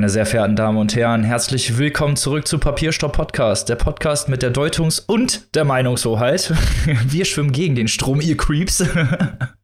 Meine 0.00 0.08
sehr 0.08 0.24
verehrten 0.24 0.56
Damen 0.56 0.78
und 0.78 0.96
Herren, 0.96 1.24
herzlich 1.24 1.76
willkommen 1.76 2.16
zurück 2.16 2.48
zu 2.48 2.58
Papierstopp 2.58 3.12
Podcast, 3.12 3.68
der 3.68 3.76
Podcast 3.76 4.30
mit 4.30 4.40
der 4.40 4.50
Deutungs- 4.50 4.98
und 4.98 5.54
der 5.54 5.66
Meinungshoheit. 5.66 6.54
Wir 7.04 7.26
schwimmen 7.26 7.52
gegen 7.52 7.74
den 7.74 7.86
Strom, 7.86 8.22
ihr 8.22 8.38
Creeps. 8.38 8.82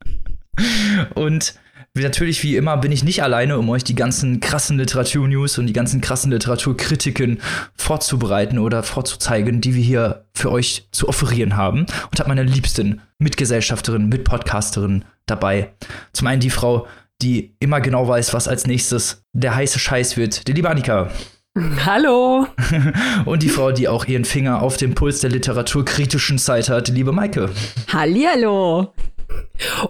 und 1.14 1.54
natürlich, 1.94 2.42
wie 2.42 2.56
immer, 2.56 2.76
bin 2.76 2.92
ich 2.92 3.02
nicht 3.02 3.22
alleine, 3.22 3.56
um 3.56 3.70
euch 3.70 3.82
die 3.82 3.94
ganzen 3.94 4.40
krassen 4.40 4.76
Literatur-News 4.76 5.56
und 5.56 5.68
die 5.68 5.72
ganzen 5.72 6.02
krassen 6.02 6.30
Literaturkritiken 6.32 7.40
vorzubereiten 7.74 8.58
oder 8.58 8.82
vorzuzeigen, 8.82 9.62
die 9.62 9.74
wir 9.74 9.82
hier 9.82 10.26
für 10.34 10.52
euch 10.52 10.86
zu 10.92 11.08
offerieren 11.08 11.56
haben. 11.56 11.86
Und 12.10 12.18
habe 12.18 12.28
meine 12.28 12.42
liebsten 12.42 13.00
Mitgesellschafterin, 13.18 14.10
Mitpodcasterin 14.10 15.06
dabei. 15.24 15.72
Zum 16.12 16.26
einen 16.26 16.40
die 16.40 16.50
Frau 16.50 16.86
die 17.22 17.56
immer 17.60 17.80
genau 17.80 18.06
weiß, 18.08 18.34
was 18.34 18.48
als 18.48 18.66
nächstes 18.66 19.22
der 19.32 19.54
heiße 19.54 19.78
Scheiß 19.78 20.16
wird. 20.16 20.46
Die 20.48 20.52
liebe 20.52 20.68
Annika. 20.68 21.10
Hallo. 21.86 22.46
Und 23.24 23.42
die 23.42 23.48
Frau, 23.48 23.72
die 23.72 23.88
auch 23.88 24.04
ihren 24.04 24.24
Finger 24.24 24.62
auf 24.62 24.76
dem 24.76 24.94
Puls 24.94 25.20
der 25.20 25.30
literaturkritischen 25.30 26.38
Zeit 26.38 26.68
hat, 26.68 26.88
die 26.88 26.92
liebe 26.92 27.12
Maike. 27.12 27.50
Hallihallo. 27.92 28.92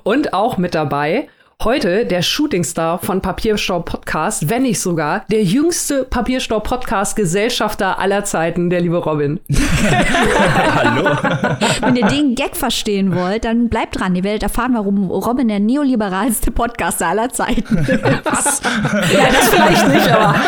Und 0.04 0.32
auch 0.32 0.58
mit 0.58 0.74
dabei 0.74 1.28
Heute 1.64 2.04
der 2.06 2.20
Shootingstar 2.22 2.98
von 2.98 3.22
Papierstaub 3.22 3.86
Podcast, 3.86 4.50
wenn 4.50 4.62
nicht 4.62 4.78
sogar 4.78 5.24
der 5.30 5.42
jüngste 5.42 6.04
Papierstaub 6.04 6.62
Podcast 6.62 7.16
Gesellschafter 7.16 7.98
aller 7.98 8.22
Zeiten, 8.24 8.70
der 8.70 8.82
liebe 8.82 8.98
Robin. 8.98 9.40
Hallo. 10.74 11.16
Wenn 11.80 11.96
ihr 11.96 12.06
den 12.06 12.36
Gag 12.36 12.56
verstehen 12.56 13.12
wollt, 13.14 13.46
dann 13.46 13.68
bleibt 13.68 13.98
dran. 13.98 14.14
Ihr 14.14 14.22
werdet 14.22 14.44
erfahren, 14.44 14.74
warum 14.74 15.10
Robin 15.10 15.48
der 15.48 15.58
neoliberalste 15.58 16.52
Podcaster 16.52 17.08
aller 17.08 17.30
Zeiten 17.30 17.78
ist. 17.78 17.90
Was? 18.24 18.60
ja, 19.12 19.26
das 19.32 19.48
vielleicht 19.48 19.88
nicht, 19.88 20.12
aber. 20.12 20.36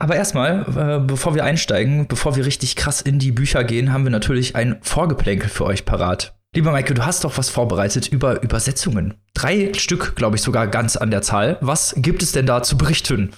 Aber 0.00 0.14
erstmal, 0.14 0.64
äh, 0.76 1.00
bevor 1.04 1.34
wir 1.34 1.42
einsteigen, 1.44 2.06
bevor 2.06 2.36
wir 2.36 2.46
richtig 2.46 2.76
krass 2.76 3.00
in 3.00 3.18
die 3.18 3.32
Bücher 3.32 3.64
gehen, 3.64 3.92
haben 3.92 4.04
wir 4.04 4.10
natürlich 4.10 4.54
ein 4.54 4.76
Vorgeplänkel 4.80 5.50
für 5.50 5.64
euch 5.64 5.84
parat. 5.84 6.37
Lieber 6.54 6.72
Michael, 6.72 6.94
du 6.94 7.04
hast 7.04 7.24
doch 7.24 7.36
was 7.36 7.50
vorbereitet 7.50 8.08
über 8.08 8.42
Übersetzungen. 8.42 9.14
Drei 9.34 9.72
Stück, 9.74 10.16
glaube 10.16 10.36
ich, 10.36 10.42
sogar 10.42 10.66
ganz 10.66 10.96
an 10.96 11.10
der 11.10 11.20
Zahl. 11.20 11.58
Was 11.60 11.94
gibt 11.98 12.22
es 12.22 12.32
denn 12.32 12.46
da 12.46 12.62
zu 12.62 12.78
berichten? 12.78 13.32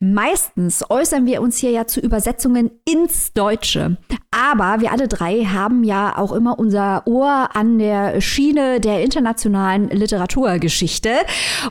Meistens 0.00 0.84
äußern 0.88 1.24
wir 1.24 1.40
uns 1.40 1.56
hier 1.56 1.70
ja 1.70 1.86
zu 1.86 2.00
Übersetzungen 2.00 2.70
ins 2.84 3.32
Deutsche. 3.32 3.96
Aber 4.36 4.82
wir 4.82 4.92
alle 4.92 5.08
drei 5.08 5.44
haben 5.44 5.82
ja 5.82 6.18
auch 6.18 6.32
immer 6.32 6.58
unser 6.58 7.06
Ohr 7.06 7.48
an 7.54 7.78
der 7.78 8.20
Schiene 8.20 8.80
der 8.80 9.02
internationalen 9.02 9.88
Literaturgeschichte 9.88 11.10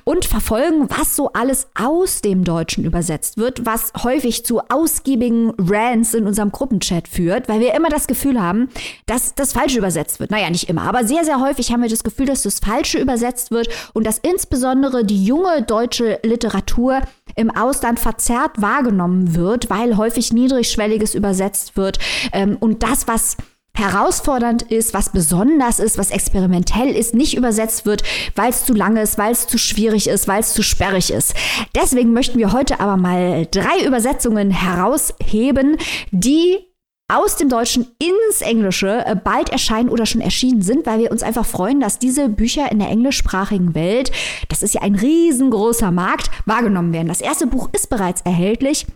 und 0.04 0.26
verfolgen, 0.26 0.90
was 0.90 1.16
so 1.16 1.32
alles 1.34 1.68
aus 1.80 2.22
dem 2.22 2.44
Deutschen 2.44 2.84
übersetzt 2.84 3.38
wird, 3.38 3.68
was 3.68 3.94
häufig 4.02 4.46
zu 4.46 4.62
ausgiebigen 4.62 5.54
Rants 5.60 6.16
in 6.16 6.26
unserem 6.26 6.52
Gruppenchat 6.52 7.08
führt, 7.08 7.48
weil 7.48 7.60
wir 7.60 7.76
immer 7.76 7.90
das 7.90 8.08
Gefühl 8.08 8.42
haben, 8.42 8.70
dass 9.06 9.36
das 9.36 9.54
Falsche 9.54 9.78
übersetzt 9.78 10.20
wird. 10.20 10.32
Naja, 10.32 10.50
nicht 10.50 10.68
immer, 10.68 10.84
aber 10.84 11.06
sehr, 11.06 11.24
sehr 11.24 11.42
häufig 11.42 11.72
haben 11.72 11.84
wir 11.84 11.90
das 11.90 12.04
Gefühl, 12.04 12.26
dass 12.26 12.42
das 12.42 12.60
Falsche 12.60 12.98
übersetzt 12.98 13.52
wird 13.52 13.70
und 13.94 14.08
dass 14.08 14.18
insbesondere 14.18 15.06
die 15.06 15.24
junge 15.24 15.62
deutsche 15.62 16.20
Literatur 16.24 17.02
im 17.36 17.52
Ausland 17.52 18.00
verzerrt 18.00 18.62
wahrgenommen 18.62 19.36
wird, 19.36 19.70
weil 19.70 19.98
häufig 19.98 20.32
niedrigschwelliges 20.34 21.16
übersetzt 21.16 21.76
wird. 21.76 22.00
Ähm, 22.32 22.55
und 22.56 22.84
das, 22.84 23.08
was 23.08 23.38
herausfordernd 23.76 24.64
ist, 24.64 24.94
was 24.94 25.10
besonders 25.10 25.80
ist, 25.80 25.98
was 25.98 26.12
experimentell 26.12 26.90
ist, 26.90 27.14
nicht 27.14 27.36
übersetzt 27.36 27.86
wird, 27.86 28.04
weil 28.36 28.50
es 28.50 28.66
zu 28.66 28.74
lang 28.74 28.98
ist, 28.98 29.18
weil 29.18 29.34
es 29.34 29.48
zu 29.48 29.58
schwierig 29.58 30.08
ist, 30.08 30.28
weil 30.28 30.40
es 30.40 30.54
zu 30.54 30.64
sperrig 30.64 31.12
ist. 31.12 31.34
Deswegen 31.76 32.14
möchten 32.14 32.40
wir 32.40 32.54
heute 32.54 32.80
aber 32.80 32.98
mal 32.98 33.48
drei 33.52 33.86
Übersetzungen 33.86 34.52
herausheben, 34.52 35.78
die 36.12 36.60
aus 37.08 37.36
dem 37.36 37.50
Deutschen 37.50 37.86
ins 38.00 38.42
Englische 38.42 39.06
äh, 39.06 39.16
bald 39.16 39.50
erscheinen 39.50 39.90
oder 39.90 40.08
schon 40.08 40.22
erschienen 40.22 40.64
sind, 40.64 40.88
weil 40.88 41.00
wir 41.00 41.12
uns 41.12 41.22
einfach 41.22 41.46
freuen, 41.46 41.80
dass 41.80 42.00
diese 42.00 42.30
Bücher 42.30 42.72
in 42.72 42.80
der 42.80 42.90
englischsprachigen 42.90 43.76
Welt, 43.76 44.12
das 44.50 44.64
ist 44.64 44.74
ja 44.74 44.82
ein 44.82 44.96
riesengroßer 44.96 45.92
Markt, 45.92 46.32
wahrgenommen 46.46 46.94
werden. 46.94 47.08
Das 47.08 47.22
erste 47.22 47.46
Buch 47.46 47.70
ist 47.74 47.92
bereits 47.92 48.22
erhältlich. 48.22 48.88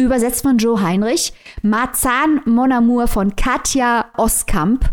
Übersetzt 0.00 0.42
von 0.42 0.58
Joe 0.58 0.80
Heinrich. 0.80 1.32
Marzahn 1.62 2.40
Mon 2.44 2.70
Amour 2.70 3.08
von 3.08 3.34
Katja 3.34 4.04
Oskamp. 4.16 4.88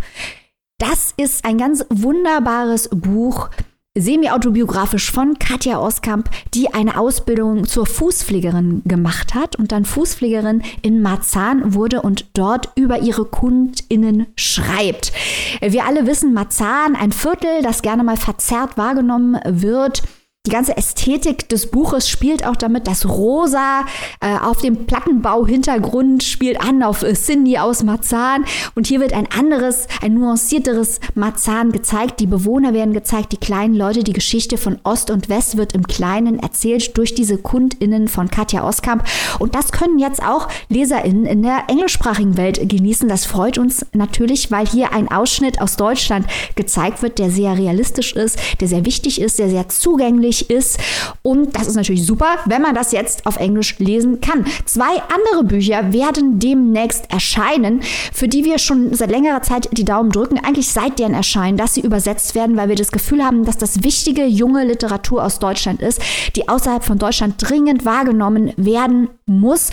Das 0.80 1.14
ist 1.16 1.46
ein 1.46 1.60
ganz 1.60 1.86
wunderbares 1.90 2.90
Buch 2.90 3.52
semi-autobiografisch 3.96 5.12
von 5.12 5.38
Katja 5.38 5.80
Oskamp, 5.80 6.32
die 6.56 6.74
eine 6.74 7.00
Ausbildung 7.00 7.66
zur 7.66 7.86
Fußpflegerin 7.86 8.82
gemacht 8.86 9.36
hat 9.36 9.56
und 9.56 9.72
dann 9.72 9.86
Fußpflegerin 9.86 10.64
in 10.82 11.04
Marzahn 11.04 11.76
wurde 11.76 12.02
und 12.02 12.26
dort 12.34 12.72
über 12.76 13.00
ihre 13.00 13.26
KundInnen 13.26 14.26
schreibt. 14.36 15.14
Wir 15.62 15.86
alle 15.86 16.08
wissen, 16.08 16.34
Marzahn, 16.34 16.96
ein 16.96 17.12
Viertel, 17.12 17.62
das 17.62 17.84
gerne 17.84 18.04
mal 18.04 18.18
verzerrt 18.18 18.76
wahrgenommen 18.76 19.40
wird, 19.46 20.02
die 20.46 20.52
ganze 20.52 20.78
Ästhetik 20.78 21.50
des 21.50 21.72
Buches 21.72 22.08
spielt 22.08 22.46
auch 22.46 22.56
damit, 22.56 22.88
dass 22.88 23.08
Rosa 23.08 23.86
äh, 24.20 24.38
auf 24.38 24.62
dem 24.62 24.86
Plattenbau-Hintergrund 24.86 26.24
spielt 26.24 26.62
an 26.62 26.84
auf 26.84 27.02
äh, 27.02 27.14
Cindy 27.14 27.58
aus 27.58 27.84
Marzahn. 27.84 28.46
Und 28.76 28.88
hier 28.88 29.00
wird 29.00 29.14
ein 29.14 29.28
anderes, 29.32 29.88
ein 30.02 30.14
nuancierteres 30.14 31.00
Marzahn 31.16 31.72
gezeigt. 31.72 32.20
Die 32.20 32.28
Bewohner 32.28 32.74
werden 32.74 32.94
gezeigt, 32.94 33.32
die 33.32 33.38
kleinen 33.38 33.74
Leute. 33.74 34.04
Die 34.04 34.14
Geschichte 34.14 34.58
von 34.58 34.78
Ost 34.84 35.10
und 35.10 35.30
West 35.30 35.58
wird 35.58 35.74
im 35.74 35.88
Kleinen 35.88 36.40
erzählt 36.40 36.96
durch 36.98 37.16
diese 37.16 37.38
KundInnen 37.38 38.08
von 38.08 38.30
Katja 38.30 38.68
Oskamp. 38.68 39.04
Und 39.40 39.56
das 39.56 39.72
können 39.72 39.98
jetzt 39.98 40.22
auch 40.22 40.48
LeserInnen 40.70 41.26
in 41.26 41.42
der 41.42 41.64
englischsprachigen 41.70 42.38
Welt 42.38 42.70
genießen. 42.70 43.10
Das 43.10 43.26
freut 43.26 43.58
uns 43.58 43.86
natürlich, 43.94 44.52
weil 44.52 44.68
hier 44.68 44.94
ein 44.94 45.12
Ausschnitt 45.12 45.60
aus 45.60 45.76
Deutschland 45.76 46.28
gezeigt 46.56 47.02
wird, 47.02 47.18
der 47.18 47.32
sehr 47.32 47.58
realistisch 47.58 48.14
ist, 48.14 48.38
der 48.60 48.68
sehr 48.68 48.86
wichtig 48.86 49.20
ist, 49.20 49.40
der 49.40 49.50
sehr 49.50 49.70
zugänglich 49.70 50.35
möglich 50.36 50.50
ist. 50.50 50.80
Und 51.22 51.56
das 51.56 51.68
ist 51.68 51.76
natürlich 51.76 52.06
super, 52.06 52.38
wenn 52.46 52.62
man 52.62 52.76
das 52.76 52.92
jetzt 52.92 53.26
auf 53.26 53.38
Englisch 53.38 53.78
lesen 53.80 54.22
kann. 54.22 54.46
Zwei 54.66 55.02
andere 55.14 55.44
Bücher 55.44 55.94
werden 55.94 56.40
demnächst 56.40 57.12
erscheinen, 57.12 57.82
für 58.14 58.28
die 58.28 58.44
wir 58.44 58.58
schon 58.58 58.94
seit 58.94 59.12
längerer 59.12 59.42
Zeit 59.42 59.70
die 59.72 59.86
Daumen 59.86 60.12
drücken, 60.12 60.40
eigentlich 60.44 60.70
seit 60.70 61.00
deren 61.00 61.14
Erscheinen, 61.14 61.58
dass 61.58 61.76
sie 61.76 61.82
übersetzt 61.82 62.36
werden, 62.36 62.58
weil 62.58 62.70
wir 62.70 62.76
das 62.76 62.92
Gefühl 62.92 63.24
haben, 63.24 63.46
dass 63.46 63.58
das 63.58 63.84
wichtige 63.84 64.26
junge 64.26 64.66
Literatur 64.66 65.24
aus 65.24 65.40
Deutschland 65.40 65.82
ist, 65.82 66.02
die 66.36 66.48
außerhalb 66.48 66.84
von 66.84 66.98
Deutschland 66.98 67.36
dringend 67.38 67.86
wahrgenommen 67.86 68.54
werden 68.58 69.10
muss. 69.26 69.70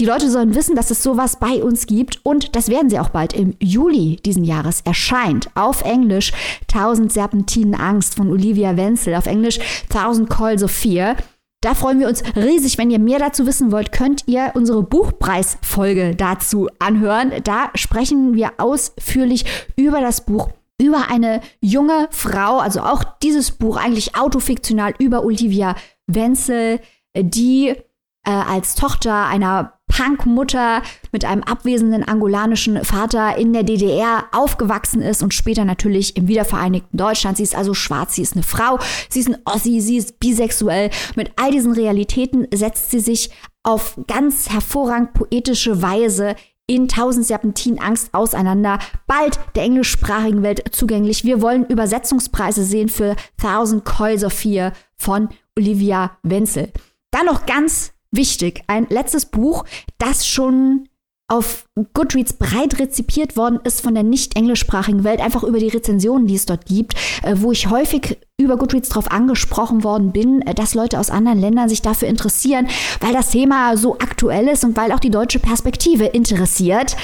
Die 0.00 0.06
Leute 0.06 0.28
sollen 0.28 0.56
wissen, 0.56 0.74
dass 0.74 0.90
es 0.90 1.04
sowas 1.04 1.38
bei 1.38 1.62
uns 1.62 1.86
gibt 1.86 2.18
und 2.24 2.56
das 2.56 2.68
werden 2.68 2.90
sie 2.90 2.98
auch 2.98 3.10
bald. 3.10 3.32
Im 3.32 3.54
Juli 3.60 4.16
diesen 4.24 4.42
Jahres 4.42 4.80
erscheint 4.80 5.48
auf 5.54 5.82
Englisch 5.82 6.32
1000 6.62 7.12
Serpentinen 7.12 7.76
Angst 7.76 8.16
von 8.16 8.28
Olivia 8.28 8.76
Wenzel, 8.76 9.14
auf 9.14 9.26
Englisch 9.26 9.60
1000 9.90 10.28
Call 10.28 10.58
Sophia. 10.58 11.14
Da 11.60 11.74
freuen 11.74 12.00
wir 12.00 12.08
uns 12.08 12.24
riesig. 12.34 12.76
Wenn 12.76 12.90
ihr 12.90 12.98
mehr 12.98 13.20
dazu 13.20 13.46
wissen 13.46 13.70
wollt, 13.70 13.92
könnt 13.92 14.24
ihr 14.26 14.50
unsere 14.54 14.82
Buchpreisfolge 14.82 16.16
dazu 16.16 16.68
anhören. 16.80 17.30
Da 17.44 17.70
sprechen 17.76 18.34
wir 18.34 18.54
ausführlich 18.58 19.44
über 19.76 20.00
das 20.00 20.26
Buch 20.26 20.48
über 20.76 21.08
eine 21.08 21.40
junge 21.60 22.08
Frau, 22.10 22.58
also 22.58 22.80
auch 22.80 23.04
dieses 23.22 23.52
Buch 23.52 23.76
eigentlich 23.76 24.16
autofiktional 24.16 24.92
über 24.98 25.24
Olivia 25.24 25.76
Wenzel, 26.08 26.80
die 27.16 27.76
äh, 28.24 28.30
als 28.30 28.74
Tochter 28.74 29.26
einer 29.26 29.74
Punkmutter 29.96 30.82
mit 31.12 31.24
einem 31.24 31.44
abwesenden 31.44 32.02
angolanischen 32.02 32.84
Vater 32.84 33.36
in 33.36 33.52
der 33.52 33.62
DDR 33.62 34.24
aufgewachsen 34.32 35.00
ist 35.00 35.22
und 35.22 35.32
später 35.32 35.64
natürlich 35.64 36.16
im 36.16 36.26
wiedervereinigten 36.26 36.98
Deutschland. 36.98 37.36
Sie 37.36 37.44
ist 37.44 37.54
also 37.54 37.74
schwarz, 37.74 38.16
sie 38.16 38.22
ist 38.22 38.34
eine 38.34 38.42
Frau, 38.42 38.78
sie 39.08 39.20
ist 39.20 39.28
ein 39.28 39.38
Ossi, 39.44 39.80
sie 39.80 39.96
ist 39.96 40.18
bisexuell. 40.18 40.90
Mit 41.14 41.30
all 41.36 41.52
diesen 41.52 41.72
Realitäten 41.72 42.48
setzt 42.52 42.90
sie 42.90 42.98
sich 42.98 43.30
auf 43.62 43.96
ganz 44.08 44.50
hervorragend 44.50 45.14
poetische 45.14 45.80
Weise 45.80 46.34
in 46.66 46.88
Tausend 46.88 47.26
Serpentin 47.26 47.78
Angst 47.78 48.12
auseinander, 48.12 48.80
bald 49.06 49.38
der 49.54 49.64
englischsprachigen 49.64 50.42
Welt 50.42 50.64
zugänglich. 50.74 51.24
Wir 51.24 51.40
wollen 51.40 51.66
Übersetzungspreise 51.66 52.64
sehen 52.64 52.88
für 52.88 53.14
Thousand 53.40 53.84
Coils 53.84 54.24
of 54.24 54.32
Fear 54.32 54.72
von 54.96 55.28
Olivia 55.56 56.18
Wenzel. 56.22 56.72
Dann 57.12 57.26
noch 57.26 57.46
ganz 57.46 57.93
wichtig. 58.16 58.62
Ein 58.66 58.86
letztes 58.90 59.26
Buch, 59.26 59.64
das 59.98 60.26
schon 60.26 60.88
auf 61.26 61.64
Goodreads 61.94 62.34
breit 62.34 62.78
rezipiert 62.78 63.36
worden 63.36 63.58
ist 63.64 63.80
von 63.80 63.94
der 63.94 64.02
nicht 64.02 64.36
englischsprachigen 64.36 65.04
Welt, 65.04 65.20
einfach 65.20 65.42
über 65.42 65.58
die 65.58 65.68
Rezensionen, 65.68 66.26
die 66.26 66.34
es 66.34 66.44
dort 66.44 66.66
gibt, 66.66 66.94
äh, 67.22 67.36
wo 67.38 67.50
ich 67.50 67.70
häufig 67.70 68.18
über 68.38 68.58
Goodreads 68.58 68.90
darauf 68.90 69.10
angesprochen 69.10 69.84
worden 69.84 70.12
bin, 70.12 70.42
äh, 70.42 70.54
dass 70.54 70.74
Leute 70.74 71.00
aus 71.00 71.10
anderen 71.10 71.40
Ländern 71.40 71.68
sich 71.68 71.80
dafür 71.80 72.08
interessieren, 72.08 72.68
weil 73.00 73.14
das 73.14 73.30
Thema 73.30 73.76
so 73.76 73.94
aktuell 73.98 74.48
ist 74.48 74.64
und 74.64 74.76
weil 74.76 74.92
auch 74.92 75.00
die 75.00 75.10
deutsche 75.10 75.38
Perspektive 75.38 76.04
interessiert. 76.04 76.94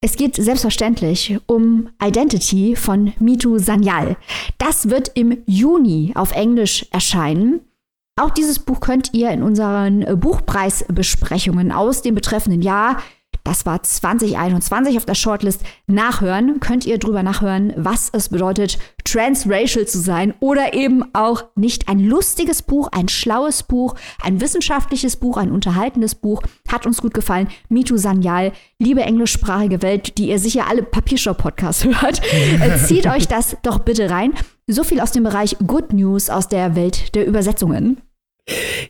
Es 0.00 0.16
geht 0.16 0.36
selbstverständlich 0.36 1.38
um 1.46 1.88
Identity 2.00 2.76
von 2.76 3.14
Mitu 3.18 3.58
Sanyal. 3.58 4.16
Das 4.58 4.90
wird 4.90 5.10
im 5.14 5.38
Juni 5.46 6.12
auf 6.14 6.32
Englisch 6.32 6.86
erscheinen. 6.92 7.60
Auch 8.18 8.30
dieses 8.30 8.58
Buch 8.58 8.80
könnt 8.80 9.14
ihr 9.14 9.30
in 9.30 9.42
unseren 9.42 10.02
äh, 10.02 10.16
Buchpreisbesprechungen 10.16 11.72
aus 11.72 12.02
dem 12.02 12.14
betreffenden 12.14 12.62
Jahr 12.62 12.96
das 13.48 13.64
war 13.64 13.82
2021 13.82 14.98
auf 14.98 15.06
der 15.06 15.14
Shortlist. 15.14 15.62
Nachhören 15.86 16.60
könnt 16.60 16.84
ihr 16.84 16.98
drüber 16.98 17.22
nachhören, 17.22 17.72
was 17.76 18.10
es 18.12 18.28
bedeutet, 18.28 18.78
transracial 19.04 19.86
zu 19.86 19.98
sein 20.00 20.34
oder 20.40 20.74
eben 20.74 21.02
auch 21.14 21.44
nicht 21.54 21.88
ein 21.88 21.98
lustiges 21.98 22.60
Buch, 22.60 22.88
ein 22.92 23.08
schlaues 23.08 23.62
Buch, 23.62 23.94
ein 24.22 24.42
wissenschaftliches 24.42 25.16
Buch, 25.16 25.38
ein 25.38 25.50
unterhaltendes 25.50 26.14
Buch. 26.14 26.42
Hat 26.70 26.84
uns 26.84 27.00
gut 27.00 27.14
gefallen. 27.14 27.48
Mitu 27.70 27.96
Sanyal, 27.96 28.52
liebe 28.78 29.00
englischsprachige 29.00 29.80
Welt, 29.80 30.18
die 30.18 30.28
ihr 30.28 30.38
sicher 30.38 30.68
alle 30.68 30.82
Papiershop-Podcasts 30.82 31.84
hört, 32.02 32.20
äh, 32.60 32.76
zieht 32.84 33.06
euch 33.06 33.28
das 33.28 33.56
doch 33.62 33.78
bitte 33.78 34.10
rein. 34.10 34.34
So 34.66 34.84
viel 34.84 35.00
aus 35.00 35.12
dem 35.12 35.22
Bereich 35.22 35.56
Good 35.66 35.94
News 35.94 36.28
aus 36.28 36.48
der 36.48 36.76
Welt 36.76 37.14
der 37.14 37.26
Übersetzungen. 37.26 38.02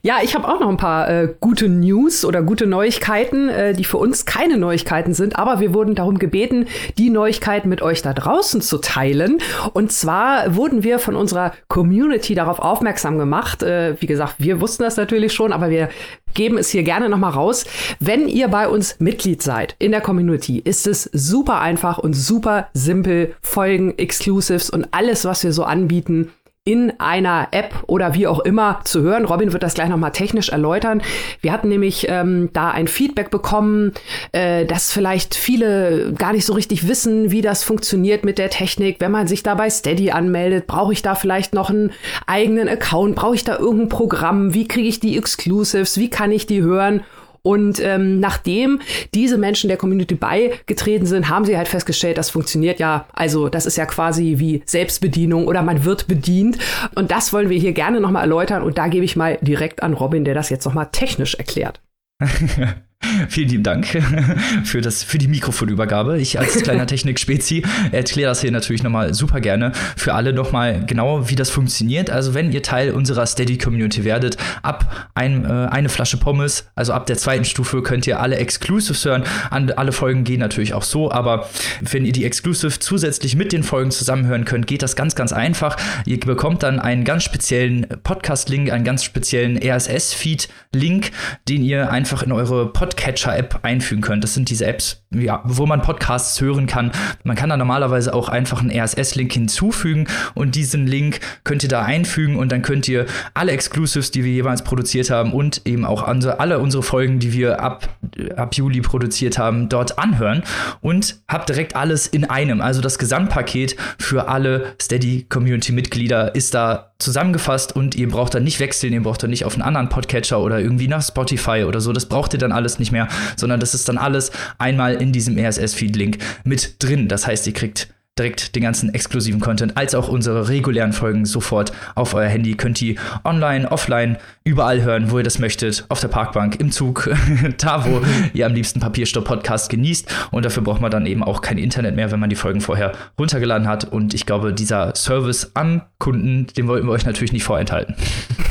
Ja, 0.03 0.19
ich 0.23 0.35
habe 0.35 0.49
auch 0.49 0.61
noch 0.61 0.69
ein 0.69 0.77
paar 0.77 1.09
äh, 1.09 1.35
gute 1.41 1.69
News 1.69 2.25
oder 2.25 2.43
gute 2.43 2.67
Neuigkeiten, 2.67 3.49
äh, 3.49 3.73
die 3.75 3.85
für 3.85 3.97
uns 3.97 4.25
keine 4.25 4.57
Neuigkeiten 4.57 5.15
sind, 5.15 5.39
aber 5.39 5.61
wir 5.61 5.75
wurden 5.75 5.95
darum 5.95 6.19
gebeten, 6.19 6.67
die 6.97 7.11
Neuigkeiten 7.11 7.69
mit 7.69 7.83
euch 7.83 8.03
da 8.03 8.13
draußen 8.13 8.61
zu 8.61 8.79
teilen. 8.79 9.39
Und 9.73 9.93
zwar 9.93 10.55
wurden 10.55 10.83
wir 10.85 10.99
von 10.99 11.17
unserer 11.17 11.53
Community 11.69 12.35
darauf 12.35 12.61
aufmerksam 12.61 13.19
gemacht. 13.19 13.63
Äh, 13.63 14.01
wie 14.01 14.07
gesagt, 14.07 14.37
wir 14.39 14.61
wussten 14.61 14.85
das 14.85 14.97
natürlich 14.97 15.33
schon, 15.33 15.53
aber 15.53 15.71
wir 15.71 15.89
geben 16.35 16.59
es 16.59 16.71
hier 16.71 16.83
gerne 16.83 17.09
noch 17.09 17.19
mal 17.19 17.31
raus. 17.31 17.65
Wenn 17.99 18.29
ihr 18.29 18.49
bei 18.49 18.69
uns 18.69 19.01
Mitglied 19.01 19.43
seid 19.43 19.75
in 19.79 19.91
der 19.91 20.01
Community, 20.01 20.59
ist 20.59 20.87
es 20.87 21.05
super 21.13 21.61
einfach 21.61 21.99
und 21.99 22.15
super 22.15 22.69
simpel. 22.75 23.35
Folgen, 23.43 23.97
Exclusives 23.99 24.71
und 24.71 24.89
alles, 24.93 25.25
was 25.25 25.43
wir 25.43 25.53
so 25.53 25.65
anbieten, 25.65 26.31
in 26.69 26.93
einer 26.99 27.49
App 27.53 27.73
oder 27.87 28.13
wie 28.13 28.27
auch 28.27 28.41
immer 28.41 28.81
zu 28.85 29.01
hören. 29.01 29.25
Robin 29.25 29.55
wird 29.55 29.63
das 29.63 29.73
gleich 29.73 29.89
nochmal 29.89 30.13
technisch 30.13 30.51
erläutern. 30.51 31.01
Wir 31.41 31.51
hatten 31.51 31.71
nämlich 31.71 32.09
ähm, 32.11 32.51
da 32.53 32.71
ein 32.71 32.89
Feedback 32.89 33.31
bekommen, 33.31 33.95
äh, 34.33 34.67
dass 34.67 34.93
vielleicht 34.93 35.35
viele 35.35 36.13
gar 36.13 36.35
nicht 36.35 36.45
so 36.45 36.53
richtig 36.53 36.87
wissen, 36.87 37.31
wie 37.31 37.41
das 37.41 37.65
funktioniert 37.65 38.23
mit 38.23 38.37
der 38.37 38.51
Technik. 38.51 38.97
Wenn 39.01 39.13
man 39.13 39.27
sich 39.27 39.43
da 39.43 39.55
bei 39.55 39.71
Steady 39.71 40.11
anmeldet, 40.11 40.67
brauche 40.67 40.93
ich 40.93 41.01
da 41.01 41.15
vielleicht 41.15 41.55
noch 41.55 41.71
einen 41.71 41.91
eigenen 42.27 42.69
Account? 42.69 43.15
Brauche 43.15 43.35
ich 43.35 43.45
da 43.45 43.57
irgendein 43.57 43.89
Programm? 43.89 44.53
Wie 44.53 44.69
kriege 44.69 44.89
ich 44.89 45.01
die 45.01 45.17
Exclusives? 45.17 45.97
Wie 45.97 46.11
kann 46.11 46.33
ich 46.33 46.45
die 46.45 46.61
hören? 46.61 47.03
Und 47.43 47.81
ähm, 47.81 48.21
nachdem 48.21 48.81
diese 49.15 49.39
Menschen 49.39 49.69
der 49.69 49.77
Community 49.77 50.15
beigetreten 50.15 51.07
sind, 51.07 51.29
haben 51.29 51.45
sie 51.45 51.57
halt 51.57 51.69
festgestellt, 51.69 52.19
das 52.19 52.31
funktioniert 52.31 52.81
ja. 52.81 53.07
Also 53.13 53.49
das 53.49 53.67
ist 53.67 53.77
ja 53.77 53.87
quasi 53.87 54.37
wie 54.39 54.63
Selbstbedienung 54.67 55.47
oder 55.47 55.63
man 55.63 55.85
wird 55.85 56.07
bedient. 56.07 56.59
Und 56.95 57.11
das 57.11 57.33
wollen 57.33 57.51
wir 57.51 57.59
hier 57.59 57.73
gerne 57.73 58.01
nochmal 58.01 58.23
erläutern. 58.23 58.63
Und 58.63 58.79
da 58.79 58.89
gebe 58.89 59.05
ich 59.05 59.17
mal 59.17 59.39
direkt 59.41 59.83
an 59.83 59.95
Robin, 59.95 60.25
der 60.25 60.35
das 60.35 60.51
jetzt 60.51 60.65
nochmal 60.65 60.89
technisch 60.93 61.35
erklärt. 61.35 61.81
Vielen 63.29 63.49
lieben 63.49 63.63
Dank 63.63 63.87
für, 64.65 64.81
das, 64.81 65.05
für 65.05 65.19
die 65.19 65.29
Mikrofonübergabe. 65.29 66.19
Ich 66.19 66.39
als 66.39 66.63
kleiner 66.63 66.87
Technik-Spezi 66.89 67.63
erkläre 67.93 68.31
das 68.31 68.41
hier 68.41 68.51
natürlich 68.51 68.83
nochmal 68.83 69.15
super 69.15 69.41
gerne 69.41 69.73
für 69.97 70.15
alle 70.15 70.33
nochmal 70.33 70.85
genau, 70.85 71.31
wie 71.31 71.37
das 71.37 71.51
funktioniert. 71.51 72.11
Also 72.11 72.35
wenn 72.35 72.51
ihr 72.51 72.63
Teil 72.63 72.91
unserer 72.91 73.27
Steady-Community 73.27 74.05
werdet, 74.05 74.37
ab 74.63 75.09
ein, 75.15 75.45
äh, 75.45 75.49
eine 75.49 75.89
Flasche 75.89 76.17
Pommes, 76.17 76.69
also 76.75 76.93
ab 76.93 77.07
der 77.07 77.17
zweiten 77.17 77.45
Stufe, 77.45 77.83
könnt 77.83 78.07
ihr 78.07 78.21
alle 78.21 78.37
Exclusives 78.37 79.05
hören. 79.05 79.23
An, 79.51 79.71
alle 79.71 79.93
Folgen 79.93 80.25
gehen 80.25 80.41
natürlich 80.41 80.75
auch 80.75 80.83
so, 80.83 81.13
aber 81.13 81.49
wenn 81.81 82.05
ihr 82.05 82.13
die 82.13 82.25
Exclusive 82.25 82.81
zusätzlich 82.81 83.37
mit 83.37 83.53
den 83.53 83.63
Folgen 83.63 83.93
zusammenhören 83.93 84.45
könnt, 84.45 84.67
geht 84.67 84.83
das 84.83 84.97
ganz, 84.97 85.15
ganz 85.15 85.33
einfach. 85.33 85.77
Ihr 86.05 86.19
bekommt 86.19 86.65
dann 86.65 86.81
einen 86.81 87.05
ganz 87.05 87.23
speziellen 87.23 87.87
Podcast-Link, 88.03 88.73
einen 88.73 88.85
ganz 88.85 89.05
speziellen 89.05 89.57
RSS-Feed-Link, 89.57 91.13
den 91.49 91.63
ihr 91.63 91.91
einfach 91.91 92.25
in 92.25 92.33
eure 92.33 92.73
Podcast 92.73 92.88
Podcatcher-App 92.89 93.61
einfügen 93.63 94.01
könnt. 94.01 94.25
Das 94.25 94.35
sind 94.35 94.49
diese 94.49 94.67
Apps, 94.67 95.03
ja, 95.11 95.43
wo 95.45 95.67
man 95.67 95.83
Podcasts 95.83 96.41
hören 96.41 96.67
kann. 96.67 96.91
Man 97.23 97.37
kann 97.37 97.51
da 97.51 97.57
normalerweise 97.57 98.15
auch 98.15 98.29
einfach 98.29 98.63
einen 98.63 98.71
RSS-Link 98.71 99.33
hinzufügen 99.33 100.07
und 100.35 100.55
diesen 100.55 100.87
Link 100.87 101.21
könnt 101.45 101.63
ihr 101.63 101.69
da 101.69 101.83
einfügen 101.83 102.37
und 102.37 102.51
dann 102.51 102.63
könnt 102.63 102.89
ihr 102.89 103.07
alle 103.35 103.53
Exclusives, 103.53 104.11
die 104.11 104.25
wir 104.25 104.33
jeweils 104.33 104.63
produziert 104.63 105.11
haben 105.11 105.33
und 105.33 105.67
eben 105.67 105.85
auch 105.85 106.03
alle 106.03 106.59
unsere 106.59 106.83
Folgen, 106.83 107.19
die 107.19 107.33
wir 107.33 107.61
ab, 107.61 107.89
ab 108.37 108.55
Juli 108.55 108.81
produziert 108.81 109.39
haben, 109.39 109.69
dort 109.69 109.99
anhören 109.99 110.43
und 110.81 111.21
habt 111.29 111.49
direkt 111.49 111.77
alles 111.77 112.07
in 112.07 112.25
einem. 112.25 112.61
Also 112.61 112.81
das 112.81 112.99
Gesamtpaket 112.99 113.77
für 113.99 114.29
alle 114.29 114.75
Steady-Community-Mitglieder 114.81 116.35
ist 116.35 116.55
da 116.55 116.88
zusammengefasst 116.99 117.75
und 117.75 117.95
ihr 117.95 118.09
braucht 118.09 118.35
dann 118.35 118.45
nicht 118.45 118.59
wechseln, 118.59 118.93
ihr 118.93 119.03
braucht 119.03 119.23
dann 119.23 119.31
nicht 119.31 119.45
auf 119.45 119.55
einen 119.55 119.63
anderen 119.63 119.89
Podcatcher 119.89 120.41
oder 120.41 120.59
irgendwie 120.59 120.89
nach 120.89 121.03
Spotify 121.03 121.65
oder 121.67 121.81
so. 121.81 121.93
Das 121.93 122.07
braucht 122.07 122.33
ihr 122.33 122.41
dann 122.41 122.53
alles 122.53 122.79
nicht 122.79 122.91
mehr, 122.91 123.09
sondern 123.37 123.61
das 123.61 123.75
ist 123.75 123.89
dann 123.89 123.99
alles 123.99 124.33
einmal 124.59 124.95
in 124.95 125.13
diesem 125.13 125.39
RSS-Feed-Link 125.39 126.19
mit 126.45 126.83
drin. 126.83 127.09
Das 127.09 127.27
heißt, 127.27 127.47
ihr 127.47 127.53
kriegt 127.53 127.89
direkt 128.19 128.55
den 128.55 128.63
ganzen 128.63 128.93
exklusiven 128.93 129.41
Content, 129.41 129.77
als 129.77 129.95
auch 129.95 130.09
unsere 130.09 130.49
regulären 130.49 130.93
Folgen 130.93 131.25
sofort 131.25 131.73
auf 131.95 132.15
euer 132.15 132.29
Handy. 132.29 132.55
Könnt 132.55 132.81
ihr 132.83 132.97
online, 133.25 133.71
offline, 133.71 134.17
überall 134.45 134.83
hören, 134.83 135.11
wo 135.11 135.19
ihr 135.19 135.25
das 135.25 135.39
möchtet. 135.39 135.85
Auf 135.89 136.01
der 136.01 136.09
Parkbank, 136.09 136.61
im 136.61 136.71
Zug, 136.71 137.09
da, 137.59 137.85
wo 137.85 138.01
ihr 138.33 138.47
am 138.47 138.55
liebsten 138.55 138.81
Papierstopp-Podcast 138.81 139.71
genießt. 139.71 140.09
Und 140.31 140.45
dafür 140.45 140.63
braucht 140.63 140.81
man 140.81 140.91
dann 140.91 141.07
eben 141.07 141.23
auch 141.23 141.41
kein 141.41 141.59
Internet 141.59 141.97
mehr, 141.97 142.11
wenn 142.11 142.21
man 142.21 142.31
die 142.31 142.37
Folgen 142.37 142.61
vorher 142.61 142.93
runtergeladen 143.19 143.69
hat. 143.69 143.85
Und 143.85 144.15
ich 144.15 144.27
glaube, 144.27 144.53
dieser 144.53 144.95
Service 144.95 145.53
am 145.55 145.83
Kunden, 145.99 146.47
den 146.57 146.69
wollten 146.69 146.87
wir 146.87 146.93
euch 146.93 147.07
natürlich 147.07 147.33
nicht 147.33 147.45
vorenthalten. 147.45 147.95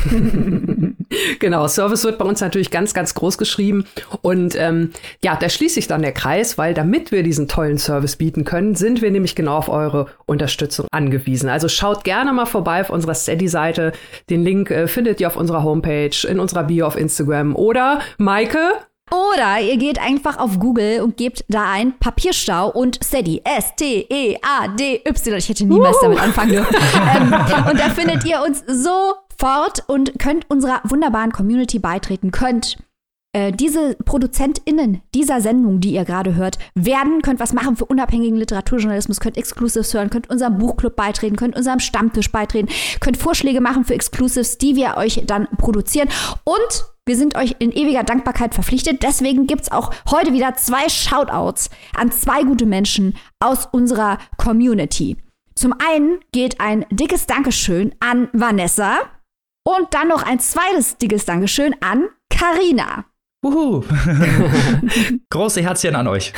genau, 1.40 1.68
Service 1.68 2.04
wird 2.04 2.18
bei 2.18 2.26
uns 2.26 2.42
natürlich 2.42 2.72
ganz, 2.72 2.94
ganz 2.94 3.14
groß 3.14 3.38
geschrieben. 3.38 3.86
Und 4.22 4.56
ähm, 4.56 4.92
ja, 5.24 5.36
da 5.36 5.50
schließt 5.50 5.76
sich 5.76 5.88
dann 5.88 6.02
der 6.02 6.12
Kreis, 6.12 6.58
weil 6.58 6.74
damit 6.74 7.12
wir 7.12 7.24
diesen 7.24 7.48
tollen 7.48 7.78
Service 7.78 8.16
bieten 8.16 8.44
können, 8.44 8.76
sind 8.76 9.02
wir 9.02 9.12
nämlich 9.12 9.36
genau 9.36 9.58
auf 9.58 9.70
eure 9.70 10.08
Unterstützung 10.26 10.88
angewiesen. 10.92 11.50
Also 11.50 11.68
schaut 11.68 12.04
gerne 12.04 12.34
mal 12.34 12.46
vorbei 12.46 12.82
auf 12.82 12.90
unserer 12.90 13.16
Steady-Seite. 13.16 13.94
Den 14.30 14.44
Link 14.44 14.72
äh, 14.72 14.88
findet 14.88 15.20
ihr 15.22 15.28
auf 15.28 15.38
unserer 15.38 15.64
Homepage, 15.64 16.28
in 16.28 16.40
unserer 16.40 16.64
Bio 16.64 16.88
auf 16.88 16.98
Instagram. 16.98 17.56
Oder, 17.56 18.00
Maike, 18.18 18.74
oder 19.10 19.62
ihr 19.62 19.78
geht 19.78 20.00
einfach 20.02 20.38
auf 20.38 20.60
Google 20.60 21.02
und 21.02 21.16
gebt 21.16 21.46
da 21.48 21.72
ein 21.72 21.98
Papierstau 21.98 22.70
und 22.70 23.00
Steady. 23.02 23.42
S-T-E-A-D-Y. 23.44 25.38
Ich 25.38 25.50
hätte 25.50 25.66
niemals 25.66 25.96
uh. 25.98 26.02
damit 26.04 26.20
anfangen 26.20 26.52
dürfen. 26.52 26.76
ähm, 27.16 27.34
und 27.70 27.80
da 27.80 27.90
findet 27.90 28.26
ihr 28.26 28.44
uns 28.46 28.64
sofort 29.40 29.84
und 29.88 30.20
könnt 30.20 30.50
unserer 30.50 30.82
wunderbaren 30.84 31.32
Community 31.32 31.80
beitreten. 31.80 32.32
Könnt 32.32 32.78
äh, 33.34 33.52
diese 33.52 33.96
ProduzentInnen 33.96 35.02
dieser 35.14 35.42
Sendung, 35.42 35.80
die 35.80 35.94
ihr 35.94 36.06
gerade 36.06 36.36
hört, 36.36 36.58
werden, 36.76 37.22
könnt 37.22 37.40
was 37.40 37.54
machen 37.54 37.76
für 37.76 37.86
unabhängigen 37.86 38.38
Literaturjournalismus, 38.38 39.20
könnt 39.20 39.38
Exclusives 39.38 39.94
hören, 39.94 40.10
könnt 40.10 40.30
unserem 40.30 40.58
Buchclub 40.58 40.96
beitreten, 40.96 41.36
könnt 41.36 41.56
unserem 41.56 41.80
Stammtisch 41.80 42.32
beitreten, 42.32 42.70
könnt 43.00 43.18
Vorschläge 43.18 43.62
machen 43.62 43.86
für 43.86 43.94
Exclusives, 43.94 44.58
die 44.58 44.76
wir 44.76 44.98
euch 44.98 45.24
dann 45.26 45.48
produzieren. 45.58 46.10
Und 46.44 46.86
wir 47.06 47.16
sind 47.16 47.38
euch 47.38 47.56
in 47.60 47.72
ewiger 47.72 48.04
Dankbarkeit 48.04 48.54
verpflichtet. 48.54 49.02
Deswegen 49.02 49.48
gibt 49.48 49.62
es 49.62 49.72
auch 49.72 49.92
heute 50.10 50.34
wieder 50.34 50.56
zwei 50.56 50.90
Shoutouts 50.90 51.70
an 51.96 52.12
zwei 52.12 52.44
gute 52.44 52.66
Menschen 52.66 53.16
aus 53.40 53.66
unserer 53.72 54.18
Community. 54.38 55.16
Zum 55.56 55.74
einen 55.74 56.20
geht 56.34 56.60
ein 56.60 56.86
dickes 56.92 57.26
Dankeschön 57.26 57.96
an 58.00 58.30
Vanessa 58.34 59.00
und 59.68 59.94
dann 59.94 60.08
noch 60.08 60.24
ein 60.24 60.40
zweites 60.40 60.98
dickes 60.98 61.26
Dankeschön 61.26 61.76
an 61.82 62.08
Karina. 62.30 63.04
Uhu. 63.44 63.84
Große 65.30 65.62
Herzchen 65.62 65.96
an 65.96 66.08
euch. 66.08 66.32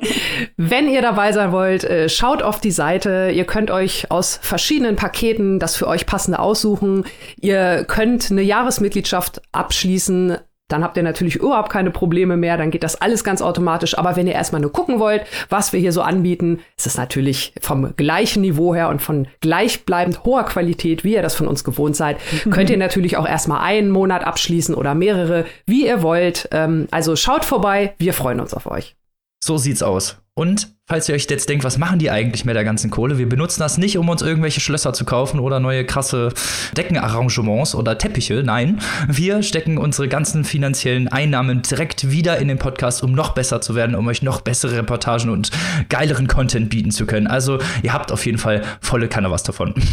Wenn 0.56 0.88
ihr 0.88 1.00
dabei 1.00 1.32
sein 1.32 1.52
wollt, 1.52 1.84
äh, 1.84 2.08
schaut 2.08 2.42
auf 2.42 2.60
die 2.60 2.72
Seite. 2.72 3.30
Ihr 3.32 3.44
könnt 3.44 3.70
euch 3.70 4.10
aus 4.10 4.40
verschiedenen 4.42 4.96
Paketen 4.96 5.60
das 5.60 5.76
für 5.76 5.86
euch 5.86 6.04
passende 6.04 6.40
aussuchen. 6.40 7.04
Ihr 7.40 7.84
könnt 7.84 8.30
eine 8.32 8.42
Jahresmitgliedschaft 8.42 9.40
abschließen 9.52 10.38
dann 10.68 10.82
habt 10.82 10.96
ihr 10.96 11.02
natürlich 11.02 11.36
überhaupt 11.36 11.70
keine 11.70 11.90
Probleme 11.90 12.36
mehr, 12.36 12.56
dann 12.56 12.70
geht 12.70 12.82
das 12.82 13.00
alles 13.00 13.22
ganz 13.22 13.42
automatisch. 13.42 13.98
Aber 13.98 14.16
wenn 14.16 14.26
ihr 14.26 14.32
erstmal 14.32 14.62
nur 14.62 14.72
gucken 14.72 14.98
wollt, 14.98 15.24
was 15.50 15.72
wir 15.72 15.80
hier 15.80 15.92
so 15.92 16.00
anbieten, 16.00 16.60
ist 16.76 16.86
es 16.86 16.96
natürlich 16.96 17.52
vom 17.60 17.94
gleichen 17.96 18.40
Niveau 18.40 18.74
her 18.74 18.88
und 18.88 19.02
von 19.02 19.28
gleichbleibend 19.40 20.24
hoher 20.24 20.44
Qualität, 20.44 21.04
wie 21.04 21.14
ihr 21.14 21.22
das 21.22 21.34
von 21.34 21.48
uns 21.48 21.64
gewohnt 21.64 21.96
seid, 21.96 22.16
könnt 22.50 22.70
ihr 22.70 22.78
natürlich 22.78 23.16
auch 23.16 23.28
erstmal 23.28 23.60
einen 23.60 23.90
Monat 23.90 24.24
abschließen 24.24 24.74
oder 24.74 24.94
mehrere, 24.94 25.44
wie 25.66 25.86
ihr 25.86 26.02
wollt. 26.02 26.48
Ähm, 26.52 26.88
also 26.90 27.14
schaut 27.14 27.44
vorbei, 27.44 27.94
wir 27.98 28.14
freuen 28.14 28.40
uns 28.40 28.54
auf 28.54 28.66
euch. 28.66 28.96
So 29.42 29.58
sieht's 29.58 29.82
aus. 29.82 30.23
Und 30.36 30.74
falls 30.86 31.08
ihr 31.08 31.14
euch 31.14 31.26
jetzt 31.30 31.48
denkt, 31.48 31.62
was 31.64 31.78
machen 31.78 32.00
die 32.00 32.10
eigentlich 32.10 32.44
mit 32.44 32.56
der 32.56 32.64
ganzen 32.64 32.90
Kohle? 32.90 33.18
Wir 33.18 33.28
benutzen 33.28 33.60
das 33.60 33.78
nicht, 33.78 33.96
um 33.98 34.08
uns 34.08 34.20
irgendwelche 34.20 34.60
Schlösser 34.60 34.92
zu 34.92 35.04
kaufen 35.04 35.38
oder 35.38 35.60
neue 35.60 35.84
krasse 35.84 36.30
Deckenarrangements 36.76 37.76
oder 37.76 37.98
Teppiche. 37.98 38.42
Nein, 38.44 38.80
wir 39.06 39.44
stecken 39.44 39.78
unsere 39.78 40.08
ganzen 40.08 40.42
finanziellen 40.42 41.06
Einnahmen 41.06 41.62
direkt 41.62 42.10
wieder 42.10 42.38
in 42.38 42.48
den 42.48 42.58
Podcast, 42.58 43.04
um 43.04 43.12
noch 43.12 43.34
besser 43.34 43.60
zu 43.60 43.76
werden, 43.76 43.94
um 43.94 44.08
euch 44.08 44.22
noch 44.22 44.40
bessere 44.40 44.78
Reportagen 44.78 45.30
und 45.30 45.52
geileren 45.88 46.26
Content 46.26 46.68
bieten 46.68 46.90
zu 46.90 47.06
können. 47.06 47.28
Also 47.28 47.60
ihr 47.84 47.92
habt 47.92 48.10
auf 48.10 48.26
jeden 48.26 48.38
Fall 48.38 48.62
volle 48.80 49.08
Kanne 49.08 49.30
was 49.30 49.44
davon. 49.44 49.74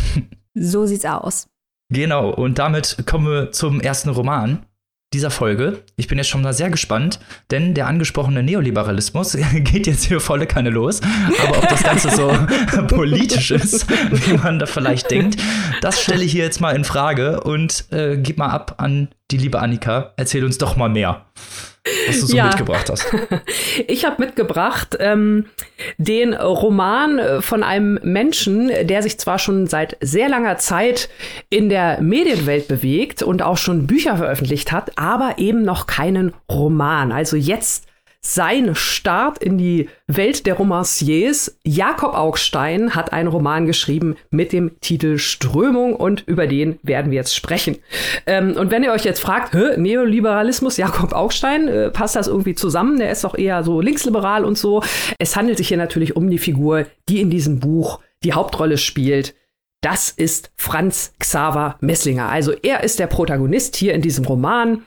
So 0.54 0.86
sieht's 0.86 1.06
aus. 1.06 1.48
Genau, 1.88 2.30
und 2.30 2.60
damit 2.60 3.06
kommen 3.06 3.26
wir 3.26 3.52
zum 3.54 3.80
ersten 3.80 4.10
Roman 4.10 4.66
dieser 5.13 5.30
Folge. 5.30 5.84
Ich 5.98 6.08
bin 6.08 6.18
jetzt 6.18 6.30
schon 6.30 6.41
mal 6.41 6.53
sehr 6.53 6.70
gespannt, 6.70 7.20
denn 7.51 7.74
der 7.74 7.88
angesprochene 7.88 8.44
Neoliberalismus 8.44 9.38
geht 9.56 9.88
jetzt 9.88 10.06
hier 10.06 10.20
volle 10.20 10.48
Kanne 10.48 10.70
los. 10.70 11.01
Aber 11.44 11.58
ob 11.58 11.68
das 11.68 11.84
Ganze 11.84 12.12
so 12.12 12.27
politisch 12.88 13.51
ist, 13.51 13.88
wie 13.89 14.38
man 14.38 14.60
da 14.60 14.65
vielleicht 14.65 15.12
denkt, 15.12 15.41
das 15.82 16.01
stelle 16.01 16.24
ich 16.24 16.32
hier 16.32 16.46
jetzt 16.46 16.62
mal 16.62 16.75
in 16.75 16.86
Frage 16.86 17.41
und 17.41 17.86
äh, 17.91 18.18
gib 18.18 18.38
mal 18.38 18.50
ab 18.50 18.75
an 18.77 19.10
die 19.32 19.38
liebe 19.38 19.60
Annika. 19.60 20.14
Erzähl 20.18 20.44
uns 20.44 20.58
doch 20.58 20.76
mal 20.76 20.90
mehr 20.90 21.26
was 22.08 22.20
du 22.20 22.28
so 22.28 22.38
ja. 22.38 22.48
mitgebracht 22.48 22.90
hast. 22.90 23.12
Ich 23.88 24.06
habe 24.06 24.22
mitgebracht 24.24 24.98
ähm, 25.00 25.46
den 25.98 26.34
Roman 26.34 27.42
von 27.42 27.64
einem 27.64 28.00
Menschen, 28.04 28.70
der 28.84 29.02
sich 29.02 29.18
zwar 29.18 29.40
schon 29.40 29.68
seit 29.68 29.98
sehr 30.02 30.30
langer 30.30 30.58
Zeit 30.58 31.10
in 31.50 31.70
der 31.70 32.02
Medienwelt 32.02 32.68
bewegt 32.68 33.24
und 33.24 33.42
auch 33.42 33.58
schon 33.58 33.88
Bücher 33.88 34.18
veröffentlicht 34.18 34.72
hat, 34.72 34.98
aber 34.98 35.36
eben 35.38 35.64
noch 35.64 35.88
keinen 35.88 36.34
Roman. 36.50 37.12
Also 37.12 37.38
jetzt 37.38 37.88
sein 38.24 38.75
Start 38.75 39.40
in 39.40 39.58
die 39.58 39.90
Welt 40.08 40.46
der 40.46 40.54
Romanciers. 40.54 41.58
Jakob 41.63 42.13
Augstein 42.13 42.94
hat 42.94 43.13
einen 43.13 43.28
Roman 43.28 43.66
geschrieben 43.66 44.16
mit 44.30 44.54
dem 44.54 44.80
Titel 44.80 45.18
Strömung 45.18 45.96
und 45.96 46.24
über 46.28 46.46
den 46.46 46.80
werden 46.84 47.12
wir 47.12 47.18
jetzt 47.18 47.36
sprechen. 47.36 47.78
Ähm, 48.28 48.56
und 48.56 48.70
wenn 48.70 48.84
ihr 48.84 48.92
euch 48.92 49.06
jetzt 49.06 49.22
fragt, 49.22 49.54
Neoliberalismus, 49.54 50.78
Jakob 50.78 51.13
Augstein, 51.13 51.68
äh, 51.68 51.90
passt 51.90 52.16
das 52.16 52.28
irgendwie 52.28 52.56
zusammen? 52.56 53.00
Der 53.00 53.12
ist 53.12 53.24
doch 53.24 53.36
eher 53.36 53.63
so 53.63 53.82
linksliberal 53.82 54.46
und 54.46 54.58
so. 54.58 54.84
Es 55.18 55.36
handelt 55.36 55.58
sich 55.58 55.70
hier 55.70 55.78
natürlich 55.78 56.16
um 56.16 56.30
die 56.30 56.38
Figur, 56.38 56.86
die 57.10 57.22
in 57.22 57.32
diesem 57.32 57.60
Buch 57.60 58.00
die 58.24 58.34
Hauptrolle 58.34 58.78
spielt. 58.78 59.34
Das 59.82 60.12
ist 60.12 60.51
Franz 60.58 61.13
Xaver 61.18 61.78
Messlinger. 61.82 62.30
Also 62.30 62.51
er 62.51 62.84
ist 62.84 63.00
der 63.00 63.08
Protagonist 63.08 63.75
hier 63.75 63.96
in 63.96 64.04
diesem 64.04 64.25
Roman 64.25 64.84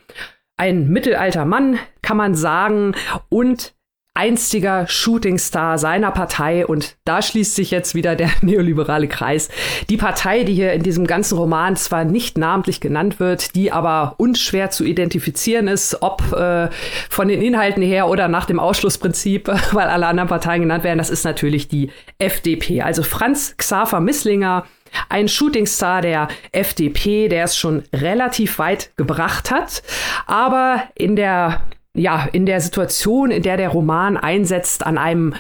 ein 0.57 0.89
mittelalter 0.89 1.45
Mann, 1.45 1.79
kann 2.03 2.17
man 2.17 2.35
sagen, 2.35 2.95
und 3.29 3.75
einstiger 4.17 4.87
Shootingstar 4.87 5.77
seiner 5.77 6.13
Partei 6.13 6.65
und 6.65 6.97
da 7.05 7.21
schließt 7.21 7.57
sich 7.57 7.73
jetzt 7.73 7.97
wieder 7.97 8.15
der 8.15 8.31
neoliberale 8.43 9.09
Kreis. 9.09 9.49
Die 9.91 9.97
Partei, 9.97 10.45
die 10.45 10.55
hier 10.55 10.73
in 10.73 10.85
diesem 10.85 11.07
ganzen 11.09 11.37
Roman 11.37 11.75
zwar 11.75 12.05
nicht 12.05 12.39
namentlich 12.39 12.81
genannt 12.81 13.19
wird, 13.19 13.57
die 13.57 13.73
aber 13.73 14.15
unschwer 14.19 14.71
zu 14.71 14.85
identifizieren 14.85 15.67
ist, 15.67 16.01
ob 16.01 16.33
äh, 16.33 16.69
von 17.11 17.27
den 17.27 17.43
Inhalten 17.43 17.83
her 17.83 18.09
oder 18.09 18.29
nach 18.29 18.47
dem 18.47 18.61
Ausschlussprinzip, 18.61 19.49
weil 19.73 19.89
alle 19.89 20.07
anderen 20.07 20.29
Parteien 20.29 20.63
genannt 20.63 20.85
werden, 20.85 20.99
das 20.99 21.11
ist 21.11 21.25
natürlich 21.25 21.67
die 21.67 21.91
FDP. 22.19 22.83
Also 22.83 23.03
Franz 23.03 23.57
Xaver 23.57 23.99
Misslinger 23.99 24.65
ein 25.09 25.29
Shootingstar 25.29 26.03
der 26.03 26.29
FDP, 26.53 27.29
der 27.29 27.45
es 27.45 27.57
schon 27.57 27.83
relativ 27.93 28.59
weit 28.59 28.91
gebracht 28.97 29.51
hat, 29.51 29.83
aber 30.27 30.85
in 30.95 31.17
der 31.17 31.63
ja, 31.97 32.29
in 32.33 32.45
der 32.45 32.61
Situation, 32.61 33.31
in 33.31 33.43
der 33.43 33.57
der 33.57 33.69
Roman 33.69 34.17
einsetzt, 34.17 34.85
an 34.85 34.99
einem 34.99 35.35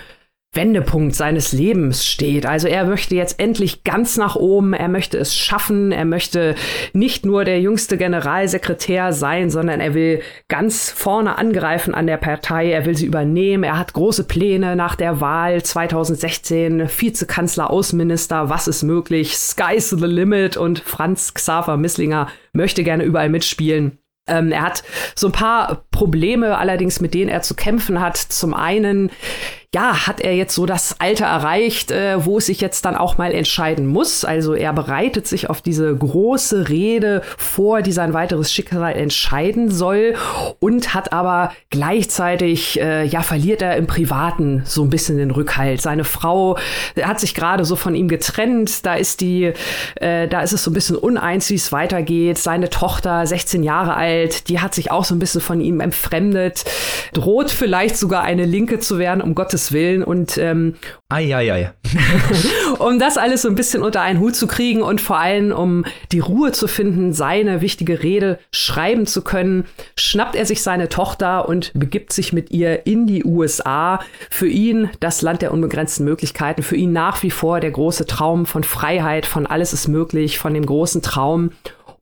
Wendepunkt 0.54 1.14
seines 1.14 1.52
Lebens 1.52 2.06
steht. 2.06 2.46
Also 2.46 2.68
er 2.68 2.84
möchte 2.84 3.14
jetzt 3.14 3.40
endlich 3.40 3.84
ganz 3.84 4.16
nach 4.16 4.36
oben, 4.36 4.72
er 4.72 4.88
möchte 4.88 5.18
es 5.18 5.36
schaffen, 5.36 5.92
er 5.92 6.04
möchte 6.04 6.54
nicht 6.92 7.26
nur 7.26 7.44
der 7.44 7.60
jüngste 7.60 7.96
Generalsekretär 7.96 9.12
sein, 9.12 9.50
sondern 9.50 9.80
er 9.80 9.94
will 9.94 10.22
ganz 10.48 10.90
vorne 10.90 11.38
angreifen 11.38 11.94
an 11.94 12.06
der 12.06 12.16
Partei, 12.16 12.70
er 12.70 12.86
will 12.86 12.96
sie 12.96 13.06
übernehmen, 13.06 13.64
er 13.64 13.78
hat 13.78 13.92
große 13.92 14.24
Pläne 14.24 14.76
nach 14.76 14.94
der 14.94 15.20
Wahl 15.20 15.62
2016, 15.62 16.88
Vizekanzler, 16.88 17.70
Außenminister, 17.70 18.48
was 18.48 18.68
ist 18.68 18.82
möglich, 18.82 19.36
sky's 19.36 19.90
the 19.90 20.06
limit. 20.06 20.56
Und 20.56 20.80
Franz 20.80 21.34
Xaver 21.34 21.76
Misslinger 21.76 22.28
möchte 22.52 22.84
gerne 22.84 23.04
überall 23.04 23.28
mitspielen. 23.28 23.98
Ähm, 24.26 24.52
er 24.52 24.62
hat 24.62 24.84
so 25.14 25.28
ein 25.28 25.32
paar 25.32 25.84
Probleme 25.90 26.56
allerdings, 26.56 27.00
mit 27.00 27.14
denen 27.14 27.28
er 27.28 27.42
zu 27.42 27.54
kämpfen 27.54 28.00
hat. 28.00 28.16
Zum 28.16 28.54
einen 28.54 29.10
ja, 29.74 30.06
hat 30.06 30.20
er 30.20 30.34
jetzt 30.34 30.54
so 30.54 30.66
das 30.66 31.00
Alter 31.00 31.26
erreicht, 31.26 31.90
äh, 31.90 32.24
wo 32.24 32.38
es 32.38 32.46
sich 32.46 32.60
jetzt 32.60 32.84
dann 32.84 32.94
auch 32.94 33.18
mal 33.18 33.32
entscheiden 33.32 33.86
muss. 33.86 34.24
Also 34.24 34.54
er 34.54 34.72
bereitet 34.72 35.26
sich 35.26 35.50
auf 35.50 35.62
diese 35.62 35.94
große 35.94 36.68
Rede 36.68 37.22
vor, 37.36 37.82
die 37.82 37.90
sein 37.90 38.14
weiteres 38.14 38.52
Schicksal 38.52 38.94
entscheiden 38.94 39.72
soll 39.72 40.14
und 40.60 40.94
hat 40.94 41.12
aber 41.12 41.52
gleichzeitig, 41.70 42.80
äh, 42.80 43.04
ja, 43.04 43.22
verliert 43.22 43.62
er 43.62 43.76
im 43.76 43.88
Privaten 43.88 44.62
so 44.64 44.84
ein 44.84 44.90
bisschen 44.90 45.18
den 45.18 45.32
Rückhalt. 45.32 45.82
Seine 45.82 46.04
Frau 46.04 46.56
hat 47.02 47.18
sich 47.18 47.34
gerade 47.34 47.64
so 47.64 47.74
von 47.74 47.96
ihm 47.96 48.06
getrennt. 48.06 48.86
Da 48.86 48.94
ist 48.94 49.20
die, 49.20 49.52
äh, 49.96 50.28
da 50.28 50.42
ist 50.42 50.52
es 50.52 50.62
so 50.62 50.70
ein 50.70 50.74
bisschen 50.74 50.96
uneins, 50.96 51.50
wie 51.50 51.56
es 51.56 51.72
weitergeht. 51.72 52.38
Seine 52.38 52.70
Tochter, 52.70 53.26
16 53.26 53.64
Jahre 53.64 53.94
alt, 53.94 54.48
die 54.48 54.60
hat 54.60 54.72
sich 54.72 54.92
auch 54.92 55.04
so 55.04 55.16
ein 55.16 55.18
bisschen 55.18 55.40
von 55.40 55.60
ihm 55.60 55.80
entfremdet, 55.80 56.64
droht 57.12 57.50
vielleicht 57.50 57.96
sogar 57.96 58.22
eine 58.22 58.44
Linke 58.44 58.78
zu 58.78 58.98
werden, 59.00 59.20
um 59.20 59.34
Gottes 59.34 59.63
Gottes 59.64 59.72
Willen. 59.72 60.02
Und 60.02 60.38
ähm, 60.38 60.74
ai, 61.08 61.34
ai, 61.34 61.52
ai. 61.52 61.72
um 62.78 62.98
das 62.98 63.16
alles 63.16 63.42
so 63.42 63.48
ein 63.48 63.54
bisschen 63.54 63.82
unter 63.82 64.00
einen 64.00 64.20
Hut 64.20 64.36
zu 64.36 64.46
kriegen 64.46 64.82
und 64.82 65.00
vor 65.00 65.18
allem 65.18 65.52
um 65.52 65.84
die 66.12 66.18
Ruhe 66.18 66.52
zu 66.52 66.66
finden, 66.66 67.12
seine 67.12 67.60
wichtige 67.60 68.02
Rede 68.02 68.38
schreiben 68.52 69.06
zu 69.06 69.22
können, 69.22 69.64
schnappt 69.96 70.34
er 70.34 70.46
sich 70.46 70.62
seine 70.62 70.88
Tochter 70.88 71.48
und 71.48 71.72
begibt 71.74 72.12
sich 72.12 72.32
mit 72.32 72.50
ihr 72.50 72.86
in 72.86 73.06
die 73.06 73.24
USA. 73.24 74.00
Für 74.30 74.48
ihn 74.48 74.90
das 75.00 75.22
Land 75.22 75.42
der 75.42 75.52
unbegrenzten 75.52 76.04
Möglichkeiten, 76.04 76.62
für 76.62 76.76
ihn 76.76 76.92
nach 76.92 77.22
wie 77.22 77.30
vor 77.30 77.60
der 77.60 77.70
große 77.70 78.06
Traum 78.06 78.46
von 78.46 78.64
Freiheit, 78.64 79.26
von 79.26 79.46
alles 79.46 79.72
ist 79.72 79.88
möglich, 79.88 80.38
von 80.38 80.54
dem 80.54 80.66
großen 80.66 81.02
Traum. 81.02 81.50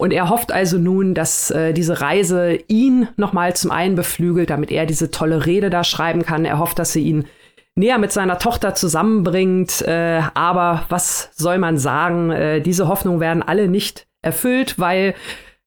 Und 0.03 0.13
er 0.13 0.29
hofft 0.29 0.51
also 0.51 0.79
nun, 0.79 1.15
dass 1.15 1.53
äh, 1.53 1.73
diese 1.73 2.01
Reise 2.01 2.59
ihn 2.67 3.07
nochmal 3.17 3.55
zum 3.55 3.71
einen 3.71 3.95
beflügelt, 3.95 4.51
damit 4.51 4.73
er 4.73 4.85
diese 4.85 5.13
tolle 5.13 5.47
Rede 5.47 5.71
da 5.71 5.85
schreiben 5.85 6.25
kann. 6.25 6.45
Er 6.45 6.59
hofft, 6.59 6.81
dass 6.81 6.93
sie 6.93 7.03
ihn 7.03 7.27
näher 7.75 7.99
mit 7.99 8.13
seiner 8.13 8.39
Tochter 8.39 8.75
zusammenbringt. 8.75 9.83
Äh, 9.83 10.23
aber 10.35 10.85
was 10.89 11.31
soll 11.35 11.59
man 11.59 11.79
sagen? 11.79 12.31
Äh, 12.31 12.61
diese 12.61 12.89
Hoffnungen 12.89 13.21
werden 13.21 13.43
alle 13.43 13.69
nicht 13.69 14.07
erfüllt, 14.23 14.79
weil 14.79 15.15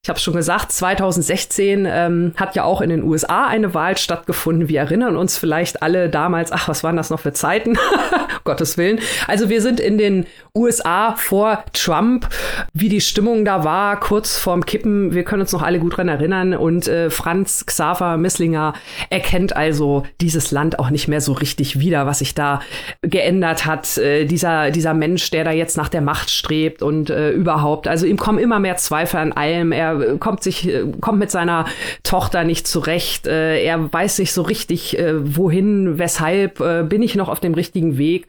ich 0.05 0.09
habe 0.09 0.19
schon 0.19 0.35
gesagt, 0.35 0.71
2016 0.71 1.87
ähm, 1.89 2.33
hat 2.35 2.55
ja 2.55 2.63
auch 2.63 2.81
in 2.81 2.91
den 2.91 3.01
USA 3.01 3.47
eine 3.47 3.73
Wahl 3.73 3.97
stattgefunden. 3.97 4.69
Wir 4.69 4.81
erinnern 4.81 5.17
uns 5.17 5.35
vielleicht 5.35 5.81
alle 5.81 6.09
damals, 6.09 6.51
ach, 6.51 6.67
was 6.67 6.83
waren 6.83 6.95
das 6.95 7.09
noch 7.09 7.21
für 7.21 7.33
Zeiten? 7.33 7.75
Gottes 8.43 8.77
Willen. 8.77 8.99
Also 9.25 9.49
wir 9.49 9.63
sind 9.63 9.79
in 9.79 9.97
den 9.97 10.27
USA 10.53 11.15
vor 11.17 11.63
Trump, 11.73 12.29
wie 12.71 12.87
die 12.87 13.01
Stimmung 13.01 13.45
da 13.45 13.63
war, 13.63 13.99
kurz 13.99 14.37
vorm 14.37 14.67
Kippen. 14.67 15.15
Wir 15.15 15.23
können 15.23 15.41
uns 15.41 15.51
noch 15.53 15.63
alle 15.63 15.79
gut 15.79 15.97
dran 15.97 16.07
erinnern. 16.07 16.53
Und 16.53 16.87
äh, 16.87 17.09
Franz 17.09 17.65
Xaver 17.65 18.17
Misslinger 18.17 18.73
erkennt 19.09 19.55
also 19.55 20.05
dieses 20.21 20.51
Land 20.51 20.77
auch 20.77 20.91
nicht 20.91 21.07
mehr 21.07 21.19
so 21.19 21.33
richtig 21.33 21.79
wieder, 21.79 22.05
was 22.05 22.19
sich 22.19 22.35
da 22.35 22.59
geändert 23.01 23.65
hat. 23.65 23.97
Äh, 23.97 24.25
dieser, 24.25 24.69
dieser 24.69 24.93
Mensch, 24.93 25.31
der 25.31 25.45
da 25.45 25.51
jetzt 25.51 25.77
nach 25.77 25.89
der 25.89 26.01
Macht 26.01 26.29
strebt 26.29 26.83
und 26.83 27.09
äh, 27.09 27.31
überhaupt. 27.31 27.87
Also 27.87 28.05
ihm 28.05 28.17
kommen 28.17 28.37
immer 28.37 28.59
mehr 28.59 28.77
Zweifel 28.77 29.17
an 29.17 29.31
allem. 29.33 29.71
Er 29.71 29.94
kommt 30.19 30.43
sich, 30.43 30.67
äh, 30.67 30.85
kommt 31.01 31.19
mit 31.19 31.31
seiner 31.31 31.65
Tochter 32.03 32.43
nicht 32.43 32.67
zurecht. 32.67 33.27
Äh, 33.27 33.63
er 33.63 33.91
weiß 33.91 34.19
nicht 34.19 34.33
so 34.33 34.41
richtig, 34.41 34.97
äh, 34.97 35.37
wohin, 35.37 35.97
weshalb, 35.97 36.55
bin 36.89 37.01
ich 37.01 37.15
noch 37.15 37.29
auf 37.29 37.39
dem 37.39 37.53
richtigen 37.53 37.97
Weg. 37.97 38.27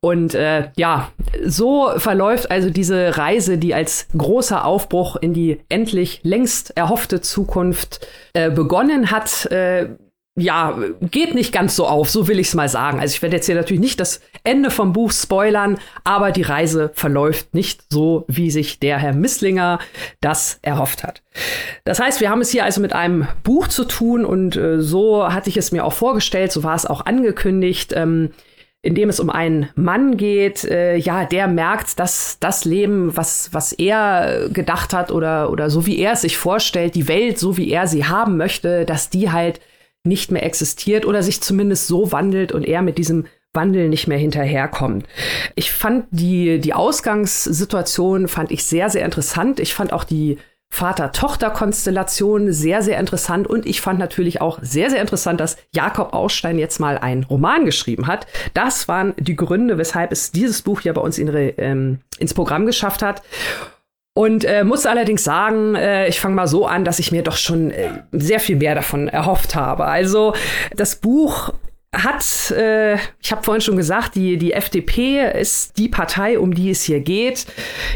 Und 0.00 0.34
äh, 0.34 0.70
ja, 0.76 1.10
so 1.44 1.90
verläuft 1.96 2.50
also 2.50 2.70
diese 2.70 3.18
Reise, 3.18 3.58
die 3.58 3.74
als 3.74 4.06
großer 4.16 4.64
Aufbruch 4.64 5.16
in 5.16 5.34
die 5.34 5.60
endlich 5.68 6.20
längst 6.22 6.74
erhoffte 6.76 7.20
Zukunft 7.20 8.06
äh, 8.32 8.50
begonnen 8.50 9.10
hat. 9.10 9.46
Äh, 9.46 9.90
ja, 10.40 10.78
geht 11.02 11.34
nicht 11.34 11.52
ganz 11.52 11.76
so 11.76 11.86
auf, 11.86 12.10
so 12.10 12.28
will 12.28 12.38
ich 12.38 12.48
es 12.48 12.54
mal 12.54 12.68
sagen. 12.68 13.00
Also 13.00 13.14
ich 13.14 13.22
werde 13.22 13.36
jetzt 13.36 13.46
hier 13.46 13.54
natürlich 13.54 13.80
nicht 13.80 14.00
das 14.00 14.20
Ende 14.44 14.70
vom 14.70 14.92
Buch 14.92 15.12
spoilern, 15.12 15.78
aber 16.04 16.32
die 16.32 16.42
Reise 16.42 16.90
verläuft 16.94 17.54
nicht 17.54 17.84
so, 17.90 18.24
wie 18.28 18.50
sich 18.50 18.80
der 18.80 18.98
Herr 18.98 19.12
Misslinger 19.12 19.78
das 20.20 20.58
erhofft 20.62 21.04
hat. 21.04 21.22
Das 21.84 22.00
heißt, 22.00 22.20
wir 22.20 22.30
haben 22.30 22.40
es 22.40 22.50
hier 22.50 22.64
also 22.64 22.80
mit 22.80 22.92
einem 22.92 23.28
Buch 23.42 23.68
zu 23.68 23.84
tun 23.84 24.24
und 24.24 24.56
äh, 24.56 24.80
so 24.80 25.32
hatte 25.32 25.50
ich 25.50 25.56
es 25.56 25.72
mir 25.72 25.84
auch 25.84 25.92
vorgestellt, 25.92 26.52
so 26.52 26.62
war 26.62 26.74
es 26.74 26.86
auch 26.86 27.06
angekündigt. 27.06 27.92
Ähm, 27.94 28.30
in 28.82 28.94
dem 28.94 29.10
es 29.10 29.20
um 29.20 29.28
einen 29.28 29.68
Mann 29.74 30.16
geht, 30.16 30.64
äh, 30.64 30.96
ja, 30.96 31.26
der 31.26 31.48
merkt, 31.48 31.98
dass 31.98 32.38
das 32.40 32.64
Leben, 32.64 33.14
was, 33.14 33.52
was 33.52 33.72
er 33.72 34.48
gedacht 34.50 34.94
hat 34.94 35.12
oder, 35.12 35.50
oder 35.50 35.68
so 35.68 35.84
wie 35.84 35.98
er 35.98 36.12
es 36.12 36.22
sich 36.22 36.38
vorstellt, 36.38 36.94
die 36.94 37.06
Welt, 37.06 37.38
so 37.38 37.58
wie 37.58 37.70
er 37.70 37.86
sie 37.86 38.06
haben 38.06 38.38
möchte, 38.38 38.86
dass 38.86 39.10
die 39.10 39.30
halt 39.30 39.60
nicht 40.04 40.30
mehr 40.30 40.44
existiert 40.44 41.04
oder 41.04 41.22
sich 41.22 41.40
zumindest 41.40 41.86
so 41.86 42.12
wandelt 42.12 42.52
und 42.52 42.64
er 42.64 42.82
mit 42.82 42.98
diesem 42.98 43.26
Wandel 43.52 43.88
nicht 43.88 44.06
mehr 44.06 44.18
hinterherkommt. 44.18 45.06
Ich 45.56 45.72
fand 45.72 46.06
die, 46.10 46.60
die 46.60 46.72
Ausgangssituation 46.74 48.28
fand 48.28 48.52
ich 48.52 48.64
sehr, 48.64 48.90
sehr 48.90 49.04
interessant. 49.04 49.58
Ich 49.58 49.74
fand 49.74 49.92
auch 49.92 50.04
die 50.04 50.38
Vater-Tochter-Konstellation 50.72 52.52
sehr, 52.52 52.82
sehr 52.82 52.98
interessant. 53.00 53.48
Und 53.48 53.66
ich 53.66 53.80
fand 53.80 53.98
natürlich 53.98 54.40
auch 54.40 54.60
sehr, 54.62 54.88
sehr 54.88 55.00
interessant, 55.00 55.40
dass 55.40 55.56
Jakob 55.74 56.12
Ausstein 56.14 56.58
jetzt 56.58 56.78
mal 56.78 56.96
einen 56.96 57.24
Roman 57.24 57.64
geschrieben 57.64 58.06
hat. 58.06 58.26
Das 58.54 58.86
waren 58.86 59.14
die 59.18 59.34
Gründe, 59.34 59.78
weshalb 59.78 60.12
es 60.12 60.30
dieses 60.30 60.62
Buch 60.62 60.82
ja 60.82 60.92
bei 60.92 61.00
uns 61.00 61.18
in, 61.18 61.28
ähm, 61.58 61.98
ins 62.18 62.34
Programm 62.34 62.66
geschafft 62.66 63.02
hat. 63.02 63.22
Und 64.14 64.44
äh, 64.44 64.64
muss 64.64 64.86
allerdings 64.86 65.22
sagen, 65.22 65.76
äh, 65.76 66.08
ich 66.08 66.20
fange 66.20 66.34
mal 66.34 66.48
so 66.48 66.66
an, 66.66 66.84
dass 66.84 66.98
ich 66.98 67.12
mir 67.12 67.22
doch 67.22 67.36
schon 67.36 67.70
äh, 67.70 67.90
sehr 68.12 68.40
viel 68.40 68.56
mehr 68.56 68.74
davon 68.74 69.08
erhofft 69.08 69.54
habe. 69.54 69.84
Also 69.84 70.34
das 70.74 70.96
Buch 70.96 71.52
hat, 71.94 72.50
äh, 72.52 72.94
ich 73.20 73.32
habe 73.32 73.42
vorhin 73.42 73.60
schon 73.60 73.76
gesagt, 73.76 74.14
die, 74.14 74.36
die 74.36 74.52
FDP 74.52 75.30
ist 75.38 75.76
die 75.76 75.88
Partei, 75.88 76.38
um 76.38 76.54
die 76.54 76.70
es 76.70 76.82
hier 76.82 77.00
geht. 77.00 77.46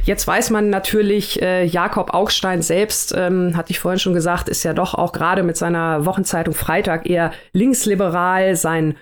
Jetzt 0.02 0.26
weiß 0.26 0.50
man 0.50 0.68
natürlich, 0.68 1.40
äh, 1.42 1.64
Jakob 1.64 2.12
Augstein 2.12 2.60
selbst, 2.60 3.14
ähm, 3.16 3.56
hatte 3.56 3.70
ich 3.70 3.78
vorhin 3.78 4.00
schon 4.00 4.14
gesagt, 4.14 4.48
ist 4.48 4.64
ja 4.64 4.72
doch 4.72 4.94
auch 4.94 5.12
gerade 5.12 5.42
mit 5.44 5.56
seiner 5.56 6.06
Wochenzeitung 6.06 6.54
Freitag 6.54 7.08
eher 7.08 7.32
linksliberal. 7.52 8.56
Sein 8.56 8.96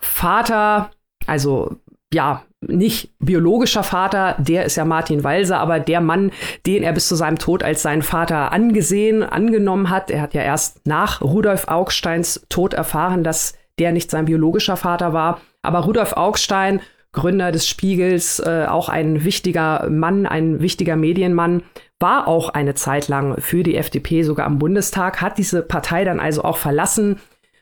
Vater, 0.00 0.90
also 1.26 1.76
ja, 2.16 2.42
nicht 2.66 3.12
biologischer 3.18 3.82
Vater, 3.82 4.34
der 4.38 4.64
ist 4.64 4.76
ja 4.76 4.86
Martin 4.86 5.22
Walser, 5.22 5.58
aber 5.58 5.78
der 5.78 6.00
Mann, 6.00 6.32
den 6.64 6.82
er 6.82 6.92
bis 6.92 7.08
zu 7.08 7.14
seinem 7.14 7.38
Tod 7.38 7.62
als 7.62 7.82
seinen 7.82 8.00
Vater 8.00 8.52
angesehen, 8.52 9.22
angenommen 9.22 9.90
hat. 9.90 10.10
Er 10.10 10.22
hat 10.22 10.32
ja 10.32 10.42
erst 10.42 10.86
nach 10.86 11.20
Rudolf 11.20 11.68
Augsteins 11.68 12.46
Tod 12.48 12.72
erfahren, 12.72 13.22
dass 13.22 13.54
der 13.78 13.92
nicht 13.92 14.10
sein 14.10 14.24
biologischer 14.24 14.78
Vater 14.78 15.12
war. 15.12 15.42
Aber 15.60 15.80
Rudolf 15.80 16.14
Augstein, 16.14 16.80
Gründer 17.12 17.52
des 17.52 17.68
Spiegels, 17.68 18.40
äh, 18.40 18.64
auch 18.66 18.88
ein 18.88 19.22
wichtiger 19.22 19.88
Mann, 19.90 20.24
ein 20.24 20.60
wichtiger 20.60 20.96
Medienmann, 20.96 21.62
war 22.00 22.26
auch 22.26 22.48
eine 22.48 22.74
Zeit 22.74 23.08
lang 23.08 23.38
für 23.38 23.62
die 23.62 23.76
FDP 23.76 24.22
sogar 24.22 24.46
am 24.46 24.58
Bundestag, 24.58 25.20
hat 25.20 25.36
diese 25.36 25.62
Partei 25.62 26.04
dann 26.04 26.20
also 26.20 26.42
auch 26.42 26.56
verlassen. 26.56 27.20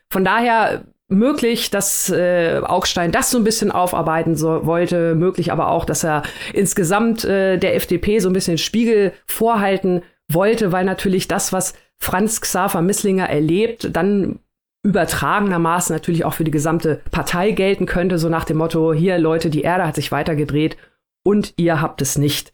Von 0.09 0.23
daher 0.23 0.85
möglich, 1.07 1.69
dass 1.69 2.09
äh, 2.09 2.61
Augstein 2.63 3.11
das 3.11 3.31
so 3.31 3.37
ein 3.37 3.43
bisschen 3.43 3.71
aufarbeiten 3.71 4.35
so, 4.35 4.65
wollte, 4.65 5.15
möglich 5.15 5.51
aber 5.51 5.69
auch, 5.69 5.85
dass 5.85 6.03
er 6.03 6.23
insgesamt 6.53 7.23
äh, 7.25 7.57
der 7.57 7.75
FDP 7.75 8.19
so 8.19 8.29
ein 8.29 8.33
bisschen 8.33 8.57
Spiegel 8.57 9.13
vorhalten 9.27 10.01
wollte, 10.27 10.71
weil 10.71 10.85
natürlich 10.85 11.27
das, 11.27 11.53
was 11.53 11.75
Franz 11.97 12.41
Xaver 12.41 12.81
Misslinger 12.81 13.29
erlebt, 13.29 13.89
dann 13.95 14.39
übertragenermaßen 14.83 15.95
natürlich 15.95 16.25
auch 16.25 16.33
für 16.33 16.43
die 16.43 16.51
gesamte 16.51 17.01
Partei 17.11 17.51
gelten 17.51 17.85
könnte, 17.85 18.17
so 18.17 18.29
nach 18.29 18.45
dem 18.45 18.57
Motto, 18.57 18.93
hier 18.93 19.17
Leute, 19.17 19.49
die 19.49 19.61
Erde 19.61 19.85
hat 19.85 19.95
sich 19.95 20.11
weitergedreht 20.11 20.77
und 21.23 21.53
ihr 21.57 21.81
habt 21.81 22.01
es 22.01 22.17
nicht. 22.17 22.53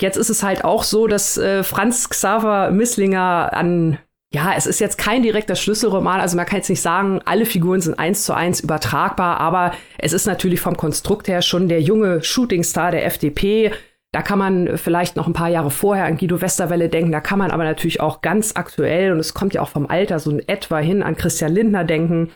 Jetzt 0.00 0.16
ist 0.16 0.30
es 0.30 0.42
halt 0.42 0.64
auch 0.64 0.84
so, 0.84 1.06
dass 1.08 1.36
äh, 1.38 1.64
Franz 1.64 2.08
Xaver 2.08 2.70
Misslinger 2.70 3.50
an 3.52 3.98
ja, 4.32 4.54
es 4.56 4.66
ist 4.66 4.80
jetzt 4.80 4.96
kein 4.96 5.22
direkter 5.22 5.56
Schlüsselroman, 5.56 6.20
also 6.20 6.36
man 6.36 6.46
kann 6.46 6.56
jetzt 6.56 6.70
nicht 6.70 6.80
sagen, 6.80 7.20
alle 7.26 7.44
Figuren 7.44 7.82
sind 7.82 7.98
eins 7.98 8.24
zu 8.24 8.34
eins 8.34 8.60
übertragbar, 8.60 9.38
aber 9.38 9.72
es 9.98 10.14
ist 10.14 10.26
natürlich 10.26 10.60
vom 10.60 10.76
Konstrukt 10.76 11.28
her 11.28 11.42
schon 11.42 11.68
der 11.68 11.82
junge 11.82 12.22
Shootingstar 12.22 12.92
der 12.92 13.04
FDP, 13.04 13.72
da 14.10 14.22
kann 14.22 14.38
man 14.38 14.78
vielleicht 14.78 15.16
noch 15.16 15.26
ein 15.26 15.34
paar 15.34 15.48
Jahre 15.48 15.70
vorher 15.70 16.06
an 16.06 16.16
Guido 16.16 16.40
Westerwelle 16.40 16.88
denken, 16.88 17.12
da 17.12 17.20
kann 17.20 17.38
man 17.38 17.50
aber 17.50 17.64
natürlich 17.64 18.00
auch 18.00 18.22
ganz 18.22 18.52
aktuell, 18.56 19.12
und 19.12 19.18
es 19.18 19.34
kommt 19.34 19.52
ja 19.52 19.60
auch 19.60 19.68
vom 19.68 19.86
Alter 19.86 20.18
so 20.18 20.30
in 20.30 20.48
etwa 20.48 20.78
hin, 20.78 21.02
an 21.02 21.16
Christian 21.16 21.52
Lindner 21.52 21.84
denken. 21.84 22.30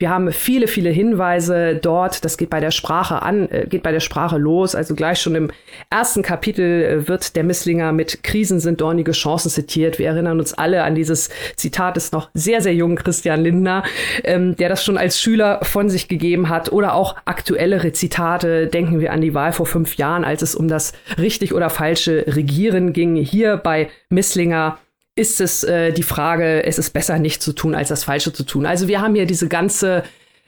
Wir 0.00 0.08
haben 0.08 0.32
viele, 0.32 0.66
viele 0.66 0.88
Hinweise 0.88 1.76
dort. 1.76 2.24
Das 2.24 2.38
geht 2.38 2.48
bei 2.48 2.58
der 2.58 2.70
Sprache 2.70 3.20
an, 3.20 3.50
äh, 3.50 3.66
geht 3.68 3.82
bei 3.82 3.92
der 3.92 4.00
Sprache 4.00 4.38
los. 4.38 4.74
Also 4.74 4.94
gleich 4.94 5.20
schon 5.20 5.34
im 5.34 5.50
ersten 5.90 6.22
Kapitel 6.22 6.82
äh, 6.82 7.08
wird 7.08 7.36
der 7.36 7.44
Misslinger 7.44 7.92
mit 7.92 8.24
Krisen 8.24 8.60
sind 8.60 8.80
dornige 8.80 9.12
Chancen 9.12 9.50
zitiert. 9.50 9.98
Wir 9.98 10.06
erinnern 10.06 10.38
uns 10.38 10.54
alle 10.54 10.84
an 10.84 10.94
dieses 10.94 11.28
Zitat 11.54 11.96
des 11.96 12.12
noch 12.12 12.30
sehr, 12.32 12.62
sehr 12.62 12.74
jungen 12.74 12.96
Christian 12.96 13.42
Lindner, 13.42 13.82
ähm, 14.24 14.56
der 14.56 14.70
das 14.70 14.82
schon 14.82 14.96
als 14.96 15.20
Schüler 15.20 15.60
von 15.64 15.90
sich 15.90 16.08
gegeben 16.08 16.48
hat. 16.48 16.72
Oder 16.72 16.94
auch 16.94 17.16
aktuellere 17.26 17.92
Zitate. 17.92 18.68
Denken 18.68 19.00
wir 19.00 19.12
an 19.12 19.20
die 19.20 19.34
Wahl 19.34 19.52
vor 19.52 19.66
fünf 19.66 19.96
Jahren, 19.96 20.24
als 20.24 20.40
es 20.40 20.54
um 20.54 20.66
das 20.66 20.94
richtig 21.18 21.52
oder 21.52 21.68
falsche 21.68 22.24
Regieren 22.26 22.94
ging. 22.94 23.16
Hier 23.16 23.58
bei 23.58 23.90
Misslinger 24.08 24.78
ist 25.20 25.40
es 25.40 25.62
äh, 25.64 25.92
die 25.92 26.02
Frage, 26.02 26.64
es 26.64 26.78
ist 26.78 26.90
besser 26.90 27.18
nicht 27.18 27.42
zu 27.42 27.52
tun, 27.52 27.74
als 27.74 27.88
das 27.88 28.04
Falsche 28.04 28.32
zu 28.32 28.42
tun. 28.44 28.64
Also 28.64 28.88
wir 28.88 29.02
haben 29.02 29.14
hier 29.14 29.26
diese 29.26 29.48
ganze, 29.48 30.02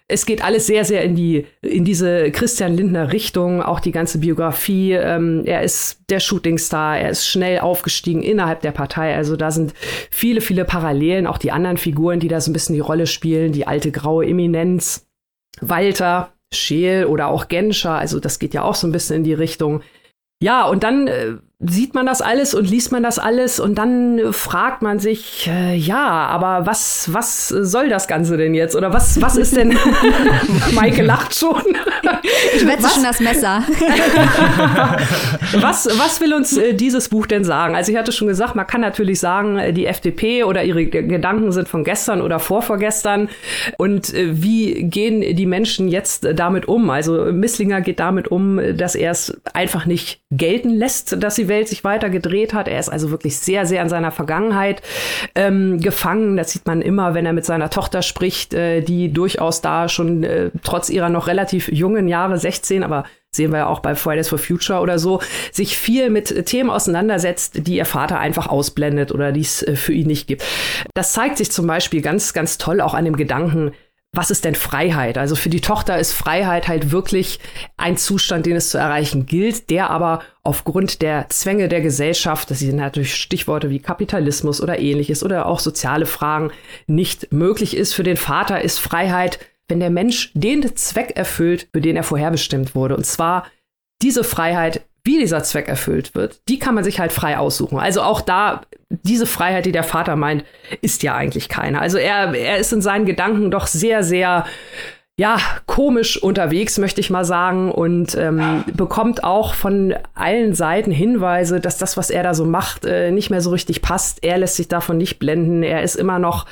es 0.09 0.25
geht 0.25 0.43
alles 0.43 0.67
sehr, 0.67 0.87
sehr 0.87 1.03
in 1.03 1.15
die, 1.15 1.47
in 1.61 1.85
diese 1.85 2.31
Christian 2.31 2.75
Lindner 2.75 3.13
Richtung, 3.13 3.63
auch 3.63 3.81
die 3.81 3.93
ganze 3.93 4.19
Biografie. 4.19 4.93
Ähm, 4.93 5.43
er 5.45 5.63
ist 5.63 5.99
der 6.09 6.21
Shootingstar, 6.21 6.99
er 6.99 7.11
ist 7.11 7.27
schnell 7.27 7.59
aufgestiegen 7.59 8.23
innerhalb 8.23 8.63
der 8.63 8.73
Partei. 8.73 9.15
Also 9.15 9.37
da 9.37 9.51
sind 9.51 9.75
viele, 10.11 10.41
viele 10.41 10.65
Parallelen, 10.65 11.27
auch 11.27 11.39
die 11.39 11.53
anderen 11.53 11.77
Figuren, 11.77 12.19
die 12.19 12.29
da 12.29 12.41
so 12.41 12.51
ein 12.51 12.55
bisschen 12.55 12.75
die 12.75 12.81
Rolle 12.81 13.07
spielen, 13.07 13.53
die 13.53 13.67
alte 13.67 13.93
graue 13.93 14.27
Eminenz, 14.27 15.07
Walter, 15.61 16.33
Scheel 16.55 17.05
oder 17.05 17.29
auch 17.29 17.49
Genscher, 17.49 17.93
also 17.93 18.21
das 18.21 18.39
geht 18.39 18.55
ja 18.55 18.63
auch 18.63 18.75
so 18.75 18.87
ein 18.87 18.93
bisschen 18.93 19.17
in 19.17 19.25
die 19.25 19.35
Richtung. 19.35 19.83
Ja, 20.43 20.67
und 20.67 20.83
dann 20.83 21.07
äh, 21.07 21.37
sieht 21.65 21.95
man 21.95 22.07
das 22.07 22.23
alles 22.23 22.55
und 22.55 22.69
liest 22.69 22.91
man 22.91 23.03
das 23.03 23.19
alles 23.19 23.61
und 23.61 23.77
dann 23.77 24.33
fragt 24.33 24.83
man 24.83 24.99
sich, 24.99 25.49
äh, 25.49 25.77
ja, 25.77 26.27
aber 26.27 26.67
was, 26.67 27.13
was 27.13 27.49
soll 27.49 27.89
das 27.89 28.09
Ganze 28.09 28.37
denn 28.37 28.55
jetzt? 28.55 28.75
Oder 28.75 28.93
was, 28.93 29.21
was 29.21 29.37
ist 29.37 29.57
denn? 29.57 29.77
Maike 30.75 31.03
lacht 31.03 31.35
schon. 31.35 31.63
Ich 32.57 32.67
wetze 32.67 32.89
schon 32.89 33.05
das 33.05 33.21
Messer. 33.21 33.63
was, 35.61 35.87
was 35.99 36.21
will 36.21 36.35
uns 36.35 36.57
äh, 36.57 36.75
dieses 36.75 37.09
Buch 37.09 37.27
denn 37.27 37.45
sagen? 37.45 37.77
Also 37.77 37.93
ich 37.93 37.99
hatte 37.99 38.11
schon 38.11 38.27
gesagt, 38.27 38.57
man 38.57 38.67
kann 38.67 38.81
natürlich 38.81 39.21
sagen, 39.21 39.59
äh, 39.59 39.73
die 39.73 39.87
FDP 39.87 40.43
oder 40.45 40.65
ihre 40.65 40.87
Gedanken 40.87 41.53
sind 41.53 41.69
von 41.69 41.85
gestern 41.85 42.23
oder 42.23 42.41
vorvorgestern. 42.41 43.29
Und 43.79 44.13
äh, 44.13 44.43
wie 44.43 44.83
gehen 44.83 45.37
die 45.37 45.47
Menschen 45.47 45.87
jetzt 45.89 46.27
damit 46.35 46.67
um? 46.67 46.91
Also 46.91 47.27
Misslinger 47.33 47.83
geht 47.83 48.01
damit 48.01 48.29
um, 48.29 48.61
dass 48.77 48.97
er 48.97 49.13
es 49.13 49.41
einfach 49.55 49.87
nicht 49.87 50.23
gelten 50.33 50.71
lässt, 50.71 51.23
dass 51.23 51.37
sie 51.37 51.49
Welt 51.53 51.69
sich 51.69 51.85
weiter 51.85 52.11
gedreht 52.11 52.55
hat. 52.55 52.67
Er 52.67 52.81
ist 52.81 52.89
also 52.89 53.11
wirklich 53.11 53.39
sehr, 53.39 53.67
sehr 53.67 53.83
an 53.83 53.89
seiner 53.89 54.11
Vergangenheit 54.11 54.83
ähm, 55.35 55.79
gefangen. 55.79 56.37
Das 56.37 56.51
sieht 56.51 56.67
man 56.67 56.83
immer, 56.83 57.15
wenn 57.15 57.27
er 57.27 57.33
mit 57.33 57.45
seiner 57.45 57.71
Tochter 57.71 58.03
spricht, 58.03 58.55
äh, 58.55 58.81
die 58.81 59.13
durchaus 59.13 59.61
da 59.61 59.89
schon 59.89 60.25
äh, 60.25 60.51
trotz 60.65 60.89
ihrer 60.89 61.11
noch 61.11 61.27
relativ 61.27 61.71
jungen 61.71 62.09
Jahre, 62.09 62.39
16, 62.39 62.83
aber 62.83 63.05
sehen 63.35 63.51
wir 63.51 63.61
ja 63.61 63.67
auch 63.67 63.81
bei 63.81 63.95
Fridays 63.95 64.29
for 64.29 64.39
Future 64.39 64.81
oder 64.81 64.99
so, 64.99 65.21
sich 65.53 65.77
viel 65.77 66.11
mit 66.11 66.47
Themen 66.47 66.69
auseinandersetzt, 66.71 67.67
die 67.67 67.77
ihr 67.77 67.87
Vater 67.87 68.19
einfach 68.19 68.47
ausblendet 68.47 69.13
oder 69.13 69.33
die 69.33 69.41
es 69.41 69.63
äh, 69.63 69.77
für 69.77 69.93
ihn 69.93 70.07
nicht 70.07 70.27
gibt. 70.27 70.45
Das 70.95 71.13
zeigt 71.13 71.39
sich 71.39 71.51
zum 71.51 71.67
Beispiel 71.67 72.03
ganz, 72.03 72.33
ganz 72.33 72.59
toll 72.59 72.81
auch 72.81 72.95
an 72.95 73.05
dem 73.05 73.17
Gedanken, 73.17 73.73
was 74.15 74.31
ist 74.31 74.45
denn 74.45 74.55
Freiheit? 74.55 75.17
Also 75.17 75.37
für 75.37 75.49
die 75.49 75.63
Tochter 75.63 75.99
ist 75.99 76.13
Freiheit 76.13 76.69
halt 76.69 76.91
wirklich 76.93 77.41
ein 77.79 77.97
Zustand, 77.97 78.45
den 78.45 78.57
es 78.57 78.69
zu 78.69 78.77
erreichen 78.77 79.25
gilt, 79.25 79.71
der 79.71 79.89
aber 79.89 80.23
aufgrund 80.43 81.01
der 81.01 81.31
Zwänge 81.31 81.69
der 81.69 81.81
Gesellschaft, 81.81 82.51
das 82.51 82.59
sind 82.59 82.77
natürlich 82.77 83.15
Stichworte 83.15 83.71
wie 83.71 83.79
Kapitalismus 83.79 84.61
oder 84.61 84.79
ähnliches 84.79 85.25
oder 85.25 85.47
auch 85.47 85.61
soziale 85.61 86.05
Fragen, 86.05 86.51
nicht 86.87 87.33
möglich 87.33 87.75
ist. 87.75 87.95
Für 87.95 88.03
den 88.03 88.19
Vater 88.19 88.61
ist 88.61 88.79
Freiheit, 88.79 89.39
wenn 89.69 89.81
der 89.81 89.91
Mensch 89.91 90.31
den 90.35 90.77
Zweck 90.77 91.13
erfüllt, 91.17 91.69
für 91.73 91.81
den 91.81 91.97
er 91.97 92.03
vorherbestimmt 92.03 92.75
wurde. 92.75 92.97
Und 92.97 93.07
zwar 93.07 93.47
diese 94.03 94.25
Freiheit 94.25 94.83
wie 95.05 95.19
dieser 95.19 95.43
Zweck 95.43 95.69
erfüllt 95.69 96.15
wird, 96.15 96.41
die 96.49 96.59
kann 96.59 96.75
man 96.75 96.85
sich 96.85 97.01
halt 97.01 97.13
frei 97.13 97.39
aussuchen. 97.39 97.79
Also 97.79 98.03
auch 98.03 98.21
da, 98.21 98.63
diese 98.89 99.27
Freiheit, 99.27 99.67
die 99.67 99.73
der 99.73 99.83
Vater 99.83 100.17
meint, 100.17 100.45
ist 100.81 101.03
ja 101.03 101.15
eigentlich 101.15 101.49
keine. 101.49 101.81
Also 101.81 101.99
er, 101.99 102.35
er 102.35 102.59
ist 102.59 102.73
in 102.73 102.83
seinen 102.83 103.05
Gedanken 103.05 103.51
doch 103.51 103.67
sehr, 103.67 104.05
sehr, 104.05 104.45
ja, 105.19 105.39
komisch 105.67 106.23
unterwegs, 106.23 106.79
möchte 106.79 107.01
ich 107.01 107.11
mal 107.11 107.25
sagen, 107.25 107.71
und 107.71 108.15
ähm, 108.15 108.65
bekommt 108.75 109.25
auch 109.25 109.55
von 109.55 109.95
allen 110.15 110.55
Seiten 110.55 110.91
Hinweise, 110.91 111.61
dass 111.61 111.79
das, 111.79 111.97
was 111.97 112.11
er 112.11 112.23
da 112.23 112.33
so 112.33 112.45
macht, 112.45 112.85
äh, 112.85 113.11
nicht 113.11 113.29
mehr 113.31 113.41
so 113.41 113.51
richtig 113.51 113.83
passt. 113.83 114.25
Er 114.25 114.39
lässt 114.39 114.57
sich 114.57 114.69
davon 114.69 114.97
nicht 114.97 115.19
blenden. 115.19 115.63
Er 115.63 115.83
ist 115.83 115.97
immer 115.97 116.19
noch 116.19 116.47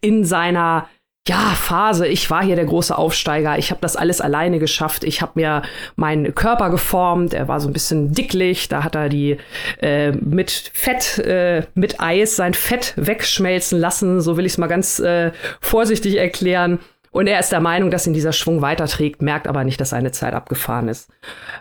in 0.00 0.24
seiner 0.24 0.88
ja, 1.28 1.54
Phase, 1.54 2.08
ich 2.08 2.30
war 2.30 2.42
hier 2.42 2.56
der 2.56 2.64
große 2.64 2.98
Aufsteiger, 2.98 3.56
ich 3.56 3.70
habe 3.70 3.80
das 3.80 3.94
alles 3.94 4.20
alleine 4.20 4.58
geschafft, 4.58 5.04
ich 5.04 5.22
habe 5.22 5.32
mir 5.36 5.62
meinen 5.94 6.34
Körper 6.34 6.68
geformt, 6.70 7.32
er 7.32 7.46
war 7.46 7.60
so 7.60 7.68
ein 7.68 7.72
bisschen 7.72 8.12
dicklich, 8.12 8.68
da 8.68 8.82
hat 8.82 8.96
er 8.96 9.08
die 9.08 9.36
äh, 9.80 10.10
mit 10.10 10.72
Fett, 10.74 11.18
äh, 11.18 11.62
mit 11.74 12.00
Eis 12.00 12.34
sein 12.34 12.54
Fett 12.54 12.94
wegschmelzen 12.96 13.78
lassen, 13.78 14.20
so 14.20 14.36
will 14.36 14.46
ich 14.46 14.52
es 14.52 14.58
mal 14.58 14.66
ganz 14.66 14.98
äh, 14.98 15.30
vorsichtig 15.60 16.16
erklären. 16.16 16.80
Und 17.12 17.26
er 17.26 17.38
ist 17.38 17.52
der 17.52 17.60
Meinung, 17.60 17.90
dass 17.90 18.06
ihn 18.06 18.14
dieser 18.14 18.32
Schwung 18.32 18.62
weiterträgt, 18.62 19.20
merkt 19.20 19.46
aber 19.46 19.64
nicht, 19.64 19.78
dass 19.80 19.90
seine 19.90 20.12
Zeit 20.12 20.32
abgefahren 20.32 20.88
ist. 20.88 21.10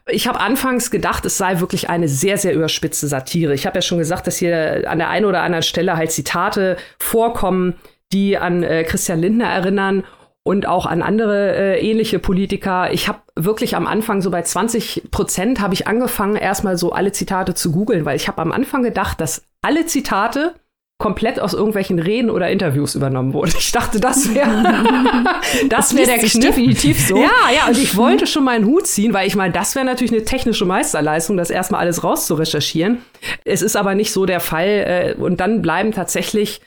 Ich 0.07 0.25
habe 0.25 0.39
anfangs 0.39 0.89
gedacht, 0.91 1.25
es 1.25 1.37
sei 1.37 1.59
wirklich 1.59 1.89
eine 1.89 2.07
sehr, 2.07 2.37
sehr 2.37 2.53
überspitzte 2.53 3.07
Satire. 3.07 3.53
Ich 3.53 3.65
habe 3.65 3.77
ja 3.77 3.81
schon 3.81 3.97
gesagt, 3.97 4.27
dass 4.27 4.37
hier 4.37 4.89
an 4.89 4.97
der 4.97 5.09
einen 5.09 5.25
oder 5.25 5.41
anderen 5.41 5.63
Stelle 5.63 5.97
halt 5.97 6.11
Zitate 6.13 6.77
vorkommen, 6.99 7.75
die 8.13 8.37
an 8.37 8.63
äh, 8.63 8.83
Christian 8.83 9.19
Lindner 9.19 9.47
erinnern 9.47 10.03
und 10.43 10.67
auch 10.67 10.85
an 10.85 11.01
andere 11.01 11.55
äh, 11.55 11.79
ähnliche 11.79 12.19
Politiker. 12.19 12.91
Ich 12.91 13.07
habe 13.07 13.19
wirklich 13.35 13.75
am 13.75 13.87
Anfang 13.87 14.21
so 14.21 14.31
bei 14.31 14.41
20 14.41 15.11
Prozent 15.11 15.59
habe 15.59 15.73
ich 15.73 15.87
angefangen, 15.87 16.35
erstmal 16.35 16.77
so 16.77 16.91
alle 16.91 17.11
Zitate 17.11 17.53
zu 17.53 17.71
googeln, 17.71 18.05
weil 18.05 18.15
ich 18.15 18.27
habe 18.27 18.41
am 18.41 18.51
Anfang 18.51 18.83
gedacht, 18.83 19.21
dass 19.21 19.43
alle 19.61 19.85
Zitate 19.85 20.55
komplett 21.01 21.39
aus 21.39 21.53
irgendwelchen 21.53 21.97
Reden 21.97 22.29
oder 22.29 22.51
Interviews 22.51 22.93
übernommen 22.93 23.33
wurde. 23.33 23.53
Ich 23.57 23.71
dachte, 23.71 23.99
das 23.99 24.35
wäre 24.35 24.47
das 25.69 25.95
wäre 25.95 26.05
der 26.05 26.19
Kniff. 26.19 26.33
definitiv 26.33 27.07
so. 27.07 27.17
Ja, 27.17 27.31
ja, 27.55 27.67
und 27.67 27.77
ich 27.77 27.97
wollte 27.97 28.27
schon 28.27 28.43
meinen 28.43 28.65
Hut 28.65 28.85
ziehen, 28.85 29.11
weil 29.11 29.27
ich 29.27 29.35
meine, 29.35 29.51
das 29.51 29.73
wäre 29.73 29.83
natürlich 29.83 30.11
eine 30.11 30.23
technische 30.25 30.65
Meisterleistung, 30.65 31.37
das 31.37 31.49
erstmal 31.49 31.81
alles 31.81 32.03
rauszurecherchieren. 32.03 32.99
Es 33.45 33.63
ist 33.63 33.75
aber 33.75 33.95
nicht 33.95 34.11
so 34.11 34.27
der 34.27 34.39
Fall. 34.39 35.15
Äh, 35.17 35.21
und 35.21 35.39
dann 35.39 35.63
bleiben 35.63 35.91
tatsächlich 35.91 36.61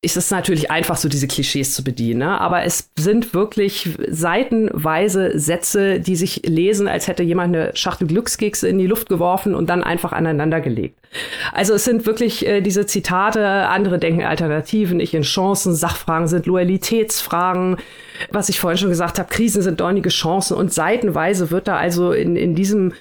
ist 0.00 0.16
es 0.16 0.30
natürlich 0.30 0.70
einfach, 0.70 0.96
so 0.96 1.08
diese 1.08 1.26
Klischees 1.26 1.74
zu 1.74 1.82
bedienen. 1.82 2.20
Ne? 2.20 2.40
Aber 2.40 2.62
es 2.62 2.90
sind 2.96 3.34
wirklich 3.34 3.88
seitenweise 4.08 5.36
Sätze, 5.36 5.98
die 5.98 6.14
sich 6.14 6.42
lesen, 6.46 6.86
als 6.86 7.08
hätte 7.08 7.24
jemand 7.24 7.56
eine 7.56 7.74
Schachtel 7.74 8.06
Glückskekse 8.06 8.68
in 8.68 8.78
die 8.78 8.86
Luft 8.86 9.08
geworfen 9.08 9.56
und 9.56 9.68
dann 9.68 9.82
einfach 9.82 10.12
aneinander 10.12 10.60
gelegt. 10.60 11.00
Also 11.52 11.74
es 11.74 11.84
sind 11.84 12.06
wirklich 12.06 12.46
äh, 12.46 12.60
diese 12.60 12.86
Zitate, 12.86 13.44
andere 13.44 13.98
denken 13.98 14.22
Alternativen, 14.22 15.00
ich 15.00 15.14
in 15.14 15.22
Chancen, 15.22 15.74
Sachfragen 15.74 16.28
sind 16.28 16.46
Loyalitätsfragen, 16.46 17.78
was 18.30 18.48
ich 18.48 18.60
vorhin 18.60 18.78
schon 18.78 18.90
gesagt 18.90 19.18
habe, 19.18 19.28
Krisen 19.28 19.62
sind 19.62 19.80
dornige 19.80 20.10
Chancen 20.10 20.56
und 20.56 20.72
seitenweise 20.72 21.50
wird 21.50 21.66
da 21.66 21.76
also 21.76 22.12
in, 22.12 22.36
in 22.36 22.54
diesem 22.54 22.92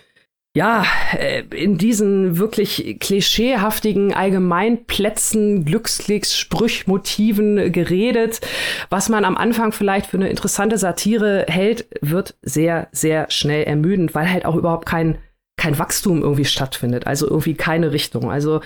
ja, 0.58 0.86
äh, 1.16 1.44
in 1.52 1.78
diesen 1.78 2.40
wirklich 2.40 2.98
klischeehaftigen 3.00 4.12
Allgemeinplätzen, 4.12 5.66
Glücksklicks, 5.66 6.36
Sprüchmotiven 6.36 7.72
geredet. 7.72 8.42
Was 8.90 9.08
man 9.08 9.24
am 9.24 9.38
Anfang 9.38 9.72
vielleicht 9.72 10.08
für 10.08 10.18
eine 10.18 10.30
interessante 10.30 10.80
Satire 10.80 11.46
hält, 11.48 11.86
wird 12.02 12.38
sehr, 12.42 12.88
sehr 12.92 13.30
schnell 13.30 13.66
ermüdend, 13.66 14.16
weil 14.16 14.32
halt 14.32 14.46
auch 14.46 14.56
überhaupt 14.56 14.88
kein 14.88 15.20
kein 15.60 15.78
Wachstum 15.78 16.22
irgendwie 16.22 16.46
stattfindet, 16.46 17.08
also 17.08 17.28
irgendwie 17.28 17.56
keine 17.56 17.92
Richtung. 17.92 18.32
Also 18.32 18.62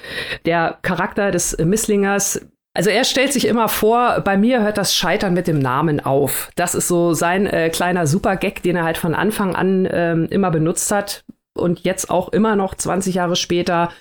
der 0.46 0.78
Charakter 0.84 1.32
des 1.32 1.58
Misslingers 1.58 2.46
also 2.74 2.90
er 2.90 3.04
stellt 3.04 3.34
sich 3.34 3.48
immer 3.48 3.68
vor, 3.68 4.22
bei 4.22 4.38
mir 4.38 4.62
hört 4.62 4.78
das 4.78 4.96
Scheitern 4.96 5.34
mit 5.34 5.46
dem 5.46 5.60
Namen 5.60 6.00
auf. 6.00 6.50
Das 6.56 6.74
ist 6.74 6.88
so 6.88 7.14
sein 7.14 7.46
äh, 7.46 7.70
kleiner 7.70 8.08
Super-Gag, 8.08 8.64
den 8.64 8.78
er 8.78 8.86
halt 8.86 8.98
von 8.98 9.14
Anfang 9.14 9.58
an 9.58 9.86
ähm, 9.92 10.28
immer 10.30 10.52
benutzt 10.52 10.90
hat 10.90 11.26
und 11.56 11.82
jetzt 11.82 12.10
auch 12.10 12.30
immer 12.30 12.56
noch 12.56 12.76
20 12.76 13.16
Jahre 13.16 13.36
später. 13.36 13.92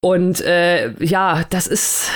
Und 0.00 0.40
äh, 0.40 0.92
ja, 1.04 1.44
das 1.50 1.66
ist, 1.66 2.10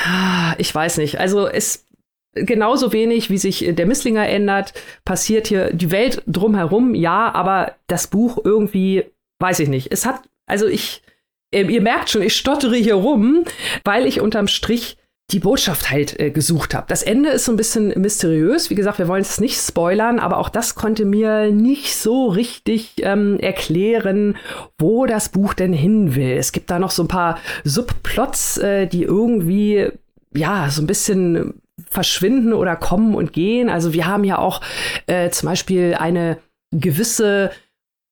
ich 0.58 0.74
weiß 0.74 0.98
nicht. 0.98 1.18
Also 1.18 1.46
es 1.46 1.86
genauso 2.34 2.92
wenig, 2.92 3.30
wie 3.30 3.38
sich 3.38 3.66
der 3.68 3.86
Misslinger 3.86 4.26
ändert, 4.28 4.72
passiert 5.04 5.46
hier 5.48 5.72
die 5.72 5.90
Welt 5.90 6.22
drumherum, 6.26 6.94
ja, 6.94 7.32
aber 7.32 7.74
das 7.86 8.06
Buch 8.06 8.38
irgendwie, 8.42 9.04
weiß 9.38 9.60
ich 9.60 9.68
nicht. 9.68 9.92
Es 9.92 10.06
hat, 10.06 10.22
also 10.46 10.66
ich, 10.66 11.02
ihr 11.50 11.82
merkt 11.82 12.10
schon, 12.10 12.22
ich 12.22 12.36
stottere 12.36 12.76
hier 12.76 12.94
rum, 12.94 13.44
weil 13.84 14.06
ich 14.06 14.20
unterm 14.20 14.48
Strich 14.48 14.96
die 15.32 15.38
Botschaft 15.38 15.90
halt 15.90 16.18
äh, 16.20 16.30
gesucht 16.30 16.74
habe. 16.74 16.86
Das 16.88 17.02
Ende 17.02 17.30
ist 17.30 17.46
so 17.46 17.52
ein 17.52 17.56
bisschen 17.56 17.88
mysteriös. 18.00 18.70
Wie 18.70 18.74
gesagt, 18.74 18.98
wir 18.98 19.08
wollen 19.08 19.22
es 19.22 19.40
nicht 19.40 19.58
spoilern, 19.58 20.18
aber 20.18 20.38
auch 20.38 20.48
das 20.48 20.74
konnte 20.74 21.04
mir 21.04 21.50
nicht 21.50 21.96
so 21.96 22.28
richtig 22.28 22.94
ähm, 22.98 23.38
erklären, 23.40 24.36
wo 24.78 25.06
das 25.06 25.30
Buch 25.30 25.54
denn 25.54 25.72
hin 25.72 26.14
will. 26.14 26.36
Es 26.36 26.52
gibt 26.52 26.70
da 26.70 26.78
noch 26.78 26.90
so 26.90 27.04
ein 27.04 27.08
paar 27.08 27.38
Subplots, 27.64 28.58
äh, 28.58 28.86
die 28.86 29.04
irgendwie 29.04 29.88
ja 30.34 30.68
so 30.70 30.82
ein 30.82 30.86
bisschen 30.86 31.54
verschwinden 31.90 32.52
oder 32.52 32.76
kommen 32.76 33.14
und 33.14 33.32
gehen. 33.32 33.70
Also 33.70 33.92
wir 33.92 34.06
haben 34.06 34.24
ja 34.24 34.38
auch 34.38 34.60
äh, 35.06 35.30
zum 35.30 35.48
Beispiel 35.48 35.94
eine 35.98 36.38
gewisse 36.72 37.50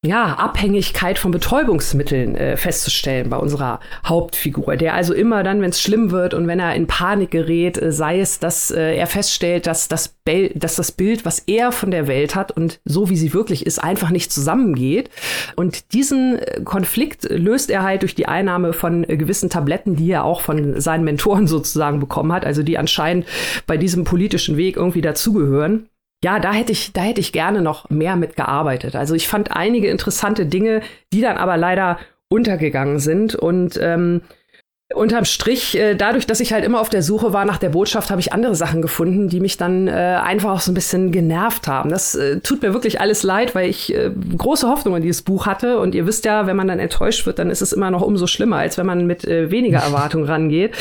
ja, 0.02 0.32
Abhängigkeit 0.32 1.18
von 1.18 1.30
Betäubungsmitteln 1.30 2.34
äh, 2.34 2.56
festzustellen 2.56 3.28
bei 3.28 3.36
unserer 3.36 3.80
Hauptfigur, 4.06 4.76
der 4.76 4.94
also 4.94 5.12
immer 5.12 5.42
dann, 5.42 5.60
wenn 5.60 5.68
es 5.68 5.82
schlimm 5.82 6.10
wird 6.10 6.32
und 6.32 6.46
wenn 6.46 6.58
er 6.58 6.74
in 6.74 6.86
Panik 6.86 7.30
gerät, 7.30 7.76
äh, 7.76 7.92
sei 7.92 8.18
es, 8.18 8.38
dass 8.38 8.70
äh, 8.70 8.96
er 8.96 9.06
feststellt, 9.06 9.66
dass 9.66 9.88
das, 9.88 10.14
dass 10.54 10.76
das 10.76 10.92
Bild, 10.92 11.26
was 11.26 11.40
er 11.40 11.70
von 11.70 11.90
der 11.90 12.08
Welt 12.08 12.34
hat 12.34 12.50
und 12.50 12.80
so 12.86 13.10
wie 13.10 13.16
sie 13.18 13.34
wirklich 13.34 13.66
ist, 13.66 13.78
einfach 13.78 14.08
nicht 14.08 14.32
zusammengeht. 14.32 15.10
Und 15.54 15.92
diesen 15.92 16.38
äh, 16.38 16.62
Konflikt 16.64 17.24
löst 17.24 17.68
er 17.68 17.82
halt 17.82 18.00
durch 18.00 18.14
die 18.14 18.26
Einnahme 18.26 18.72
von 18.72 19.04
äh, 19.04 19.18
gewissen 19.18 19.50
Tabletten, 19.50 19.96
die 19.96 20.10
er 20.10 20.24
auch 20.24 20.40
von 20.40 20.80
seinen 20.80 21.04
Mentoren 21.04 21.46
sozusagen 21.46 22.00
bekommen 22.00 22.32
hat, 22.32 22.46
also 22.46 22.62
die 22.62 22.78
anscheinend 22.78 23.26
bei 23.66 23.76
diesem 23.76 24.04
politischen 24.04 24.56
Weg 24.56 24.76
irgendwie 24.76 25.02
dazugehören 25.02 25.90
ja, 26.22 26.38
da 26.38 26.52
hätte 26.52 26.72
ich, 26.72 26.92
da 26.92 27.00
hätte 27.02 27.20
ich 27.20 27.33
gerne 27.33 27.62
noch 27.62 27.88
mehr 27.88 28.16
mitgearbeitet. 28.16 28.94
Also 28.94 29.14
ich 29.14 29.26
fand 29.26 29.52
einige 29.56 29.88
interessante 29.88 30.46
Dinge, 30.46 30.83
die 31.12 31.20
dann 31.20 31.38
aber 31.38 31.56
leider 31.56 31.98
untergegangen 32.28 32.98
sind. 32.98 33.35
Und 33.35 33.78
ähm, 33.83 34.22
unterm 34.94 35.24
Strich, 35.24 35.79
äh, 35.79 35.94
dadurch, 35.94 36.26
dass 36.26 36.40
ich 36.40 36.53
halt 36.53 36.64
immer 36.64 36.81
auf 36.81 36.88
der 36.88 37.03
Suche 37.03 37.33
war 37.33 37.44
nach 37.44 37.59
der 37.59 37.68
Botschaft, 37.68 38.11
habe 38.11 38.20
ich 38.20 38.33
andere 38.33 38.57
Sachen 38.57 38.83
gefunden, 38.83 39.29
die 39.29 39.40
mich 39.40 39.57
dann 39.57 39.87
äh, 39.87 39.92
einfach 39.92 40.50
auch 40.50 40.61
so 40.61 40.72
ein 40.72 40.74
bisschen 40.74 41.12
genervt 41.12 41.68
haben. 41.68 41.90
Das 41.90 42.16
äh, 42.16 42.40
tut 42.40 42.62
mir 42.62 42.72
wirklich 42.72 43.00
alles 43.00 43.22
leid, 43.22 43.55
weil 43.55 43.70
ich 43.70 43.94
große 44.37 44.68
Hoffnung 44.68 44.96
in 44.96 45.03
dieses 45.03 45.22
Buch 45.22 45.46
hatte. 45.46 45.79
Und 45.79 45.94
ihr 45.94 46.07
wisst 46.07 46.24
ja, 46.24 46.46
wenn 46.46 46.57
man 46.57 46.66
dann 46.66 46.79
enttäuscht 46.79 47.26
wird, 47.26 47.38
dann 47.38 47.50
ist 47.50 47.62
es 47.62 47.72
immer 47.72 47.90
noch 47.90 48.03
umso 48.03 48.26
schlimmer, 48.26 48.57
als 48.57 48.79
wenn 48.79 48.87
man 48.87 49.07
mit 49.07 49.26
weniger 49.26 49.79
Erwartung 49.79 50.24
rangeht. 50.24 50.74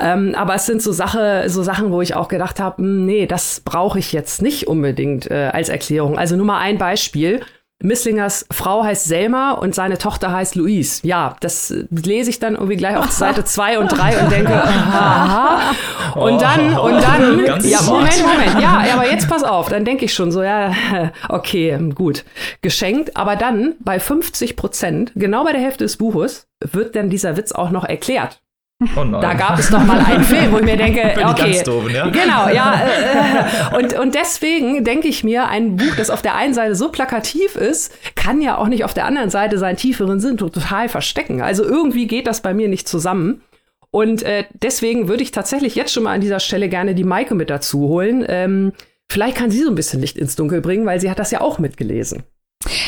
Ähm, 0.00 0.34
aber 0.34 0.54
es 0.54 0.66
sind 0.66 0.82
so 0.82 0.92
Sache, 0.92 1.44
so 1.48 1.62
Sachen, 1.62 1.90
wo 1.90 2.00
ich 2.00 2.14
auch 2.14 2.28
gedacht 2.28 2.60
habe, 2.60 2.82
hm, 2.82 3.06
nee, 3.06 3.26
das 3.26 3.60
brauche 3.64 3.98
ich 3.98 4.12
jetzt 4.12 4.42
nicht 4.42 4.66
unbedingt 4.66 5.30
als 5.30 5.68
Erklärung. 5.68 6.18
Also 6.18 6.36
nur 6.36 6.46
mal 6.46 6.58
ein 6.58 6.78
Beispiel. 6.78 7.40
Misslingers 7.80 8.44
Frau 8.50 8.82
heißt 8.82 9.04
Selma 9.04 9.52
und 9.52 9.72
seine 9.72 9.98
Tochter 9.98 10.32
heißt 10.32 10.56
Louise. 10.56 11.06
Ja, 11.06 11.36
das 11.40 11.72
lese 11.90 12.28
ich 12.30 12.40
dann 12.40 12.54
irgendwie 12.54 12.76
gleich 12.76 12.96
auf 12.96 13.12
Seite 13.12 13.44
2 13.44 13.78
und 13.78 13.86
3 13.86 14.18
und 14.24 14.32
denke, 14.32 14.52
aha. 14.64 15.74
Und 16.16 16.42
dann, 16.42 16.76
und 16.76 16.94
dann, 17.02 17.60
ja, 17.62 17.80
Moment, 17.82 18.20
Moment, 18.20 18.60
ja, 18.60 18.84
aber 18.92 19.08
jetzt 19.08 19.28
pass 19.28 19.44
auf, 19.44 19.68
dann 19.68 19.84
denke 19.84 20.06
ich 20.06 20.12
schon 20.12 20.32
so, 20.32 20.42
ja, 20.42 20.72
okay, 21.28 21.78
gut, 21.94 22.24
geschenkt. 22.62 23.16
Aber 23.16 23.36
dann 23.36 23.76
bei 23.78 24.00
50 24.00 24.56
Prozent, 24.56 25.12
genau 25.14 25.44
bei 25.44 25.52
der 25.52 25.60
Hälfte 25.60 25.84
des 25.84 25.98
Buches, 25.98 26.48
wird 26.60 26.96
dann 26.96 27.10
dieser 27.10 27.36
Witz 27.36 27.52
auch 27.52 27.70
noch 27.70 27.84
erklärt. 27.84 28.40
Oh 28.80 29.04
da 29.04 29.34
gab 29.34 29.58
es 29.58 29.70
doch 29.70 29.82
mal 29.82 29.98
einen 29.98 30.22
Film, 30.22 30.52
wo 30.52 30.58
ich 30.58 30.64
mir 30.64 30.76
denke, 30.76 31.12
okay, 31.24 31.60
doofen, 31.64 31.92
ja? 31.92 32.08
genau, 32.10 32.48
ja, 32.48 32.80
äh, 32.80 33.76
und, 33.76 33.98
und 33.98 34.14
deswegen 34.14 34.84
denke 34.84 35.08
ich 35.08 35.24
mir, 35.24 35.48
ein 35.48 35.74
Buch, 35.74 35.96
das 35.96 36.10
auf 36.10 36.22
der 36.22 36.36
einen 36.36 36.54
Seite 36.54 36.76
so 36.76 36.88
plakativ 36.88 37.56
ist, 37.56 37.92
kann 38.14 38.40
ja 38.40 38.56
auch 38.56 38.68
nicht 38.68 38.84
auf 38.84 38.94
der 38.94 39.04
anderen 39.04 39.30
Seite 39.30 39.58
seinen 39.58 39.78
tieferen 39.78 40.20
Sinn 40.20 40.36
total 40.36 40.88
verstecken. 40.88 41.42
Also 41.42 41.64
irgendwie 41.64 42.06
geht 42.06 42.28
das 42.28 42.40
bei 42.40 42.54
mir 42.54 42.68
nicht 42.68 42.86
zusammen. 42.86 43.42
Und 43.90 44.22
äh, 44.22 44.44
deswegen 44.62 45.08
würde 45.08 45.24
ich 45.24 45.32
tatsächlich 45.32 45.74
jetzt 45.74 45.92
schon 45.92 46.04
mal 46.04 46.14
an 46.14 46.20
dieser 46.20 46.38
Stelle 46.38 46.68
gerne 46.68 46.94
die 46.94 47.02
Maike 47.02 47.34
mit 47.34 47.50
dazu 47.50 47.88
holen. 47.88 48.24
Ähm, 48.28 48.72
vielleicht 49.10 49.36
kann 49.36 49.50
sie 49.50 49.62
so 49.62 49.70
ein 49.70 49.74
bisschen 49.74 50.00
Licht 50.00 50.16
ins 50.16 50.36
Dunkel 50.36 50.60
bringen, 50.60 50.86
weil 50.86 51.00
sie 51.00 51.10
hat 51.10 51.18
das 51.18 51.32
ja 51.32 51.40
auch 51.40 51.58
mitgelesen. 51.58 52.22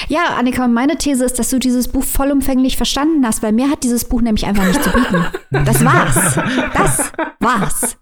Ja, 0.09 0.35
Annika, 0.37 0.66
meine 0.66 0.98
These 0.98 1.24
ist, 1.24 1.38
dass 1.38 1.50
du 1.50 1.59
dieses 1.59 1.88
Buch 1.88 2.02
vollumfänglich 2.02 2.76
verstanden 2.76 3.24
hast, 3.26 3.42
weil 3.42 3.52
mir 3.52 3.70
hat 3.70 3.85
dieses 3.85 4.04
Buch 4.04 4.20
nämlich 4.20 4.46
einfach 4.46 4.66
nicht 4.66 4.83
zu 4.83 4.90
bieten. 4.90 5.24
Das 5.50 5.85
war's. 5.85 6.35
Das 6.74 7.12
war's. 7.38 7.96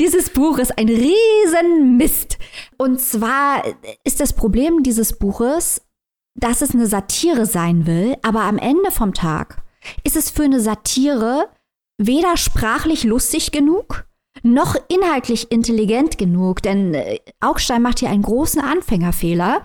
Dieses 0.00 0.30
Buch 0.30 0.58
ist 0.58 0.78
ein 0.78 0.88
Riesenmist. 0.88 2.38
Und 2.76 3.00
zwar 3.00 3.62
ist 4.04 4.20
das 4.20 4.32
Problem 4.32 4.82
dieses 4.82 5.18
Buches, 5.18 5.82
dass 6.36 6.62
es 6.62 6.72
eine 6.74 6.86
Satire 6.86 7.46
sein 7.46 7.86
will, 7.86 8.16
aber 8.22 8.42
am 8.42 8.58
Ende 8.58 8.90
vom 8.90 9.12
Tag 9.12 9.62
ist 10.04 10.16
es 10.16 10.30
für 10.30 10.44
eine 10.44 10.60
Satire 10.60 11.48
weder 12.00 12.36
sprachlich 12.36 13.02
lustig 13.02 13.50
genug, 13.50 14.04
noch 14.44 14.76
inhaltlich 14.88 15.50
intelligent 15.50 16.16
genug, 16.16 16.62
denn 16.62 16.94
äh, 16.94 17.18
Augstein 17.40 17.82
macht 17.82 17.98
hier 17.98 18.10
einen 18.10 18.22
großen 18.22 18.60
Anfängerfehler, 18.60 19.62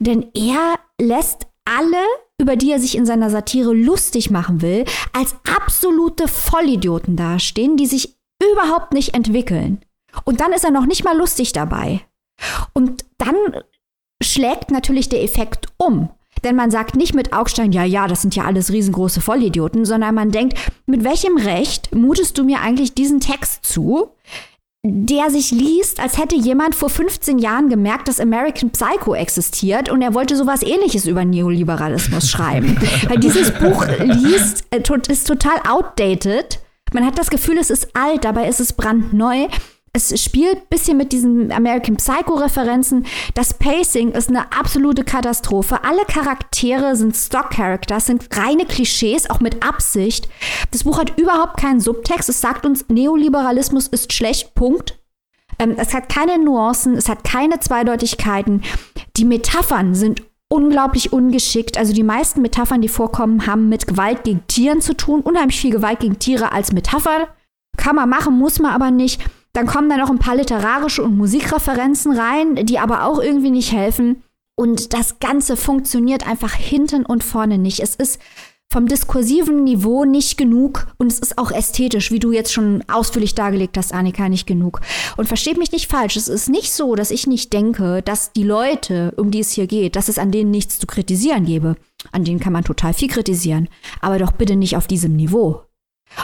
denn 0.00 0.30
er 0.34 0.80
lässt 1.00 1.46
alle, 1.64 2.02
über 2.40 2.56
die 2.56 2.70
er 2.70 2.80
sich 2.80 2.96
in 2.96 3.06
seiner 3.06 3.30
Satire 3.30 3.72
lustig 3.72 4.30
machen 4.30 4.62
will, 4.62 4.84
als 5.12 5.34
absolute 5.56 6.28
Vollidioten 6.28 7.16
dastehen, 7.16 7.76
die 7.76 7.86
sich 7.86 8.16
überhaupt 8.52 8.92
nicht 8.92 9.14
entwickeln. 9.14 9.80
Und 10.24 10.40
dann 10.40 10.52
ist 10.52 10.64
er 10.64 10.70
noch 10.70 10.86
nicht 10.86 11.04
mal 11.04 11.16
lustig 11.16 11.52
dabei. 11.52 12.00
Und 12.72 13.04
dann 13.18 13.34
schlägt 14.22 14.70
natürlich 14.70 15.08
der 15.08 15.22
Effekt 15.22 15.66
um. 15.76 16.10
Denn 16.44 16.56
man 16.56 16.70
sagt 16.70 16.96
nicht 16.96 17.14
mit 17.14 17.32
Augstein, 17.32 17.72
ja, 17.72 17.82
ja, 17.84 18.06
das 18.06 18.22
sind 18.22 18.36
ja 18.36 18.44
alles 18.44 18.70
riesengroße 18.70 19.20
Vollidioten, 19.20 19.84
sondern 19.84 20.14
man 20.14 20.30
denkt, 20.30 20.58
mit 20.84 21.02
welchem 21.02 21.38
Recht 21.38 21.94
mutest 21.94 22.36
du 22.36 22.44
mir 22.44 22.60
eigentlich 22.60 22.94
diesen 22.94 23.20
Text 23.20 23.64
zu, 23.64 24.10
der 25.06 25.30
sich 25.30 25.50
liest, 25.50 26.00
als 26.00 26.18
hätte 26.18 26.36
jemand 26.36 26.74
vor 26.74 26.90
15 26.90 27.38
Jahren 27.38 27.68
gemerkt, 27.68 28.08
dass 28.08 28.20
American 28.20 28.70
Psycho 28.70 29.14
existiert 29.14 29.90
und 29.90 30.02
er 30.02 30.14
wollte 30.14 30.36
sowas 30.36 30.62
ähnliches 30.62 31.06
über 31.06 31.24
Neoliberalismus 31.24 32.30
schreiben. 32.30 32.76
Weil 33.08 33.18
dieses 33.18 33.50
Buch 33.52 33.86
liest, 33.98 34.64
äh, 34.70 34.82
ist 35.12 35.26
total 35.26 35.58
outdated. 35.68 36.60
Man 36.92 37.04
hat 37.04 37.18
das 37.18 37.30
Gefühl, 37.30 37.58
es 37.58 37.70
ist 37.70 37.96
alt, 37.96 38.24
dabei 38.24 38.48
ist 38.48 38.60
es 38.60 38.72
brandneu. 38.72 39.46
Es 39.96 40.22
spielt 40.22 40.56
ein 40.56 40.68
bisschen 40.68 40.98
mit 40.98 41.10
diesen 41.10 41.50
American 41.50 41.96
Psycho-Referenzen. 41.96 43.06
Das 43.32 43.54
Pacing 43.54 44.12
ist 44.12 44.28
eine 44.28 44.52
absolute 44.52 45.04
Katastrophe. 45.04 45.84
Alle 45.84 46.04
Charaktere 46.04 46.94
sind 46.96 47.16
Stock-Characters, 47.16 48.04
sind 48.04 48.28
reine 48.36 48.66
Klischees, 48.66 49.30
auch 49.30 49.40
mit 49.40 49.66
Absicht. 49.66 50.28
Das 50.70 50.84
Buch 50.84 50.98
hat 50.98 51.18
überhaupt 51.18 51.58
keinen 51.58 51.80
Subtext. 51.80 52.28
Es 52.28 52.42
sagt 52.42 52.66
uns, 52.66 52.84
Neoliberalismus 52.90 53.88
ist 53.88 54.12
schlecht, 54.12 54.54
Punkt. 54.54 54.98
Ähm, 55.58 55.76
es 55.78 55.94
hat 55.94 56.10
keine 56.10 56.36
Nuancen, 56.44 56.94
es 56.94 57.08
hat 57.08 57.24
keine 57.24 57.58
Zweideutigkeiten. 57.58 58.64
Die 59.16 59.24
Metaphern 59.24 59.94
sind 59.94 60.20
unglaublich 60.48 61.14
ungeschickt. 61.14 61.78
Also 61.78 61.94
die 61.94 62.02
meisten 62.02 62.42
Metaphern, 62.42 62.82
die 62.82 62.88
vorkommen, 62.88 63.46
haben 63.46 63.70
mit 63.70 63.86
Gewalt 63.86 64.24
gegen 64.24 64.46
Tieren 64.46 64.82
zu 64.82 64.94
tun. 64.94 65.22
Unheimlich 65.22 65.58
viel 65.58 65.72
Gewalt 65.72 66.00
gegen 66.00 66.18
Tiere 66.18 66.52
als 66.52 66.72
Metapher. 66.72 67.28
Kann 67.78 67.96
man 67.96 68.10
machen, 68.10 68.38
muss 68.38 68.58
man 68.58 68.72
aber 68.72 68.90
nicht. 68.90 69.22
Dann 69.56 69.66
kommen 69.66 69.88
da 69.88 69.96
noch 69.96 70.10
ein 70.10 70.18
paar 70.18 70.36
literarische 70.36 71.02
und 71.02 71.16
Musikreferenzen 71.16 72.12
rein, 72.12 72.66
die 72.66 72.78
aber 72.78 73.04
auch 73.04 73.18
irgendwie 73.18 73.50
nicht 73.50 73.72
helfen. 73.72 74.22
Und 74.54 74.92
das 74.92 75.18
Ganze 75.18 75.56
funktioniert 75.56 76.28
einfach 76.28 76.52
hinten 76.52 77.06
und 77.06 77.24
vorne 77.24 77.56
nicht. 77.56 77.80
Es 77.80 77.94
ist 77.94 78.20
vom 78.70 78.86
diskursiven 78.86 79.64
Niveau 79.64 80.04
nicht 80.04 80.36
genug 80.36 80.88
und 80.98 81.10
es 81.10 81.20
ist 81.20 81.38
auch 81.38 81.50
ästhetisch, 81.50 82.10
wie 82.10 82.18
du 82.18 82.32
jetzt 82.32 82.52
schon 82.52 82.84
ausführlich 82.86 83.34
dargelegt 83.34 83.78
hast, 83.78 83.94
Annika, 83.94 84.28
nicht 84.28 84.46
genug. 84.46 84.82
Und 85.16 85.26
versteht 85.26 85.56
mich 85.56 85.72
nicht 85.72 85.90
falsch, 85.90 86.16
es 86.16 86.28
ist 86.28 86.50
nicht 86.50 86.70
so, 86.70 86.94
dass 86.94 87.10
ich 87.10 87.26
nicht 87.26 87.54
denke, 87.54 88.02
dass 88.02 88.34
die 88.34 88.44
Leute, 88.44 89.14
um 89.16 89.30
die 89.30 89.40
es 89.40 89.52
hier 89.52 89.66
geht, 89.66 89.96
dass 89.96 90.08
es 90.08 90.18
an 90.18 90.32
denen 90.32 90.50
nichts 90.50 90.78
zu 90.78 90.86
kritisieren 90.86 91.46
gäbe. 91.46 91.76
An 92.12 92.24
denen 92.24 92.40
kann 92.40 92.52
man 92.52 92.64
total 92.64 92.92
viel 92.92 93.08
kritisieren, 93.08 93.68
aber 94.02 94.18
doch 94.18 94.32
bitte 94.32 94.54
nicht 94.54 94.76
auf 94.76 94.86
diesem 94.86 95.16
Niveau. 95.16 95.65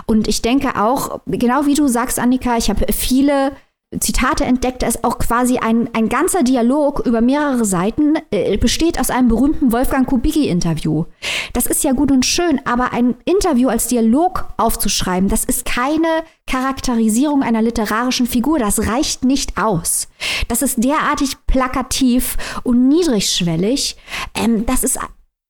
Und 0.07 0.29
ich 0.29 0.43
denke 0.43 0.81
auch, 0.81 1.21
genau 1.27 1.67
wie 1.67 1.75
du 1.75 1.87
sagst, 1.89 2.19
Annika, 2.19 2.57
ich 2.57 2.71
habe 2.71 2.93
viele 2.93 3.53
Zitate 4.01 4.45
entdeckt, 4.45 4.83
ist 4.83 5.05
auch 5.05 5.19
quasi 5.19 5.59
ein, 5.59 5.91
ein 5.93 6.09
ganzer 6.09 6.43
Dialog 6.43 7.01
über 7.01 7.21
mehrere 7.21 7.65
Seiten, 7.65 8.15
äh, 8.31 8.57
besteht 8.57 8.99
aus 8.99 9.11
einem 9.11 9.29
berühmten 9.29 9.73
Wolfgang 9.73 10.07
Kubicki-Interview. 10.07 11.05
Das 11.53 11.67
ist 11.67 11.85
ja 11.85 11.93
gut 11.93 12.11
und 12.11 12.25
schön, 12.25 12.61
aber 12.65 12.93
ein 12.93 13.17
Interview 13.25 13.69
als 13.69 13.89
Dialog 13.89 14.47
aufzuschreiben, 14.57 15.29
das 15.29 15.45
ist 15.45 15.65
keine 15.65 16.09
Charakterisierung 16.47 17.43
einer 17.43 17.63
literarischen 17.63 18.27
Figur, 18.27 18.59
das 18.59 18.87
reicht 18.87 19.25
nicht 19.25 19.59
aus. 19.63 20.09
Das 20.49 20.63
ist 20.63 20.83
derartig 20.83 21.37
plakativ 21.47 22.37
und 22.63 22.89
niedrigschwellig. 22.89 23.97
Ähm, 24.35 24.65
das 24.65 24.85
ist, 24.85 24.99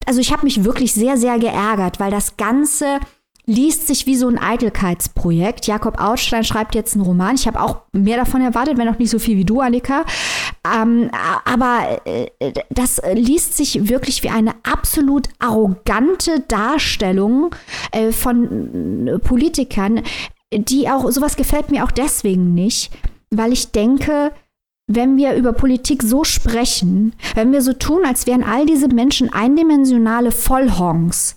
also 0.05 0.21
ich 0.21 0.33
habe 0.33 0.45
mich 0.45 0.65
wirklich 0.65 0.93
sehr, 0.93 1.17
sehr 1.17 1.39
geärgert, 1.39 2.01
weil 2.01 2.11
das 2.11 2.37
Ganze 2.37 2.99
liest 3.47 3.89
sich 3.89 4.07
wie 4.07 4.17
so 4.17 4.29
ein 4.29 4.39
Eitelkeitsprojekt. 4.39 5.67
Jakob 5.67 6.01
Outstein 6.01 6.45
schreibt 6.45 6.75
jetzt 6.75 6.95
einen 6.95 7.05
Roman. 7.05 7.35
Ich 7.35 7.47
habe 7.47 7.61
auch 7.61 7.83
mehr 7.93 8.17
davon 8.17 8.41
erwartet, 8.41 8.79
wenn 8.79 8.89
auch 8.89 8.99
nicht 8.99 9.11
so 9.11 9.19
viel 9.19 9.37
wie 9.37 9.45
du, 9.45 9.61
Annika. 9.61 10.05
Ähm, 10.65 11.11
aber 11.45 12.01
äh, 12.05 12.31
das 12.71 13.01
liest 13.15 13.57
sich 13.57 13.89
wirklich 13.89 14.23
wie 14.23 14.29
eine 14.29 14.55
absolut 14.63 15.29
arrogante 15.41 16.41
Darstellung 16.47 17.55
äh, 17.91 18.13
von 18.13 19.09
äh, 19.09 19.19
Politikern, 19.19 20.03
die 20.55 20.89
auch, 20.89 21.11
sowas 21.11 21.37
gefällt 21.37 21.71
mir 21.71 21.85
auch 21.85 21.91
deswegen 21.91 22.55
nicht, 22.55 22.93
weil 23.31 23.53
ich 23.53 23.73
denke, 23.73 24.33
wenn 24.87 25.17
wir 25.17 25.35
über 25.35 25.53
Politik 25.53 26.03
so 26.03 26.23
sprechen, 26.23 27.15
wenn 27.35 27.53
wir 27.53 27.63
so 27.63 27.73
tun, 27.73 28.05
als 28.05 28.27
wären 28.27 28.45
all 28.45 28.67
diese 28.67 28.89
Menschen 28.89 29.33
eindimensionale 29.33 30.31
Vollhongs, 30.33 31.37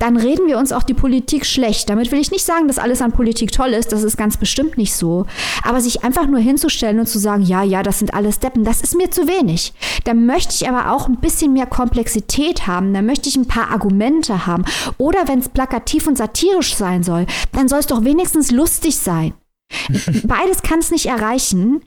dann 0.00 0.16
reden 0.16 0.46
wir 0.46 0.58
uns 0.58 0.72
auch 0.72 0.82
die 0.82 0.94
Politik 0.94 1.44
schlecht. 1.44 1.90
Damit 1.90 2.10
will 2.10 2.20
ich 2.20 2.30
nicht 2.30 2.44
sagen, 2.44 2.66
dass 2.66 2.78
alles 2.78 3.02
an 3.02 3.12
Politik 3.12 3.52
toll 3.52 3.68
ist, 3.68 3.92
das 3.92 4.02
ist 4.02 4.16
ganz 4.16 4.38
bestimmt 4.38 4.78
nicht 4.78 4.94
so. 4.94 5.26
Aber 5.62 5.80
sich 5.82 6.02
einfach 6.02 6.26
nur 6.26 6.40
hinzustellen 6.40 6.98
und 6.98 7.06
zu 7.06 7.18
sagen, 7.18 7.42
ja, 7.42 7.62
ja, 7.62 7.82
das 7.82 7.98
sind 7.98 8.14
alles 8.14 8.38
Deppen, 8.38 8.64
das 8.64 8.80
ist 8.80 8.96
mir 8.96 9.10
zu 9.10 9.28
wenig. 9.28 9.74
Da 10.04 10.14
möchte 10.14 10.54
ich 10.54 10.66
aber 10.66 10.90
auch 10.90 11.06
ein 11.06 11.20
bisschen 11.20 11.52
mehr 11.52 11.66
Komplexität 11.66 12.66
haben, 12.66 12.94
da 12.94 13.02
möchte 13.02 13.28
ich 13.28 13.36
ein 13.36 13.46
paar 13.46 13.70
Argumente 13.70 14.46
haben. 14.46 14.64
Oder 14.96 15.28
wenn 15.28 15.40
es 15.40 15.50
plakativ 15.50 16.06
und 16.06 16.16
satirisch 16.16 16.74
sein 16.74 17.02
soll, 17.02 17.26
dann 17.52 17.68
soll 17.68 17.80
es 17.80 17.86
doch 17.86 18.02
wenigstens 18.02 18.50
lustig 18.50 18.96
sein. 18.96 19.34
Beides 20.24 20.62
kann 20.62 20.78
es 20.78 20.90
nicht 20.90 21.06
erreichen 21.06 21.82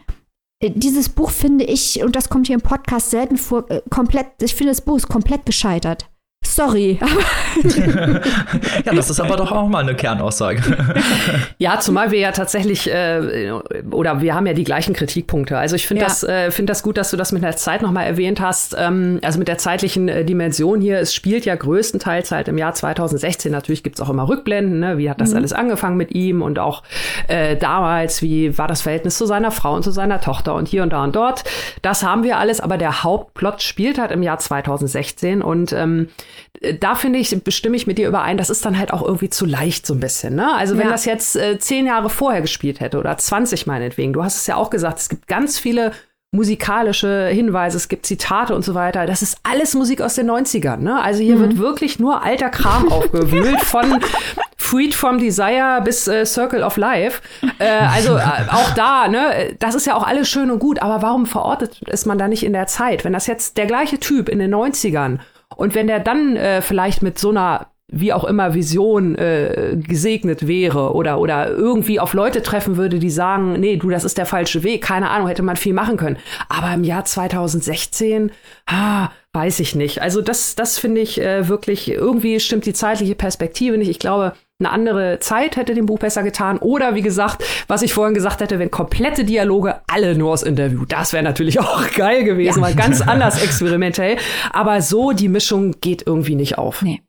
dieses 0.70 1.10
Buch 1.10 1.30
finde 1.30 1.66
ich, 1.66 2.02
und 2.04 2.16
das 2.16 2.30
kommt 2.30 2.48
hier 2.48 2.54
im 2.54 2.62
Podcast 2.62 3.10
selten 3.10 3.36
vor, 3.36 3.70
äh, 3.70 3.82
komplett, 3.90 4.28
ich 4.42 4.56
finde 4.56 4.72
das 4.72 4.80
Buch 4.80 4.96
ist 4.96 5.10
komplett 5.10 5.46
gescheitert. 5.46 6.10
Sorry. 6.46 7.00
ja, 8.86 8.94
das 8.94 9.10
ist 9.10 9.20
aber 9.20 9.38
doch 9.38 9.52
auch 9.52 9.68
mal 9.68 9.80
eine 9.80 9.96
Kernaussage. 9.96 10.62
ja, 11.58 11.80
zumal 11.80 12.12
wir 12.12 12.20
ja 12.20 12.32
tatsächlich, 12.32 12.92
äh, 12.92 13.52
oder 13.92 14.22
wir 14.22 14.36
haben 14.36 14.46
ja 14.46 14.54
die 14.54 14.64
gleichen 14.64 14.94
Kritikpunkte. 14.94 15.58
Also 15.58 15.76
ich 15.76 15.88
finde 15.88 16.02
ja. 16.02 16.08
das, 16.08 16.24
äh, 16.24 16.52
find 16.52 16.70
das 16.70 16.84
gut, 16.84 16.98
dass 16.98 17.12
du 17.12 17.18
das 17.18 17.32
mit 17.32 17.44
der 17.44 17.56
Zeit 17.56 17.82
nochmal 17.82 18.06
erwähnt 18.06 18.40
hast. 18.40 18.76
Ähm, 18.78 19.20
also 19.24 19.40
mit 19.40 19.48
der 19.48 19.58
zeitlichen 19.58 20.08
äh, 20.10 20.26
Dimension 20.26 20.82
hier. 20.82 21.00
Es 21.00 21.14
spielt 21.14 21.46
ja 21.46 21.56
größtenteils 21.56 22.32
halt 22.32 22.48
im 22.48 22.58
Jahr 22.58 22.74
2016. 22.74 23.52
Natürlich 23.52 23.84
gibt's 23.84 24.02
auch 24.02 24.10
immer 24.10 24.28
Rückblenden. 24.28 24.80
Ne? 24.80 24.98
Wie 24.98 25.10
hat 25.10 25.22
das 25.22 25.32
mhm. 25.32 25.38
alles 25.38 25.54
angefangen 25.54 25.98
mit 25.98 26.14
ihm 26.14 26.42
und 26.42 26.60
auch 26.60 26.84
äh, 27.28 27.56
damals, 27.56 28.22
wie 28.22 28.58
war 28.58 28.68
das 28.68 28.82
Verhältnis 28.82 29.18
zu 29.18 29.26
seiner 29.26 29.52
Frau 29.52 29.74
und 29.74 29.84
zu 29.84 29.92
seiner 29.92 30.22
Tochter 30.22 30.56
und 30.56 30.68
hier 30.68 30.84
und 30.84 30.94
da 30.94 31.04
und 31.04 31.16
dort. 31.16 31.44
Das 31.82 32.04
haben 32.04 32.24
wir 32.24 32.38
alles, 32.38 32.60
aber 32.60 32.78
der 32.78 33.04
Hauptplot 33.04 33.62
spielt 33.62 33.98
halt 33.98 34.12
im 34.12 34.22
Jahr 34.22 34.40
2016 34.40 35.42
und 35.42 35.74
ähm, 35.74 36.10
da 36.80 36.96
finde 36.96 37.20
ich, 37.20 37.44
bestimme 37.44 37.76
ich 37.76 37.88
mit 37.88 37.98
dir 37.98 38.08
überein, 38.08 38.38
das 38.38 38.50
ist 38.50 38.66
dann 38.66 38.78
halt 38.78 38.94
auch 38.94 39.02
irgendwie 39.02 39.30
zu 39.30 39.46
leicht 39.46 39.86
so 39.86 39.94
ein 39.94 40.00
bisschen. 40.00 40.36
Ne? 40.36 40.54
Also 40.56 40.78
wenn 40.78 40.86
ja. 40.86 40.92
das 40.92 41.06
jetzt 41.06 41.36
äh, 41.36 41.60
zehn 41.60 41.86
Jahre 41.86 42.10
vorher 42.10 42.42
gespielt 42.42 42.80
hätte 42.80 42.98
oder 43.00 43.18
20 43.18 43.68
meinetwegen, 43.68 44.14
du 44.14 44.24
hast 44.24 44.38
es 44.38 44.48
ja 44.48 44.56
auch 44.56 44.70
gesagt, 44.70 45.00
es 45.00 45.10
gibt 45.10 45.28
ganz 45.28 45.60
viele 45.60 45.92
musikalische 46.34 47.28
Hinweise, 47.28 47.78
es 47.78 47.88
gibt 47.88 48.08
Zitate 48.08 48.56
und 48.56 48.66
so 48.66 48.74
weiter. 48.74 49.06
Das 49.06 49.22
ist 49.22 49.38
alles 49.44 49.76
Musik 49.76 50.02
aus 50.02 50.16
den 50.16 50.30
90ern. 50.30 50.78
Ne? 50.78 51.00
Also 51.02 51.22
hier 51.22 51.36
mhm. 51.36 51.42
wird 51.42 51.58
wirklich 51.60 52.00
nur 52.00 52.24
alter 52.24 52.50
Kram 52.50 52.92
aufgewühlt 52.92 53.62
von 53.62 54.00
Freed 54.58 54.96
from 54.96 55.20
Desire 55.20 55.82
bis 55.84 56.08
äh, 56.08 56.26
Circle 56.26 56.64
of 56.64 56.78
Life. 56.78 57.22
Äh, 57.60 57.68
also 57.68 58.18
äh, 58.18 58.22
auch 58.50 58.72
da, 58.72 59.08
ne, 59.08 59.56
das 59.60 59.76
ist 59.76 59.86
ja 59.86 59.94
auch 59.94 60.08
alles 60.08 60.28
schön 60.28 60.50
und 60.50 60.58
gut, 60.58 60.82
aber 60.82 61.04
warum 61.04 61.28
verortet 61.28 61.82
ist 61.84 62.08
man 62.08 62.18
da 62.18 62.28
nicht 62.28 62.44
in 62.44 62.54
der 62.54 62.66
Zeit? 62.66 63.06
Wenn 63.06 63.14
das 63.14 63.28
jetzt 63.28 63.58
der 63.58 63.68
gleiche 63.68 64.00
Typ 64.00 64.28
in 64.28 64.40
den 64.40 64.54
90ern 64.54 65.20
und 65.56 65.76
wenn 65.76 65.88
der 65.88 66.00
dann 66.00 66.36
äh, 66.36 66.62
vielleicht 66.62 67.02
mit 67.02 67.20
so 67.20 67.30
einer 67.30 67.68
wie 67.94 68.12
auch 68.12 68.24
immer 68.24 68.54
Vision 68.54 69.16
äh, 69.16 69.78
gesegnet 69.78 70.48
wäre 70.48 70.94
oder 70.94 71.20
oder 71.20 71.50
irgendwie 71.50 72.00
auf 72.00 72.14
Leute 72.14 72.42
treffen 72.42 72.76
würde, 72.76 72.98
die 72.98 73.10
sagen, 73.10 73.54
nee, 73.60 73.78
du, 73.78 73.90
das 73.90 74.04
ist 74.04 74.18
der 74.18 74.26
falsche 74.26 74.64
Weg. 74.64 74.84
Keine 74.84 75.10
Ahnung, 75.10 75.28
hätte 75.28 75.44
man 75.44 75.58
viel 75.58 75.74
machen 75.74 75.98
können. 75.98 76.18
Aber 76.50 76.74
im 76.74 76.84
Jahr 76.84 77.06
2016, 77.06 78.32
ah, 78.66 79.10
weiß 79.34 79.60
ich 79.60 79.76
nicht. 79.76 80.02
Also 80.02 80.22
das 80.22 80.56
das 80.56 80.80
finde 80.80 81.02
ich 81.02 81.22
äh, 81.22 81.48
wirklich 81.48 81.92
irgendwie 81.92 82.40
stimmt 82.40 82.66
die 82.66 82.74
zeitliche 82.74 83.16
Perspektive 83.16 83.78
nicht. 83.78 83.90
Ich 83.90 84.00
glaube, 84.00 84.34
eine 84.60 84.72
andere 84.72 85.20
Zeit 85.20 85.56
hätte 85.56 85.74
dem 85.74 85.86
Buch 85.86 86.00
besser 86.00 86.24
getan. 86.24 86.58
Oder 86.58 86.96
wie 86.96 87.02
gesagt, 87.02 87.44
was 87.68 87.82
ich 87.82 87.94
vorhin 87.94 88.14
gesagt 88.14 88.40
hätte, 88.42 88.60
wenn 88.60 88.72
komplette 88.72 89.26
Dialoge 89.26 89.82
alle 89.88 90.16
nur 90.16 90.32
aus 90.32 90.44
Interview. 90.44 90.86
Das 90.86 91.14
wäre 91.14 91.24
natürlich 91.24 91.60
auch 91.60 91.92
geil 91.92 92.24
gewesen, 92.24 92.60
ja. 92.60 92.62
mal 92.62 92.76
ganz 92.76 93.02
anders 93.02 93.42
experimentell. 93.42 94.18
Aber 94.52 94.82
so, 94.82 95.12
die 95.12 95.30
Mischung 95.30 95.76
geht 95.82 96.06
irgendwie 96.06 96.36
nicht 96.36 96.58
auf. 96.58 96.82
Nee. 96.82 97.02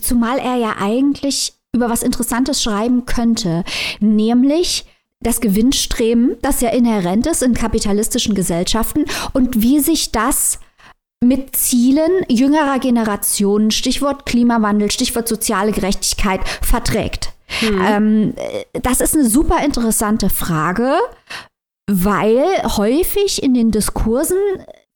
Zumal 0.00 0.38
er 0.38 0.56
ja 0.56 0.76
eigentlich 0.80 1.54
über 1.72 1.90
was 1.90 2.02
Interessantes 2.02 2.62
schreiben 2.62 3.04
könnte, 3.04 3.64
nämlich 4.00 4.86
das 5.20 5.40
Gewinnstreben, 5.40 6.36
das 6.42 6.60
ja 6.60 6.70
inhärent 6.70 7.26
ist 7.26 7.42
in 7.42 7.54
kapitalistischen 7.54 8.34
Gesellschaften 8.34 9.04
und 9.32 9.62
wie 9.62 9.80
sich 9.80 10.12
das 10.12 10.60
mit 11.24 11.56
Zielen 11.56 12.24
jüngerer 12.28 12.78
Generationen, 12.78 13.70
Stichwort 13.70 14.26
Klimawandel, 14.26 14.90
Stichwort 14.90 15.28
soziale 15.28 15.72
Gerechtigkeit, 15.72 16.40
verträgt? 16.62 17.32
Hm. 17.60 17.80
Ähm, 17.80 18.34
das 18.72 19.00
ist 19.00 19.14
eine 19.14 19.28
super 19.28 19.64
interessante 19.64 20.30
Frage, 20.30 20.98
weil 21.90 22.44
häufig 22.76 23.42
in 23.42 23.54
den 23.54 23.70
Diskursen 23.70 24.38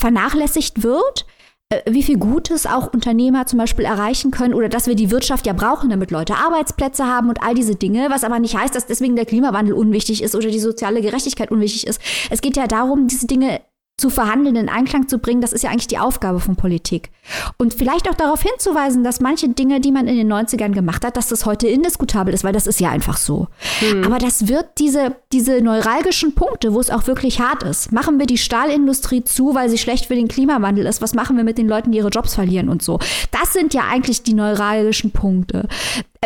vernachlässigt 0.00 0.82
wird, 0.82 1.26
äh, 1.68 1.80
wie 1.88 2.02
viel 2.02 2.18
Gutes 2.18 2.66
auch 2.66 2.92
Unternehmer 2.92 3.46
zum 3.46 3.58
Beispiel 3.58 3.84
erreichen 3.84 4.30
können 4.30 4.54
oder 4.54 4.68
dass 4.68 4.88
wir 4.88 4.96
die 4.96 5.10
Wirtschaft 5.10 5.46
ja 5.46 5.52
brauchen, 5.52 5.90
damit 5.90 6.10
Leute 6.10 6.34
Arbeitsplätze 6.34 7.06
haben 7.06 7.28
und 7.28 7.42
all 7.42 7.54
diese 7.54 7.76
Dinge, 7.76 8.08
was 8.10 8.24
aber 8.24 8.40
nicht 8.40 8.56
heißt, 8.56 8.74
dass 8.74 8.86
deswegen 8.86 9.14
der 9.14 9.26
Klimawandel 9.26 9.74
unwichtig 9.74 10.22
ist 10.22 10.34
oder 10.34 10.48
die 10.50 10.58
soziale 10.58 11.00
Gerechtigkeit 11.00 11.52
unwichtig 11.52 11.86
ist. 11.86 12.00
Es 12.30 12.40
geht 12.40 12.56
ja 12.56 12.66
darum, 12.66 13.06
diese 13.06 13.28
Dinge 13.28 13.60
zu 14.00 14.10
verhandeln, 14.10 14.56
in 14.56 14.68
Einklang 14.68 15.06
zu 15.06 15.18
bringen, 15.18 15.40
das 15.40 15.52
ist 15.52 15.62
ja 15.62 15.70
eigentlich 15.70 15.86
die 15.86 15.98
Aufgabe 15.98 16.40
von 16.40 16.56
Politik. 16.56 17.10
Und 17.58 17.74
vielleicht 17.74 18.08
auch 18.08 18.14
darauf 18.14 18.42
hinzuweisen, 18.42 19.04
dass 19.04 19.20
manche 19.20 19.48
Dinge, 19.48 19.80
die 19.80 19.92
man 19.92 20.08
in 20.08 20.16
den 20.16 20.32
90ern 20.32 20.72
gemacht 20.72 21.04
hat, 21.04 21.16
dass 21.16 21.28
das 21.28 21.46
heute 21.46 21.68
indiskutabel 21.68 22.34
ist, 22.34 22.42
weil 22.42 22.52
das 22.52 22.66
ist 22.66 22.80
ja 22.80 22.90
einfach 22.90 23.16
so. 23.16 23.48
Hm. 23.80 24.04
Aber 24.04 24.18
das 24.18 24.48
wird 24.48 24.66
diese, 24.78 25.16
diese 25.32 25.60
neuralgischen 25.60 26.34
Punkte, 26.34 26.74
wo 26.74 26.80
es 26.80 26.90
auch 26.90 27.06
wirklich 27.06 27.40
hart 27.40 27.62
ist. 27.62 27.92
Machen 27.92 28.18
wir 28.18 28.26
die 28.26 28.38
Stahlindustrie 28.38 29.22
zu, 29.22 29.54
weil 29.54 29.68
sie 29.68 29.78
schlecht 29.78 30.06
für 30.06 30.14
den 30.14 30.28
Klimawandel 30.28 30.86
ist? 30.86 31.02
Was 31.02 31.14
machen 31.14 31.36
wir 31.36 31.44
mit 31.44 31.58
den 31.58 31.68
Leuten, 31.68 31.92
die 31.92 31.98
ihre 31.98 32.08
Jobs 32.08 32.34
verlieren 32.34 32.68
und 32.68 32.82
so? 32.82 32.98
Das 33.30 33.52
sind 33.52 33.74
ja 33.74 33.82
eigentlich 33.88 34.22
die 34.22 34.34
neuralgischen 34.34 35.10
Punkte. 35.10 35.68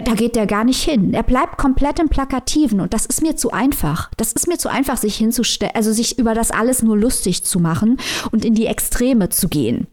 Da 0.02 0.14
geht 0.14 0.34
der 0.34 0.46
gar 0.46 0.64
nicht 0.64 0.82
hin. 0.82 1.14
Er 1.14 1.22
bleibt 1.22 1.56
komplett 1.56 2.00
im 2.00 2.08
Plakativen 2.08 2.80
und 2.80 2.92
das 2.92 3.06
ist 3.06 3.22
mir 3.22 3.36
zu 3.36 3.52
einfach. 3.52 4.10
Das 4.16 4.32
ist 4.32 4.48
mir 4.48 4.58
zu 4.58 4.68
einfach, 4.68 4.96
sich 4.96 5.16
hinzustellen, 5.16 5.74
also 5.74 5.92
sich 5.92 6.18
über 6.18 6.34
das 6.34 6.50
alles 6.50 6.82
nur 6.82 6.96
lustig 6.96 7.44
zu 7.44 7.60
machen 7.60 7.98
und 8.32 8.44
in 8.44 8.54
die 8.54 8.66
Extreme 8.66 9.28
zu 9.28 9.48
gehen. 9.48 9.86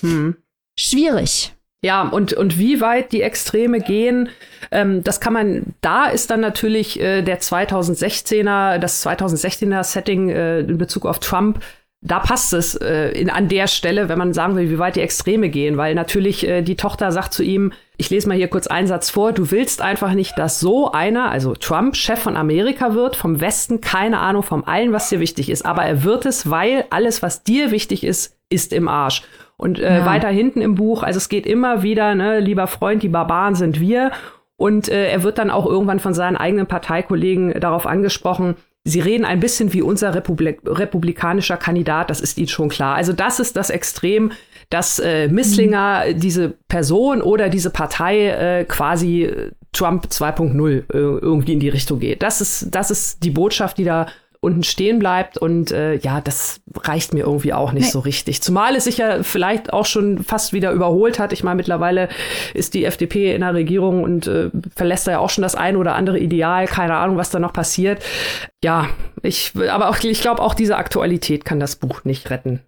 Hm. 0.00 0.36
Schwierig. 0.78 1.54
Ja, 1.82 2.02
und, 2.02 2.32
und 2.32 2.58
wie 2.58 2.80
weit 2.80 3.12
die 3.12 3.22
Extreme 3.22 3.80
gehen, 3.80 4.28
ähm, 4.70 5.04
das 5.04 5.20
kann 5.20 5.32
man, 5.32 5.74
da 5.80 6.06
ist 6.06 6.30
dann 6.30 6.40
natürlich 6.40 7.00
äh, 7.00 7.22
der 7.22 7.40
2016er, 7.40 8.78
das 8.78 9.06
2016er 9.06 9.84
Setting 9.84 10.28
äh, 10.30 10.60
in 10.60 10.78
Bezug 10.78 11.06
auf 11.06 11.18
Trump 11.20 11.60
da 12.02 12.20
passt 12.20 12.52
es 12.52 12.74
äh, 12.74 13.08
in, 13.10 13.30
an 13.30 13.48
der 13.48 13.66
Stelle, 13.66 14.08
wenn 14.08 14.18
man 14.18 14.32
sagen 14.32 14.54
will, 14.54 14.70
wie 14.70 14.78
weit 14.78 14.96
die 14.96 15.00
Extreme 15.00 15.48
gehen, 15.48 15.76
weil 15.76 15.94
natürlich 15.94 16.46
äh, 16.46 16.62
die 16.62 16.76
Tochter 16.76 17.10
sagt 17.10 17.32
zu 17.32 17.42
ihm, 17.42 17.72
ich 17.96 18.10
lese 18.10 18.28
mal 18.28 18.36
hier 18.36 18.48
kurz 18.48 18.66
einen 18.66 18.86
Satz 18.86 19.10
vor, 19.10 19.32
du 19.32 19.50
willst 19.50 19.80
einfach 19.80 20.12
nicht, 20.12 20.38
dass 20.38 20.60
so 20.60 20.92
einer, 20.92 21.30
also 21.30 21.54
Trump, 21.54 21.96
Chef 21.96 22.20
von 22.20 22.36
Amerika 22.36 22.94
wird, 22.94 23.16
vom 23.16 23.40
Westen, 23.40 23.80
keine 23.80 24.18
Ahnung 24.18 24.42
vom 24.42 24.64
allen, 24.64 24.92
was 24.92 25.08
dir 25.08 25.20
wichtig 25.20 25.50
ist, 25.50 25.64
aber 25.64 25.82
er 25.84 26.04
wird 26.04 26.26
es, 26.26 26.50
weil 26.50 26.84
alles, 26.90 27.22
was 27.22 27.42
dir 27.42 27.70
wichtig 27.70 28.04
ist, 28.04 28.36
ist 28.50 28.72
im 28.72 28.88
Arsch. 28.88 29.22
Und 29.56 29.78
äh, 29.78 29.98
ja. 29.98 30.06
weiter 30.06 30.28
hinten 30.28 30.60
im 30.60 30.74
Buch, 30.74 31.02
also 31.02 31.16
es 31.16 31.30
geht 31.30 31.46
immer 31.46 31.82
wieder, 31.82 32.14
ne, 32.14 32.40
lieber 32.40 32.66
Freund, 32.66 33.02
die 33.02 33.08
Barbaren 33.08 33.54
sind 33.54 33.80
wir. 33.80 34.12
Und 34.58 34.88
äh, 34.88 35.08
er 35.10 35.22
wird 35.22 35.38
dann 35.38 35.50
auch 35.50 35.66
irgendwann 35.66 35.98
von 35.98 36.14
seinen 36.14 36.36
eigenen 36.36 36.66
Parteikollegen 36.66 37.58
darauf 37.60 37.86
angesprochen, 37.86 38.56
Sie 38.88 39.00
reden 39.00 39.24
ein 39.24 39.40
bisschen 39.40 39.72
wie 39.72 39.82
unser 39.82 40.14
Republik 40.14 40.60
republikanischer 40.64 41.56
Kandidat, 41.56 42.08
das 42.08 42.20
ist 42.20 42.38
Ihnen 42.38 42.46
schon 42.46 42.68
klar. 42.68 42.94
Also 42.94 43.12
das 43.12 43.40
ist 43.40 43.56
das 43.56 43.68
Extrem, 43.68 44.30
dass 44.70 45.00
äh, 45.00 45.26
Misslinger 45.26 46.04
mhm. 46.06 46.20
diese 46.20 46.50
Person 46.68 47.20
oder 47.20 47.48
diese 47.48 47.70
Partei 47.70 48.28
äh, 48.28 48.64
quasi 48.64 49.24
äh, 49.24 49.50
Trump 49.72 50.06
2.0 50.06 50.70
äh, 50.70 50.82
irgendwie 50.92 51.54
in 51.54 51.60
die 51.60 51.68
Richtung 51.68 51.98
geht. 51.98 52.22
Das 52.22 52.40
ist, 52.40 52.68
das 52.70 52.92
ist 52.92 53.24
die 53.24 53.30
Botschaft, 53.30 53.76
die 53.78 53.84
da 53.84 54.06
unten 54.40 54.62
stehen 54.62 54.98
bleibt. 54.98 55.38
Und 55.38 55.70
äh, 55.70 55.94
ja, 55.96 56.20
das 56.20 56.60
reicht 56.76 57.14
mir 57.14 57.24
irgendwie 57.24 57.52
auch 57.52 57.72
nicht 57.72 57.84
nee. 57.84 57.90
so 57.90 58.00
richtig. 58.00 58.42
Zumal 58.42 58.76
es 58.76 58.84
sich 58.84 58.98
ja 58.98 59.22
vielleicht 59.22 59.72
auch 59.72 59.86
schon 59.86 60.22
fast 60.22 60.52
wieder 60.52 60.72
überholt 60.72 61.18
hat. 61.18 61.32
Ich 61.32 61.42
meine, 61.44 61.56
mittlerweile 61.56 62.08
ist 62.54 62.74
die 62.74 62.84
FDP 62.84 63.34
in 63.34 63.40
der 63.40 63.54
Regierung 63.54 64.02
und 64.02 64.26
äh, 64.26 64.50
verlässt 64.74 65.06
da 65.06 65.12
ja 65.12 65.18
auch 65.18 65.30
schon 65.30 65.42
das 65.42 65.54
eine 65.54 65.78
oder 65.78 65.94
andere 65.94 66.18
Ideal. 66.18 66.66
Keine 66.66 66.96
Ahnung, 66.96 67.16
was 67.16 67.30
da 67.30 67.38
noch 67.38 67.52
passiert. 67.52 68.02
Ja, 68.62 68.88
ich, 69.22 69.52
aber 69.70 69.88
auch, 69.88 69.98
ich 69.98 70.20
glaube, 70.20 70.42
auch 70.42 70.54
diese 70.54 70.76
Aktualität 70.76 71.44
kann 71.44 71.60
das 71.60 71.76
Buch 71.76 72.04
nicht 72.04 72.30
retten 72.30 72.60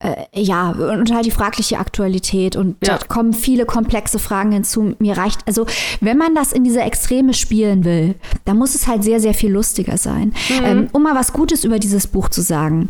äh, 0.00 0.24
ja, 0.34 0.70
und 0.70 1.12
halt 1.12 1.26
die 1.26 1.30
fragliche 1.30 1.78
Aktualität 1.78 2.56
und 2.56 2.76
ja. 2.86 2.96
da 2.96 3.04
kommen 3.06 3.34
viele 3.34 3.66
komplexe 3.66 4.18
Fragen 4.18 4.50
hinzu. 4.52 4.94
Mir 4.98 5.16
reicht, 5.16 5.46
also 5.46 5.66
wenn 6.00 6.16
man 6.16 6.34
das 6.34 6.52
in 6.52 6.64
diese 6.64 6.80
Extreme 6.80 7.34
spielen 7.34 7.84
will, 7.84 8.14
dann 8.46 8.56
muss 8.56 8.74
es 8.74 8.86
halt 8.86 9.04
sehr, 9.04 9.20
sehr 9.20 9.34
viel 9.34 9.52
lustiger 9.52 9.98
sein. 9.98 10.32
Mhm. 10.48 10.64
Ähm, 10.64 10.88
um 10.92 11.02
mal 11.02 11.14
was 11.14 11.32
Gutes 11.34 11.64
über 11.64 11.78
dieses 11.78 12.06
Buch 12.06 12.30
zu 12.30 12.40
sagen. 12.40 12.88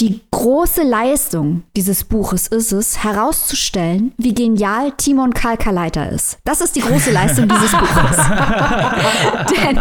Die 0.00 0.20
große 0.30 0.84
Leistung 0.84 1.64
dieses 1.74 2.04
Buches 2.04 2.46
ist 2.46 2.70
es, 2.70 3.02
herauszustellen, 3.02 4.12
wie 4.16 4.32
genial 4.32 4.92
Timon 4.96 5.34
Kalkaleiter 5.34 6.08
ist. 6.10 6.38
Das 6.44 6.60
ist 6.60 6.76
die 6.76 6.80
große 6.80 7.10
Leistung 7.10 7.48
dieses 7.48 7.72
Buches. 7.76 8.16
Denn 8.16 9.74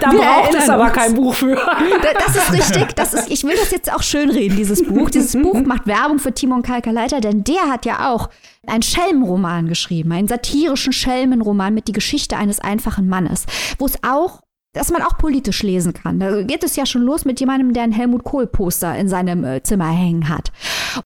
da 0.00 0.10
braucht 0.10 0.54
es 0.54 0.68
aber 0.68 0.90
kein 0.90 1.14
Buch 1.14 1.34
für. 1.34 1.56
das 1.56 2.36
ist 2.36 2.52
richtig. 2.52 2.94
Das 2.94 3.14
ist, 3.14 3.28
ich 3.28 3.42
will 3.42 3.56
das 3.56 3.72
jetzt 3.72 3.92
auch 3.92 4.02
schönreden, 4.02 4.56
dieses 4.56 4.84
Buch. 4.84 5.10
Dieses 5.10 5.32
Buch 5.32 5.60
macht 5.62 5.88
Werbung 5.88 6.20
für 6.20 6.32
Timon 6.32 6.62
Kalkaleiter, 6.62 7.20
denn 7.20 7.42
der 7.42 7.68
hat 7.68 7.84
ja 7.84 8.12
auch 8.12 8.30
einen 8.68 8.82
Schelmenroman 8.82 9.66
geschrieben, 9.66 10.12
einen 10.12 10.28
satirischen 10.28 10.92
Schelmenroman 10.92 11.74
mit 11.74 11.88
die 11.88 11.92
Geschichte 11.92 12.36
eines 12.36 12.60
einfachen 12.60 13.08
Mannes, 13.08 13.46
wo 13.78 13.86
es 13.86 13.98
auch 14.04 14.43
dass 14.74 14.90
man 14.90 15.02
auch 15.02 15.16
politisch 15.16 15.62
lesen 15.62 15.94
kann. 15.94 16.20
Da 16.20 16.42
geht 16.42 16.62
es 16.64 16.76
ja 16.76 16.84
schon 16.84 17.02
los 17.02 17.24
mit 17.24 17.40
jemandem, 17.40 17.72
der 17.72 17.84
ein 17.84 17.92
Helmut 17.92 18.24
Kohl-Poster 18.24 18.94
in 18.96 19.08
seinem 19.08 19.44
äh, 19.44 19.62
Zimmer 19.62 19.88
hängen 19.88 20.28
hat. 20.28 20.52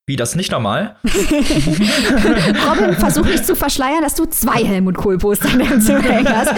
Wie 0.05 0.15
das 0.15 0.35
nicht 0.35 0.51
normal? 0.51 0.97
Robin, 1.03 2.95
versuch 2.95 3.25
nicht 3.25 3.45
zu 3.45 3.55
verschleiern, 3.55 4.01
dass 4.01 4.15
du 4.15 4.25
zwei 4.25 4.65
Helmut 4.65 4.97
Kohl-Poster 4.97 5.53
in 5.53 5.59
deinem 5.59 5.81
Zimmer 5.81 6.01
hängen 6.01 6.35
hast. 6.35 6.53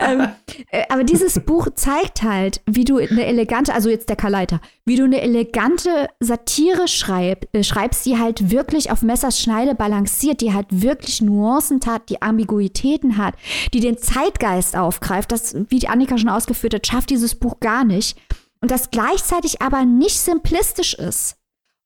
Ähm, 0.00 0.28
äh, 0.70 0.82
aber 0.88 1.04
dieses 1.04 1.38
Buch 1.40 1.68
zeigt 1.74 2.22
halt, 2.22 2.62
wie 2.66 2.84
du 2.84 2.96
eine 2.96 3.26
elegante, 3.26 3.74
also 3.74 3.90
jetzt 3.90 4.08
der 4.08 4.16
Kaleiter, 4.16 4.60
wie 4.86 4.96
du 4.96 5.04
eine 5.04 5.20
elegante 5.20 6.08
Satire 6.20 6.88
schreib, 6.88 7.46
äh, 7.52 7.62
schreibst, 7.62 8.06
die 8.06 8.18
halt 8.18 8.50
wirklich 8.50 8.90
auf 8.90 9.02
Messers 9.02 9.38
Schneide 9.38 9.74
balanciert, 9.74 10.40
die 10.40 10.54
halt 10.54 10.66
wirklich 10.70 11.20
Nuancen 11.20 11.80
hat, 11.86 12.08
die 12.08 12.22
Ambiguitäten 12.22 13.18
hat, 13.18 13.34
die 13.74 13.80
den 13.80 13.98
Zeitgeist 13.98 14.76
aufgreift. 14.76 15.30
Das, 15.30 15.54
wie 15.68 15.78
die 15.78 15.88
Annika 15.88 16.16
schon 16.16 16.30
ausgeführt 16.30 16.53
ausgeführt 16.54 16.74
hat, 16.74 16.86
schafft 16.86 17.10
dieses 17.10 17.34
Buch 17.34 17.60
gar 17.60 17.84
nicht. 17.84 18.18
Und 18.60 18.70
das 18.70 18.90
gleichzeitig 18.90 19.60
aber 19.60 19.84
nicht 19.84 20.18
simplistisch 20.18 20.94
ist. 20.94 21.36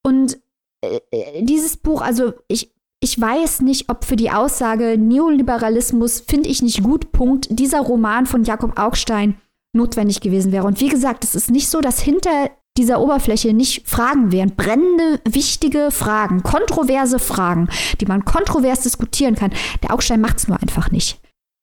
Und 0.02 0.38
äh, 0.82 1.00
äh, 1.10 1.42
dieses 1.42 1.76
Buch, 1.76 2.02
also 2.02 2.34
ich, 2.46 2.72
ich 3.00 3.20
weiß 3.20 3.62
nicht, 3.62 3.88
ob 3.88 4.04
für 4.04 4.16
die 4.16 4.30
Aussage 4.30 4.96
Neoliberalismus 4.96 6.20
finde 6.20 6.48
ich 6.48 6.62
nicht 6.62 6.82
gut, 6.82 7.10
Punkt, 7.10 7.48
dieser 7.50 7.80
Roman 7.80 8.26
von 8.26 8.44
Jakob 8.44 8.78
Augstein 8.78 9.40
notwendig 9.72 10.20
gewesen 10.20 10.52
wäre. 10.52 10.66
Und 10.66 10.80
wie 10.80 10.88
gesagt, 10.88 11.24
es 11.24 11.34
ist 11.34 11.50
nicht 11.50 11.68
so, 11.68 11.80
dass 11.80 12.00
hinter 12.00 12.50
dieser 12.76 13.00
Oberfläche 13.00 13.52
nicht 13.52 13.88
Fragen 13.88 14.30
wären, 14.30 14.54
brennende, 14.54 15.20
wichtige 15.24 15.90
Fragen, 15.90 16.44
kontroverse 16.44 17.18
Fragen, 17.18 17.68
die 18.00 18.06
man 18.06 18.24
kontrovers 18.24 18.82
diskutieren 18.82 19.34
kann. 19.34 19.52
Der 19.82 19.92
Augstein 19.92 20.20
macht 20.20 20.38
es 20.38 20.48
nur 20.48 20.62
einfach 20.62 20.92
nicht. 20.92 21.20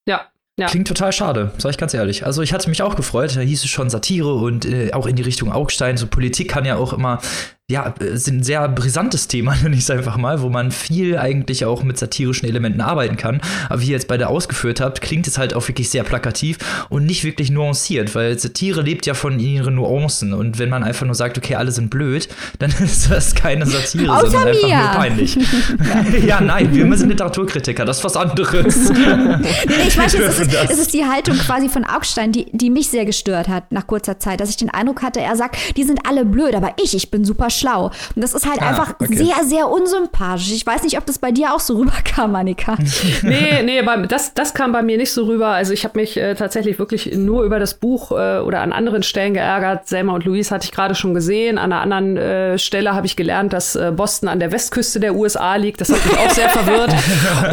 Ja, 0.07 0.29
ja. 0.57 0.67
Klingt 0.67 0.87
total 0.87 1.11
schade, 1.11 1.51
sag 1.57 1.71
ich 1.71 1.77
ganz 1.77 1.93
ehrlich. 1.93 2.25
Also 2.25 2.41
ich 2.41 2.53
hatte 2.53 2.69
mich 2.69 2.81
auch 2.81 2.95
gefreut, 2.95 3.35
da 3.35 3.41
hieß 3.41 3.63
es 3.63 3.69
schon 3.69 3.89
Satire 3.89 4.33
und 4.35 4.65
äh, 4.65 4.93
auch 4.93 5.05
in 5.05 5.17
die 5.17 5.23
Richtung 5.23 5.51
Augstein. 5.51 5.97
So 5.97 6.07
Politik 6.07 6.49
kann 6.49 6.63
ja 6.63 6.77
auch 6.77 6.93
immer 6.93 7.19
ja, 7.67 7.95
sind 8.13 8.37
ein 8.37 8.43
sehr 8.43 8.67
brisantes 8.69 9.27
Thema, 9.27 9.55
nenne 9.63 9.75
ich 9.75 9.81
es 9.81 9.89
einfach 9.89 10.17
mal, 10.17 10.41
wo 10.43 10.49
man 10.49 10.69
viel 10.71 11.17
eigentlich 11.17 11.65
auch 11.65 11.81
mit 11.81 11.97
satirischen 11.97 12.47
Elementen 12.47 12.79
arbeiten 12.79 13.17
kann. 13.17 13.41
Aber 13.69 13.81
wie 13.81 13.87
ihr 13.87 13.93
jetzt 13.93 14.07
beide 14.07 14.27
ausgeführt 14.27 14.81
habt, 14.81 15.01
klingt 15.01 15.25
es 15.27 15.39
halt 15.39 15.55
auch 15.55 15.67
wirklich 15.67 15.89
sehr 15.89 16.03
plakativ 16.03 16.59
und 16.89 17.07
nicht 17.07 17.23
wirklich 17.23 17.49
nuanciert, 17.49 18.13
weil 18.13 18.37
Satire 18.37 18.83
lebt 18.83 19.07
ja 19.07 19.15
von 19.15 19.39
ihren 19.39 19.75
Nuancen. 19.75 20.33
Und 20.33 20.59
wenn 20.59 20.69
man 20.69 20.83
einfach 20.83 21.07
nur 21.07 21.15
sagt, 21.15 21.39
okay, 21.39 21.55
alle 21.55 21.71
sind 21.71 21.89
blöd, 21.89 22.29
dann 22.59 22.69
ist 22.69 23.09
das 23.09 23.33
keine 23.33 23.65
Satire, 23.65 24.15
Außer 24.15 24.29
sondern 24.29 24.55
mir. 24.55 24.65
einfach 24.65 24.93
nur 24.93 25.01
peinlich. 25.01 25.37
ja, 26.23 26.41
nein, 26.41 26.71
wir 26.71 26.97
sind 26.97 27.09
Literaturkritiker, 27.09 27.83
das 27.83 27.97
ist 27.97 28.03
was 28.03 28.15
anderes. 28.15 28.91
nee, 28.91 29.73
ich 29.87 29.97
weiß, 29.97 30.13
es 30.13 30.39
ist, 30.39 30.53
es 30.53 30.77
ist 30.77 30.93
die 30.93 31.03
Haltung 31.03 31.35
quasi 31.39 31.67
von 31.67 31.83
Augstein, 31.83 32.31
die, 32.31 32.45
die 32.51 32.69
mich 32.69 32.89
sehr 32.89 33.05
gestört 33.05 33.47
hat 33.47 33.71
nach 33.71 33.87
kurzer 33.87 34.19
Zeit, 34.19 34.39
dass 34.39 34.51
ich 34.51 34.57
den 34.57 34.69
Eindruck 34.69 35.01
hatte, 35.01 35.19
er 35.19 35.35
sagt, 35.35 35.57
die 35.77 35.83
sind 35.83 36.01
alle 36.07 36.25
blöd, 36.25 36.53
aber 36.53 36.75
ich, 36.79 36.93
ich 36.93 37.09
bin 37.09 37.25
super 37.25 37.49
schlau. 37.57 37.91
Und 38.15 38.23
das 38.23 38.33
ist 38.33 38.47
halt 38.47 38.61
ah, 38.61 38.69
einfach 38.69 38.95
okay. 38.99 39.15
sehr, 39.15 39.43
sehr 39.43 39.69
unsympathisch. 39.69 40.51
Ich 40.51 40.65
weiß 40.65 40.83
nicht, 40.83 40.97
ob 40.97 41.05
das 41.05 41.19
bei 41.19 41.31
dir 41.31 41.53
auch 41.53 41.59
so 41.59 41.77
rüberkam, 41.77 42.35
Annika. 42.35 42.77
nee, 43.23 43.61
nee, 43.63 43.81
das, 44.07 44.33
das 44.33 44.53
kam 44.53 44.71
bei 44.71 44.81
mir 44.81 44.97
nicht 44.97 45.11
so 45.11 45.25
rüber. 45.25 45.47
Also 45.47 45.73
ich 45.73 45.83
habe 45.83 45.99
mich 45.99 46.17
äh, 46.17 46.35
tatsächlich 46.35 46.79
wirklich 46.79 47.15
nur 47.15 47.43
über 47.43 47.59
das 47.59 47.75
Buch 47.75 48.11
äh, 48.11 48.39
oder 48.39 48.61
an 48.61 48.73
anderen 48.73 49.03
Stellen 49.03 49.33
geärgert. 49.33 49.87
Selma 49.87 50.13
und 50.13 50.25
Luis 50.25 50.51
hatte 50.51 50.65
ich 50.65 50.71
gerade 50.71 50.95
schon 50.95 51.13
gesehen. 51.13 51.57
An 51.57 51.71
einer 51.71 51.81
anderen 51.81 52.17
äh, 52.17 52.57
Stelle 52.57 52.93
habe 52.93 53.05
ich 53.05 53.15
gelernt, 53.15 53.53
dass 53.53 53.75
äh, 53.75 53.91
Boston 53.95 54.29
an 54.29 54.39
der 54.39 54.51
Westküste 54.51 54.99
der 54.99 55.15
USA 55.15 55.55
liegt. 55.55 55.81
Das 55.81 55.91
hat 55.91 56.05
mich 56.05 56.17
auch 56.17 56.29
sehr 56.31 56.49
verwirrt. 56.49 56.93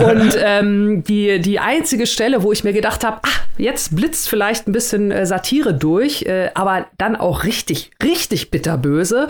Und 0.11 0.37
ähm, 0.43 1.05
die, 1.05 1.41
die 1.41 1.59
einzige 1.59 2.07
Stelle, 2.07 2.43
wo 2.43 2.53
ich 2.53 2.65
mir 2.65 2.73
gedacht 2.73 3.05
habe, 3.05 3.19
ah, 3.23 3.43
jetzt 3.59 3.95
blitzt 3.95 4.29
vielleicht 4.29 4.67
ein 4.67 4.73
bisschen 4.73 5.11
äh, 5.11 5.27
Satire 5.27 5.75
durch, 5.75 6.23
äh, 6.23 6.51
aber 6.55 6.87
dann 6.99 7.17
auch 7.17 7.45
richtig, 7.45 7.91
richtig 8.03 8.51
bitterböse, 8.51 9.29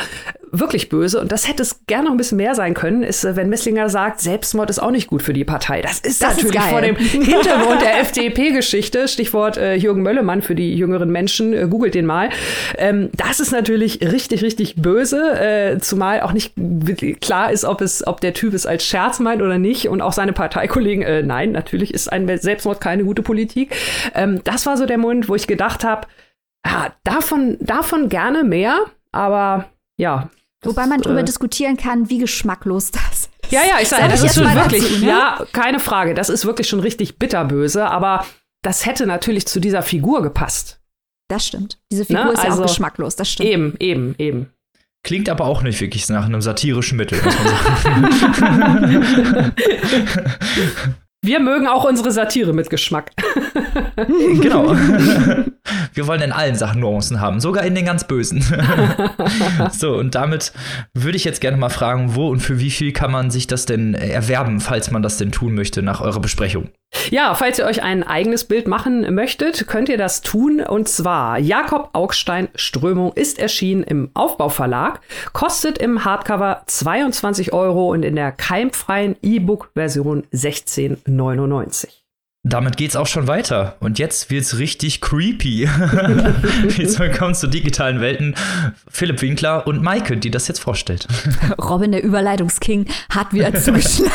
wirklich 0.62 0.88
böse, 0.88 1.20
und 1.20 1.32
das 1.32 1.48
hätte 1.48 1.62
es 1.62 1.84
gerne 1.86 2.04
noch 2.04 2.12
ein 2.12 2.16
bisschen 2.16 2.38
mehr 2.38 2.54
sein 2.54 2.74
können, 2.74 3.02
ist, 3.02 3.24
äh, 3.24 3.34
wenn 3.34 3.48
Messlinger 3.48 3.88
sagt, 3.88 4.20
Selbstmord 4.20 4.70
ist 4.70 4.78
auch 4.78 4.92
nicht 4.92 5.08
gut 5.08 5.22
für 5.22 5.32
die 5.32 5.44
Partei. 5.44 5.82
Das 5.82 5.98
ist 5.98 6.22
das 6.22 6.36
natürlich 6.36 6.60
ist 6.60 6.68
vor 6.68 6.80
dem 6.80 6.96
Hintergrund 6.96 7.82
der 7.82 8.00
FDP-Geschichte, 8.00 9.08
Stichwort 9.08 9.56
äh, 9.56 9.74
Jürgen 9.74 10.02
Möllemann 10.02 10.40
für 10.40 10.54
die 10.54 10.74
jüngeren 10.74 11.10
Menschen, 11.10 11.52
äh, 11.52 11.66
googelt 11.68 11.94
den 11.94 12.06
mal. 12.06 12.30
Ähm, 12.78 13.10
das 13.16 13.40
ist 13.40 13.50
natürlich 13.50 14.00
richtig, 14.00 14.42
richtig 14.42 14.76
böse, 14.76 15.40
äh, 15.40 15.78
zumal 15.80 16.20
auch 16.20 16.32
nicht 16.32 16.54
klar 17.20 17.50
ist, 17.50 17.64
ob 17.64 17.80
es, 17.80 18.06
ob 18.06 18.20
der 18.20 18.32
Typ 18.32 18.54
es 18.54 18.64
als 18.64 18.86
Scherz 18.86 19.18
meint 19.18 19.42
oder 19.42 19.58
nicht 19.58 19.88
und 19.88 20.00
auch 20.00 20.12
seine 20.12 20.32
Parteikollegen, 20.32 21.02
äh, 21.02 21.22
nein, 21.22 21.52
natürlich 21.52 21.92
ist 21.92 22.12
ein 22.12 22.28
Selbstmord 22.38 22.80
keine 22.80 23.04
gute 23.04 23.22
Politik. 23.22 23.74
Ähm, 24.14 24.40
das 24.44 24.64
war 24.66 24.76
so 24.76 24.86
der 24.86 24.98
Moment, 24.98 25.28
wo 25.28 25.34
ich 25.34 25.46
gedacht 25.46 25.82
habe, 25.84 26.06
ja, 26.64 26.92
davon, 27.04 27.56
davon 27.60 28.08
gerne 28.08 28.44
mehr, 28.44 28.78
aber 29.10 29.66
ja, 29.96 30.30
Wobei 30.64 30.86
man 30.86 31.00
darüber 31.00 31.20
äh, 31.20 31.24
diskutieren 31.24 31.76
kann, 31.76 32.08
wie 32.08 32.18
geschmacklos 32.18 32.90
das 32.90 33.02
ist. 33.12 33.30
Ja, 33.50 33.60
ja, 33.68 33.80
ich 33.80 33.88
sage, 33.88 34.08
das 34.08 34.22
ist 34.22 34.34
schon 34.34 34.44
wirklich, 34.54 34.82
dazu, 34.82 35.00
ne? 35.00 35.08
ja, 35.08 35.44
keine 35.52 35.80
Frage, 35.80 36.14
das 36.14 36.30
ist 36.30 36.46
wirklich 36.46 36.68
schon 36.68 36.80
richtig 36.80 37.18
bitterböse, 37.18 37.86
aber 37.86 38.24
das 38.62 38.86
hätte 38.86 39.06
natürlich 39.06 39.46
zu 39.46 39.60
dieser 39.60 39.82
Figur 39.82 40.22
gepasst. 40.22 40.80
Das 41.28 41.46
stimmt. 41.46 41.78
Diese 41.90 42.04
Figur 42.04 42.24
ne? 42.24 42.32
ist 42.32 42.42
ja 42.42 42.50
also, 42.50 42.62
auch 42.62 42.66
geschmacklos, 42.68 43.16
das 43.16 43.30
stimmt. 43.30 43.48
Eben, 43.48 43.74
eben, 43.78 44.14
eben. 44.18 44.50
Klingt 45.04 45.28
aber 45.28 45.46
auch 45.46 45.62
nicht 45.62 45.80
wirklich 45.80 46.08
nach 46.08 46.26
einem 46.26 46.40
satirischen 46.40 46.96
Mittel, 46.96 47.20
muss 47.22 47.34
man 47.36 48.12
sagen. 48.32 49.54
Wir 51.24 51.38
mögen 51.38 51.68
auch 51.68 51.84
unsere 51.84 52.10
Satire 52.10 52.52
mit 52.52 52.68
Geschmack. 52.68 53.12
genau. 53.96 54.74
Wir 55.94 56.06
wollen 56.06 56.20
in 56.20 56.32
allen 56.32 56.56
Sachen 56.56 56.80
Nuancen 56.80 57.20
haben, 57.20 57.38
sogar 57.38 57.64
in 57.64 57.76
den 57.76 57.84
ganz 57.84 58.04
bösen. 58.04 58.44
so, 59.70 59.94
und 59.94 60.16
damit 60.16 60.52
würde 60.94 61.16
ich 61.16 61.24
jetzt 61.24 61.40
gerne 61.40 61.56
mal 61.56 61.68
fragen, 61.68 62.16
wo 62.16 62.28
und 62.28 62.40
für 62.40 62.58
wie 62.58 62.70
viel 62.70 62.92
kann 62.92 63.12
man 63.12 63.30
sich 63.30 63.46
das 63.46 63.66
denn 63.66 63.94
erwerben, 63.94 64.58
falls 64.58 64.90
man 64.90 65.02
das 65.02 65.16
denn 65.16 65.30
tun 65.30 65.54
möchte 65.54 65.82
nach 65.82 66.00
eurer 66.00 66.20
Besprechung? 66.20 66.70
Ja, 67.10 67.34
falls 67.34 67.58
ihr 67.58 67.66
euch 67.66 67.82
ein 67.82 68.02
eigenes 68.02 68.44
Bild 68.44 68.66
machen 68.66 69.14
möchtet, 69.14 69.66
könnt 69.66 69.88
ihr 69.88 69.98
das 69.98 70.20
tun. 70.20 70.60
Und 70.60 70.88
zwar 70.88 71.38
Jakob 71.38 71.90
Augstein 71.92 72.48
Strömung 72.54 73.12
ist 73.14 73.38
erschienen 73.38 73.82
im 73.82 74.10
Aufbauverlag, 74.14 75.00
kostet 75.32 75.78
im 75.78 76.04
Hardcover 76.04 76.62
22 76.66 77.52
Euro 77.52 77.92
und 77.92 78.04
in 78.04 78.16
der 78.16 78.32
keimfreien 78.32 79.16
E-Book-Version 79.22 80.24
16,99. 80.32 82.01
Damit 82.44 82.76
geht's 82.76 82.96
auch 82.96 83.06
schon 83.06 83.28
weiter. 83.28 83.76
Und 83.78 84.00
jetzt 84.00 84.28
wird's 84.28 84.58
richtig 84.58 85.00
creepy. 85.00 85.60
jetzt 86.76 86.98
willkommen 86.98 87.36
zu 87.36 87.46
digitalen 87.46 88.00
Welten. 88.00 88.34
Philipp 88.88 89.22
Winkler 89.22 89.64
und 89.68 89.80
Maike, 89.80 90.16
die 90.16 90.32
das 90.32 90.48
jetzt 90.48 90.58
vorstellt. 90.58 91.06
Robin, 91.62 91.92
der 91.92 92.02
Überleitungsking, 92.02 92.86
hat 93.10 93.32
wieder 93.32 93.54
zugeschlagen. 93.60 94.10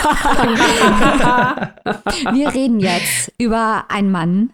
wir 2.34 2.54
reden 2.54 2.82
jetzt 2.82 3.32
über 3.38 3.86
einen 3.88 4.12
Mann, 4.12 4.52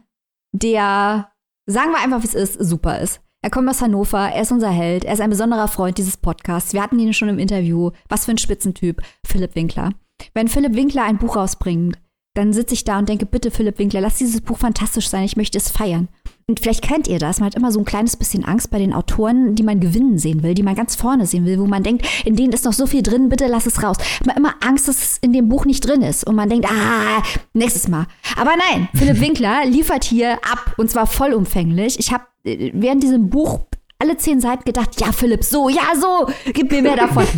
der, 0.51 1.31
sagen 1.65 1.93
wir 1.93 2.03
einfach, 2.03 2.21
wie 2.21 2.27
es 2.27 2.35
ist, 2.35 2.63
super 2.63 2.99
ist. 2.99 3.21
Er 3.41 3.49
kommt 3.49 3.67
aus 3.67 3.81
Hannover, 3.81 4.29
er 4.29 4.43
ist 4.43 4.51
unser 4.51 4.69
Held, 4.69 5.03
er 5.03 5.15
ist 5.15 5.19
ein 5.19 5.31
besonderer 5.31 5.67
Freund 5.67 5.97
dieses 5.97 6.17
Podcasts. 6.17 6.73
Wir 6.73 6.83
hatten 6.83 6.99
ihn 6.99 7.13
schon 7.13 7.27
im 7.27 7.39
Interview. 7.39 7.89
Was 8.07 8.25
für 8.25 8.31
ein 8.31 8.37
Spitzentyp, 8.37 9.01
Philipp 9.25 9.55
Winkler. 9.55 9.93
Wenn 10.35 10.47
Philipp 10.47 10.75
Winkler 10.75 11.05
ein 11.05 11.17
Buch 11.17 11.35
rausbringt, 11.35 11.97
dann 12.33 12.51
sitze 12.51 12.73
ich 12.73 12.83
da 12.83 12.97
und 12.97 13.09
denke, 13.09 13.25
bitte 13.25 13.51
Philipp 13.51 13.77
Winkler, 13.77 14.01
lass 14.01 14.17
dieses 14.17 14.41
Buch 14.41 14.57
fantastisch 14.57 15.07
sein, 15.07 15.23
ich 15.23 15.37
möchte 15.37 15.57
es 15.57 15.69
feiern. 15.69 16.07
Und 16.47 16.59
vielleicht 16.59 16.81
kennt 16.81 17.07
ihr 17.07 17.19
das, 17.19 17.39
man 17.39 17.47
hat 17.47 17.55
immer 17.55 17.71
so 17.71 17.79
ein 17.79 17.85
kleines 17.85 18.17
bisschen 18.17 18.43
Angst 18.43 18.69
bei 18.69 18.77
den 18.77 18.93
Autoren, 18.93 19.55
die 19.55 19.63
man 19.63 19.79
gewinnen 19.79 20.17
sehen 20.17 20.43
will, 20.43 20.55
die 20.55 20.63
man 20.63 20.75
ganz 20.75 20.95
vorne 20.95 21.25
sehen 21.25 21.45
will, 21.45 21.59
wo 21.59 21.67
man 21.67 21.83
denkt, 21.83 22.05
in 22.25 22.35
denen 22.35 22.51
ist 22.51 22.65
noch 22.65 22.73
so 22.73 22.85
viel 22.85 23.01
drin, 23.01 23.29
bitte 23.29 23.47
lass 23.47 23.65
es 23.65 23.81
raus. 23.81 23.97
Man 24.25 24.31
hat 24.31 24.37
immer 24.37 24.55
Angst, 24.61 24.87
dass 24.87 24.97
es 24.97 25.17
in 25.19 25.31
dem 25.31 25.47
Buch 25.47 25.65
nicht 25.65 25.87
drin 25.87 26.01
ist 26.01 26.25
und 26.25 26.35
man 26.35 26.49
denkt, 26.49 26.67
ah, 26.69 27.23
nächstes 27.53 27.87
Mal. 27.87 28.07
Aber 28.35 28.51
nein, 28.71 28.89
Philipp 28.93 29.19
Winkler 29.21 29.65
liefert 29.65 30.03
hier 30.03 30.33
ab 30.33 30.73
und 30.77 30.91
zwar 30.91 31.07
vollumfänglich. 31.07 31.97
Ich 31.99 32.11
habe 32.11 32.25
äh, 32.43 32.71
während 32.73 33.03
diesem 33.03 33.29
Buch 33.29 33.61
alle 33.99 34.17
zehn 34.17 34.41
Seiten 34.41 34.63
gedacht, 34.65 34.99
ja, 34.99 35.11
Philipp, 35.11 35.43
so, 35.43 35.69
ja, 35.69 35.93
so, 35.99 36.27
gib 36.51 36.71
mir 36.71 36.81
mehr 36.81 36.95
davon. 36.95 37.25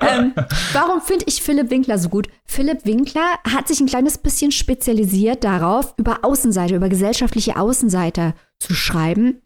ähm, 0.00 0.34
warum 0.72 1.00
finde 1.00 1.24
ich 1.26 1.42
Philipp 1.42 1.70
Winkler 1.70 1.98
so 1.98 2.08
gut? 2.08 2.28
Philipp 2.44 2.84
Winkler 2.84 3.38
hat 3.48 3.68
sich 3.68 3.80
ein 3.80 3.86
kleines 3.86 4.18
bisschen 4.18 4.52
spezialisiert 4.52 5.44
darauf, 5.44 5.94
über 5.96 6.18
Außenseiter, 6.22 6.76
über 6.76 6.88
gesellschaftliche 6.88 7.56
Außenseiter 7.56 8.34
zu 8.60 8.74
schreiben 8.74 9.40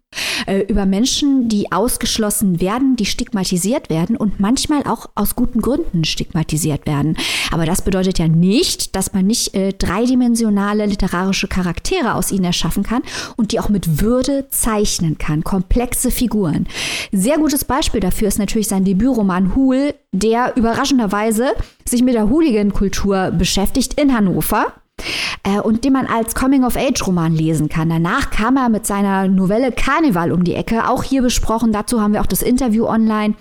äh, 0.46 0.60
über 0.68 0.86
Menschen, 0.86 1.48
die 1.48 1.72
ausgeschlossen 1.72 2.60
werden, 2.60 2.96
die 2.96 3.06
stigmatisiert 3.06 3.90
werden 3.90 4.16
und 4.16 4.40
manchmal 4.40 4.82
auch 4.84 5.06
aus 5.14 5.36
guten 5.36 5.60
Gründen 5.60 6.04
stigmatisiert 6.04 6.86
werden. 6.86 7.16
Aber 7.50 7.66
das 7.66 7.82
bedeutet 7.82 8.18
ja 8.18 8.28
nicht, 8.28 8.94
dass 8.96 9.12
man 9.12 9.26
nicht 9.26 9.54
äh, 9.54 9.72
dreidimensionale 9.72 10.86
literarische 10.86 11.48
Charaktere 11.48 12.14
aus 12.14 12.32
ihnen 12.32 12.44
erschaffen 12.44 12.82
kann 12.82 13.02
und 13.36 13.52
die 13.52 13.60
auch 13.60 13.68
mit 13.68 14.00
Würde 14.00 14.46
zeichnen 14.50 15.18
kann. 15.18 15.44
Komplexe 15.44 16.10
Figuren. 16.10 16.66
Sehr 17.12 17.38
gutes 17.38 17.64
Beispiel 17.64 18.00
dafür 18.00 18.28
ist 18.28 18.38
natürlich 18.38 18.68
sein 18.68 18.84
Debütroman 18.84 19.54
Hul, 19.54 19.94
der 20.12 20.56
überraschenderweise 20.56 21.52
sich 21.84 22.02
mit 22.02 22.14
der 22.14 22.28
Hooligan-Kultur 22.28 23.30
beschäftigt 23.30 23.94
in 23.94 24.14
Hannover 24.14 24.72
äh, 25.45 25.61
und 25.61 25.84
den 25.84 25.92
man 25.92 26.07
als 26.07 26.34
Coming-of-Age-Roman 26.34 27.32
lesen 27.32 27.68
kann. 27.68 27.88
Danach 27.88 28.30
kam 28.30 28.57
er 28.57 28.68
mit 28.68 28.86
seiner 28.86 29.28
Novelle 29.28 29.72
Karneval 29.72 30.32
um 30.32 30.45
die 30.45 30.55
Ecke, 30.55 30.88
auch 30.88 31.03
hier 31.03 31.22
besprochen. 31.22 31.72
Dazu 31.72 32.01
haben 32.01 32.12
wir 32.12 32.20
auch 32.20 32.26
das 32.26 32.42
Interview 32.42 32.86
online. 32.86 33.34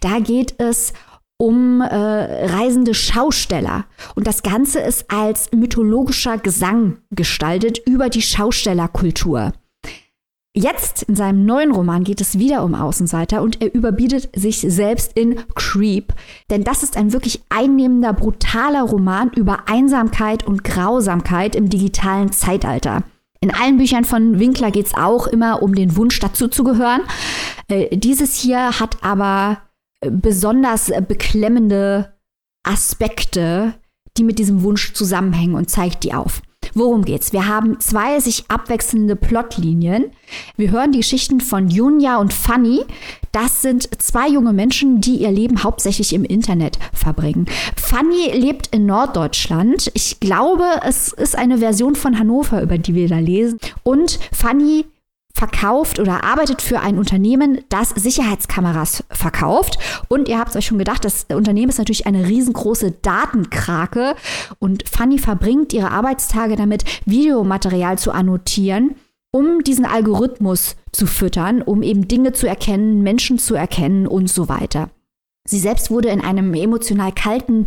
Da 0.00 0.18
geht 0.18 0.54
es 0.58 0.92
um 1.36 1.80
äh, 1.80 2.46
reisende 2.46 2.94
Schausteller. 2.94 3.86
Und 4.14 4.26
das 4.26 4.42
Ganze 4.42 4.80
ist 4.80 5.10
als 5.10 5.50
mythologischer 5.52 6.38
Gesang 6.38 6.98
gestaltet 7.10 7.80
über 7.86 8.08
die 8.08 8.22
Schaustellerkultur. 8.22 9.52
Jetzt 10.56 11.02
in 11.02 11.16
seinem 11.16 11.44
neuen 11.44 11.72
Roman 11.72 12.04
geht 12.04 12.20
es 12.20 12.38
wieder 12.38 12.62
um 12.62 12.76
Außenseiter 12.76 13.42
und 13.42 13.60
er 13.60 13.74
überbietet 13.74 14.28
sich 14.36 14.60
selbst 14.60 15.10
in 15.16 15.40
Creep. 15.56 16.14
Denn 16.48 16.62
das 16.62 16.84
ist 16.84 16.96
ein 16.96 17.12
wirklich 17.12 17.42
einnehmender, 17.48 18.12
brutaler 18.12 18.82
Roman 18.82 19.32
über 19.32 19.68
Einsamkeit 19.68 20.46
und 20.46 20.62
Grausamkeit 20.62 21.56
im 21.56 21.68
digitalen 21.68 22.30
Zeitalter. 22.30 23.02
In 23.40 23.52
allen 23.52 23.78
Büchern 23.78 24.04
von 24.04 24.38
Winkler 24.38 24.70
geht 24.70 24.86
es 24.86 24.94
auch 24.94 25.26
immer 25.26 25.60
um 25.60 25.74
den 25.74 25.96
Wunsch, 25.96 26.20
dazuzugehören. 26.20 27.02
Äh, 27.66 27.96
dieses 27.96 28.36
hier 28.36 28.78
hat 28.78 29.02
aber 29.02 29.58
äh, 30.00 30.10
besonders 30.12 30.92
beklemmende 31.08 32.14
Aspekte, 32.62 33.74
die 34.16 34.22
mit 34.22 34.38
diesem 34.38 34.62
Wunsch 34.62 34.94
zusammenhängen 34.94 35.56
und 35.56 35.68
zeigt 35.68 36.04
die 36.04 36.14
auf. 36.14 36.42
Worum 36.74 37.04
geht's? 37.04 37.32
Wir 37.32 37.46
haben 37.46 37.78
zwei 37.80 38.20
sich 38.20 38.44
abwechselnde 38.48 39.16
Plotlinien. 39.16 40.06
Wir 40.56 40.70
hören 40.70 40.92
die 40.92 40.98
Geschichten 40.98 41.40
von 41.40 41.68
Junja 41.68 42.18
und 42.18 42.32
Fanny. 42.32 42.80
Das 43.32 43.62
sind 43.62 43.88
zwei 44.00 44.28
junge 44.28 44.52
Menschen, 44.52 45.00
die 45.00 45.16
ihr 45.16 45.30
Leben 45.30 45.62
hauptsächlich 45.64 46.12
im 46.12 46.24
Internet 46.24 46.78
verbringen. 46.92 47.46
Fanny 47.76 48.30
lebt 48.32 48.68
in 48.68 48.86
Norddeutschland. 48.86 49.90
Ich 49.94 50.20
glaube, 50.20 50.64
es 50.86 51.12
ist 51.12 51.36
eine 51.36 51.58
Version 51.58 51.96
von 51.96 52.18
Hannover, 52.18 52.62
über 52.62 52.78
die 52.78 52.94
wir 52.94 53.08
da 53.08 53.18
lesen. 53.18 53.58
Und 53.82 54.18
Fanny 54.32 54.84
verkauft 55.34 55.98
oder 55.98 56.22
arbeitet 56.24 56.62
für 56.62 56.80
ein 56.80 56.96
Unternehmen, 56.96 57.60
das 57.68 57.90
Sicherheitskameras 57.90 59.04
verkauft. 59.10 59.78
Und 60.08 60.28
ihr 60.28 60.38
habt 60.38 60.54
euch 60.54 60.66
schon 60.66 60.78
gedacht, 60.78 61.04
das 61.04 61.26
Unternehmen 61.28 61.70
ist 61.70 61.78
natürlich 61.78 62.06
eine 62.06 62.26
riesengroße 62.26 62.92
Datenkrake. 63.02 64.14
Und 64.60 64.88
Fanny 64.88 65.18
verbringt 65.18 65.72
ihre 65.72 65.90
Arbeitstage 65.90 66.56
damit, 66.56 66.84
Videomaterial 67.04 67.98
zu 67.98 68.12
annotieren, 68.12 68.94
um 69.32 69.64
diesen 69.64 69.84
Algorithmus 69.84 70.76
zu 70.92 71.06
füttern, 71.06 71.60
um 71.62 71.82
eben 71.82 72.06
Dinge 72.06 72.32
zu 72.32 72.46
erkennen, 72.46 73.02
Menschen 73.02 73.38
zu 73.38 73.56
erkennen 73.56 74.06
und 74.06 74.30
so 74.30 74.48
weiter. 74.48 74.90
Sie 75.46 75.58
selbst 75.58 75.90
wurde 75.90 76.08
in 76.08 76.22
einem 76.22 76.54
emotional 76.54 77.12
kalten 77.12 77.66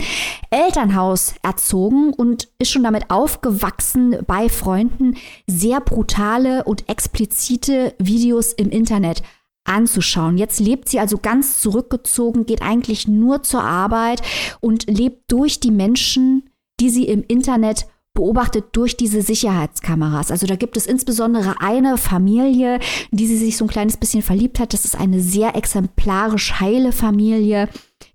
Elternhaus 0.49 1.35
erzogen 1.43 2.11
und 2.11 2.47
ist 2.57 2.71
schon 2.71 2.81
damit 2.81 3.11
aufgewachsen, 3.11 4.17
bei 4.25 4.49
Freunden 4.49 5.15
sehr 5.45 5.79
brutale 5.81 6.63
und 6.63 6.89
explizite 6.89 7.93
Videos 7.99 8.51
im 8.53 8.71
Internet 8.71 9.21
anzuschauen. 9.63 10.39
Jetzt 10.39 10.59
lebt 10.59 10.89
sie 10.89 10.99
also 10.99 11.19
ganz 11.19 11.61
zurückgezogen, 11.61 12.47
geht 12.47 12.63
eigentlich 12.63 13.07
nur 13.07 13.43
zur 13.43 13.63
Arbeit 13.63 14.23
und 14.59 14.89
lebt 14.89 15.31
durch 15.31 15.59
die 15.59 15.71
Menschen, 15.71 16.49
die 16.79 16.89
sie 16.89 17.07
im 17.07 17.23
Internet 17.27 17.85
beobachtet 18.17 18.65
durch 18.71 18.97
diese 18.97 19.21
Sicherheitskameras. 19.21 20.31
Also 20.31 20.47
da 20.47 20.55
gibt 20.55 20.75
es 20.75 20.87
insbesondere 20.87 21.61
eine 21.61 21.97
Familie, 21.97 22.79
die 23.11 23.27
sie 23.27 23.37
sich 23.37 23.57
so 23.57 23.65
ein 23.65 23.69
kleines 23.69 23.95
bisschen 23.95 24.23
verliebt 24.23 24.59
hat. 24.59 24.73
Das 24.73 24.85
ist 24.85 24.99
eine 24.99 25.21
sehr 25.21 25.55
exemplarisch 25.55 26.59
heile 26.59 26.91
Familie, 26.91 27.69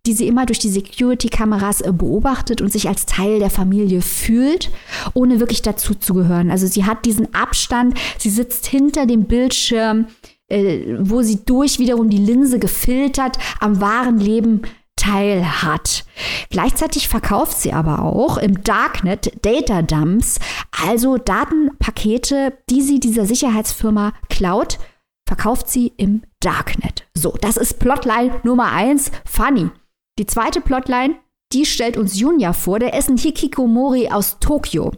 die 0.05 0.13
sie 0.13 0.27
immer 0.27 0.45
durch 0.45 0.59
die 0.59 0.71
Security-Kameras 0.71 1.83
äh, 1.83 1.93
beobachtet 1.93 2.61
und 2.61 2.73
sich 2.73 2.89
als 2.89 3.07
Teil 3.07 3.39
der 3.39 3.51
Familie 3.51 4.03
fühlt, 4.03 4.71
ohne 5.15 5.39
wirklich 5.39 5.63
dazu 5.63 5.95
zu 5.95 6.15
gehören. 6.15 6.51
Also 6.51 6.67
sie 6.67 6.85
hat 6.85 7.05
diesen 7.05 7.33
Abstand, 7.33 7.97
sie 8.19 8.31
sitzt 8.31 8.67
hinter 8.67 9.07
dem 9.07 9.27
Bildschirm, 9.27 10.07
äh, 10.49 10.97
wo 10.99 11.23
sie 11.23 11.45
durch 11.47 11.79
wiederum 11.79 12.11
die 12.11 12.19
Linse 12.19 12.59
gefiltert 12.59 13.39
am 13.61 13.81
wahren 13.81 14.19
Leben 14.19 14.63
teil 14.97 15.63
hat. 15.63 16.05
Gleichzeitig 16.53 17.09
verkauft 17.09 17.57
sie 17.59 17.73
aber 17.73 18.03
auch 18.03 18.37
im 18.37 18.63
Darknet 18.63 19.43
Data 19.43 19.81
Dumps, 19.81 20.39
also 20.71 21.17
Datenpakete, 21.17 22.59
die 22.69 22.83
sie 22.83 23.01
dieser 23.01 23.25
Sicherheitsfirma 23.25 24.13
klaut, 24.29 24.79
verkauft 25.27 25.71
sie 25.71 25.95
im 25.97 26.23
Darknet. 26.41 27.09
So, 27.15 27.35
das 27.41 27.57
ist 27.57 27.79
Plotline 27.79 28.39
Nummer 28.43 28.71
eins. 28.71 29.11
Funny. 29.25 29.71
Die 30.19 30.27
zweite 30.27 30.61
Plotline, 30.61 31.15
die 31.55 31.65
stellt 31.65 31.97
uns 31.97 32.21
Junya 32.21 32.53
vor, 32.53 32.79
der 32.79 32.99
ist 32.99 33.09
ein 33.09 33.17
Hikikomori 33.17 34.11
aus 34.11 34.39
Tokio. 34.39 34.93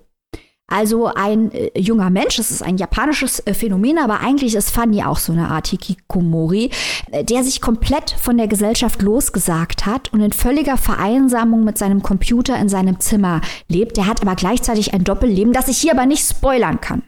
Also 0.67 1.07
ein 1.07 1.53
äh, 1.53 1.79
junger 1.79 2.09
Mensch, 2.09 2.37
das 2.39 2.51
ist 2.51 2.63
ein 2.63 2.79
japanisches 2.79 3.41
äh, 3.41 3.53
Phänomen, 3.53 3.99
aber 3.99 4.21
eigentlich 4.21 4.55
ist 4.55 4.71
Fanny 4.71 5.03
auch 5.03 5.19
so 5.19 5.33
eine 5.33 5.51
Art 5.51 5.67
Hikikomori, 5.67 6.71
äh, 7.11 7.23
der 7.23 7.45
sich 7.45 7.61
komplett 7.61 8.11
von 8.11 8.39
der 8.39 8.49
Gesellschaft 8.49 9.03
losgesagt 9.03 9.85
hat 9.85 10.13
und 10.15 10.21
in 10.21 10.33
völliger 10.33 10.79
Vereinsamung 10.79 11.65
mit 11.65 11.77
seinem 11.77 12.03
Computer 12.03 12.59
in 12.59 12.71
seinem 12.71 12.99
Zimmer 12.99 13.43
lebt. 13.69 13.99
Der 13.99 14.07
hat 14.07 14.23
aber 14.23 14.37
gleichzeitig 14.37 14.95
ein 14.95 15.05
Doppelleben, 15.05 15.53
das 15.53 15.69
ich 15.69 15.79
hier 15.79 15.93
aber 15.93 16.07
nicht 16.07 16.27
spoilern 16.27 16.81
kann. 16.81 17.03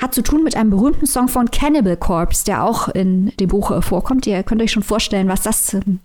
Hat 0.00 0.14
zu 0.14 0.22
tun 0.22 0.44
mit 0.44 0.56
einem 0.56 0.70
berühmten 0.70 1.06
Song 1.06 1.26
von 1.26 1.50
Cannibal 1.50 1.96
Corpse, 1.96 2.44
der 2.44 2.64
auch 2.64 2.88
in 2.88 3.32
dem 3.40 3.48
Buch 3.48 3.72
äh, 3.72 3.82
vorkommt. 3.82 4.28
Ihr 4.28 4.44
könnt 4.44 4.62
euch 4.62 4.72
schon 4.72 4.84
vorstellen, 4.84 5.28
was 5.28 5.42
das 5.42 5.74
ähm, 5.74 5.98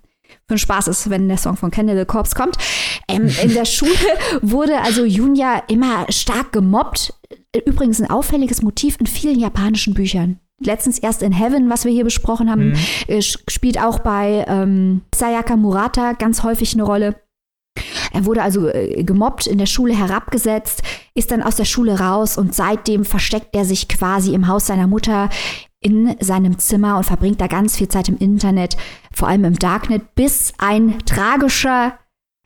für 0.48 0.56
ein 0.56 0.60
Spaß 0.60 0.88
ist, 0.88 1.10
wenn 1.10 1.28
der 1.28 1.38
Song 1.38 1.58
von 1.58 1.72
Cannibal 1.72 2.06
Corpse 2.06 2.34
kommt. 2.34 2.58
Ähm, 3.10 3.30
in 3.44 3.54
der 3.54 3.66
Schule 3.66 3.92
wurde 4.42 4.80
also 4.82 5.04
Junya 5.04 5.64
immer 5.68 6.06
stark 6.10 6.54
gemobbt. 6.54 7.14
Übrigens 7.66 8.02
ein 8.02 8.10
auffälliges 8.10 8.62
Motiv 8.62 8.98
in 9.00 9.08
vielen 9.08 9.40
japanischen 9.40 9.94
Büchern. 9.94 10.40
Letztens 10.60 11.00
erst 11.00 11.22
in 11.22 11.34
Heaven, 11.34 11.70
was 11.70 11.86
wir 11.86 11.92
hier 11.92 12.06
besprochen 12.06 12.50
haben, 12.50 12.70
mhm. 12.70 12.78
Äh, 13.08 13.22
spielt 13.22 13.80
auch 13.80 14.00
bei 14.00 14.46
ähm, 14.48 15.02
Sayaka 15.14 15.56
Murata 15.56 16.14
ganz 16.14 16.44
häufig 16.44 16.74
eine 16.74 16.84
Rolle. 16.84 17.16
Er 18.14 18.26
wurde 18.26 18.42
also 18.42 18.68
äh, 18.70 19.04
gemobbt, 19.04 19.48
in 19.48 19.58
der 19.58 19.66
Schule 19.66 19.96
herabgesetzt, 19.96 20.82
ist 21.14 21.30
dann 21.30 21.44
aus 21.44 21.58
der 21.58 21.66
Schule 21.66 22.00
raus 22.00 22.38
und 22.38 22.56
seitdem 22.56 23.06
versteckt 23.06 23.50
er 23.54 23.66
sich 23.66 23.88
quasi 23.88 24.34
im 24.34 24.48
Haus 24.48 24.66
seiner 24.66 24.88
Mutter 24.88 25.30
in 25.80 26.16
seinem 26.20 26.58
Zimmer 26.60 26.98
und 26.98 27.04
verbringt 27.04 27.40
da 27.40 27.48
ganz 27.48 27.78
viel 27.78 27.88
Zeit 27.88 28.10
im 28.10 28.18
Internet, 28.18 28.78
vor 29.14 29.28
allem 29.28 29.46
im 29.46 29.60
Darknet, 29.60 30.16
bis 30.16 30.54
ein 30.58 31.00
tragischer 31.06 31.98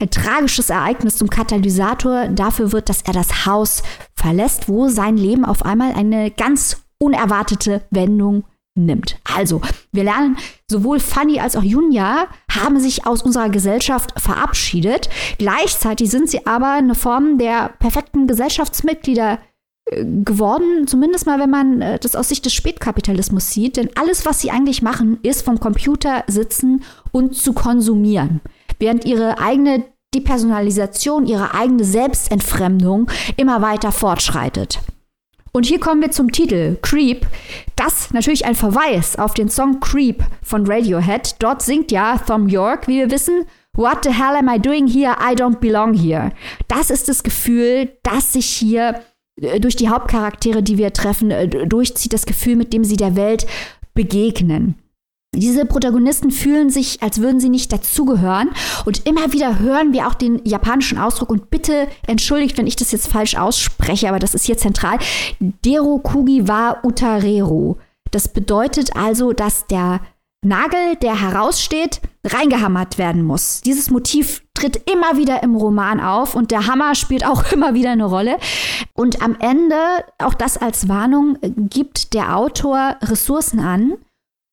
ein 0.01 0.09
tragisches 0.09 0.71
Ereignis 0.71 1.17
zum 1.17 1.29
Katalysator 1.29 2.27
dafür 2.29 2.71
wird, 2.71 2.89
dass 2.89 3.03
er 3.03 3.13
das 3.13 3.45
Haus 3.45 3.83
verlässt, 4.15 4.67
wo 4.67 4.87
sein 4.87 5.15
Leben 5.15 5.45
auf 5.45 5.63
einmal 5.63 5.93
eine 5.93 6.31
ganz 6.31 6.83
unerwartete 6.97 7.83
Wendung 7.91 8.43
nimmt. 8.75 9.19
Also, 9.23 9.61
wir 9.91 10.03
lernen, 10.03 10.37
sowohl 10.69 10.99
Fanny 10.99 11.39
als 11.39 11.55
auch 11.55 11.63
Junya 11.63 12.27
haben 12.49 12.79
sich 12.79 13.05
aus 13.05 13.21
unserer 13.21 13.49
Gesellschaft 13.49 14.19
verabschiedet. 14.19 15.09
Gleichzeitig 15.37 16.09
sind 16.09 16.29
sie 16.29 16.47
aber 16.47 16.71
eine 16.73 16.95
Form 16.95 17.37
der 17.37 17.69
perfekten 17.79 18.27
Gesellschaftsmitglieder 18.27 19.39
geworden, 19.91 20.87
zumindest 20.87 21.25
mal, 21.25 21.39
wenn 21.39 21.49
man 21.49 21.81
äh, 21.81 21.99
das 21.99 22.15
aus 22.15 22.29
Sicht 22.29 22.45
des 22.45 22.53
Spätkapitalismus 22.53 23.51
sieht. 23.51 23.77
Denn 23.77 23.89
alles, 23.95 24.25
was 24.25 24.39
sie 24.41 24.51
eigentlich 24.51 24.81
machen, 24.81 25.19
ist 25.23 25.43
vom 25.43 25.59
Computer 25.59 26.23
sitzen 26.27 26.83
und 27.11 27.35
zu 27.35 27.53
konsumieren. 27.53 28.41
Während 28.79 29.05
ihre 29.05 29.39
eigene 29.39 29.83
Depersonalisation, 30.13 31.25
ihre 31.25 31.53
eigene 31.53 31.83
Selbstentfremdung 31.83 33.09
immer 33.37 33.61
weiter 33.61 33.91
fortschreitet. 33.91 34.79
Und 35.53 35.65
hier 35.65 35.79
kommen 35.79 36.01
wir 36.01 36.11
zum 36.11 36.31
Titel 36.31 36.77
Creep. 36.81 37.27
Das 37.75 38.11
natürlich 38.13 38.45
ein 38.45 38.55
Verweis 38.55 39.19
auf 39.19 39.33
den 39.33 39.49
Song 39.49 39.81
Creep 39.81 40.23
von 40.41 40.65
Radiohead. 40.65 41.35
Dort 41.39 41.61
singt 41.61 41.91
ja 41.91 42.17
Thom 42.17 42.47
Yorke, 42.47 42.87
wie 42.87 42.99
wir 42.99 43.11
wissen, 43.11 43.45
What 43.73 44.03
the 44.03 44.11
hell 44.11 44.35
am 44.35 44.49
I 44.49 44.59
doing 44.59 44.85
here? 44.85 45.15
I 45.19 45.33
don't 45.33 45.59
belong 45.59 45.93
here. 45.93 46.31
Das 46.67 46.89
ist 46.89 47.07
das 47.07 47.23
Gefühl, 47.23 47.89
das 48.03 48.33
sich 48.33 48.45
hier 48.45 49.01
durch 49.59 49.75
die 49.75 49.89
Hauptcharaktere, 49.89 50.63
die 50.63 50.77
wir 50.77 50.93
treffen, 50.93 51.31
äh, 51.31 51.47
durchzieht. 51.47 52.13
Das 52.13 52.25
Gefühl, 52.25 52.55
mit 52.55 52.73
dem 52.73 52.83
sie 52.83 52.97
der 52.97 53.15
Welt 53.15 53.45
begegnen. 53.93 54.75
Diese 55.33 55.65
Protagonisten 55.65 56.29
fühlen 56.29 56.69
sich, 56.69 57.01
als 57.01 57.21
würden 57.21 57.39
sie 57.39 57.47
nicht 57.47 57.71
dazugehören. 57.71 58.49
Und 58.85 59.07
immer 59.07 59.31
wieder 59.31 59.59
hören 59.59 59.93
wir 59.93 60.07
auch 60.07 60.13
den 60.13 60.41
japanischen 60.43 60.97
Ausdruck. 60.97 61.29
Und 61.29 61.49
bitte 61.49 61.87
entschuldigt, 62.05 62.57
wenn 62.57 62.67
ich 62.67 62.75
das 62.75 62.91
jetzt 62.91 63.07
falsch 63.07 63.35
ausspreche, 63.35 64.09
aber 64.09 64.19
das 64.19 64.33
ist 64.33 64.45
hier 64.45 64.57
zentral. 64.57 64.99
Derokugi 65.39 66.47
wa 66.49 66.77
Utareru. 66.83 67.75
Das 68.11 68.27
bedeutet 68.27 68.97
also, 68.97 69.31
dass 69.31 69.67
der 69.67 70.01
Nagel, 70.43 70.97
der 71.01 71.21
heraussteht, 71.21 72.01
reingehammert 72.25 72.97
werden 72.97 73.23
muss. 73.23 73.61
Dieses 73.61 73.89
Motiv 73.89 74.43
tritt 74.61 74.89
immer 74.91 75.17
wieder 75.17 75.41
im 75.41 75.55
Roman 75.55 75.99
auf 75.99 76.35
und 76.35 76.51
der 76.51 76.67
Hammer 76.67 76.93
spielt 76.95 77.25
auch 77.25 77.51
immer 77.51 77.73
wieder 77.73 77.91
eine 77.91 78.05
Rolle. 78.05 78.37
Und 78.93 79.21
am 79.21 79.35
Ende, 79.39 79.75
auch 80.19 80.33
das 80.33 80.57
als 80.57 80.87
Warnung, 80.87 81.37
gibt 81.41 82.13
der 82.13 82.37
Autor 82.37 82.97
Ressourcen 83.01 83.59
an, 83.59 83.93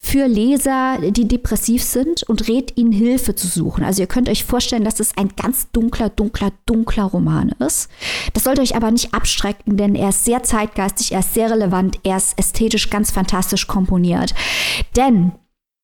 für 0.01 0.29
Leser, 0.29 0.99
die 1.11 1.27
depressiv 1.27 1.83
sind 1.83 2.23
und 2.23 2.47
rät 2.47 2.79
ihnen 2.79 2.93
Hilfe 2.93 3.35
zu 3.35 3.49
suchen. 3.49 3.83
Also 3.83 4.01
ihr 4.01 4.07
könnt 4.07 4.29
euch 4.29 4.45
vorstellen, 4.45 4.85
dass 4.85 5.01
es 5.01 5.17
ein 5.17 5.31
ganz 5.37 5.73
dunkler, 5.73 6.09
dunkler, 6.09 6.53
dunkler 6.67 7.05
Roman 7.05 7.49
ist. 7.59 7.91
Das 8.33 8.45
sollte 8.45 8.63
euch 8.63 8.77
aber 8.77 8.93
nicht 8.93 9.13
abschrecken, 9.13 9.77
denn 9.77 9.97
er 9.97 10.11
ist 10.11 10.25
sehr 10.25 10.45
zeitgeistig, 10.45 11.13
er 11.13 11.21
ist 11.21 11.35
sehr 11.35 11.51
relevant, 11.51 11.99
er 12.05 12.17
ist 12.17 12.39
ästhetisch 12.39 12.91
ganz 12.91 13.11
fantastisch 13.11 13.67
komponiert. 13.67 14.35
Denn 14.97 15.33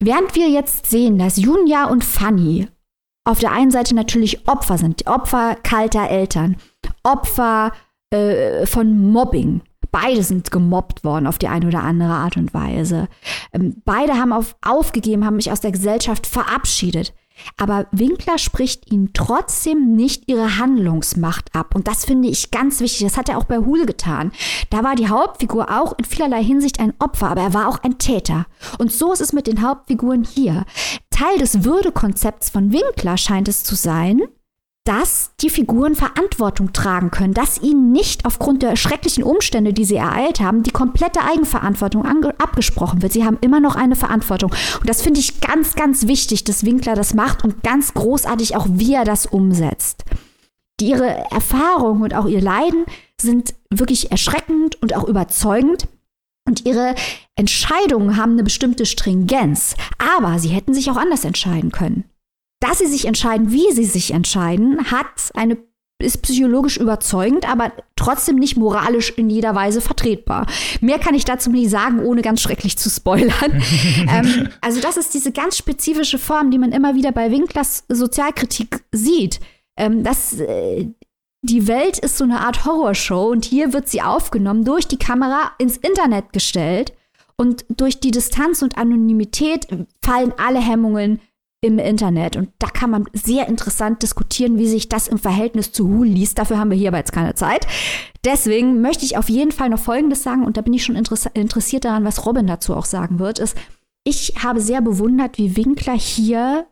während 0.01 0.37
wir 0.37 0.49
jetzt 0.49 0.87
sehen, 0.87 1.19
dass 1.19 1.37
Junia 1.37 1.87
und 1.87 2.05
Fanny 2.05 2.69
auf 3.25 3.39
der 3.39 3.53
einen 3.53 3.71
Seite 3.71 3.95
natürlich 3.95 4.47
Opfer 4.49 4.79
sind, 4.79 5.07
Opfer 5.07 5.57
kalter 5.63 6.09
Eltern, 6.09 6.57
Opfer 7.03 7.73
äh, 8.11 8.67
von 8.67 9.11
Mobbing, 9.11 9.63
Beide 9.95 10.25
sind 10.25 10.51
gemobbt 10.51 11.05
worden 11.05 11.29
auf 11.29 11.39
die 11.39 11.47
eine 11.47 11.69
oder 11.69 11.85
andere 11.85 12.15
Art 12.15 12.37
und 12.37 12.53
Weise. 12.53 13.07
Ähm, 13.53 13.81
beide 13.85 14.15
haben 14.15 14.33
auf, 14.33 14.57
aufgegeben, 14.61 15.25
haben 15.25 15.37
mich 15.37 15.53
aus 15.53 15.61
der 15.61 15.71
Gesellschaft 15.71 16.27
verabschiedet. 16.27 17.15
Aber 17.57 17.87
Winkler 17.93 18.39
spricht 18.39 18.91
ihnen 18.91 19.13
trotzdem 19.13 19.95
nicht 19.95 20.29
ihre 20.29 20.59
Handlungsmacht 20.59 21.55
ab. 21.55 21.77
Und 21.77 21.87
das 21.87 22.05
finde 22.05 22.29
ich 22.29 22.51
ganz 22.51 22.81
wichtig. 22.81 23.07
Das 23.07 23.17
hat 23.17 23.29
er 23.29 23.39
auch 23.39 23.45
bei 23.45 23.59
Hul 23.59 23.87
getan. 23.87 24.33
Da 24.71 24.83
war 24.83 24.97
die 24.97 25.09
Hauptfigur 25.09 25.71
auch 25.71 25.97
in 25.97 26.05
vielerlei 26.05 26.43
Hinsicht 26.43 26.81
ein 26.81 26.95
Opfer, 26.99 27.31
aber 27.31 27.43
er 27.43 27.55
war 27.55 27.69
auch 27.69 27.83
ein 27.85 27.99
Täter. 27.99 28.47
Und 28.79 28.91
so 28.91 29.13
ist 29.13 29.21
es 29.21 29.33
mit 29.33 29.47
den 29.47 29.63
Hauptfiguren 29.63 30.25
hier. 30.25 30.65
Teil 31.15 31.39
des 31.39 31.63
Würdekonzepts 31.63 32.51
von 32.51 32.73
Winkler 32.73 33.17
scheint 33.17 33.47
es 33.47 33.63
zu 33.63 33.77
sein, 33.77 34.21
dass 34.85 35.31
die 35.41 35.49
Figuren 35.49 35.95
Verantwortung 35.95 36.73
tragen 36.73 37.13
können, 37.13 37.33
dass 37.33 37.63
ihnen 37.63 37.93
nicht 37.93 38.27
aufgrund 38.27 38.63
der 38.63 38.75
schrecklichen 38.75 39.23
Umstände, 39.23 39.73
die 39.73 39.85
sie 39.85 39.95
ereilt 39.95 40.41
haben, 40.41 40.65
die 40.65 40.73
komplette 40.73 41.21
Eigenverantwortung 41.23 42.05
abgesprochen 42.39 43.01
wird. 43.01 43.13
Sie 43.13 43.25
haben 43.25 43.39
immer 43.41 43.61
noch 43.61 43.77
eine 43.77 43.95
Verantwortung. 43.95 44.51
Und 44.81 44.89
das 44.89 45.03
finde 45.03 45.21
ich 45.21 45.41
ganz, 45.41 45.77
ganz 45.77 46.09
wichtig, 46.09 46.43
dass 46.43 46.65
Winkler 46.65 46.97
das 46.97 47.15
macht 47.15 47.45
und 47.45 47.63
ganz 47.63 47.95
großartig 47.95 48.57
auch, 48.57 48.67
wie 48.69 48.95
er 48.95 49.05
das 49.05 49.25
umsetzt. 49.25 50.05
Die, 50.81 50.91
ihre 50.91 51.31
Erfahrungen 51.31 52.03
und 52.03 52.15
auch 52.15 52.27
ihr 52.27 52.43
Leiden 52.43 52.85
sind 53.19 53.55
wirklich 53.71 54.11
erschreckend 54.11 54.83
und 54.83 54.97
auch 54.97 55.05
überzeugend. 55.05 55.87
Und 56.47 56.67
ihre 56.67 56.95
Entscheidungen 57.37 58.17
haben 58.17 58.33
eine 58.33 58.45
bestimmte 58.45 58.87
Stringenz. 58.87 59.75
Aber 59.99 60.39
sie 60.39 60.49
hätten 60.49 60.75
sich 60.75 60.91
auch 60.91 60.97
anders 60.97 61.25
entscheiden 61.25 61.73
können 61.73 62.05
dass 62.65 62.79
sie 62.79 62.87
sich 62.87 63.07
entscheiden, 63.07 63.53
wie 63.53 63.73
sie 63.73 63.85
sich 63.85 64.13
entscheiden, 64.13 64.91
hat 64.91 65.31
eine 65.35 65.59
ist 66.03 66.23
psychologisch 66.23 66.77
überzeugend, 66.77 67.49
aber 67.49 67.73
trotzdem 67.95 68.37
nicht 68.37 68.57
moralisch 68.57 69.11
in 69.11 69.31
jeder 69.31 69.55
Weise 69.55 69.81
vertretbar. 69.81 70.47
Mehr 70.81 70.99
kann 70.99 71.15
ich 71.15 71.25
dazu 71.25 71.51
nicht 71.51 71.71
sagen, 71.71 72.01
ohne 72.01 72.21
ganz 72.21 72.43
schrecklich 72.43 72.77
zu 72.77 72.91
spoilern. 72.91 73.33
ähm, 74.09 74.49
also 74.61 74.81
das 74.81 74.97
ist 74.97 75.15
diese 75.15 75.31
ganz 75.31 75.57
spezifische 75.57 76.19
Form, 76.19 76.51
die 76.51 76.59
man 76.59 76.73
immer 76.73 76.95
wieder 76.95 77.13
bei 77.13 77.31
Winklers 77.31 77.85
Sozialkritik 77.89 78.85
sieht. 78.91 79.41
Ähm, 79.77 80.03
dass 80.03 80.39
äh, 80.41 80.89
die 81.45 81.67
Welt 81.69 81.99
ist 81.99 82.17
so 82.17 82.25
eine 82.25 82.41
Art 82.41 82.65
Horrorshow 82.65 83.31
und 83.31 83.45
hier 83.45 83.73
wird 83.73 83.89
sie 83.89 84.01
aufgenommen, 84.01 84.65
durch 84.65 84.89
die 84.89 84.99
Kamera 84.99 85.53
ins 85.59 85.77
Internet 85.77 86.33
gestellt 86.33 86.95
und 87.37 87.67
durch 87.69 88.01
die 88.01 88.11
Distanz 88.11 88.63
und 88.63 88.79
Anonymität 88.79 89.69
fallen 90.03 90.33
alle 90.39 90.61
Hemmungen 90.61 91.21
im 91.61 91.79
Internet. 91.79 92.37
Und 92.37 92.51
da 92.59 92.69
kann 92.69 92.91
man 92.91 93.05
sehr 93.13 93.47
interessant 93.49 94.03
diskutieren, 94.03 94.59
wie 94.59 94.69
sich 94.69 94.89
das 94.89 95.07
im 95.09 95.19
Verhältnis 95.19 95.73
zu 95.73 95.87
Hul 95.89 96.07
liest. 96.07 96.39
Dafür 96.39 96.59
haben 96.59 96.71
wir 96.71 96.79
hier 96.79 96.89
aber 96.89 96.99
jetzt 96.99 97.13
keine 97.13 97.35
Zeit. 97.35 97.67
Deswegen 98.25 98.81
möchte 98.81 99.05
ich 99.05 99.19
auf 99.19 99.29
jeden 99.29 99.53
Fall 99.53 99.69
noch 99.69 99.79
Folgendes 99.79 100.23
sagen, 100.23 100.45
und 100.45 100.57
da 100.57 100.63
bin 100.63 100.73
ich 100.73 100.85
schon 100.85 100.97
interessiert 100.97 101.85
daran, 101.85 102.05
was 102.05 102.25
Robin 102.25 102.47
dazu 102.47 102.75
auch 102.75 102.87
sagen 102.87 103.19
wird, 103.19 103.39
ist, 103.39 103.57
ich 104.05 104.35
habe 104.43 104.61
sehr 104.61 104.81
bewundert, 104.81 105.39
wie 105.39 105.57
Winkler 105.57 105.95
hier 105.95 106.67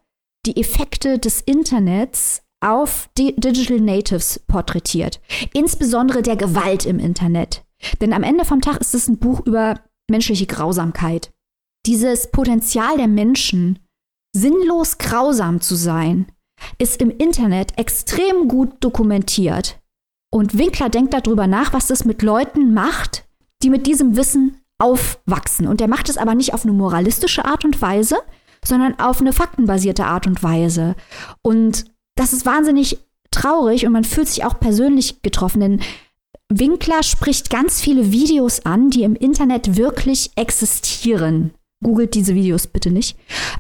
die 0.46 0.58
Effekte 0.58 1.18
des 1.18 1.40
Internets 1.40 2.41
auf 2.62 3.08
die 3.18 3.34
Digital 3.36 3.80
Natives 3.80 4.38
porträtiert. 4.46 5.20
Insbesondere 5.52 6.22
der 6.22 6.36
Gewalt 6.36 6.86
im 6.86 6.98
Internet. 6.98 7.64
Denn 8.00 8.12
am 8.12 8.22
Ende 8.22 8.44
vom 8.44 8.60
Tag 8.60 8.80
ist 8.80 8.94
es 8.94 9.08
ein 9.08 9.18
Buch 9.18 9.40
über 9.46 9.80
menschliche 10.08 10.46
Grausamkeit. 10.46 11.32
Dieses 11.86 12.30
Potenzial 12.30 12.96
der 12.96 13.08
Menschen, 13.08 13.80
Sinnlos 14.34 14.98
grausam 14.98 15.60
zu 15.60 15.74
sein, 15.74 16.26
ist 16.78 17.02
im 17.02 17.10
Internet 17.10 17.76
extrem 17.78 18.46
gut 18.46 18.76
dokumentiert. 18.80 19.80
Und 20.30 20.56
Winkler 20.56 20.88
denkt 20.88 21.12
darüber 21.12 21.46
nach, 21.46 21.72
was 21.72 21.88
das 21.88 22.04
mit 22.04 22.22
Leuten 22.22 22.72
macht, 22.72 23.26
die 23.62 23.70
mit 23.70 23.86
diesem 23.86 24.16
Wissen 24.16 24.62
aufwachsen. 24.78 25.66
Und 25.66 25.80
er 25.80 25.88
macht 25.88 26.08
es 26.08 26.16
aber 26.16 26.34
nicht 26.34 26.54
auf 26.54 26.64
eine 26.64 26.72
moralistische 26.72 27.44
Art 27.44 27.64
und 27.64 27.82
Weise, 27.82 28.16
sondern 28.64 28.98
auf 28.98 29.20
eine 29.20 29.32
faktenbasierte 29.32 30.04
Art 30.04 30.26
und 30.26 30.42
Weise. 30.42 30.94
Und 31.42 31.84
das 32.22 32.32
ist 32.32 32.46
wahnsinnig 32.46 32.98
traurig 33.32 33.84
und 33.84 33.92
man 33.92 34.04
fühlt 34.04 34.28
sich 34.28 34.44
auch 34.44 34.60
persönlich 34.60 35.22
getroffen, 35.22 35.60
denn 35.60 35.80
Winkler 36.48 37.02
spricht 37.02 37.50
ganz 37.50 37.80
viele 37.80 38.12
Videos 38.12 38.64
an, 38.64 38.90
die 38.90 39.02
im 39.02 39.16
Internet 39.16 39.76
wirklich 39.76 40.30
existieren. 40.36 41.52
Googelt 41.82 42.14
diese 42.14 42.36
Videos 42.36 42.68
bitte 42.68 42.92
nicht. 42.92 43.16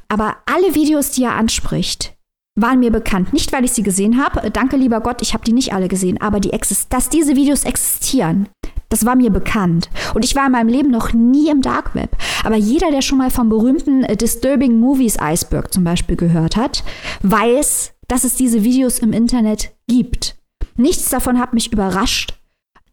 Aber 0.08 0.36
alle 0.46 0.76
Videos, 0.76 1.10
die 1.10 1.24
er 1.24 1.34
anspricht, 1.34 2.14
waren 2.54 2.78
mir 2.78 2.92
bekannt. 2.92 3.32
Nicht, 3.32 3.52
weil 3.52 3.64
ich 3.64 3.72
sie 3.72 3.82
gesehen 3.82 4.22
habe. 4.22 4.50
Danke, 4.50 4.76
lieber 4.76 5.00
Gott, 5.00 5.22
ich 5.22 5.34
habe 5.34 5.42
die 5.42 5.54
nicht 5.54 5.72
alle 5.72 5.88
gesehen. 5.88 6.20
Aber 6.20 6.38
die 6.38 6.52
dass 6.90 7.08
diese 7.08 7.34
Videos 7.34 7.64
existieren, 7.64 8.48
Das 8.90 9.06
war 9.06 9.16
mir 9.16 9.30
bekannt. 9.30 9.88
Und 10.14 10.22
ich 10.24 10.36
war 10.36 10.46
in 10.46 10.52
meinem 10.52 10.68
Leben 10.68 10.90
noch 10.90 11.14
nie 11.14 11.48
im 11.48 11.62
Dark 11.62 11.94
Web. 11.94 12.14
Aber 12.44 12.56
jeder, 12.56 12.90
der 12.90 13.00
schon 13.00 13.18
mal 13.18 13.30
vom 13.30 13.48
berühmten 13.48 14.04
äh, 14.04 14.16
Disturbing 14.18 14.78
Movies 14.78 15.16
Iceberg 15.18 15.72
zum 15.72 15.82
Beispiel 15.82 16.16
gehört 16.16 16.56
hat, 16.56 16.84
weiß, 17.22 17.94
dass 18.12 18.24
es 18.24 18.36
diese 18.36 18.62
Videos 18.62 18.98
im 19.00 19.12
Internet 19.12 19.72
gibt. 19.88 20.36
Nichts 20.76 21.10
davon 21.10 21.38
hat 21.38 21.54
mich 21.54 21.72
überrascht. 21.72 22.38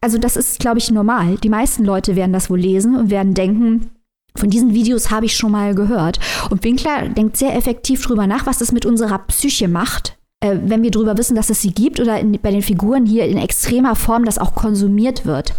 Also 0.00 0.18
das 0.18 0.36
ist, 0.36 0.58
glaube 0.58 0.78
ich, 0.78 0.90
normal. 0.90 1.36
Die 1.36 1.48
meisten 1.48 1.84
Leute 1.84 2.16
werden 2.16 2.32
das 2.32 2.50
wohl 2.50 2.58
lesen 2.58 2.96
und 2.96 3.10
werden 3.10 3.34
denken, 3.34 3.90
von 4.36 4.50
diesen 4.50 4.74
Videos 4.74 5.10
habe 5.10 5.26
ich 5.26 5.36
schon 5.36 5.52
mal 5.52 5.74
gehört. 5.74 6.18
Und 6.50 6.64
Winkler 6.64 7.08
denkt 7.08 7.36
sehr 7.36 7.54
effektiv 7.54 8.02
drüber 8.02 8.26
nach, 8.26 8.46
was 8.46 8.58
das 8.58 8.72
mit 8.72 8.86
unserer 8.86 9.18
Psyche 9.18 9.68
macht, 9.68 10.18
äh, 10.40 10.56
wenn 10.64 10.82
wir 10.82 10.90
drüber 10.90 11.18
wissen, 11.18 11.36
dass 11.36 11.50
es 11.50 11.60
sie 11.60 11.72
gibt 11.72 12.00
oder 12.00 12.18
in, 12.18 12.32
bei 12.40 12.50
den 12.50 12.62
Figuren 12.62 13.06
hier 13.06 13.26
in 13.26 13.36
extremer 13.36 13.94
Form 13.96 14.24
das 14.24 14.38
auch 14.38 14.54
konsumiert 14.54 15.26
wird 15.26 15.54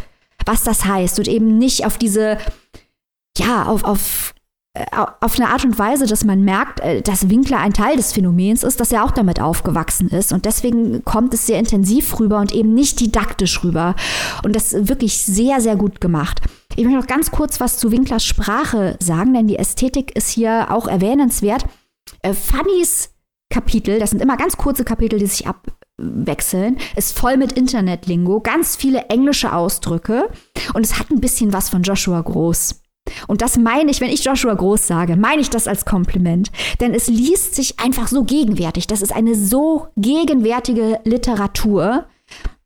was 0.46 0.64
das 0.64 0.86
heißt 0.86 1.20
und 1.20 1.28
eben 1.28 1.58
nicht 1.58 1.86
auf 1.86 1.98
diese, 1.98 2.38
ja, 3.38 3.66
auf, 3.66 3.84
auf, 3.84 4.34
auf 4.74 5.38
eine 5.38 5.50
Art 5.50 5.66
und 5.66 5.78
Weise, 5.78 6.06
dass 6.06 6.24
man 6.24 6.44
merkt, 6.44 6.80
äh, 6.80 7.02
dass 7.02 7.30
Winkler 7.30 7.60
ein 7.60 7.74
Teil 7.74 7.98
des 7.98 8.14
Phänomens 8.14 8.64
ist, 8.64 8.80
dass 8.80 8.94
er 8.94 9.04
auch 9.04 9.12
damit 9.12 9.42
aufgewachsen 9.42 10.08
ist. 10.08 10.32
Und 10.32 10.46
deswegen 10.46 11.04
kommt 11.04 11.34
es 11.34 11.46
sehr 11.46 11.60
intensiv 11.60 12.18
rüber 12.20 12.40
und 12.40 12.54
eben 12.54 12.74
nicht 12.74 13.00
didaktisch 13.02 13.64
rüber. 13.66 13.96
Und 14.44 14.56
das 14.56 14.72
ist 14.72 14.88
wirklich 14.88 15.18
sehr, 15.18 15.60
sehr 15.60 15.76
gut 15.76 16.00
gemacht. 16.00 16.40
Ich 16.78 16.86
möchte 16.86 17.00
noch 17.00 17.08
ganz 17.08 17.32
kurz 17.32 17.60
was 17.60 17.78
zu 17.78 17.92
Winklers 17.92 18.24
Sprache 18.24 18.96
sagen, 19.02 19.34
denn 19.34 19.48
die 19.48 19.58
Ästhetik 19.58 20.16
ist 20.16 20.30
hier 20.30 20.68
auch 20.72 20.88
erwähnenswert. 20.88 21.66
Äh, 22.22 22.34
Fannys 22.34 23.10
Kapitel, 23.50 24.00
das 24.00 24.12
sind 24.12 24.22
immer 24.22 24.38
ganz 24.38 24.56
kurze 24.56 24.86
Kapitel, 24.86 25.20
die 25.20 25.26
sich 25.26 25.46
ab, 25.48 25.68
wechseln, 25.98 26.78
ist 26.96 27.18
voll 27.20 27.38
mit 27.38 27.52
Internetlingo, 27.52 28.40
ganz 28.40 28.76
viele 28.76 29.06
englische 29.10 29.54
Ausdrücke 29.54 30.30
und 30.74 30.86
es 30.86 30.98
hat 30.98 31.12
ein 31.12 31.20
bisschen 31.20 31.54
was 31.54 31.70
von 31.70 31.84
Joshua 31.84 32.22
Groß. 32.22 32.81
Und 33.28 33.42
das 33.42 33.58
meine 33.58 33.92
ich, 33.92 34.02
wenn 34.02 34.10
ich 34.10 34.24
Joshua 34.24 34.54
Groß 34.54 34.88
sage, 34.88 35.16
meine 35.16 35.42
ich 35.42 35.50
das 35.50 35.68
als 35.68 35.86
Kompliment. 35.86 36.52
Denn 36.80 36.94
es 36.94 37.08
liest 37.08 37.56
sich 37.56 37.80
einfach 37.80 38.08
so 38.08 38.24
gegenwärtig. 38.24 38.88
Das 38.88 39.02
ist 39.02 39.14
eine 39.14 39.36
so 39.36 39.88
gegenwärtige 39.98 41.00
Literatur. 41.04 42.06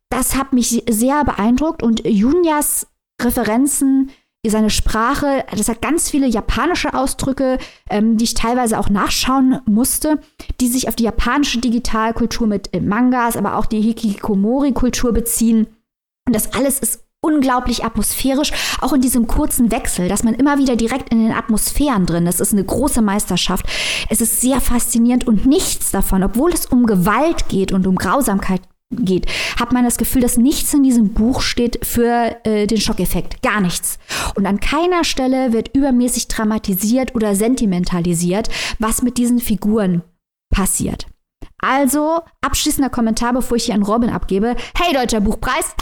Das 0.08 0.36
hat 0.36 0.52
mich 0.52 0.84
sehr 0.88 1.24
beeindruckt 1.24 1.82
und 1.82 2.06
Junias 2.06 2.86
Referenzen 3.20 4.10
seine 4.50 4.70
Sprache, 4.70 5.44
das 5.50 5.68
hat 5.68 5.82
ganz 5.82 6.10
viele 6.10 6.26
japanische 6.26 6.94
Ausdrücke, 6.94 7.58
ähm, 7.90 8.16
die 8.16 8.24
ich 8.24 8.34
teilweise 8.34 8.78
auch 8.78 8.88
nachschauen 8.88 9.60
musste, 9.66 10.20
die 10.60 10.68
sich 10.68 10.88
auf 10.88 10.96
die 10.96 11.04
japanische 11.04 11.60
Digitalkultur 11.60 12.46
mit 12.46 12.70
Mangas, 12.82 13.36
aber 13.36 13.56
auch 13.56 13.66
die 13.66 13.80
Hikikomori-Kultur 13.80 15.12
beziehen. 15.12 15.66
Und 16.26 16.34
das 16.34 16.52
alles 16.54 16.78
ist 16.80 17.05
unglaublich 17.20 17.84
atmosphärisch, 17.84 18.52
auch 18.80 18.92
in 18.92 19.00
diesem 19.00 19.26
kurzen 19.26 19.70
Wechsel, 19.70 20.08
dass 20.08 20.22
man 20.22 20.34
immer 20.34 20.58
wieder 20.58 20.76
direkt 20.76 21.10
in 21.12 21.22
den 21.22 21.32
Atmosphären 21.32 22.06
drin 22.06 22.26
ist. 22.26 22.40
Das 22.40 22.48
ist 22.48 22.54
eine 22.54 22.64
große 22.64 23.02
Meisterschaft. 23.02 23.66
Es 24.08 24.20
ist 24.20 24.40
sehr 24.40 24.60
faszinierend 24.60 25.26
und 25.26 25.46
nichts 25.46 25.90
davon, 25.90 26.22
obwohl 26.22 26.52
es 26.52 26.66
um 26.66 26.86
Gewalt 26.86 27.48
geht 27.48 27.72
und 27.72 27.86
um 27.86 27.96
Grausamkeit 27.96 28.62
geht, 28.90 29.26
hat 29.58 29.72
man 29.72 29.84
das 29.84 29.96
Gefühl, 29.96 30.22
dass 30.22 30.36
nichts 30.36 30.72
in 30.72 30.84
diesem 30.84 31.12
Buch 31.12 31.40
steht 31.40 31.84
für 31.84 32.36
äh, 32.44 32.66
den 32.66 32.80
Schockeffekt. 32.80 33.42
Gar 33.42 33.60
nichts. 33.60 33.98
Und 34.36 34.46
an 34.46 34.60
keiner 34.60 35.02
Stelle 35.02 35.52
wird 35.52 35.74
übermäßig 35.74 36.28
dramatisiert 36.28 37.14
oder 37.14 37.34
sentimentalisiert, 37.34 38.48
was 38.78 39.02
mit 39.02 39.18
diesen 39.18 39.40
Figuren 39.40 40.02
passiert. 40.54 41.06
Also, 41.58 42.20
abschließender 42.42 42.90
Kommentar, 42.90 43.32
bevor 43.32 43.56
ich 43.56 43.64
hier 43.64 43.74
an 43.74 43.82
Robin 43.82 44.10
abgebe. 44.10 44.54
Hey, 44.78 44.94
Deutscher 44.94 45.20
Buchpreis! 45.20 45.74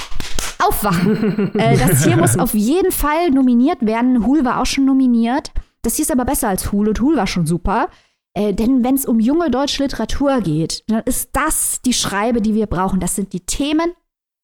Aufwachen! 0.66 1.54
äh, 1.58 1.76
das 1.76 2.04
hier 2.04 2.16
muss 2.16 2.38
auf 2.38 2.54
jeden 2.54 2.92
Fall 2.92 3.30
nominiert 3.30 3.84
werden. 3.84 4.26
Hul 4.26 4.44
war 4.44 4.60
auch 4.60 4.66
schon 4.66 4.84
nominiert. 4.84 5.52
Das 5.82 5.96
hier 5.96 6.04
ist 6.04 6.12
aber 6.12 6.24
besser 6.24 6.48
als 6.48 6.72
Hul 6.72 6.88
und 6.88 7.00
Hul 7.00 7.16
war 7.16 7.26
schon 7.26 7.46
super. 7.46 7.88
Äh, 8.34 8.52
denn 8.52 8.82
wenn 8.82 8.96
es 8.96 9.06
um 9.06 9.20
junge 9.20 9.50
deutsche 9.50 9.82
Literatur 9.82 10.40
geht, 10.40 10.82
dann 10.88 11.02
ist 11.04 11.30
das 11.32 11.80
die 11.84 11.92
Schreibe, 11.92 12.42
die 12.42 12.54
wir 12.54 12.66
brauchen. 12.66 13.00
Das 13.00 13.14
sind 13.14 13.32
die 13.32 13.40
Themen, 13.40 13.92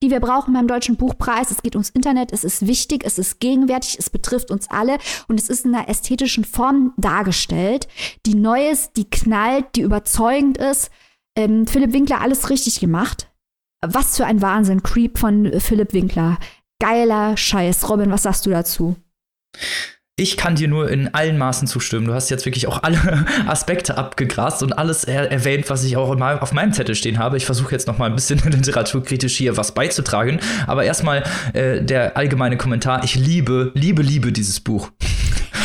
die 0.03 0.11
wir 0.11 0.21
brauchen 0.21 0.55
beim 0.55 0.69
Deutschen 0.69 0.97
Buchpreis. 0.97 1.51
Es 1.51 1.63
geht 1.63 1.75
ums 1.75 1.91
Internet, 1.91 2.33
es 2.33 2.45
ist 2.45 2.67
wichtig, 2.67 3.03
es 3.05 3.19
ist 3.19 3.41
gegenwärtig, 3.41 3.99
es 3.99 4.09
betrifft 4.09 4.51
uns 4.51 4.71
alle 4.71 4.99
und 5.29 5.41
es 5.41 5.49
ist 5.49 5.65
in 5.65 5.75
einer 5.75 5.89
ästhetischen 5.89 6.45
Form 6.45 6.93
dargestellt, 6.97 7.89
die 8.27 8.35
neu 8.35 8.69
ist, 8.69 8.97
die 8.97 9.11
knallt, 9.11 9.67
die 9.77 9.83
überzeugend 9.83 10.57
ist. 10.59 10.91
Ähm, 11.37 11.67
Philipp 11.67 11.93
Winkler 11.93 12.21
alles 12.21 12.49
richtig 12.51 12.81
gemacht. 12.81 13.30
Was 13.87 14.19
für 14.19 14.27
ein 14.27 14.43
Wahnsinn, 14.43 14.83
Creep 14.83 15.19
von 15.19 15.59
Philipp 15.59 15.95
Winkler. 15.95 16.39
Geiler 16.81 17.37
Scheiß. 17.37 17.89
Robin, 17.89 18.11
was 18.11 18.25
sagst 18.25 18.45
du 18.45 18.51
dazu? 18.51 18.97
Ich 20.17 20.37
kann 20.37 20.55
dir 20.55 20.69
nur 20.69 20.91
in 20.91 21.15
allen 21.15 21.39
Maßen 21.39 21.67
zustimmen. 21.67 22.07
Du 22.07 22.13
hast 22.13 22.29
jetzt 22.29 22.45
wirklich 22.45 22.67
auch 22.67 22.83
alle 22.83 23.25
Aspekte 23.47 23.97
abgegrast 23.97 24.63
und 24.63 24.75
alles 24.75 25.05
er 25.05 25.33
erwähnt, 25.33 25.71
was 25.71 25.83
ich 25.83 25.97
auch 25.97 26.11
auf 26.11 26.53
meinem 26.53 26.75
Zettel 26.75 26.95
stehen 26.95 27.19
habe. 27.19 27.39
Ich 27.39 27.47
versuche 27.47 27.73
jetzt 27.73 27.87
noch 27.87 27.97
mal 27.97 28.11
ein 28.11 28.15
bisschen 28.15 28.39
literaturkritisch 28.45 29.39
hier 29.39 29.57
was 29.57 29.73
beizutragen. 29.73 30.41
Aber 30.67 30.85
erstmal 30.85 31.25
äh, 31.55 31.83
der 31.83 32.19
allgemeine 32.19 32.59
Kommentar. 32.59 33.03
Ich 33.03 33.15
liebe, 33.15 33.73
liebe, 33.75 34.03
liebe 34.03 34.31
dieses 34.31 34.61
Buch. 34.61 34.91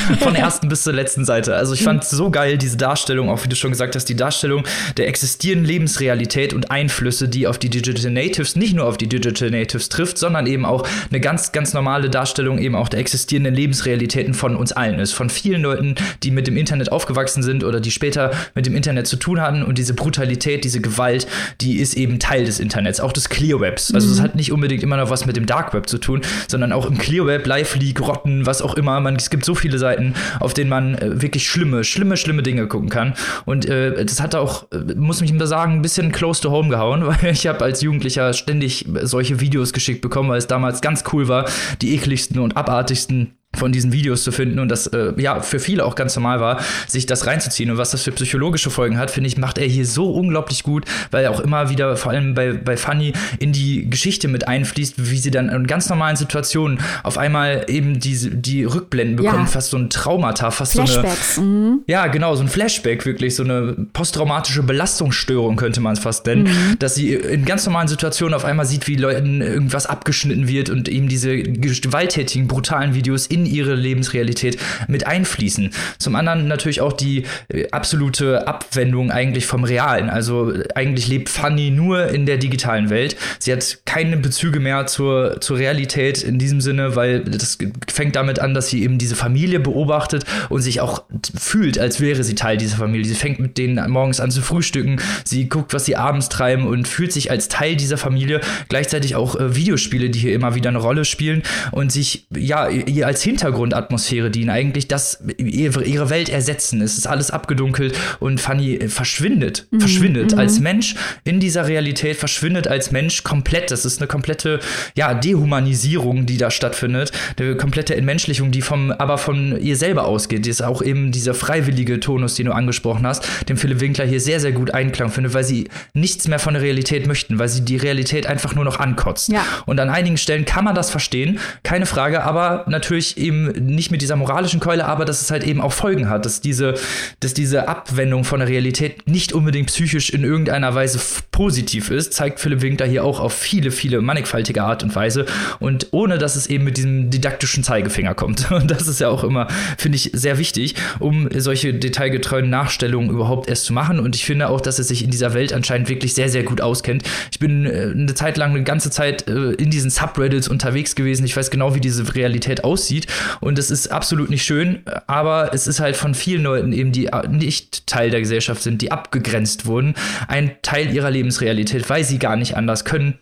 Von 0.19 0.33
der 0.33 0.43
ersten 0.43 0.69
bis 0.69 0.83
zur 0.83 0.93
letzten 0.93 1.25
Seite. 1.25 1.55
Also 1.55 1.73
ich 1.73 1.83
fand 1.83 2.03
so 2.03 2.29
geil 2.29 2.57
diese 2.57 2.77
Darstellung, 2.77 3.29
auch 3.29 3.43
wie 3.43 3.49
du 3.49 3.55
schon 3.55 3.71
gesagt 3.71 3.95
hast, 3.95 4.05
die 4.05 4.15
Darstellung 4.15 4.63
der 4.97 5.07
existierenden 5.07 5.65
Lebensrealität 5.65 6.53
und 6.53 6.71
Einflüsse, 6.71 7.27
die 7.27 7.47
auf 7.47 7.57
die 7.57 7.69
Digital 7.69 8.11
Natives, 8.11 8.55
nicht 8.55 8.75
nur 8.75 8.85
auf 8.85 8.97
die 8.97 9.07
Digital 9.07 9.49
Natives 9.51 9.89
trifft, 9.89 10.17
sondern 10.17 10.47
eben 10.47 10.65
auch 10.65 10.87
eine 11.09 11.19
ganz, 11.19 11.51
ganz 11.51 11.73
normale 11.73 12.09
Darstellung 12.09 12.59
eben 12.59 12.75
auch 12.75 12.89
der 12.89 12.99
existierenden 12.99 13.53
Lebensrealitäten 13.53 14.33
von 14.33 14.55
uns 14.55 14.71
allen 14.71 14.99
ist. 14.99 15.13
Von 15.13 15.29
vielen 15.29 15.61
Leuten, 15.61 15.95
die 16.23 16.31
mit 16.31 16.47
dem 16.47 16.57
Internet 16.57 16.91
aufgewachsen 16.91 17.43
sind 17.43 17.63
oder 17.63 17.79
die 17.79 17.91
später 17.91 18.31
mit 18.53 18.65
dem 18.65 18.75
Internet 18.75 19.07
zu 19.07 19.15
tun 19.15 19.41
hatten 19.41 19.63
und 19.63 19.77
diese 19.77 19.93
Brutalität, 19.93 20.63
diese 20.63 20.81
Gewalt, 20.81 21.27
die 21.61 21.77
ist 21.77 21.95
eben 21.95 22.19
Teil 22.19 22.45
des 22.45 22.59
Internets, 22.59 22.99
auch 22.99 23.11
des 23.11 23.29
Clear 23.29 23.59
Webs. 23.59 23.93
Also 23.93 24.11
es 24.11 24.19
mhm. 24.19 24.23
hat 24.23 24.35
nicht 24.35 24.51
unbedingt 24.51 24.83
immer 24.83 24.97
noch 24.97 25.09
was 25.09 25.25
mit 25.25 25.35
dem 25.35 25.45
Dark 25.45 25.73
Web 25.73 25.89
zu 25.89 25.97
tun, 25.97 26.21
sondern 26.47 26.71
auch 26.71 26.85
im 26.85 26.97
Clear 26.97 27.25
Web, 27.25 27.47
Live 27.47 27.75
League, 27.75 28.01
Rotten, 28.01 28.45
was 28.45 28.61
auch 28.61 28.75
immer. 28.75 28.99
Man, 28.99 29.15
es 29.15 29.29
gibt 29.29 29.45
so 29.45 29.55
viele 29.55 29.79
Seiten 29.79 29.94
Webseiten, 29.95 30.13
auf 30.39 30.53
denen 30.53 30.69
man 30.69 30.95
äh, 30.95 31.21
wirklich 31.21 31.47
schlimme, 31.47 31.83
schlimme, 31.83 32.17
schlimme 32.17 32.43
Dinge 32.43 32.67
gucken 32.67 32.89
kann. 32.89 33.13
Und 33.45 33.65
äh, 33.65 34.05
das 34.05 34.21
hat 34.21 34.35
auch, 34.35 34.71
äh, 34.71 34.95
muss 34.95 35.21
mich 35.21 35.31
immer 35.31 35.47
sagen, 35.47 35.73
ein 35.73 35.81
bisschen 35.81 36.11
close 36.11 36.41
to 36.41 36.51
home 36.51 36.69
gehauen, 36.69 37.05
weil 37.07 37.31
ich 37.31 37.47
habe 37.47 37.63
als 37.63 37.81
Jugendlicher 37.81 38.33
ständig 38.33 38.85
solche 39.01 39.39
Videos 39.39 39.73
geschickt 39.73 40.01
bekommen, 40.01 40.29
weil 40.29 40.37
es 40.37 40.47
damals 40.47 40.81
ganz 40.81 41.03
cool 41.13 41.27
war, 41.27 41.45
die 41.81 41.95
ekligsten 41.95 42.39
und 42.39 42.57
abartigsten 42.57 43.37
von 43.55 43.71
diesen 43.71 43.91
Videos 43.91 44.23
zu 44.23 44.31
finden 44.31 44.59
und 44.59 44.69
das 44.69 44.87
äh, 44.87 45.13
ja 45.17 45.41
für 45.41 45.59
viele 45.59 45.85
auch 45.85 45.95
ganz 45.95 46.15
normal 46.15 46.39
war, 46.39 46.59
sich 46.87 47.05
das 47.05 47.25
reinzuziehen 47.25 47.71
und 47.71 47.77
was 47.77 47.91
das 47.91 48.03
für 48.03 48.11
psychologische 48.11 48.69
Folgen 48.69 48.97
hat, 48.97 49.11
finde 49.11 49.27
ich, 49.27 49.37
macht 49.37 49.57
er 49.57 49.67
hier 49.67 49.85
so 49.85 50.11
unglaublich 50.11 50.63
gut, 50.63 50.85
weil 51.11 51.23
er 51.23 51.31
auch 51.31 51.39
immer 51.39 51.69
wieder, 51.69 51.97
vor 51.97 52.11
allem 52.11 52.33
bei, 52.33 52.53
bei 52.53 52.77
Fanny, 52.77 53.13
in 53.39 53.51
die 53.51 53.89
Geschichte 53.89 54.27
mit 54.27 54.47
einfließt, 54.47 55.11
wie 55.11 55.17
sie 55.17 55.31
dann 55.31 55.49
in 55.49 55.67
ganz 55.67 55.89
normalen 55.89 56.15
Situationen 56.15 56.79
auf 57.03 57.17
einmal 57.17 57.65
eben 57.67 57.99
diese, 57.99 58.29
die 58.29 58.63
Rückblenden 58.63 59.15
bekommt, 59.17 59.39
ja. 59.39 59.45
fast 59.45 59.69
so 59.69 59.77
ein 59.77 59.89
Traumata, 59.89 60.51
fast 60.51 60.73
Flashbacks. 60.73 61.35
so 61.35 61.41
eine. 61.41 61.49
Mhm. 61.49 61.79
Ja, 61.87 62.07
genau, 62.07 62.35
so 62.35 62.43
ein 62.43 62.49
Flashback, 62.49 63.05
wirklich, 63.05 63.35
so 63.35 63.43
eine 63.43 63.75
posttraumatische 63.93 64.63
Belastungsstörung 64.63 65.55
könnte 65.55 65.81
man 65.81 65.93
es 65.93 65.99
fast 65.99 66.25
nennen, 66.25 66.43
mhm. 66.43 66.79
dass 66.79 66.95
sie 66.95 67.13
in 67.13 67.45
ganz 67.45 67.65
normalen 67.65 67.87
Situationen 67.87 68.33
auf 68.33 68.45
einmal 68.45 68.65
sieht, 68.65 68.87
wie 68.87 68.95
Leuten 68.95 69.41
irgendwas 69.41 69.85
abgeschnitten 69.85 70.47
wird 70.47 70.69
und 70.69 70.89
eben 70.89 71.07
diese 71.07 71.37
gewalttätigen, 71.37 72.47
brutalen 72.47 72.93
Videos 72.93 73.27
in 73.27 73.44
ihre 73.45 73.75
Lebensrealität 73.75 74.57
mit 74.87 75.07
einfließen. 75.07 75.71
Zum 75.99 76.15
anderen 76.15 76.47
natürlich 76.47 76.81
auch 76.81 76.93
die 76.93 77.25
äh, 77.49 77.67
absolute 77.71 78.47
Abwendung 78.47 79.11
eigentlich 79.11 79.45
vom 79.45 79.63
Realen. 79.63 80.09
Also 80.09 80.51
äh, 80.51 80.67
eigentlich 80.75 81.07
lebt 81.07 81.29
Fanny 81.29 81.71
nur 81.71 82.07
in 82.09 82.25
der 82.25 82.37
digitalen 82.37 82.89
Welt. 82.89 83.15
Sie 83.39 83.51
hat 83.51 83.79
keine 83.85 84.17
Bezüge 84.17 84.59
mehr 84.59 84.87
zur, 84.87 85.39
zur 85.41 85.57
Realität 85.57 86.23
in 86.23 86.39
diesem 86.39 86.61
Sinne, 86.61 86.95
weil 86.95 87.21
das 87.21 87.57
fängt 87.91 88.15
damit 88.15 88.39
an, 88.39 88.53
dass 88.53 88.69
sie 88.69 88.83
eben 88.83 88.97
diese 88.97 89.15
Familie 89.15 89.59
beobachtet 89.59 90.25
und 90.49 90.61
sich 90.61 90.81
auch 90.81 91.03
fühlt, 91.37 91.79
als 91.79 91.99
wäre 91.99 92.23
sie 92.23 92.35
Teil 92.35 92.57
dieser 92.57 92.77
Familie. 92.77 93.05
Sie 93.05 93.15
fängt 93.15 93.39
mit 93.39 93.57
denen 93.57 93.89
morgens 93.89 94.19
an 94.19 94.31
zu 94.31 94.41
frühstücken, 94.41 94.99
sie 95.23 95.47
guckt, 95.49 95.73
was 95.73 95.85
sie 95.85 95.95
abends 95.95 96.29
treiben 96.29 96.67
und 96.67 96.87
fühlt 96.87 97.11
sich 97.11 97.31
als 97.31 97.47
Teil 97.47 97.75
dieser 97.75 97.97
Familie. 97.97 98.41
Gleichzeitig 98.69 99.15
auch 99.15 99.35
äh, 99.35 99.55
Videospiele, 99.55 100.09
die 100.09 100.19
hier 100.19 100.33
immer 100.33 100.55
wieder 100.55 100.69
eine 100.69 100.79
Rolle 100.79 101.05
spielen 101.05 101.43
und 101.71 101.91
sich 101.91 102.27
ja 102.35 102.67
ihr 102.69 103.07
als 103.07 103.21
Hin 103.23 103.34
Hintergrundatmosphäre 103.35 104.31
dienen, 104.31 104.49
eigentlich 104.49 104.87
das 104.87 105.21
ihre, 105.37 106.09
Welt 106.09 106.29
ersetzen. 106.29 106.81
Es 106.81 106.97
ist 106.97 107.07
alles 107.07 107.31
abgedunkelt 107.31 107.97
und 108.19 108.39
Fanny 108.39 108.87
verschwindet, 108.87 109.67
mhm. 109.71 109.79
verschwindet 109.79 110.31
mhm. 110.33 110.39
als 110.39 110.59
Mensch 110.59 110.95
in 111.25 111.39
dieser 111.39 111.67
Realität, 111.67 112.15
verschwindet 112.15 112.67
als 112.67 112.91
Mensch 112.91 113.23
komplett. 113.23 113.71
Das 113.71 113.85
ist 113.85 113.99
eine 113.99 114.07
komplette, 114.07 114.59
ja, 114.95 115.13
Dehumanisierung, 115.13 116.25
die 116.25 116.37
da 116.37 116.49
stattfindet, 116.49 117.11
eine 117.37 117.57
komplette 117.57 117.95
Entmenschlichung, 117.95 118.51
die 118.51 118.61
vom, 118.61 118.91
aber 118.91 119.17
von 119.17 119.59
ihr 119.59 119.75
selber 119.75 120.05
ausgeht. 120.05 120.45
Die 120.45 120.49
ist 120.49 120.61
auch 120.61 120.81
eben 120.81 121.11
dieser 121.11 121.33
freiwillige 121.33 121.99
Tonus, 121.99 122.35
den 122.35 122.45
du 122.45 122.53
angesprochen 122.53 123.05
hast, 123.05 123.27
dem 123.49 123.57
Philipp 123.57 123.81
Winkler 123.81 124.05
hier 124.05 124.21
sehr, 124.21 124.39
sehr 124.39 124.53
gut 124.53 124.73
Einklang 124.73 125.09
findet, 125.09 125.33
weil 125.33 125.43
sie 125.43 125.67
nichts 125.93 126.27
mehr 126.27 126.39
von 126.39 126.53
der 126.53 126.63
Realität 126.63 127.07
möchten, 127.07 127.39
weil 127.39 127.49
sie 127.49 127.65
die 127.65 127.77
Realität 127.77 128.27
einfach 128.27 128.55
nur 128.55 128.63
noch 128.63 128.79
ankotzt. 128.79 129.29
Ja. 129.29 129.43
Und 129.65 129.79
an 129.79 129.89
einigen 129.89 130.17
Stellen 130.17 130.45
kann 130.45 130.63
man 130.63 130.75
das 130.75 130.89
verstehen, 130.89 131.39
keine 131.63 131.85
Frage, 131.85 132.23
aber 132.23 132.63
natürlich 132.67 133.17
eben 133.25 133.47
nicht 133.65 133.91
mit 133.91 134.01
dieser 134.01 134.15
moralischen 134.15 134.59
Keule, 134.59 134.85
aber 134.85 135.05
dass 135.05 135.21
es 135.21 135.31
halt 135.31 135.43
eben 135.43 135.61
auch 135.61 135.73
Folgen 135.73 136.09
hat, 136.09 136.25
dass 136.25 136.41
diese, 136.41 136.75
dass 137.19 137.33
diese 137.33 137.67
Abwendung 137.67 138.23
von 138.23 138.39
der 138.39 138.47
Realität 138.47 139.07
nicht 139.07 139.33
unbedingt 139.33 139.67
psychisch 139.67 140.09
in 140.11 140.23
irgendeiner 140.23 140.73
Weise 140.75 140.99
positiv 141.31 141.91
ist, 141.91 142.13
zeigt 142.13 142.39
Philipp 142.39 142.61
Winkler 142.61 142.85
hier 142.85 143.03
auch 143.03 143.19
auf 143.19 143.33
viele, 143.33 143.71
viele 143.71 144.01
mannigfaltige 144.01 144.63
Art 144.63 144.83
und 144.83 144.95
Weise 144.95 145.25
und 145.59 145.87
ohne, 145.91 146.17
dass 146.17 146.35
es 146.35 146.47
eben 146.47 146.63
mit 146.63 146.77
diesem 146.77 147.09
didaktischen 147.09 147.63
Zeigefinger 147.63 148.13
kommt. 148.13 148.51
Und 148.55 148.71
das 148.71 148.87
ist 148.87 148.99
ja 148.99 149.09
auch 149.09 149.23
immer, 149.23 149.47
finde 149.77 149.97
ich, 149.97 150.11
sehr 150.13 150.37
wichtig, 150.37 150.75
um 150.99 151.27
solche 151.35 151.73
detailgetreuen 151.73 152.49
Nachstellungen 152.49 153.09
überhaupt 153.09 153.49
erst 153.49 153.65
zu 153.65 153.73
machen. 153.73 153.99
Und 153.99 154.15
ich 154.15 154.25
finde 154.25 154.49
auch, 154.49 154.61
dass 154.61 154.77
er 154.79 154.85
sich 154.85 155.03
in 155.03 155.09
dieser 155.09 155.33
Welt 155.33 155.51
anscheinend 155.51 155.89
wirklich 155.89 156.13
sehr, 156.13 156.29
sehr 156.29 156.43
gut 156.43 156.61
auskennt. 156.61 157.03
Ich 157.31 157.39
bin 157.39 157.65
äh, 157.65 157.91
eine 157.91 158.13
Zeit 158.13 158.37
lang, 158.37 158.51
eine 158.51 158.63
ganze 158.63 158.91
Zeit 158.91 159.27
äh, 159.27 159.51
in 159.53 159.71
diesen 159.71 159.89
Subreddits 159.89 160.47
unterwegs 160.47 160.95
gewesen. 160.95 161.25
Ich 161.25 161.35
weiß 161.35 161.49
genau, 161.49 161.75
wie 161.75 161.81
diese 161.81 162.15
Realität 162.15 162.63
aussieht. 162.63 163.04
Und 163.41 163.59
es 163.59 163.71
ist 163.71 163.91
absolut 163.91 164.29
nicht 164.29 164.43
schön, 164.43 164.83
aber 165.07 165.53
es 165.53 165.67
ist 165.67 165.79
halt 165.79 165.95
von 165.95 166.13
vielen 166.13 166.43
Leuten 166.43 166.73
eben, 166.73 166.91
die 166.91 167.09
nicht 167.29 167.87
Teil 167.87 168.09
der 168.09 168.21
Gesellschaft 168.21 168.61
sind, 168.61 168.81
die 168.81 168.91
abgegrenzt 168.91 169.65
wurden, 169.65 169.95
ein 170.27 170.55
Teil 170.61 170.93
ihrer 170.93 171.11
Lebensrealität, 171.11 171.89
weil 171.89 172.03
sie 172.03 172.19
gar 172.19 172.35
nicht 172.35 172.55
anders 172.55 172.85
können 172.85 173.19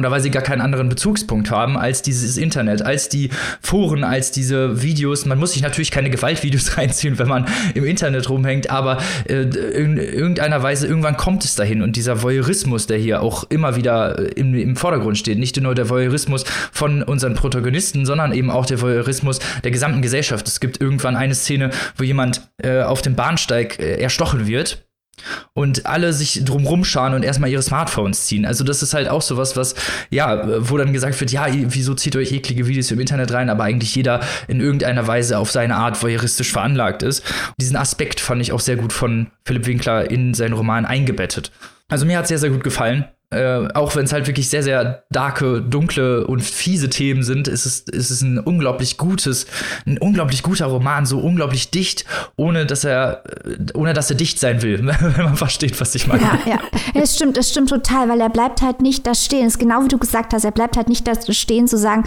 oder 0.00 0.10
weil 0.10 0.22
sie 0.22 0.30
gar 0.30 0.42
keinen 0.42 0.62
anderen 0.62 0.88
Bezugspunkt 0.88 1.50
haben 1.50 1.76
als 1.76 2.00
dieses 2.00 2.38
Internet, 2.38 2.80
als 2.80 3.10
die 3.10 3.28
Foren, 3.60 4.02
als 4.02 4.32
diese 4.32 4.82
Videos. 4.82 5.26
Man 5.26 5.38
muss 5.38 5.52
sich 5.52 5.62
natürlich 5.62 5.90
keine 5.90 6.08
Gewaltvideos 6.08 6.76
reinziehen, 6.78 7.18
wenn 7.18 7.28
man 7.28 7.46
im 7.74 7.84
Internet 7.84 8.30
rumhängt, 8.30 8.70
aber 8.70 8.98
äh, 9.28 9.42
in 9.42 9.98
irgendeiner 9.98 10.62
Weise 10.62 10.86
irgendwann 10.86 11.18
kommt 11.18 11.44
es 11.44 11.54
dahin 11.54 11.82
und 11.82 11.96
dieser 11.96 12.22
Voyeurismus, 12.22 12.86
der 12.86 12.96
hier 12.96 13.20
auch 13.20 13.44
immer 13.50 13.76
wieder 13.76 14.18
äh, 14.18 14.32
im, 14.40 14.54
im 14.54 14.74
Vordergrund 14.74 15.18
steht, 15.18 15.38
nicht 15.38 15.60
nur 15.60 15.74
der 15.74 15.90
Voyeurismus 15.90 16.44
von 16.72 17.02
unseren 17.02 17.34
Protagonisten, 17.34 18.06
sondern 18.06 18.32
eben 18.32 18.50
auch 18.50 18.64
der 18.64 18.80
Voyeurismus 18.80 19.38
der 19.62 19.70
gesamten 19.70 20.00
Gesellschaft. 20.00 20.48
Es 20.48 20.60
gibt 20.60 20.80
irgendwann 20.80 21.14
eine 21.14 21.34
Szene, 21.34 21.70
wo 21.96 22.04
jemand 22.04 22.40
äh, 22.62 22.80
auf 22.80 23.02
dem 23.02 23.16
Bahnsteig 23.16 23.78
äh, 23.78 24.00
erstochen 24.00 24.46
wird 24.46 24.82
und 25.52 25.86
alle 25.86 26.12
sich 26.12 26.44
drumrum 26.44 26.84
scharen 26.84 27.14
und 27.14 27.24
erstmal 27.24 27.50
ihre 27.50 27.62
Smartphones 27.62 28.26
ziehen. 28.26 28.46
Also 28.46 28.64
das 28.64 28.82
ist 28.82 28.94
halt 28.94 29.08
auch 29.08 29.22
sowas, 29.22 29.56
was, 29.56 29.74
ja, 30.10 30.42
wo 30.68 30.76
dann 30.76 30.92
gesagt 30.92 31.20
wird, 31.20 31.32
ja, 31.32 31.46
wieso 31.50 31.94
zieht 31.94 32.16
euch 32.16 32.32
eklige 32.32 32.66
Videos 32.66 32.90
im 32.90 33.00
Internet 33.00 33.32
rein, 33.32 33.50
aber 33.50 33.64
eigentlich 33.64 33.94
jeder 33.94 34.20
in 34.48 34.60
irgendeiner 34.60 35.06
Weise 35.06 35.38
auf 35.38 35.50
seine 35.50 35.76
Art 35.76 36.02
voyeuristisch 36.02 36.52
veranlagt 36.52 37.02
ist. 37.02 37.20
Und 37.20 37.54
diesen 37.60 37.76
Aspekt 37.76 38.20
fand 38.20 38.42
ich 38.42 38.52
auch 38.52 38.60
sehr 38.60 38.76
gut 38.76 38.92
von 38.92 39.28
Philipp 39.44 39.66
Winkler 39.66 40.10
in 40.10 40.34
seinen 40.34 40.52
Roman 40.52 40.86
eingebettet. 40.86 41.50
Also 41.88 42.06
mir 42.06 42.16
hat 42.16 42.24
es 42.24 42.28
sehr, 42.28 42.38
sehr 42.38 42.50
gut 42.50 42.64
gefallen. 42.64 43.04
Äh, 43.32 43.68
auch 43.74 43.94
wenn 43.94 44.06
es 44.06 44.12
halt 44.12 44.26
wirklich 44.26 44.48
sehr, 44.48 44.64
sehr 44.64 45.04
darke, 45.08 45.62
dunkle 45.62 46.26
und 46.26 46.42
fiese 46.42 46.90
Themen 46.90 47.22
sind, 47.22 47.46
ist 47.46 47.64
es, 47.64 47.80
ist 47.80 48.10
es 48.10 48.22
ein 48.22 48.40
unglaublich 48.40 48.98
gutes, 48.98 49.46
ein 49.86 49.98
unglaublich 49.98 50.42
guter 50.42 50.66
Roman, 50.66 51.06
so 51.06 51.20
unglaublich 51.20 51.70
dicht, 51.70 52.04
ohne 52.34 52.66
dass 52.66 52.82
er, 52.82 53.22
ohne 53.74 53.92
dass 53.92 54.10
er 54.10 54.16
dicht 54.16 54.40
sein 54.40 54.62
will, 54.62 54.84
wenn 54.84 55.24
man 55.24 55.36
versteht, 55.36 55.80
was 55.80 55.94
ich 55.94 56.08
meine. 56.08 56.22
Ja, 56.22 56.38
ja. 56.44 56.60
Es 56.94 57.14
stimmt, 57.14 57.38
es 57.38 57.50
stimmt 57.50 57.68
total, 57.68 58.08
weil 58.08 58.20
er 58.20 58.30
bleibt 58.30 58.62
halt 58.62 58.82
nicht 58.82 59.06
da 59.06 59.14
stehen. 59.14 59.46
Es 59.46 59.54
ist 59.54 59.58
genau 59.60 59.84
wie 59.84 59.88
du 59.88 59.98
gesagt 59.98 60.32
hast, 60.32 60.44
er 60.44 60.50
bleibt 60.50 60.76
halt 60.76 60.88
nicht 60.88 61.06
da 61.06 61.12
stehen 61.32 61.68
zu 61.68 61.78
sagen, 61.78 62.02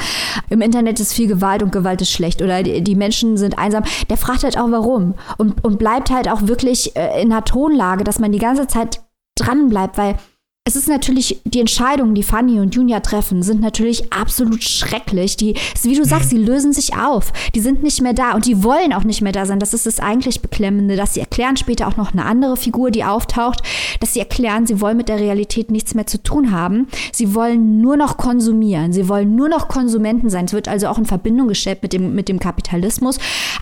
im 0.50 0.60
Internet 0.60 1.00
ist 1.00 1.14
viel 1.14 1.28
Gewalt 1.28 1.64
und 1.64 1.72
Gewalt 1.72 2.02
ist 2.02 2.12
schlecht 2.12 2.42
oder 2.42 2.64
die, 2.64 2.84
die 2.84 2.96
Menschen 2.96 3.38
sind 3.38 3.58
einsam. 3.58 3.84
Der 4.10 4.18
fragt 4.18 4.44
halt 4.44 4.58
auch 4.58 4.70
warum 4.72 5.16
und, 5.38 5.64
und 5.64 5.80
bleibt 5.80 6.10
halt 6.10 6.28
auch 6.28 6.48
wirklich 6.48 6.98
äh, 6.98 7.22
in 7.22 7.32
einer 7.32 7.46
Tonlage, 7.46 8.04
dass 8.04 8.20
man 8.20 8.34
die 8.34 8.40
ganze 8.40 8.68
Zeit 8.68 9.00
dran 9.36 9.70
bleibt, 9.70 9.98
weil 9.98 10.18
es 10.66 10.78
ist 10.78 10.88
natürlich, 10.88 11.42
die 11.44 11.60
Entscheidungen, 11.60 12.16
die 12.16 12.24
Fanny 12.24 12.62
und 12.62 12.74
Junia 12.74 13.02
treffen, 13.02 13.44
sind 13.44 13.60
natürlich 13.60 14.14
absolut 14.14 14.64
schrecklich. 14.64 15.36
Die, 15.36 15.56
wie 15.82 15.94
du 15.94 16.06
sagst, 16.06 16.32
die 16.32 16.38
lösen 16.38 16.72
sich 16.72 16.96
auf. 16.96 17.34
Die 17.54 17.60
sind 17.60 17.84
nicht 17.84 18.02
mehr 18.02 18.14
da 18.14 18.32
und 18.32 18.46
die 18.46 18.64
wollen 18.64 18.94
auch 18.94 19.04
nicht 19.04 19.22
mehr 19.22 19.34
da 19.34 19.46
sein. 19.46 19.60
Das 19.60 19.74
ist 19.74 19.86
das 19.86 20.00
eigentlich 20.00 20.42
Beklemmende, 20.42 20.96
dass 20.96 21.16
sie 21.16 21.20
erklären 21.20 21.58
später 21.58 21.86
auch 21.88 21.98
noch 21.98 22.14
eine 22.14 22.24
andere 22.24 22.56
Figur, 22.56 22.92
die 22.92 23.04
auftaucht, 23.04 23.62
dass 24.00 24.14
sie 24.14 24.20
erklären, 24.20 24.66
sie 24.66 24.80
wollen 24.80 24.96
mit 24.96 25.10
der 25.10 25.20
Realität 25.20 25.70
nichts 25.70 25.96
mehr 25.96 26.08
zu 26.08 26.24
tun 26.24 26.52
haben. 26.52 26.88
Sie 27.12 27.36
wollen 27.36 27.82
nur 27.82 27.98
noch 27.98 28.16
konsumieren. 28.16 28.94
Sie 28.94 29.10
wollen 29.10 29.36
nur 29.36 29.50
noch 29.50 29.68
Konsumenten 29.68 30.30
sein. 30.30 30.46
Es 30.46 30.54
wird 30.54 30.70
also 30.70 30.88
auch 30.88 30.98
in 30.98 31.06
Verbindung 31.06 31.50
gestellt 31.50 31.84
mit 31.84 31.92
dem, 31.92 32.16
mit 32.16 32.30
dem 32.30 32.40
Kapitalismus. 32.40 33.20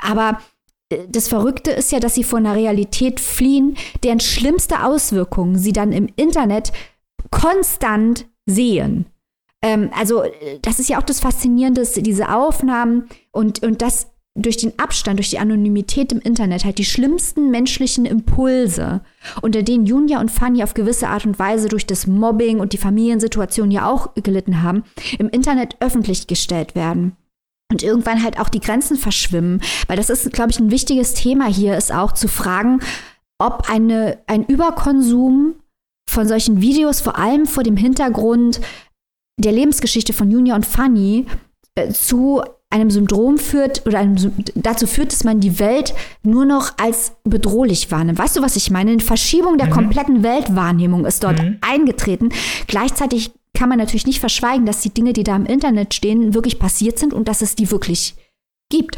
Aber 0.07 0.37
das 1.09 1.27
Verrückte 1.27 1.71
ist 1.71 1.91
ja, 1.91 1.99
dass 1.99 2.15
sie 2.15 2.23
vor 2.23 2.39
einer 2.39 2.55
Realität 2.55 3.19
fliehen, 3.19 3.75
deren 4.03 4.19
schlimmste 4.19 4.83
Auswirkungen 4.83 5.57
sie 5.57 5.73
dann 5.73 5.91
im 5.91 6.09
Internet 6.15 6.71
konstant 7.29 8.27
sehen. 8.45 9.05
Ähm, 9.61 9.91
also, 9.97 10.23
das 10.61 10.79
ist 10.79 10.89
ja 10.89 10.97
auch 10.99 11.03
das 11.03 11.19
Faszinierende, 11.19 11.85
diese 11.97 12.33
Aufnahmen 12.33 13.07
und, 13.31 13.63
und 13.63 13.81
das 13.81 14.07
durch 14.33 14.57
den 14.57 14.79
Abstand, 14.79 15.19
durch 15.19 15.29
die 15.29 15.39
Anonymität 15.39 16.11
im 16.13 16.19
Internet 16.19 16.63
halt 16.63 16.77
die 16.77 16.85
schlimmsten 16.85 17.51
menschlichen 17.51 18.05
Impulse, 18.05 19.01
unter 19.41 19.61
denen 19.61 19.85
Junia 19.85 20.21
und 20.21 20.31
Fanny 20.31 20.63
auf 20.63 20.73
gewisse 20.73 21.09
Art 21.09 21.25
und 21.25 21.37
Weise 21.37 21.67
durch 21.67 21.85
das 21.85 22.07
Mobbing 22.07 22.59
und 22.59 22.71
die 22.71 22.77
Familiensituation 22.77 23.71
ja 23.71 23.89
auch 23.89 24.13
gelitten 24.15 24.63
haben, 24.63 24.83
im 25.19 25.27
Internet 25.29 25.75
öffentlich 25.81 26.27
gestellt 26.27 26.75
werden 26.75 27.17
und 27.71 27.83
irgendwann 27.83 28.23
halt 28.23 28.39
auch 28.39 28.49
die 28.49 28.61
Grenzen 28.61 28.95
verschwimmen. 28.97 29.61
Weil 29.87 29.97
das 29.97 30.09
ist, 30.09 30.31
glaube 30.31 30.51
ich, 30.51 30.59
ein 30.59 30.71
wichtiges 30.71 31.13
Thema 31.13 31.47
hier, 31.47 31.75
ist 31.75 31.93
auch 31.93 32.13
zu 32.13 32.27
fragen, 32.29 32.79
ob 33.37 33.69
eine, 33.69 34.19
ein 34.27 34.45
Überkonsum 34.45 35.55
von 36.11 36.27
solchen 36.27 36.61
Videos, 36.61 37.01
vor 37.01 37.17
allem 37.17 37.45
vor 37.45 37.63
dem 37.63 37.77
Hintergrund 37.77 38.61
der 39.37 39.51
Lebensgeschichte 39.51 40.13
von 40.13 40.29
Junior 40.29 40.55
und 40.55 40.65
Fanny, 40.65 41.25
äh, 41.75 41.89
zu 41.89 42.41
einem 42.69 42.89
Syndrom 42.89 43.37
führt 43.37 43.85
oder 43.85 43.99
einem, 43.99 44.15
dazu 44.55 44.87
führt, 44.87 45.11
dass 45.11 45.23
man 45.23 45.39
die 45.39 45.59
Welt 45.59 45.93
nur 46.23 46.45
noch 46.45 46.71
als 46.77 47.13
bedrohlich 47.23 47.91
wahrnimmt. 47.91 48.19
Weißt 48.19 48.37
du, 48.37 48.41
was 48.41 48.55
ich 48.55 48.71
meine? 48.71 48.91
Eine 48.91 49.01
Verschiebung 49.01 49.57
der 49.57 49.67
mhm. 49.67 49.71
kompletten 49.71 50.23
Weltwahrnehmung 50.23 51.05
ist 51.05 51.23
dort 51.23 51.41
mhm. 51.41 51.57
eingetreten. 51.61 52.29
Gleichzeitig 52.67 53.31
kann 53.53 53.69
man 53.69 53.77
natürlich 53.77 54.07
nicht 54.07 54.19
verschweigen, 54.19 54.65
dass 54.65 54.81
die 54.81 54.93
Dinge, 54.93 55.13
die 55.13 55.23
da 55.23 55.35
im 55.35 55.45
Internet 55.45 55.93
stehen, 55.93 56.33
wirklich 56.33 56.59
passiert 56.59 56.97
sind 56.97 57.13
und 57.13 57.27
dass 57.27 57.41
es 57.41 57.55
die 57.55 57.71
wirklich 57.71 58.15
gibt. 58.69 58.97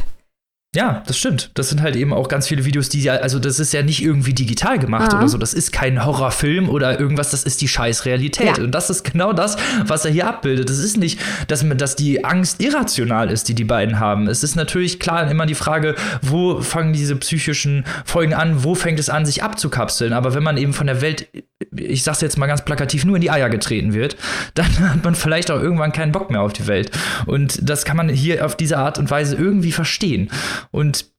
Ja, 0.75 1.03
das 1.05 1.19
stimmt. 1.19 1.51
Das 1.53 1.69
sind 1.69 1.83
halt 1.83 1.95
eben 1.95 2.13
auch 2.13 2.27
ganz 2.27 2.47
viele 2.47 2.65
Videos, 2.65 2.89
die 2.89 3.03
ja, 3.03 3.13
also 3.13 3.37
das 3.37 3.59
ist 3.59 3.73
ja 3.73 3.83
nicht 3.83 4.01
irgendwie 4.01 4.33
digital 4.33 4.79
gemacht 4.79 5.13
ah. 5.13 5.19
oder 5.19 5.29
so. 5.29 5.37
Das 5.37 5.53
ist 5.53 5.71
kein 5.71 6.03
Horrorfilm 6.03 6.67
oder 6.67 6.99
irgendwas, 6.99 7.29
das 7.29 7.43
ist 7.43 7.61
die 7.61 7.67
scheiß 7.67 8.05
Realität. 8.05 8.57
Ja. 8.57 8.63
Und 8.63 8.71
das 8.71 8.89
ist 8.89 9.03
genau 9.03 9.33
das, 9.33 9.55
was 9.85 10.03
er 10.05 10.11
hier 10.11 10.27
abbildet. 10.27 10.69
Das 10.69 10.79
ist 10.79 10.97
nicht, 10.97 11.19
dass, 11.47 11.63
dass 11.77 11.95
die 11.95 12.25
Angst 12.25 12.59
irrational 12.61 13.29
ist, 13.29 13.49
die 13.49 13.53
die 13.53 13.65
beiden 13.65 13.99
haben. 13.99 14.27
Es 14.27 14.43
ist 14.43 14.55
natürlich 14.55 14.99
klar 14.99 15.29
immer 15.29 15.45
die 15.45 15.53
Frage, 15.53 15.93
wo 16.23 16.59
fangen 16.61 16.93
diese 16.93 17.15
psychischen 17.17 17.85
Folgen 18.03 18.33
an, 18.33 18.63
wo 18.63 18.73
fängt 18.73 18.99
es 18.99 19.09
an, 19.09 19.27
sich 19.27 19.43
abzukapseln. 19.43 20.11
Aber 20.11 20.33
wenn 20.33 20.43
man 20.43 20.57
eben 20.57 20.73
von 20.73 20.87
der 20.87 21.01
Welt, 21.01 21.27
ich 21.75 22.01
sag's 22.03 22.21
jetzt 22.21 22.39
mal 22.39 22.47
ganz 22.47 22.65
plakativ, 22.65 23.05
nur 23.05 23.17
in 23.17 23.21
die 23.21 23.29
Eier 23.29 23.49
getreten 23.49 23.93
wird, 23.93 24.17
dann 24.55 24.79
hat 24.79 25.03
man 25.03 25.13
vielleicht 25.13 25.51
auch 25.51 25.61
irgendwann 25.61 25.91
keinen 25.91 26.11
Bock 26.11 26.31
mehr 26.31 26.41
auf 26.41 26.53
die 26.53 26.65
Welt. 26.65 26.89
Und 27.27 27.59
das 27.61 27.85
kann 27.85 27.97
man 27.97 28.09
hier 28.09 28.43
auf 28.43 28.57
diese 28.57 28.79
Art 28.79 28.97
und 28.97 29.11
Weise 29.11 29.35
irgendwie 29.35 29.71
verstehen. 29.71 30.31
Und 30.71 31.13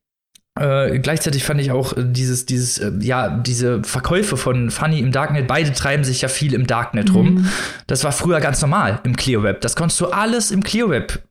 äh, 0.59 1.01
gleichzeitig 1.01 1.43
fand 1.43 1.61
ich 1.61 1.73
auch 1.73 1.97
äh, 1.97 2.05
dieses, 2.05 2.47
dieses, 2.47 2.79
äh, 2.79 2.93
ja, 3.01 3.29
diese 3.29 3.83
Verkäufe 3.83 4.37
von 4.37 4.71
Funny 4.71 5.01
im 5.01 5.11
Darknet, 5.11 5.49
beide 5.49 5.73
treiben 5.73 6.05
sich 6.05 6.21
ja 6.21 6.29
viel 6.29 6.55
im 6.55 6.69
Darknet 6.69 7.13
rum. 7.13 7.35
Mhm. 7.35 7.49
Das 7.89 8.05
war 8.05 8.13
früher 8.13 8.41
ganz 8.41 8.63
normal 8.63 9.01
im 9.03 9.17
Clearweb. 9.17 9.61
Das 9.63 9.75
konntest 9.75 10.01
du 10.01 10.07
alles 10.07 10.53
im 10.53 10.63
Clearweb 10.63 11.25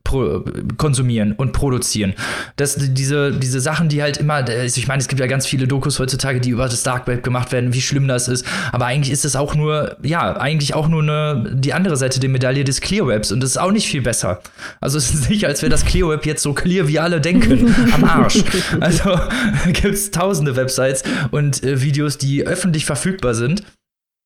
konsumieren 0.76 1.32
und 1.32 1.52
produzieren. 1.52 2.14
Das, 2.56 2.76
diese, 2.78 3.32
diese 3.32 3.60
Sachen, 3.60 3.88
die 3.88 4.02
halt 4.02 4.18
immer, 4.18 4.34
also 4.34 4.78
ich 4.78 4.86
meine, 4.86 5.00
es 5.00 5.08
gibt 5.08 5.20
ja 5.20 5.26
ganz 5.26 5.46
viele 5.46 5.66
Dokus 5.66 5.98
heutzutage, 5.98 6.40
die 6.40 6.50
über 6.50 6.64
das 6.64 6.82
Dark 6.82 7.06
Web 7.06 7.24
gemacht 7.24 7.52
werden, 7.52 7.72
wie 7.72 7.80
schlimm 7.80 8.06
das 8.06 8.28
ist. 8.28 8.46
Aber 8.72 8.86
eigentlich 8.86 9.12
ist 9.12 9.24
es 9.24 9.34
auch 9.34 9.54
nur, 9.54 9.96
ja, 10.02 10.36
eigentlich 10.36 10.74
auch 10.74 10.88
nur 10.88 11.02
eine, 11.02 11.52
die 11.54 11.72
andere 11.72 11.96
Seite 11.96 12.20
der 12.20 12.30
Medaille 12.30 12.64
des 12.64 12.80
Clear 12.80 13.06
Webs 13.06 13.32
und 13.32 13.40
das 13.42 13.50
ist 13.50 13.56
auch 13.56 13.72
nicht 13.72 13.88
viel 13.88 14.02
besser. 14.02 14.40
Also 14.80 14.98
es 14.98 15.12
ist 15.12 15.30
nicht, 15.30 15.46
als 15.46 15.62
wäre 15.62 15.70
das 15.70 15.84
Clear 15.84 16.08
Web 16.08 16.26
jetzt 16.26 16.42
so 16.42 16.52
clear, 16.52 16.86
wie 16.86 16.98
alle 16.98 17.20
denken, 17.20 17.74
am 17.92 18.04
Arsch. 18.04 18.44
Also 18.80 19.18
gibt 19.66 19.94
es 19.94 20.10
tausende 20.10 20.56
Websites 20.56 21.02
und 21.30 21.62
äh, 21.62 21.80
Videos, 21.82 22.18
die 22.18 22.46
öffentlich 22.46 22.84
verfügbar 22.84 23.34
sind. 23.34 23.62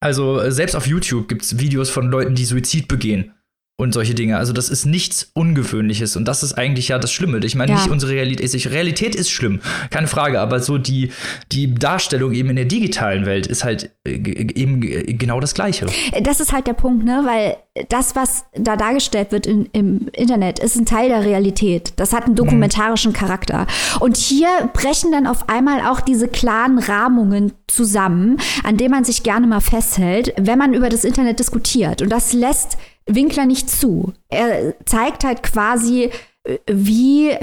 Also 0.00 0.50
selbst 0.50 0.76
auf 0.76 0.86
YouTube 0.86 1.28
gibt 1.28 1.42
es 1.42 1.58
Videos 1.58 1.90
von 1.90 2.08
Leuten, 2.08 2.34
die 2.34 2.44
Suizid 2.44 2.88
begehen 2.88 3.32
und 3.80 3.94
solche 3.94 4.14
Dinge. 4.14 4.36
Also 4.38 4.52
das 4.52 4.68
ist 4.70 4.86
nichts 4.86 5.30
Ungewöhnliches 5.34 6.16
und 6.16 6.26
das 6.26 6.42
ist 6.42 6.54
eigentlich 6.54 6.88
ja 6.88 6.98
das 6.98 7.12
Schlimme. 7.12 7.38
Ich 7.44 7.54
meine, 7.54 7.70
Ja. 7.72 7.78
nicht 7.78 7.88
unsere 7.90 8.10
Realität. 8.12 8.70
Realität 8.72 9.14
ist 9.14 9.30
schlimm, 9.30 9.60
keine 9.90 10.08
Frage. 10.08 10.40
Aber 10.40 10.58
so 10.60 10.78
die 10.78 11.12
die 11.52 11.72
Darstellung 11.74 12.32
eben 12.32 12.50
in 12.50 12.56
der 12.56 12.64
digitalen 12.64 13.24
Welt 13.24 13.46
ist 13.46 13.62
halt 13.62 13.90
äh, 14.04 14.10
eben 14.14 14.80
g- 14.80 15.12
genau 15.14 15.38
das 15.38 15.54
Gleiche. 15.54 15.86
Das 16.22 16.40
ist 16.40 16.52
halt 16.52 16.66
der 16.66 16.72
Punkt, 16.72 17.04
ne? 17.04 17.22
Weil 17.24 17.56
das, 17.88 18.16
was 18.16 18.44
da 18.56 18.76
dargestellt 18.76 19.30
wird 19.30 19.46
in, 19.46 19.66
im 19.66 20.08
Internet, 20.12 20.58
ist 20.58 20.74
ein 20.74 20.84
Teil 20.84 21.08
der 21.10 21.24
Realität. 21.24 21.92
Das 21.96 22.12
hat 22.12 22.24
einen 22.24 22.34
dokumentarischen 22.34 23.12
Charakter. 23.12 23.68
Und 24.00 24.16
hier 24.16 24.48
brechen 24.72 25.12
dann 25.12 25.28
auf 25.28 25.48
einmal 25.48 25.82
auch 25.88 26.00
diese 26.00 26.26
klaren 26.26 26.80
Rahmungen 26.80 27.52
zusammen, 27.68 28.38
an 28.64 28.76
denen 28.76 28.90
man 28.90 29.04
sich 29.04 29.22
gerne 29.22 29.46
mal 29.46 29.60
festhält, 29.60 30.32
wenn 30.36 30.58
man 30.58 30.74
über 30.74 30.88
das 30.88 31.04
Internet 31.04 31.38
diskutiert. 31.38 32.02
Und 32.02 32.08
das 32.08 32.32
lässt 32.32 32.76
Winkler 33.08 33.46
nicht 33.46 33.70
zu. 33.70 34.12
Er 34.28 34.74
zeigt 34.84 35.24
halt 35.24 35.42
quasi, 35.42 36.10
äh, 36.44 36.58
wie 36.66 37.36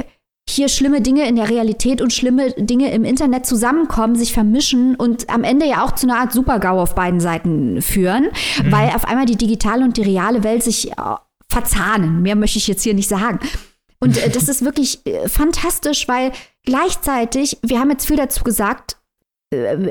hier 0.48 0.70
schlimme 0.70 1.02
Dinge 1.02 1.28
in 1.28 1.36
der 1.36 1.50
Realität 1.50 2.02
und 2.02 2.14
schlimme 2.14 2.52
Dinge 2.52 2.92
im 2.92 3.04
Internet 3.04 3.48
zusammenkommen, 3.48 4.16
sich 4.16 4.32
vermischen 4.32 4.96
und 4.96 5.30
am 5.30 5.44
Ende 5.44 5.66
ja 5.66 5.84
auch 5.84 5.94
zu 5.94 6.08
einer 6.08 6.20
Art 6.20 6.32
Super-GAU 6.34 6.82
auf 6.82 6.94
beiden 6.94 7.20
Seiten 7.20 7.82
führen, 7.82 8.30
weil 8.70 8.90
auf 8.90 9.06
einmal 9.06 9.26
die 9.26 9.38
digitale 9.38 9.84
und 9.84 9.98
die 9.98 10.04
reale 10.04 10.44
Welt 10.44 10.64
sich 10.64 10.92
äh, 10.92 10.96
verzahnen. 11.50 12.22
Mehr 12.22 12.36
möchte 12.36 12.60
ich 12.60 12.68
jetzt 12.68 12.84
hier 12.84 12.94
nicht 12.94 13.10
sagen. 13.10 13.40
Und 14.00 14.18
äh, 14.18 14.30
das 14.30 14.48
ist 14.48 14.64
wirklich 14.64 15.00
fantastisch, 15.28 16.08
weil 16.08 16.32
gleichzeitig, 16.64 17.58
wir 17.64 17.80
haben 17.80 17.90
jetzt 17.90 18.06
viel 18.06 18.18
dazu 18.18 18.44
gesagt, 18.44 18.95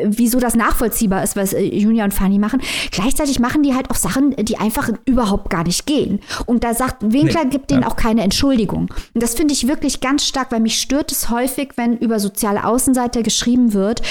wieso 0.05 0.41
das 0.41 0.55
nachvollziehbar 0.55 1.23
ist, 1.23 1.37
was 1.37 1.53
äh, 1.53 1.61
Junia 1.63 2.05
und 2.05 2.15
Fanny 2.15 2.39
machen. 2.39 2.61
Gleichzeitig 2.91 3.41
machen 3.41 3.63
die 3.63 3.75
halt 3.75 3.91
auch 3.91 3.97
Sachen, 3.97 4.35
die 4.37 4.59
einfach 4.59 4.91
überhaupt 5.05 5.51
gar 5.51 5.65
nicht 5.65 5.87
gehen. 5.87 6.21
Und 6.47 6.65
da 6.65 6.75
sagt 6.75 7.03
Winkler, 7.03 7.45
Nee, 7.45 7.51
gibt 7.51 7.71
denen 7.71 7.83
ja. 7.83 7.89
auch 7.89 7.97
keine 7.97 8.23
Entschuldigung. 8.23 8.89
Und 9.15 9.23
das 9.23 9.35
finde 9.35 9.55
ich 9.55 9.69
wirklich 9.69 10.01
ganz 10.01 10.25
stark, 10.27 10.53
weil 10.53 10.61
mich 10.61 10.81
stört 10.81 11.13
es 11.13 11.31
häufig, 11.31 11.71
wenn 11.77 11.97
über 11.99 12.19
soziale 12.19 12.65
Außenseiter 12.65 13.23
geschrieben 13.23 13.73
wird, 13.73 14.03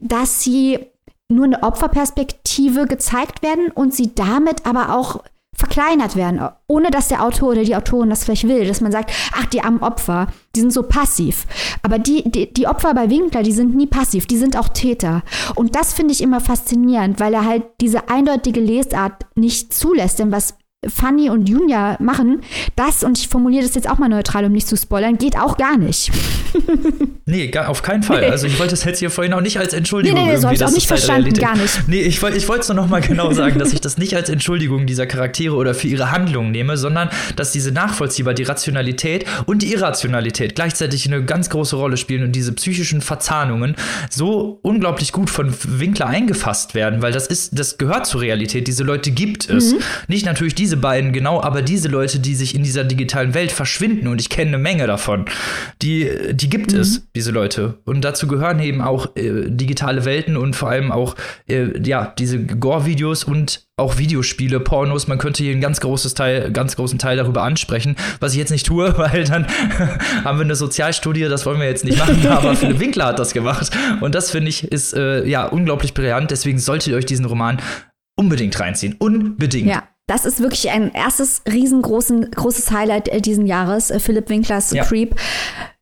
dass 0.00 0.42
sie 0.42 0.78
nur 1.28 1.46
eine 1.46 1.62
Opferperspektive 1.62 2.86
gezeigt 2.86 3.42
werden 3.42 3.70
und 3.70 3.94
sie 3.94 4.14
damit 4.14 4.66
aber 4.66 4.94
auch 4.94 5.22
verkleinert 5.62 6.16
werden, 6.16 6.40
ohne 6.66 6.90
dass 6.90 7.06
der 7.06 7.22
Autor 7.22 7.50
oder 7.50 7.62
die 7.62 7.76
Autorin 7.76 8.10
das 8.10 8.24
vielleicht 8.24 8.48
will, 8.48 8.66
dass 8.66 8.80
man 8.80 8.90
sagt, 8.90 9.12
ach, 9.32 9.46
die 9.46 9.62
armen 9.62 9.80
Opfer, 9.80 10.26
die 10.56 10.60
sind 10.60 10.72
so 10.72 10.82
passiv. 10.82 11.46
Aber 11.82 12.00
die, 12.00 12.28
die, 12.28 12.52
die 12.52 12.66
Opfer 12.66 12.94
bei 12.94 13.08
Winkler, 13.08 13.44
die 13.44 13.52
sind 13.52 13.76
nie 13.76 13.86
passiv, 13.86 14.26
die 14.26 14.38
sind 14.38 14.56
auch 14.56 14.68
Täter. 14.68 15.22
Und 15.54 15.76
das 15.76 15.92
finde 15.92 16.12
ich 16.12 16.20
immer 16.20 16.40
faszinierend, 16.40 17.20
weil 17.20 17.32
er 17.32 17.44
halt 17.44 17.62
diese 17.80 18.08
eindeutige 18.08 18.58
Lesart 18.58 19.24
nicht 19.36 19.72
zulässt. 19.72 20.18
Denn 20.18 20.32
was 20.32 20.56
Fanny 20.88 21.30
und 21.30 21.48
Junia 21.48 21.96
machen, 22.00 22.40
das, 22.74 23.04
und 23.04 23.16
ich 23.18 23.28
formuliere 23.28 23.62
das 23.64 23.74
jetzt 23.76 23.88
auch 23.88 23.98
mal 23.98 24.08
neutral, 24.08 24.44
um 24.44 24.52
nicht 24.52 24.66
zu 24.66 24.76
spoilern, 24.76 25.16
geht 25.16 25.36
auch 25.38 25.56
gar 25.56 25.76
nicht. 25.78 26.10
Nee, 27.24 27.46
gar, 27.48 27.68
auf 27.68 27.82
keinen 27.82 28.02
Fall. 28.02 28.24
Also 28.24 28.48
ich 28.48 28.58
wollte 28.58 28.74
es 28.74 28.84
jetzt 28.84 28.98
hier 28.98 29.08
vorhin 29.10 29.32
auch 29.32 29.40
nicht 29.40 29.56
als 29.56 29.72
Entschuldigung 29.72 30.18
Nee, 30.18 30.24
nee, 30.26 30.32
nee, 30.32 30.38
so 30.38 30.48
irgendwie. 30.48 30.64
hab 30.64 30.74
ich's 30.74 30.86
das 30.88 30.92
auch 30.92 30.98
ist 30.98 31.08
halt 31.08 31.24
nicht 31.24 31.32
verstanden, 31.32 31.38
Realität. 31.38 31.44
gar 31.44 31.56
nicht. 31.56 31.88
Nee, 31.88 32.00
ich, 32.02 32.22
ich 32.22 32.48
wollte 32.48 32.60
es 32.62 32.68
nur 32.68 32.76
noch 32.76 32.88
mal 32.88 33.00
genau 33.00 33.32
sagen, 33.32 33.58
dass 33.60 33.72
ich 33.72 33.80
das 33.80 33.96
nicht 33.96 34.16
als 34.16 34.28
Entschuldigung 34.28 34.86
dieser 34.86 35.06
Charaktere 35.06 35.54
oder 35.54 35.72
für 35.72 35.86
ihre 35.86 36.10
Handlungen 36.10 36.50
nehme, 36.50 36.76
sondern 36.76 37.10
dass 37.36 37.52
diese 37.52 37.70
nachvollziehbar 37.70 38.34
die 38.34 38.42
Rationalität 38.42 39.24
und 39.46 39.62
die 39.62 39.72
Irrationalität 39.72 40.56
gleichzeitig 40.56 41.06
eine 41.06 41.24
ganz 41.24 41.48
große 41.48 41.76
Rolle 41.76 41.96
spielen 41.96 42.24
und 42.24 42.32
diese 42.32 42.52
psychischen 42.52 43.00
Verzahnungen 43.02 43.76
so 44.10 44.58
unglaublich 44.62 45.12
gut 45.12 45.30
von 45.30 45.54
Winkler 45.64 46.08
eingefasst 46.08 46.74
werden, 46.74 47.02
weil 47.02 47.12
das 47.12 47.28
ist, 47.28 47.56
das 47.58 47.78
gehört 47.78 48.04
zur 48.06 48.20
Realität. 48.20 48.66
Diese 48.66 48.82
Leute 48.82 49.12
gibt 49.12 49.48
es. 49.48 49.76
Nicht 50.08 50.26
natürlich 50.26 50.56
diese 50.56 50.71
beiden 50.76 51.12
genau, 51.12 51.40
aber 51.42 51.62
diese 51.62 51.88
Leute, 51.88 52.18
die 52.20 52.34
sich 52.34 52.54
in 52.54 52.62
dieser 52.62 52.84
digitalen 52.84 53.34
Welt 53.34 53.52
verschwinden 53.52 54.08
und 54.08 54.20
ich 54.20 54.28
kenne 54.28 54.48
eine 54.48 54.58
Menge 54.58 54.86
davon, 54.86 55.26
die, 55.80 56.08
die 56.32 56.48
gibt 56.48 56.72
es, 56.72 57.08
diese 57.14 57.30
Leute. 57.30 57.78
Und 57.84 58.02
dazu 58.02 58.26
gehören 58.26 58.60
eben 58.60 58.80
auch 58.80 59.16
äh, 59.16 59.48
digitale 59.48 60.04
Welten 60.04 60.36
und 60.36 60.56
vor 60.56 60.70
allem 60.70 60.92
auch 60.92 61.16
äh, 61.48 61.78
ja, 61.82 62.12
diese 62.18 62.44
Gore-Videos 62.44 63.24
und 63.24 63.66
auch 63.76 63.98
Videospiele, 63.98 64.60
Pornos. 64.60 65.08
Man 65.08 65.18
könnte 65.18 65.42
hier 65.42 65.52
einen 65.52 65.60
ganz 65.60 65.80
großes 65.80 66.14
Teil, 66.14 66.52
ganz 66.52 66.76
großen 66.76 66.98
Teil 66.98 67.16
darüber 67.16 67.42
ansprechen, 67.42 67.96
was 68.20 68.32
ich 68.32 68.38
jetzt 68.38 68.50
nicht 68.50 68.66
tue, 68.66 68.96
weil 68.98 69.24
dann 69.24 69.46
haben 70.24 70.38
wir 70.38 70.44
eine 70.44 70.56
Sozialstudie, 70.56 71.22
das 71.22 71.46
wollen 71.46 71.60
wir 71.60 71.66
jetzt 71.66 71.84
nicht 71.84 71.98
machen, 71.98 72.26
aber 72.28 72.54
Philipp 72.54 72.80
Winkler 72.80 73.06
hat 73.06 73.18
das 73.18 73.32
gemacht. 73.32 73.70
Und 74.00 74.14
das 74.14 74.30
finde 74.30 74.48
ich 74.48 74.64
ist 74.64 74.94
äh, 74.94 75.26
ja 75.26 75.46
unglaublich 75.46 75.94
brillant. 75.94 76.30
Deswegen 76.30 76.58
solltet 76.58 76.88
ihr 76.88 76.96
euch 76.96 77.06
diesen 77.06 77.24
Roman 77.24 77.58
unbedingt 78.16 78.58
reinziehen. 78.58 78.94
Unbedingt. 78.98 79.68
Ja. 79.68 79.88
Das 80.08 80.24
ist 80.24 80.40
wirklich 80.40 80.70
ein 80.70 80.92
erstes 80.92 81.42
riesengroßen 81.50 82.30
großes 82.32 82.70
Highlight 82.70 83.08
äh, 83.08 83.20
diesen 83.20 83.46
Jahres, 83.46 83.90
äh, 83.90 84.00
Philipp 84.00 84.28
Winklers 84.28 84.72
Ja. 84.72 84.84
Creep. 84.84 85.14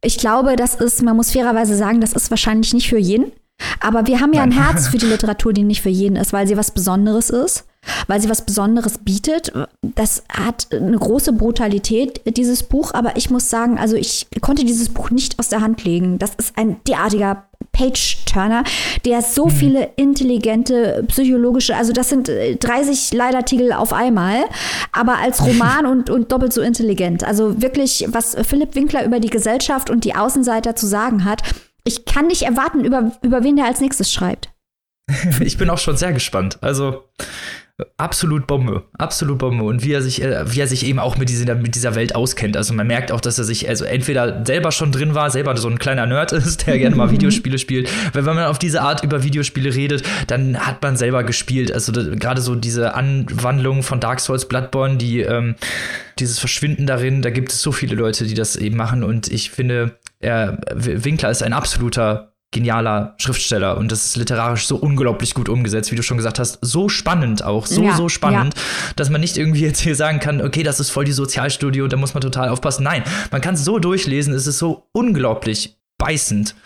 Ich 0.02 0.18
glaube, 0.18 0.56
das 0.56 0.74
ist, 0.74 1.02
man 1.02 1.16
muss 1.16 1.32
fairerweise 1.32 1.76
sagen, 1.76 2.00
das 2.00 2.12
ist 2.12 2.30
wahrscheinlich 2.30 2.74
nicht 2.74 2.88
für 2.88 2.98
jeden. 2.98 3.32
Aber 3.80 4.06
wir 4.06 4.20
haben 4.20 4.32
ja 4.32 4.42
ein 4.42 4.52
Herz 4.52 4.88
für 4.88 4.98
die 4.98 5.06
Literatur, 5.14 5.52
die 5.52 5.64
nicht 5.64 5.82
für 5.82 5.88
jeden 5.90 6.16
ist, 6.16 6.32
weil 6.32 6.46
sie 6.46 6.56
was 6.56 6.70
Besonderes 6.70 7.30
ist, 7.30 7.66
weil 8.07 8.20
sie 8.20 8.28
was 8.28 8.45
Besonderes 8.45 8.99
bietet. 8.99 9.53
Das 9.83 10.24
hat 10.28 10.68
eine 10.72 10.99
große 10.99 11.33
Brutalität, 11.33 12.20
dieses 12.37 12.62
Buch. 12.62 12.93
Aber 12.95 13.16
ich 13.16 13.31
muss 13.31 13.51
sagen, 13.51 13.78
also 13.78 13.97
ich 13.97 14.26
konnte 14.41 14.64
dieses 14.64 14.89
Buch 14.89 15.11
nicht 15.11 15.39
aus 15.39 15.49
der 15.49 15.61
Hand 15.61 15.85
legen. 15.85 16.18
Das 16.18 16.35
ist 16.35 16.57
ein 16.57 16.76
derartiger 16.87 17.47
Page-Turner, 17.72 18.64
der 19.05 19.22
so 19.22 19.49
viele 19.49 19.91
intelligente 19.97 21.05
psychologische, 21.09 21.76
also 21.76 21.93
das 21.93 22.09
sind 22.09 22.28
äh, 22.28 22.57
30 22.57 23.12
Leitartikel 23.12 23.72
auf 23.72 23.93
einmal, 23.93 24.45
aber 24.93 25.18
als 25.18 25.41
Roman 25.47 25.87
und, 25.87 26.11
und 26.11 26.33
doppelt 26.33 26.53
so 26.53 26.62
intelligent. 26.62 27.22
Also 27.22 27.62
wirklich, 27.62 28.07
was 28.09 28.37
Philipp 28.43 28.74
Winkler 28.74 29.05
über 29.05 29.20
die 29.20 29.31
Gesellschaft 29.31 29.91
und 29.91 30.05
die 30.05 30.14
Außenseiter 30.14 30.74
zu 30.74 30.87
sagen 30.87 31.24
hat. 31.24 31.43
Ich 31.85 32.05
kann 32.05 32.26
nicht 32.26 32.43
erwarten, 32.43 32.85
über, 32.85 33.12
über 33.22 33.45
wen 33.45 33.57
der 33.57 33.66
als 33.66 33.81
nächstes 33.81 34.12
schreibt. 34.12 34.49
Ich 35.41 35.59
bin 35.59 35.70
auch 35.70 35.78
schon 35.78 35.97
sehr 35.97 36.12
gespannt. 36.12 36.59
Also 36.61 37.05
absolut 37.97 38.47
Bombe, 38.47 38.85
absolut 38.99 39.39
Bombe 39.39 39.64
und 39.64 39.85
wie 39.85 39.93
er 39.93 40.03
sich, 40.03 40.22
äh, 40.22 40.45
wie 40.53 40.61
er 40.61 40.66
sich 40.66 40.87
eben 40.87 40.99
auch 40.99 41.16
mit 41.16 41.28
dieser, 41.28 41.55
mit 41.55 41.74
dieser 41.74 41.95
Welt 41.95 42.14
auskennt. 42.14 42.57
Also 42.57 42.74
man 42.74 42.87
merkt 42.87 43.12
auch, 43.12 43.20
dass 43.20 43.39
er 43.39 43.45
sich 43.45 43.68
also 43.68 43.85
entweder 43.85 44.45
selber 44.45 44.72
schon 44.72 44.93
drin 44.93 45.14
war, 45.14 45.31
selber 45.31 45.57
so 45.57 45.68
ein 45.68 45.78
kleiner 45.78 46.07
Nerd 46.07 46.33
ist, 46.33 46.66
der 46.66 46.78
gerne 46.78 46.97
mal 46.97 47.11
Videospiele 47.11 47.59
spielt. 47.59 47.89
Weil 48.12 48.26
wenn 48.26 48.37
man 48.37 48.45
auf 48.45 48.59
diese 48.59 48.83
Art 48.83 49.05
über 49.05 49.22
Videospiele 49.22 49.74
redet, 49.74 50.03
dann 50.26 50.59
hat 50.59 50.83
man 50.83 50.97
selber 50.97 51.24
gespielt. 51.24 51.72
Also 51.72 51.93
gerade 51.93 52.41
so 52.41 52.55
diese 52.55 52.95
Anwandlung 52.95 53.83
von 53.83 54.01
Dark 54.01 54.20
Souls, 54.20 54.47
Bloodborne, 54.47 54.97
die 54.97 55.20
ähm, 55.20 55.57
dieses 56.18 56.39
Verschwinden 56.39 56.87
darin, 56.87 57.22
da 57.22 57.31
gibt 57.31 57.53
es 57.53 57.62
so 57.62 57.72
viele 57.72 57.97
Leute, 57.97 58.26
die 58.26 58.35
das 58.35 58.57
eben 58.57 58.76
machen 58.76 59.03
und 59.03 59.28
ich 59.28 59.51
finde, 59.51 59.97
er, 60.20 60.61
Winkler 60.74 61.31
ist 61.31 61.43
ein 61.43 61.55
absoluter 61.55 62.35
genialer 62.53 63.14
Schriftsteller 63.18 63.76
und 63.76 63.92
das 63.92 64.07
ist 64.07 64.16
literarisch 64.16 64.66
so 64.66 64.76
unglaublich 64.76 65.34
gut 65.34 65.48
umgesetzt, 65.48 65.92
wie 65.92 65.96
du 65.96 66.03
schon 66.03 66.16
gesagt 66.16 66.38
hast, 66.38 66.59
so 66.62 66.88
spannend 66.88 67.44
auch, 67.44 67.66
so, 67.66 67.82
Ja, 67.82 67.96
so 67.96 68.09
spannend, 68.09 68.55
dass 68.96 69.09
man 69.09 69.20
nicht 69.20 69.38
irgendwie 69.38 69.61
jetzt 69.61 69.80
hier 69.80 69.94
sagen 69.94 70.18
kann, 70.18 70.40
okay, 70.42 70.64
das 70.64 70.80
ist 70.80 70.90
voll 70.90 71.05
die 71.05 71.12
Sozialstudie 71.12 71.82
und 71.82 71.92
da 71.92 71.96
muss 71.96 72.14
man 72.14 72.20
total 72.20 72.48
aufpassen. 72.48 72.82
Nein, 72.82 73.05
man 73.30 73.40
kann 73.40 73.55
es 73.55 73.64
so 73.64 73.78
durchlesen, 73.78 74.34
es 74.34 74.46
ist 74.48 74.59
so 74.59 74.88
unglaublich 74.92 75.80
beißend, 76.01 76.57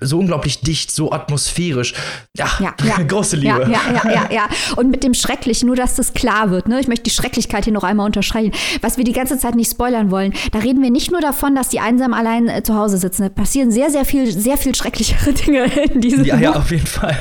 so 0.00 0.18
unglaublich 0.18 0.60
dicht, 0.60 0.90
so 0.90 1.12
atmosphärisch. 1.12 1.94
Ja, 2.36 2.48
Ja, 2.58 2.74
ja. 2.84 2.96
große 3.02 3.36
Ja, 3.36 3.58
Liebe. 3.58 3.70
ja, 3.70 3.80
ja, 3.92 4.10
ja, 4.10 4.32
ja. 4.32 4.48
Und 4.76 4.90
mit 4.90 5.04
dem 5.04 5.14
Schrecklichen, 5.14 5.66
nur 5.66 5.76
dass 5.76 5.94
das 5.94 6.14
klar 6.14 6.50
wird. 6.50 6.68
Ne? 6.68 6.80
Ich 6.80 6.88
möchte 6.88 7.04
die 7.04 7.10
Schrecklichkeit 7.10 7.64
hier 7.64 7.72
noch 7.72 7.84
einmal 7.84 8.06
unterstreichen. 8.06 8.52
Was 8.80 8.96
wir 8.96 9.04
die 9.04 9.12
ganze 9.12 9.38
Zeit 9.38 9.54
nicht 9.54 9.70
spoilern 9.70 10.10
wollen, 10.10 10.32
da 10.52 10.60
reden 10.60 10.82
wir 10.82 10.90
nicht 10.90 11.10
nur 11.10 11.20
davon, 11.20 11.54
dass 11.54 11.68
die 11.68 11.80
einsam 11.80 12.14
allein 12.14 12.48
äh, 12.48 12.62
zu 12.62 12.74
Hause 12.74 12.98
sitzen. 12.98 13.22
Da 13.22 13.28
passieren 13.28 13.70
sehr, 13.70 13.90
sehr 13.90 14.04
viel, 14.04 14.30
sehr 14.30 14.56
viel 14.56 14.74
schrecklichere 14.74 15.32
Dinge 15.46 15.64
in 15.64 16.00
diesem 16.00 16.24
Ja, 16.24 16.38
ja, 16.38 16.52
auf 16.54 16.70
jeden 16.70 16.86
Fall. 16.86 17.16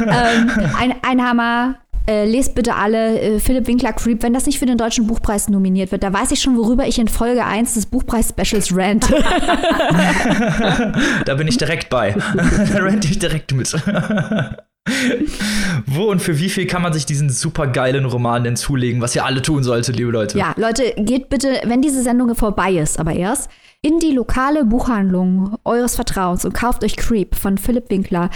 Ähm, 0.00 0.50
ein, 0.76 0.94
ein 1.02 1.22
Hammer. 1.22 1.76
Äh, 2.06 2.26
lest 2.26 2.54
bitte 2.54 2.74
alle 2.74 3.18
äh, 3.18 3.40
Philipp 3.40 3.66
Winkler 3.66 3.94
Creep, 3.94 4.22
wenn 4.22 4.34
das 4.34 4.44
nicht 4.44 4.58
für 4.58 4.66
den 4.66 4.76
Deutschen 4.76 5.06
Buchpreis 5.06 5.48
nominiert 5.48 5.90
wird. 5.90 6.02
Da 6.02 6.12
weiß 6.12 6.32
ich 6.32 6.40
schon, 6.40 6.58
worüber 6.58 6.86
ich 6.86 6.98
in 6.98 7.08
Folge 7.08 7.44
1 7.44 7.74
des 7.74 7.86
Buchpreis-Specials 7.86 8.76
rant. 8.76 9.08
Da 11.24 11.34
bin 11.34 11.48
ich 11.48 11.56
direkt 11.56 11.88
bei. 11.88 12.12
da 12.72 12.78
rente 12.78 13.08
ich 13.08 13.18
direkt 13.18 13.54
mit. 13.54 13.72
Wo 15.86 16.10
und 16.10 16.20
für 16.20 16.38
wie 16.38 16.50
viel 16.50 16.66
kann 16.66 16.82
man 16.82 16.92
sich 16.92 17.06
diesen 17.06 17.30
super 17.30 17.66
geilen 17.66 18.04
Roman 18.04 18.44
denn 18.44 18.56
zulegen, 18.56 19.00
was 19.00 19.16
ihr 19.16 19.24
alle 19.24 19.40
tun 19.40 19.62
solltet, 19.62 19.96
liebe 19.96 20.10
Leute? 20.10 20.38
Ja, 20.38 20.52
Leute, 20.56 20.92
geht 20.98 21.30
bitte, 21.30 21.60
wenn 21.64 21.80
diese 21.80 22.02
Sendung 22.02 22.34
vorbei 22.34 22.72
ist, 22.72 22.98
aber 22.98 23.14
erst, 23.14 23.50
in 23.80 23.98
die 23.98 24.12
lokale 24.12 24.64
Buchhandlung 24.64 25.56
eures 25.64 25.96
Vertrauens 25.96 26.44
und 26.44 26.52
kauft 26.52 26.84
euch 26.84 26.96
Creep 26.96 27.34
von 27.34 27.56
Philipp 27.56 27.90
Winkler. 27.90 28.28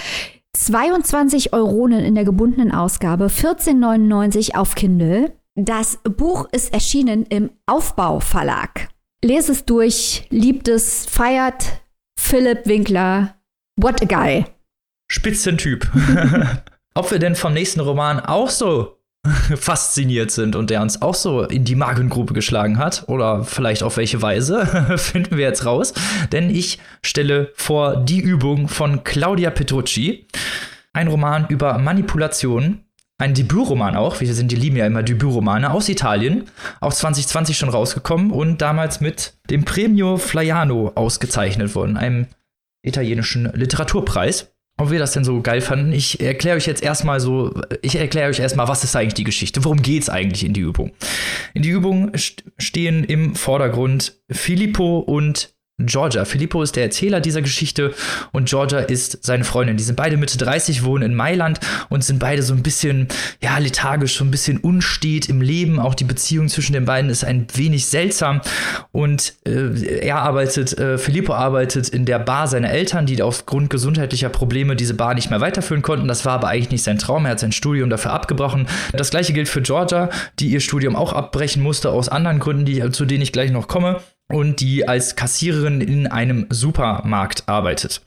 22 0.56 1.52
Euronen 1.52 2.04
in 2.04 2.14
der 2.14 2.24
gebundenen 2.24 2.72
Ausgabe, 2.72 3.26
14,99 3.26 4.54
auf 4.54 4.74
Kindle. 4.74 5.32
Das 5.54 5.98
Buch 6.04 6.48
ist 6.52 6.72
erschienen 6.72 7.26
im 7.26 7.50
Aufbau 7.66 8.20
Verlag. 8.20 8.88
Lest 9.24 9.48
es 9.48 9.64
durch, 9.64 10.26
liebt 10.30 10.68
es, 10.68 11.06
feiert 11.06 11.82
Philipp 12.18 12.66
Winkler. 12.66 13.36
What 13.76 14.02
a 14.02 14.04
guy. 14.04 14.44
Spitzentyp. 15.10 15.90
Ob 16.94 17.10
wir 17.10 17.18
denn 17.18 17.34
vom 17.34 17.52
nächsten 17.52 17.80
Roman 17.80 18.20
auch 18.20 18.50
so 18.50 18.97
fasziniert 19.56 20.30
sind 20.30 20.56
und 20.56 20.70
der 20.70 20.82
uns 20.82 21.02
auch 21.02 21.14
so 21.14 21.42
in 21.42 21.64
die 21.64 21.74
Magengrube 21.74 22.34
geschlagen 22.34 22.78
hat 22.78 23.04
oder 23.08 23.44
vielleicht 23.44 23.82
auf 23.82 23.96
welche 23.96 24.22
Weise, 24.22 24.66
finden 24.96 25.36
wir 25.36 25.46
jetzt 25.46 25.64
raus. 25.64 25.94
Denn 26.32 26.50
ich 26.50 26.78
stelle 27.02 27.52
vor 27.54 27.96
die 27.96 28.20
Übung 28.20 28.68
von 28.68 29.04
Claudia 29.04 29.50
Petrucci, 29.50 30.26
ein 30.92 31.08
Roman 31.08 31.46
über 31.48 31.78
Manipulation 31.78 32.84
ein 33.20 33.34
Debütroman 33.34 33.96
auch. 33.96 34.20
Wir 34.20 34.32
sind, 34.32 34.52
die 34.52 34.56
lieben 34.56 34.76
ja 34.76 34.86
immer 34.86 35.02
Debütromane 35.02 35.72
aus 35.72 35.88
Italien. 35.88 36.44
Auch 36.80 36.92
2020 36.94 37.58
schon 37.58 37.68
rausgekommen 37.68 38.30
und 38.30 38.62
damals 38.62 39.00
mit 39.00 39.34
dem 39.50 39.64
Premio 39.64 40.18
Flaiano 40.18 40.92
ausgezeichnet 40.94 41.74
worden, 41.74 41.96
einem 41.96 42.28
italienischen 42.82 43.50
Literaturpreis. 43.54 44.52
Ob 44.80 44.92
wir 44.92 45.00
das 45.00 45.12
denn 45.12 45.24
so 45.24 45.40
geil 45.42 45.60
fanden, 45.60 45.92
ich 45.92 46.20
erkläre 46.20 46.56
euch 46.56 46.66
jetzt 46.66 46.84
erstmal 46.84 47.18
so, 47.18 47.52
ich 47.82 47.96
erkläre 47.96 48.30
euch 48.30 48.38
erstmal, 48.38 48.68
was 48.68 48.84
ist 48.84 48.94
eigentlich 48.94 49.14
die 49.14 49.24
Geschichte? 49.24 49.64
Worum 49.64 49.82
geht 49.82 50.02
es 50.02 50.08
eigentlich 50.08 50.44
in 50.44 50.52
die 50.52 50.60
Übung? 50.60 50.92
In 51.52 51.62
die 51.62 51.70
Übung 51.70 52.12
stehen 52.58 53.02
im 53.02 53.34
Vordergrund 53.34 54.20
Filippo 54.30 55.00
und 55.00 55.52
Georgia. 55.78 56.24
Filippo 56.24 56.62
ist 56.62 56.74
der 56.74 56.82
Erzähler 56.82 57.20
dieser 57.20 57.40
Geschichte 57.40 57.94
und 58.32 58.48
Georgia 58.48 58.80
ist 58.80 59.24
seine 59.24 59.44
Freundin. 59.44 59.76
Die 59.76 59.84
sind 59.84 59.94
beide 59.94 60.16
Mitte 60.16 60.36
30, 60.36 60.84
wohnen 60.84 61.04
in 61.04 61.14
Mailand 61.14 61.60
und 61.88 62.02
sind 62.02 62.18
beide 62.18 62.42
so 62.42 62.52
ein 62.52 62.64
bisschen, 62.64 63.06
ja, 63.40 63.56
lethargisch, 63.58 64.16
so 64.16 64.24
ein 64.24 64.32
bisschen 64.32 64.58
unstet 64.58 65.28
im 65.28 65.40
Leben. 65.40 65.78
Auch 65.78 65.94
die 65.94 66.04
Beziehung 66.04 66.48
zwischen 66.48 66.72
den 66.72 66.84
beiden 66.84 67.10
ist 67.10 67.24
ein 67.24 67.46
wenig 67.54 67.86
seltsam 67.86 68.40
und 68.90 69.34
äh, 69.46 70.00
er 70.00 70.16
arbeitet, 70.16 70.76
äh, 70.78 70.98
Filippo 70.98 71.32
arbeitet 71.32 71.88
in 71.88 72.04
der 72.04 72.18
Bar 72.18 72.48
seiner 72.48 72.70
Eltern, 72.70 73.06
die 73.06 73.22
aufgrund 73.22 73.70
gesundheitlicher 73.70 74.30
Probleme 74.30 74.74
diese 74.74 74.94
Bar 74.94 75.14
nicht 75.14 75.30
mehr 75.30 75.40
weiterführen 75.40 75.82
konnten. 75.82 76.08
Das 76.08 76.24
war 76.24 76.32
aber 76.32 76.48
eigentlich 76.48 76.70
nicht 76.70 76.82
sein 76.82 76.98
Traum. 76.98 77.24
Er 77.24 77.32
hat 77.32 77.40
sein 77.40 77.52
Studium 77.52 77.88
dafür 77.88 78.12
abgebrochen. 78.12 78.66
Das 78.92 79.10
gleiche 79.10 79.32
gilt 79.32 79.48
für 79.48 79.62
Georgia, 79.62 80.10
die 80.40 80.48
ihr 80.48 80.60
Studium 80.60 80.96
auch 80.96 81.12
abbrechen 81.12 81.62
musste 81.62 81.90
aus 81.90 82.08
anderen 82.08 82.40
Gründen, 82.40 82.64
die, 82.64 82.90
zu 82.90 83.04
denen 83.04 83.22
ich 83.22 83.32
gleich 83.32 83.52
noch 83.52 83.68
komme 83.68 84.00
und 84.28 84.60
die 84.60 84.86
als 84.86 85.16
Kassiererin 85.16 85.80
in 85.80 86.06
einem 86.06 86.46
Supermarkt 86.50 87.48
arbeitet. 87.48 88.02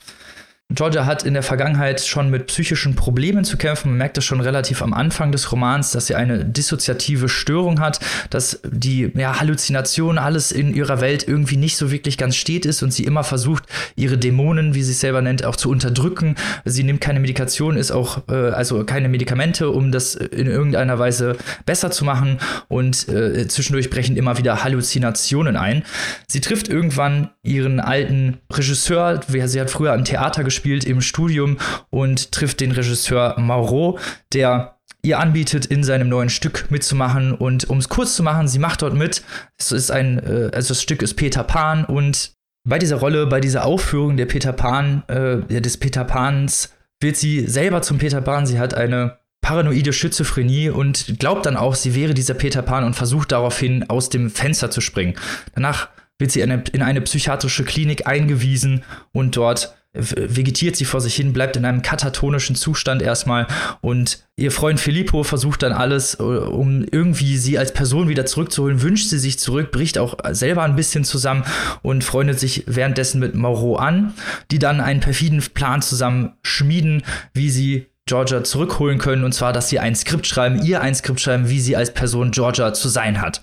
Georgia 0.74 1.06
hat 1.06 1.24
in 1.24 1.34
der 1.34 1.44
Vergangenheit 1.44 2.02
schon 2.02 2.30
mit 2.30 2.48
psychischen 2.48 2.96
Problemen 2.96 3.44
zu 3.44 3.58
kämpfen. 3.58 3.90
Man 3.90 3.98
merkt 3.98 4.18
das 4.18 4.24
schon 4.24 4.40
relativ 4.40 4.82
am 4.82 4.94
Anfang 4.94 5.32
des 5.32 5.52
Romans, 5.52 5.92
dass 5.92 6.08
sie 6.08 6.16
eine 6.16 6.46
dissoziative 6.46 7.28
Störung 7.28 7.80
hat, 7.80 8.00
dass 8.30 8.62
die 8.64 9.12
ja, 9.16 9.40
Halluzination, 9.40 10.18
alles 10.18 10.52
in 10.52 10.74
ihrer 10.74 11.02
Welt 11.02 11.28
irgendwie 11.28 11.58
nicht 11.58 11.78
so 11.78 11.92
wirklich 11.92 12.18
ganz 12.18 12.36
steht 12.36 12.66
ist 12.66 12.84
und 12.84 12.94
sie 12.94 13.04
immer 13.04 13.24
versucht, 13.24 13.64
ihre 13.96 14.18
Dämonen, 14.18 14.74
wie 14.74 14.84
sie 14.84 14.94
es 14.94 15.02
selber 15.02 15.22
nennt, 15.22 15.44
auch 15.44 15.56
zu 15.56 15.70
unterdrücken. 15.70 16.36
Sie 16.64 16.84
nimmt 16.84 17.02
keine 17.02 17.20
Medikation, 17.20 17.76
ist 17.76 17.92
auch, 17.92 18.30
äh, 18.30 18.34
also 18.34 18.86
keine 18.86 19.10
Medikamente, 19.10 19.70
um 19.70 19.92
das 19.92 20.16
in 20.16 20.48
irgendeiner 20.48 21.00
Weise 21.00 21.36
besser 21.66 21.92
zu 21.92 22.06
machen 22.06 22.38
und 22.70 23.10
äh, 23.10 23.48
zwischendurch 23.48 23.90
brechen 23.90 24.16
immer 24.16 24.38
wieder 24.38 24.64
Halluzinationen 24.64 25.58
ein. 25.58 25.84
Sie 26.28 26.40
trifft 26.40 26.70
irgendwann 26.70 27.32
ihren 27.44 27.80
alten 27.80 28.38
Regisseur, 28.52 29.20
sie 29.28 29.60
hat 29.60 29.70
früher 29.70 29.94
am 29.94 30.06
Theater 30.06 30.44
gespielt, 30.44 30.61
spielt 30.62 30.86
im 30.86 31.02
Studium 31.02 31.58
und 31.90 32.32
trifft 32.32 32.60
den 32.60 32.72
Regisseur 32.72 33.34
Mauro, 33.40 33.98
der 34.32 34.78
ihr 35.02 35.18
anbietet, 35.18 35.66
in 35.66 35.84
seinem 35.84 36.08
neuen 36.08 36.30
Stück 36.30 36.70
mitzumachen. 36.70 37.34
Und 37.34 37.68
um 37.72 37.80
es 37.80 37.90
kurz 37.90 38.16
zu 38.16 38.22
machen, 38.22 38.48
sie 38.48 38.60
macht 38.60 38.84
dort 38.84 38.94
mit. 38.94 39.24
Es 39.58 39.72
ist 39.72 39.90
ein, 39.90 40.20
äh, 40.20 40.52
also 40.54 40.70
das 40.70 40.84
Stück 40.84 41.02
ist 41.02 41.16
Peter 41.16 41.44
Pan 41.44 41.84
und 41.84 42.34
bei 42.64 42.78
dieser 42.78 42.98
Rolle, 42.98 43.26
bei 43.26 43.40
dieser 43.40 43.66
Aufführung 43.66 44.18
der 44.18 44.28
Peter 44.28 44.54
Pan, 44.54 45.02
äh, 45.08 45.62
des 45.62 45.78
Peter 45.78 46.04
Pans, 46.04 46.72
wird 47.02 47.18
sie 47.18 47.48
selber 47.48 47.82
zum 47.82 47.98
Peter 47.98 48.22
Pan. 48.22 48.46
Sie 48.46 48.60
hat 48.60 48.76
eine 48.76 49.18
paranoide 49.42 49.94
Schizophrenie 49.94 50.70
und 50.70 51.18
glaubt 51.18 51.48
dann 51.48 51.58
auch, 51.58 51.74
sie 51.74 51.96
wäre 51.96 52.14
dieser 52.14 52.36
Peter 52.36 52.62
Pan 52.62 52.84
und 52.84 52.94
versucht 52.94 53.32
daraufhin 53.32 53.90
aus 53.90 54.10
dem 54.10 54.30
Fenster 54.30 54.70
zu 54.70 54.80
springen. 54.80 55.16
Danach 55.56 55.90
wird 56.20 56.32
sie 56.32 56.42
in 56.42 56.52
eine, 56.52 56.64
in 56.72 56.84
eine 56.84 57.02
psychiatrische 57.02 57.66
Klinik 57.66 58.08
eingewiesen 58.08 58.84
und 59.12 59.36
dort 59.36 59.76
vegetiert 59.94 60.78
sie 60.78 60.86
vor 60.86 61.02
sich 61.02 61.16
hin, 61.16 61.34
bleibt 61.34 61.58
in 61.58 61.66
einem 61.66 61.82
katatonischen 61.82 62.56
Zustand 62.56 63.02
erstmal 63.02 63.48
und 63.82 64.24
ihr 64.38 64.52
Freund 64.52 64.80
Filippo 64.80 65.24
versucht 65.24 65.64
dann 65.64 65.74
alles, 65.74 66.16
äh, 66.16 66.24
um 66.24 66.86
irgendwie 66.90 67.38
sie 67.38 67.58
als 67.58 67.74
Person 67.74 68.08
wieder 68.08 68.26
zurückzuholen, 68.26 68.82
wünscht 68.82 69.10
sie 69.10 69.20
sich 69.20 69.38
zurück, 69.38 69.72
bricht 69.72 69.98
auch 69.98 70.18
selber 70.32 70.64
ein 70.64 70.78
bisschen 70.78 71.04
zusammen 71.04 71.44
und 71.82 72.04
freundet 72.06 72.40
sich 72.40 72.64
währenddessen 72.68 73.20
mit 73.20 73.36
Mauro 73.36 73.76
an, 73.76 74.14
die 74.50 74.60
dann 74.60 74.80
einen 74.80 75.02
perfiden 75.02 75.42
Plan 75.54 75.82
zusammen 75.82 76.34
schmieden, 76.42 77.04
wie 77.34 77.50
sie 77.50 77.88
Georgia 78.06 78.44
zurückholen 78.44 78.98
können 78.98 79.24
und 79.24 79.34
zwar, 79.34 79.54
dass 79.54 79.70
sie 79.70 79.80
ein 79.80 79.96
Skript 79.96 80.26
schreiben, 80.26 80.62
ihr 80.64 80.82
ein 80.82 80.96
Skript 80.96 81.20
schreiben, 81.20 81.50
wie 81.50 81.60
sie 81.60 81.76
als 81.76 81.94
Person 81.94 82.32
Georgia 82.32 82.74
zu 82.74 82.90
sein 82.90 83.22
hat. 83.22 83.42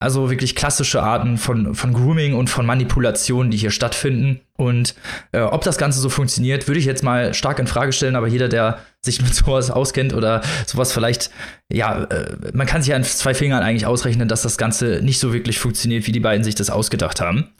Also 0.00 0.30
wirklich 0.30 0.54
klassische 0.54 1.02
Arten 1.02 1.38
von, 1.38 1.74
von 1.74 1.92
Grooming 1.92 2.34
und 2.34 2.48
von 2.48 2.64
Manipulation, 2.64 3.50
die 3.50 3.56
hier 3.56 3.72
stattfinden. 3.72 4.40
Und 4.56 4.94
äh, 5.32 5.40
ob 5.40 5.62
das 5.62 5.76
Ganze 5.76 5.98
so 6.00 6.08
funktioniert, 6.08 6.68
würde 6.68 6.78
ich 6.78 6.86
jetzt 6.86 7.02
mal 7.02 7.34
stark 7.34 7.58
in 7.58 7.66
Frage 7.66 7.92
stellen, 7.92 8.14
aber 8.14 8.28
jeder, 8.28 8.48
der 8.48 8.78
sich 9.04 9.20
mit 9.22 9.34
sowas 9.34 9.70
auskennt 9.70 10.14
oder 10.14 10.42
sowas 10.66 10.92
vielleicht, 10.92 11.30
ja, 11.72 12.04
äh, 12.04 12.36
man 12.52 12.66
kann 12.66 12.82
sich 12.82 12.94
an 12.94 13.02
zwei 13.02 13.34
Fingern 13.34 13.62
eigentlich 13.62 13.86
ausrechnen, 13.86 14.28
dass 14.28 14.42
das 14.42 14.56
Ganze 14.56 15.00
nicht 15.02 15.18
so 15.18 15.32
wirklich 15.32 15.58
funktioniert, 15.58 16.06
wie 16.06 16.12
die 16.12 16.20
beiden 16.20 16.44
sich 16.44 16.54
das 16.54 16.70
ausgedacht 16.70 17.20
haben 17.20 17.52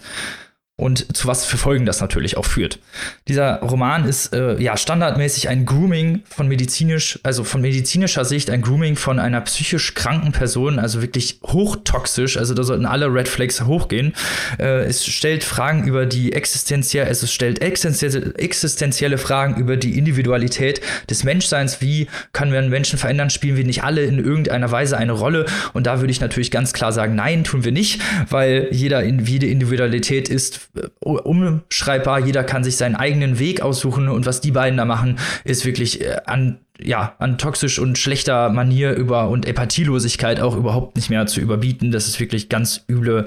und 0.79 1.16
zu 1.16 1.26
was 1.26 1.45
für 1.45 1.59
Folgen 1.59 1.87
das 1.87 2.01
natürlich 2.01 2.37
auch 2.37 2.45
führt. 2.45 2.79
Dieser 3.26 3.61
Roman 3.61 4.05
ist 4.05 4.33
äh, 4.33 4.61
ja 4.62 4.76
standardmäßig 4.76 5.49
ein 5.49 5.66
Grooming 5.66 6.22
von 6.24 6.47
medizinisch, 6.47 7.18
also 7.24 7.43
von 7.43 7.61
medizinischer 7.61 8.24
Sicht 8.24 8.49
ein 8.49 8.62
Grooming 8.62 8.95
von 8.95 9.18
einer 9.18 9.41
psychisch 9.41 9.95
kranken 9.95 10.31
Person, 10.31 10.79
also 10.79 11.03
wirklich 11.03 11.41
hochtoxisch, 11.45 12.37
also 12.37 12.55
da 12.55 12.62
sollten 12.62 12.87
alle 12.87 13.12
Red 13.12 13.26
Flags 13.26 13.61
hochgehen. 13.61 14.14
Äh, 14.61 14.85
es 14.85 15.05
stellt 15.05 15.43
Fragen 15.43 15.85
über 15.85 16.07
die 16.07 16.33
existenzielle, 16.33 17.09
also 17.09 17.24
es 17.24 17.33
stellt 17.33 17.61
existenzielle, 17.61 18.37
existenzielle 18.37 19.18
Fragen 19.18 19.57
über 19.57 19.76
die 19.76 19.99
Individualität 19.99 20.81
des 21.11 21.24
Menschseins, 21.24 21.81
wie 21.81 22.07
können 22.33 22.53
wir 22.53 22.61
einen 22.61 22.70
Menschen 22.70 23.01
verändern, 23.01 23.31
spielen 23.31 23.57
wir 23.57 23.64
nicht 23.64 23.83
alle 23.83 24.05
in 24.05 24.20
irgendeiner 24.20 24.70
Weise 24.70 24.97
eine 24.97 25.12
Rolle 25.12 25.47
und 25.72 25.89
da 25.89 25.99
würde 25.99 26.12
ich 26.12 26.20
natürlich 26.20 26.53
ganz 26.53 26.72
klar 26.72 26.93
sagen, 26.93 27.16
nein, 27.16 27.43
tun 27.43 27.64
wir 27.64 27.72
nicht, 27.72 28.01
weil 28.31 28.68
jeder 28.70 29.03
in 29.03 29.24
jede 29.26 29.49
Individualität 29.49 30.29
ist 30.29 30.67
umschreibbar. 31.00 32.20
Jeder 32.20 32.44
kann 32.44 32.64
sich 32.64 32.76
seinen 32.76 32.96
eigenen 32.96 33.38
Weg 33.38 33.62
aussuchen 33.62 34.08
und 34.08 34.26
was 34.26 34.40
die 34.40 34.52
beiden 34.52 34.76
da 34.76 34.84
machen, 34.84 35.18
ist 35.44 35.64
wirklich 35.64 36.00
äh, 36.00 36.16
an 36.26 36.58
ja, 36.80 37.16
an 37.18 37.38
toxisch 37.38 37.78
und 37.78 37.98
schlechter 37.98 38.50
Manier 38.50 38.92
über 38.92 39.28
und 39.28 39.46
Empathielosigkeit 39.46 40.40
auch 40.40 40.56
überhaupt 40.56 40.96
nicht 40.96 41.10
mehr 41.10 41.26
zu 41.26 41.40
überbieten. 41.40 41.90
Das 41.90 42.06
ist 42.06 42.20
wirklich 42.20 42.48
ganz 42.48 42.84
üble, 42.88 43.26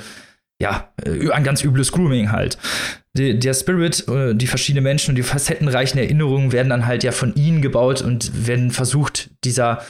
ja, 0.61 0.89
äh, 1.03 1.29
ein 1.31 1.43
ganz 1.43 1.63
übles 1.63 1.91
Grooming 1.91 2.31
halt. 2.31 2.57
Der 3.13 3.53
Spirit, 3.53 4.07
äh, 4.07 4.33
die 4.33 4.47
verschiedenen 4.47 4.83
Menschen 4.83 5.11
und 5.11 5.15
die 5.15 5.23
facettenreichen 5.23 5.99
Erinnerungen 5.99 6.53
werden 6.53 6.69
dann 6.69 6.85
halt 6.85 7.03
ja 7.03 7.11
von 7.11 7.35
ihnen 7.35 7.61
gebaut 7.61 8.01
und 8.01 8.47
werden 8.47 8.71
versucht, 8.71 9.31
dieser 9.43 9.81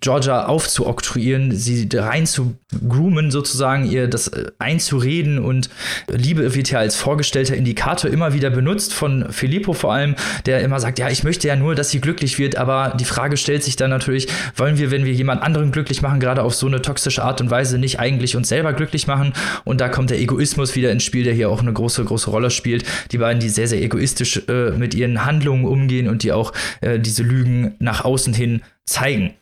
Georgia 0.00 0.46
aufzuoktroyieren, 0.46 1.52
sie 1.52 1.88
rein 1.94 2.26
zu 2.26 2.56
groomen, 2.88 3.30
sozusagen, 3.30 3.84
ihr 3.84 4.08
das 4.08 4.28
äh, 4.28 4.46
einzureden 4.58 5.38
und 5.38 5.68
Liebe 6.08 6.54
wird 6.54 6.70
ja 6.70 6.78
als 6.78 6.96
vorgestellter 6.96 7.54
Indikator 7.54 8.10
immer 8.10 8.32
wieder 8.32 8.50
benutzt, 8.50 8.94
von 8.94 9.30
Filippo 9.30 9.72
vor 9.72 9.92
allem, 9.92 10.14
der 10.46 10.60
immer 10.60 10.80
sagt, 10.80 10.98
ja, 10.98 11.10
ich 11.10 11.24
möchte 11.24 11.48
ja 11.48 11.56
nur, 11.56 11.74
dass 11.74 11.90
sie 11.90 12.00
glücklich 12.00 12.38
wird, 12.38 12.56
aber 12.56 12.96
die 12.98 13.04
Frage 13.04 13.36
stellt 13.36 13.62
sich 13.62 13.76
dann 13.76 13.90
natürlich, 13.90 14.28
wollen 14.56 14.78
wir, 14.78 14.90
wenn 14.90 15.04
wir 15.04 15.12
jemand 15.12 15.42
anderen 15.42 15.70
glücklich 15.72 16.02
machen, 16.02 16.20
gerade 16.20 16.42
auf 16.42 16.54
so 16.54 16.66
eine 16.66 16.82
toxische 16.82 17.22
Art 17.22 17.40
und 17.40 17.50
Weise, 17.50 17.78
nicht 17.78 18.00
eigentlich 18.00 18.36
uns 18.36 18.48
selber 18.48 18.72
glücklich 18.72 19.06
machen? 19.06 19.32
Und 19.64 19.80
da 19.80 19.88
kommt 19.88 20.10
der 20.10 20.18
Egoismus 20.18 20.76
wieder 20.76 20.90
ins 20.92 21.04
Spiel, 21.04 21.24
der 21.24 21.34
hier 21.34 21.50
auch 21.50 21.60
eine 21.60 21.72
große, 21.72 22.04
große 22.04 22.30
Rolle 22.30 22.50
spielt. 22.50 22.84
Die 23.12 23.18
beiden, 23.18 23.40
die 23.40 23.48
sehr, 23.48 23.68
sehr 23.68 23.82
egoistisch 23.82 24.42
äh, 24.48 24.70
mit 24.70 24.94
ihren 24.94 25.24
Handlungen 25.24 25.64
umgehen 25.64 26.08
und 26.08 26.22
die 26.22 26.32
auch 26.32 26.52
äh, 26.80 26.98
diese 26.98 27.22
Lügen 27.22 27.74
nach 27.78 28.04
außen 28.04 28.32
hin 28.32 28.62
zeigen. 28.88 29.34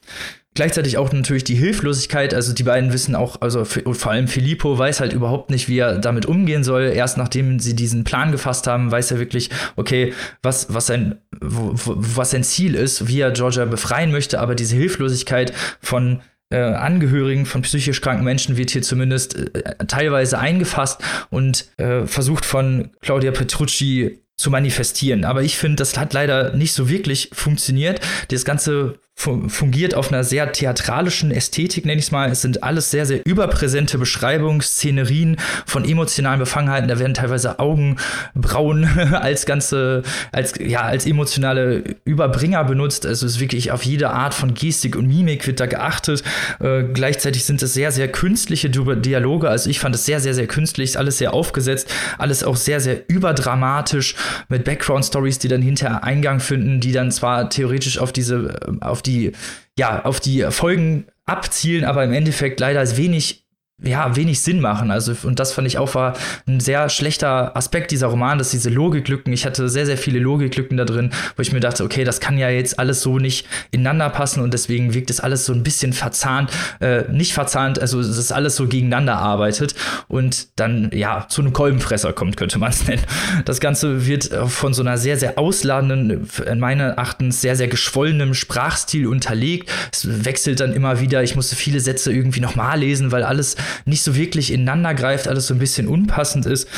Gleichzeitig 0.56 0.96
auch 0.96 1.12
natürlich 1.12 1.44
die 1.44 1.54
Hilflosigkeit, 1.54 2.32
also 2.32 2.54
die 2.54 2.62
beiden 2.62 2.94
wissen 2.94 3.14
auch, 3.14 3.42
also 3.42 3.66
vor 3.66 4.10
allem 4.10 4.26
Filippo 4.26 4.78
weiß 4.78 5.00
halt 5.00 5.12
überhaupt 5.12 5.50
nicht, 5.50 5.68
wie 5.68 5.78
er 5.78 5.98
damit 5.98 6.24
umgehen 6.24 6.64
soll. 6.64 6.84
Erst 6.94 7.18
nachdem 7.18 7.60
sie 7.60 7.76
diesen 7.76 8.04
Plan 8.04 8.32
gefasst 8.32 8.66
haben, 8.66 8.90
weiß 8.90 9.10
er 9.10 9.18
wirklich, 9.18 9.50
okay, 9.76 10.14
was, 10.42 10.72
was, 10.72 10.86
sein, 10.86 11.16
was 11.42 12.30
sein 12.30 12.42
Ziel 12.42 12.74
ist, 12.74 13.06
wie 13.06 13.20
er 13.20 13.32
Georgia 13.32 13.66
befreien 13.66 14.12
möchte, 14.12 14.40
aber 14.40 14.54
diese 14.54 14.76
Hilflosigkeit 14.76 15.52
von 15.82 16.22
äh, 16.48 16.56
Angehörigen 16.58 17.44
von 17.44 17.60
psychisch 17.60 18.00
kranken 18.00 18.24
Menschen 18.24 18.56
wird 18.56 18.70
hier 18.70 18.82
zumindest 18.82 19.36
äh, 19.36 19.84
teilweise 19.86 20.38
eingefasst 20.38 21.02
und 21.28 21.66
äh, 21.76 22.06
versucht 22.06 22.46
von 22.46 22.92
Claudia 23.02 23.32
Petrucci 23.32 24.20
zu 24.36 24.50
manifestieren. 24.50 25.24
Aber 25.24 25.42
ich 25.42 25.58
finde, 25.58 25.76
das 25.76 25.98
hat 25.98 26.14
leider 26.14 26.54
nicht 26.54 26.72
so 26.72 26.88
wirklich 26.88 27.30
funktioniert. 27.32 28.00
Das 28.28 28.44
Ganze 28.44 28.98
fungiert 29.16 29.94
auf 29.94 30.12
einer 30.12 30.24
sehr 30.24 30.52
theatralischen 30.52 31.30
Ästhetik, 31.30 31.86
nenne 31.86 31.98
ich 31.98 32.06
es 32.06 32.10
mal. 32.10 32.30
Es 32.30 32.42
sind 32.42 32.62
alles 32.62 32.90
sehr, 32.90 33.06
sehr 33.06 33.24
überpräsente 33.24 33.96
Beschreibungen, 33.96 34.60
Szenerien 34.60 35.38
von 35.64 35.84
emotionalen 35.84 36.38
Befangenheiten. 36.38 36.88
Da 36.88 36.98
werden 36.98 37.14
teilweise 37.14 37.58
Augenbrauen 37.58 38.84
als 39.14 39.46
ganze, 39.46 40.02
als, 40.32 40.54
ja, 40.60 40.82
als 40.82 41.06
emotionale 41.06 41.96
Überbringer 42.04 42.62
benutzt. 42.64 43.06
Also 43.06 43.26
es 43.26 43.36
ist 43.36 43.40
wirklich 43.40 43.72
auf 43.72 43.82
jede 43.82 44.10
Art 44.10 44.34
von 44.34 44.52
Gestik 44.52 44.96
und 44.96 45.06
Mimik 45.08 45.46
wird 45.46 45.60
da 45.60 45.66
geachtet. 45.66 46.22
Äh, 46.60 46.84
gleichzeitig 46.84 47.44
sind 47.44 47.62
es 47.62 47.72
sehr, 47.72 47.92
sehr 47.92 48.08
künstliche 48.08 48.68
Dialoge. 48.68 49.48
Also 49.48 49.70
ich 49.70 49.80
fand 49.80 49.94
es 49.94 50.04
sehr, 50.04 50.20
sehr, 50.20 50.34
sehr 50.34 50.46
künstlich, 50.46 50.98
alles 50.98 51.18
sehr 51.18 51.32
aufgesetzt, 51.32 51.88
alles 52.18 52.44
auch 52.44 52.56
sehr, 52.56 52.80
sehr 52.80 53.08
überdramatisch 53.08 54.14
mit 54.50 54.64
Background-Stories, 54.64 55.38
die 55.38 55.48
dann 55.48 55.62
hinterher 55.62 56.04
Eingang 56.04 56.38
finden, 56.38 56.80
die 56.80 56.92
dann 56.92 57.10
zwar 57.10 57.48
theoretisch 57.48 57.98
auf 57.98 58.12
diese, 58.12 58.60
auf 58.80 59.02
die, 59.06 59.32
ja, 59.78 60.04
auf 60.04 60.20
die 60.20 60.42
Folgen 60.50 61.06
abzielen, 61.24 61.84
aber 61.84 62.04
im 62.04 62.12
Endeffekt 62.12 62.60
leider 62.60 62.96
wenig 62.96 63.45
ja, 63.82 64.16
wenig 64.16 64.40
Sinn 64.40 64.60
machen. 64.60 64.90
Also, 64.90 65.14
und 65.24 65.38
das 65.38 65.52
fand 65.52 65.68
ich 65.68 65.76
auch 65.76 65.94
war 65.94 66.14
ein 66.46 66.60
sehr 66.60 66.88
schlechter 66.88 67.54
Aspekt 67.56 67.90
dieser 67.90 68.06
Roman, 68.06 68.38
dass 68.38 68.50
diese 68.50 68.70
Logiklücken, 68.70 69.32
ich 69.34 69.44
hatte 69.44 69.68
sehr, 69.68 69.84
sehr 69.84 69.98
viele 69.98 70.18
Logiklücken 70.18 70.78
da 70.78 70.86
drin, 70.86 71.10
wo 71.36 71.42
ich 71.42 71.52
mir 71.52 71.60
dachte, 71.60 71.84
okay, 71.84 72.02
das 72.04 72.20
kann 72.20 72.38
ja 72.38 72.48
jetzt 72.48 72.78
alles 72.78 73.02
so 73.02 73.18
nicht 73.18 73.46
ineinander 73.72 74.08
passen 74.08 74.40
und 74.40 74.54
deswegen 74.54 74.94
wirkt 74.94 75.10
es 75.10 75.20
alles 75.20 75.44
so 75.44 75.52
ein 75.52 75.62
bisschen 75.62 75.92
verzahnt, 75.92 76.50
äh, 76.80 77.02
nicht 77.10 77.34
verzahnt, 77.34 77.78
also 77.78 78.00
es 78.00 78.16
ist 78.16 78.32
alles 78.32 78.56
so 78.56 78.66
gegeneinander 78.66 79.16
arbeitet 79.16 79.74
und 80.08 80.58
dann, 80.58 80.90
ja, 80.94 81.26
zu 81.28 81.42
einem 81.42 81.52
Kolbenfresser 81.52 82.14
kommt, 82.14 82.38
könnte 82.38 82.58
man 82.58 82.70
es 82.70 82.86
nennen. 82.88 83.02
Das 83.44 83.60
Ganze 83.60 84.06
wird 84.06 84.30
von 84.46 84.72
so 84.72 84.82
einer 84.82 84.96
sehr, 84.96 85.18
sehr 85.18 85.38
ausladenden, 85.38 86.26
in 86.46 86.58
meinen 86.58 86.80
Erachtens 86.80 87.42
sehr, 87.42 87.56
sehr 87.56 87.68
geschwollenem 87.68 88.32
Sprachstil 88.32 89.06
unterlegt. 89.06 89.70
Es 89.92 90.24
wechselt 90.24 90.60
dann 90.60 90.72
immer 90.72 91.00
wieder, 91.00 91.22
ich 91.22 91.36
musste 91.36 91.56
viele 91.56 91.80
Sätze 91.80 92.10
irgendwie 92.10 92.40
nochmal 92.40 92.78
lesen, 92.80 93.12
weil 93.12 93.22
alles 93.22 93.56
nicht 93.84 94.02
so 94.02 94.14
wirklich 94.16 94.52
ineinander 94.52 94.94
greift, 94.94 95.28
alles 95.28 95.46
so 95.46 95.54
ein 95.54 95.58
bisschen 95.58 95.88
unpassend 95.88 96.46
ist. 96.46 96.68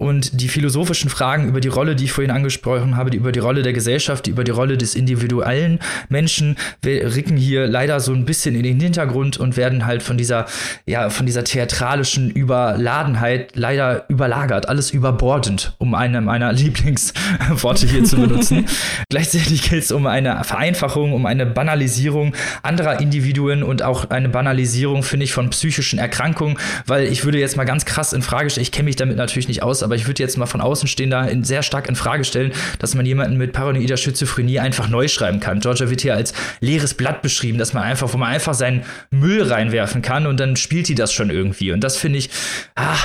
Und 0.00 0.40
die 0.40 0.48
philosophischen 0.48 1.10
Fragen 1.10 1.46
über 1.46 1.60
die 1.60 1.68
Rolle, 1.68 1.94
die 1.94 2.04
ich 2.04 2.12
vorhin 2.12 2.30
angesprochen 2.30 2.96
habe, 2.96 3.10
die 3.10 3.18
über 3.18 3.32
die 3.32 3.38
Rolle 3.38 3.62
der 3.62 3.74
Gesellschaft, 3.74 4.24
die 4.24 4.30
über 4.30 4.44
die 4.44 4.50
Rolle 4.50 4.78
des 4.78 4.94
individuellen 4.94 5.78
Menschen, 6.08 6.56
ricken 6.82 7.36
hier 7.36 7.66
leider 7.66 8.00
so 8.00 8.14
ein 8.14 8.24
bisschen 8.24 8.54
in 8.54 8.62
den 8.62 8.80
Hintergrund 8.80 9.36
und 9.36 9.58
werden 9.58 9.84
halt 9.84 10.02
von 10.02 10.16
dieser, 10.16 10.46
ja, 10.86 11.10
von 11.10 11.26
dieser 11.26 11.44
theatralischen 11.44 12.30
Überladenheit 12.30 13.52
leider 13.56 14.06
überlagert, 14.08 14.70
alles 14.70 14.90
überbordend, 14.90 15.74
um 15.76 15.94
eine 15.94 16.22
meiner 16.22 16.50
Lieblingsworte 16.54 17.86
hier 17.86 18.02
zu 18.04 18.16
benutzen. 18.16 18.64
Gleichzeitig 19.10 19.68
geht 19.68 19.82
es 19.82 19.92
um 19.92 20.06
eine 20.06 20.42
Vereinfachung, 20.44 21.12
um 21.12 21.26
eine 21.26 21.44
Banalisierung 21.44 22.34
anderer 22.62 23.00
Individuen 23.00 23.62
und 23.62 23.82
auch 23.82 24.08
eine 24.08 24.30
Banalisierung, 24.30 25.02
finde 25.02 25.24
ich, 25.24 25.34
von 25.34 25.50
psychischen 25.50 25.98
Erkrankungen, 25.98 26.56
weil 26.86 27.04
ich 27.04 27.26
würde 27.26 27.38
jetzt 27.38 27.58
mal 27.58 27.64
ganz 27.64 27.84
krass 27.84 28.14
in 28.14 28.22
Frage 28.22 28.48
stellen, 28.48 28.62
ich 28.62 28.72
kenne 28.72 28.86
mich 28.86 28.96
damit 28.96 29.18
natürlich 29.18 29.46
nicht 29.46 29.62
aus, 29.62 29.89
aber 29.90 29.96
ich 29.96 30.06
würde 30.06 30.22
jetzt 30.22 30.38
mal 30.38 30.46
von 30.46 30.60
außen 30.60 30.86
stehen 30.86 31.10
da 31.10 31.24
in, 31.24 31.42
sehr 31.42 31.64
stark 31.64 31.88
in 31.88 31.96
Frage 31.96 32.22
stellen, 32.22 32.52
dass 32.78 32.94
man 32.94 33.04
jemanden 33.04 33.36
mit 33.36 33.52
paranoider 33.52 33.96
Schizophrenie 33.96 34.60
einfach 34.60 34.88
neu 34.88 35.08
schreiben 35.08 35.40
kann. 35.40 35.58
Georgia 35.58 35.90
wird 35.90 36.00
hier 36.00 36.14
als 36.14 36.32
leeres 36.60 36.94
Blatt 36.94 37.22
beschrieben, 37.22 37.58
dass 37.58 37.72
man 37.72 37.82
einfach, 37.82 38.12
wo 38.12 38.16
man 38.16 38.28
einfach 38.28 38.54
seinen 38.54 38.84
Müll 39.10 39.42
reinwerfen 39.42 40.00
kann 40.00 40.26
und 40.26 40.38
dann 40.38 40.54
spielt 40.54 40.86
die 40.86 40.94
das 40.94 41.12
schon 41.12 41.30
irgendwie. 41.30 41.72
Und 41.72 41.82
das 41.82 41.96
finde 41.96 42.20
ich, 42.20 42.30
ah, 42.76 42.96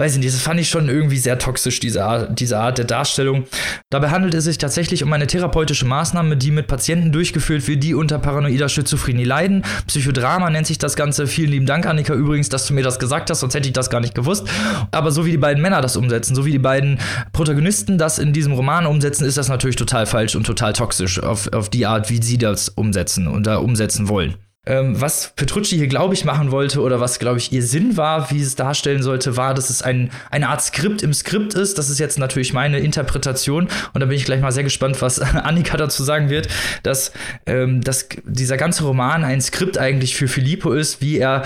weiß 0.00 0.14
ich 0.14 0.18
nicht, 0.18 0.34
das 0.34 0.40
fand 0.40 0.58
ich 0.58 0.70
schon 0.70 0.88
irgendwie 0.88 1.18
sehr 1.18 1.38
toxisch, 1.38 1.78
diese 1.78 2.04
Art, 2.04 2.40
diese 2.40 2.58
Art 2.58 2.78
der 2.78 2.86
Darstellung. 2.86 3.44
Dabei 3.90 4.08
handelt 4.08 4.32
es 4.32 4.44
sich 4.44 4.56
tatsächlich 4.56 5.04
um 5.04 5.12
eine 5.12 5.26
therapeutische 5.26 5.84
Maßnahme, 5.84 6.38
die 6.38 6.50
mit 6.50 6.66
Patienten 6.68 7.12
durchgeführt 7.12 7.68
wird, 7.68 7.82
die 7.82 7.94
unter 7.94 8.18
paranoider 8.18 8.70
Schizophrenie 8.70 9.24
leiden. 9.24 9.62
Psychodrama 9.86 10.48
nennt 10.48 10.66
sich 10.66 10.78
das 10.78 10.96
Ganze. 10.96 11.26
Vielen 11.26 11.50
lieben 11.50 11.66
Dank, 11.66 11.84
Annika, 11.84 12.14
übrigens, 12.14 12.48
dass 12.48 12.66
du 12.66 12.72
mir 12.72 12.82
das 12.82 12.98
gesagt 12.98 13.28
hast, 13.28 13.40
sonst 13.40 13.54
hätte 13.54 13.68
ich 13.68 13.74
das 13.74 13.90
gar 13.90 14.00
nicht 14.00 14.14
gewusst. 14.14 14.48
Aber 14.90 15.10
so 15.10 15.26
wie 15.26 15.32
die 15.32 15.38
beiden 15.38 15.62
Männer 15.62 15.82
das 15.82 15.96
umsetzen, 15.96 16.34
so 16.34 16.46
wie 16.46 16.52
die 16.52 16.58
beiden 16.58 16.98
Protagonisten 17.32 17.98
das 17.98 18.18
in 18.18 18.32
diesem 18.32 18.54
Roman 18.54 18.86
umsetzen, 18.86 19.26
ist 19.26 19.36
das 19.36 19.48
natürlich 19.48 19.76
total 19.76 20.06
falsch 20.06 20.34
und 20.34 20.44
total 20.44 20.72
toxisch 20.72 21.22
auf, 21.22 21.52
auf 21.52 21.68
die 21.68 21.84
Art, 21.84 22.08
wie 22.08 22.22
sie 22.22 22.38
das 22.38 22.70
umsetzen 22.70 23.28
und 23.28 23.46
da 23.46 23.56
umsetzen 23.56 24.08
wollen. 24.08 24.34
Ähm, 24.66 25.00
was 25.00 25.32
Petrucci 25.36 25.78
hier, 25.78 25.86
glaube 25.86 26.12
ich, 26.12 26.26
machen 26.26 26.50
wollte 26.50 26.82
oder 26.82 27.00
was, 27.00 27.18
glaube 27.18 27.38
ich, 27.38 27.50
ihr 27.50 27.62
Sinn 27.62 27.96
war, 27.96 28.30
wie 28.30 28.42
es 28.42 28.56
darstellen 28.56 29.02
sollte, 29.02 29.38
war, 29.38 29.54
dass 29.54 29.70
es 29.70 29.80
ein, 29.80 30.10
eine 30.30 30.50
Art 30.50 30.60
Skript 30.60 31.02
im 31.02 31.14
Skript 31.14 31.54
ist. 31.54 31.78
Das 31.78 31.88
ist 31.88 31.98
jetzt 31.98 32.18
natürlich 32.18 32.52
meine 32.52 32.78
Interpretation 32.78 33.68
und 33.94 34.00
da 34.00 34.04
bin 34.04 34.16
ich 34.16 34.26
gleich 34.26 34.42
mal 34.42 34.52
sehr 34.52 34.62
gespannt, 34.62 35.00
was 35.00 35.18
Annika 35.20 35.78
dazu 35.78 36.04
sagen 36.04 36.28
wird, 36.28 36.48
dass, 36.82 37.12
ähm, 37.46 37.80
dass 37.80 38.10
dieser 38.24 38.58
ganze 38.58 38.84
Roman 38.84 39.24
ein 39.24 39.40
Skript 39.40 39.78
eigentlich 39.78 40.14
für 40.14 40.28
Filippo 40.28 40.72
ist, 40.72 41.00
wie 41.00 41.16
er, 41.16 41.42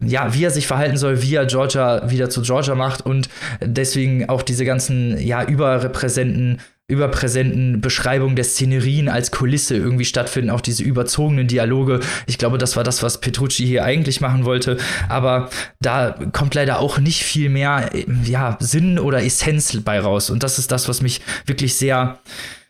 ja, 0.00 0.34
wie 0.34 0.42
er 0.42 0.50
sich 0.50 0.66
verhalten 0.66 0.96
soll, 0.96 1.22
wie 1.22 1.36
er 1.36 1.46
Georgia 1.46 2.10
wieder 2.10 2.28
zu 2.28 2.42
Georgia 2.42 2.74
macht 2.74 3.06
und 3.06 3.28
deswegen 3.60 4.28
auch 4.28 4.42
diese 4.42 4.64
ganzen, 4.64 5.16
ja, 5.24 5.44
überrepräsenten 5.44 6.58
überpräsenten 6.88 7.82
Beschreibungen 7.82 8.34
der 8.34 8.46
Szenerien 8.46 9.10
als 9.10 9.30
Kulisse 9.30 9.76
irgendwie 9.76 10.06
stattfinden, 10.06 10.48
auch 10.48 10.62
diese 10.62 10.82
überzogenen 10.82 11.46
Dialoge. 11.46 12.00
Ich 12.26 12.38
glaube, 12.38 12.56
das 12.56 12.76
war 12.76 12.84
das, 12.84 13.02
was 13.02 13.20
Petrucci 13.20 13.66
hier 13.66 13.84
eigentlich 13.84 14.22
machen 14.22 14.46
wollte. 14.46 14.78
Aber 15.10 15.50
da 15.80 16.14
kommt 16.32 16.54
leider 16.54 16.78
auch 16.78 16.98
nicht 16.98 17.22
viel 17.22 17.50
mehr 17.50 17.90
ja, 18.24 18.56
Sinn 18.60 18.98
oder 18.98 19.22
Essenz 19.22 19.78
bei 19.82 20.00
raus. 20.00 20.30
Und 20.30 20.42
das 20.42 20.58
ist 20.58 20.72
das, 20.72 20.88
was 20.88 21.02
mich 21.02 21.20
wirklich 21.44 21.76
sehr 21.76 22.18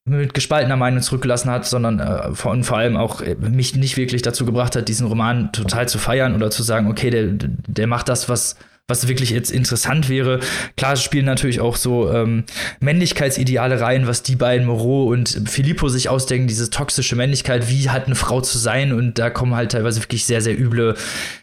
mit 0.04 0.34
gespaltener 0.34 0.76
Meinung 0.76 1.02
zurückgelassen 1.02 1.50
hat, 1.50 1.66
sondern 1.66 2.00
äh, 2.00 2.34
vor, 2.34 2.60
vor 2.64 2.78
allem 2.78 2.96
auch 2.96 3.20
äh, 3.20 3.36
mich 3.36 3.76
nicht 3.76 3.96
wirklich 3.96 4.22
dazu 4.22 4.44
gebracht 4.44 4.74
hat, 4.74 4.88
diesen 4.88 5.06
Roman 5.06 5.52
total 5.52 5.88
zu 5.88 5.98
feiern 5.98 6.34
oder 6.34 6.50
zu 6.50 6.62
sagen, 6.62 6.90
okay, 6.90 7.10
der, 7.10 7.28
der 7.34 7.86
macht 7.86 8.08
das, 8.08 8.28
was 8.28 8.56
was 8.88 9.06
wirklich 9.06 9.30
jetzt 9.30 9.50
interessant 9.50 10.08
wäre. 10.08 10.40
Klar 10.76 10.96
spielen 10.96 11.26
natürlich 11.26 11.60
auch 11.60 11.76
so 11.76 12.10
ähm, 12.10 12.44
Männlichkeitsideale 12.80 13.80
rein, 13.80 14.06
was 14.06 14.22
die 14.22 14.34
beiden 14.34 14.66
Moreau 14.66 15.04
und 15.04 15.42
Filippo 15.46 15.90
sich 15.90 16.08
ausdenken, 16.08 16.48
diese 16.48 16.70
toxische 16.70 17.14
Männlichkeit, 17.14 17.68
wie 17.68 17.90
hat 17.90 18.06
eine 18.06 18.14
Frau 18.14 18.40
zu 18.40 18.56
sein 18.56 18.94
und 18.94 19.18
da 19.18 19.28
kommen 19.28 19.54
halt 19.54 19.72
teilweise 19.72 20.02
wirklich 20.02 20.24
sehr, 20.24 20.40
sehr 20.40 20.58
üble 20.58 20.96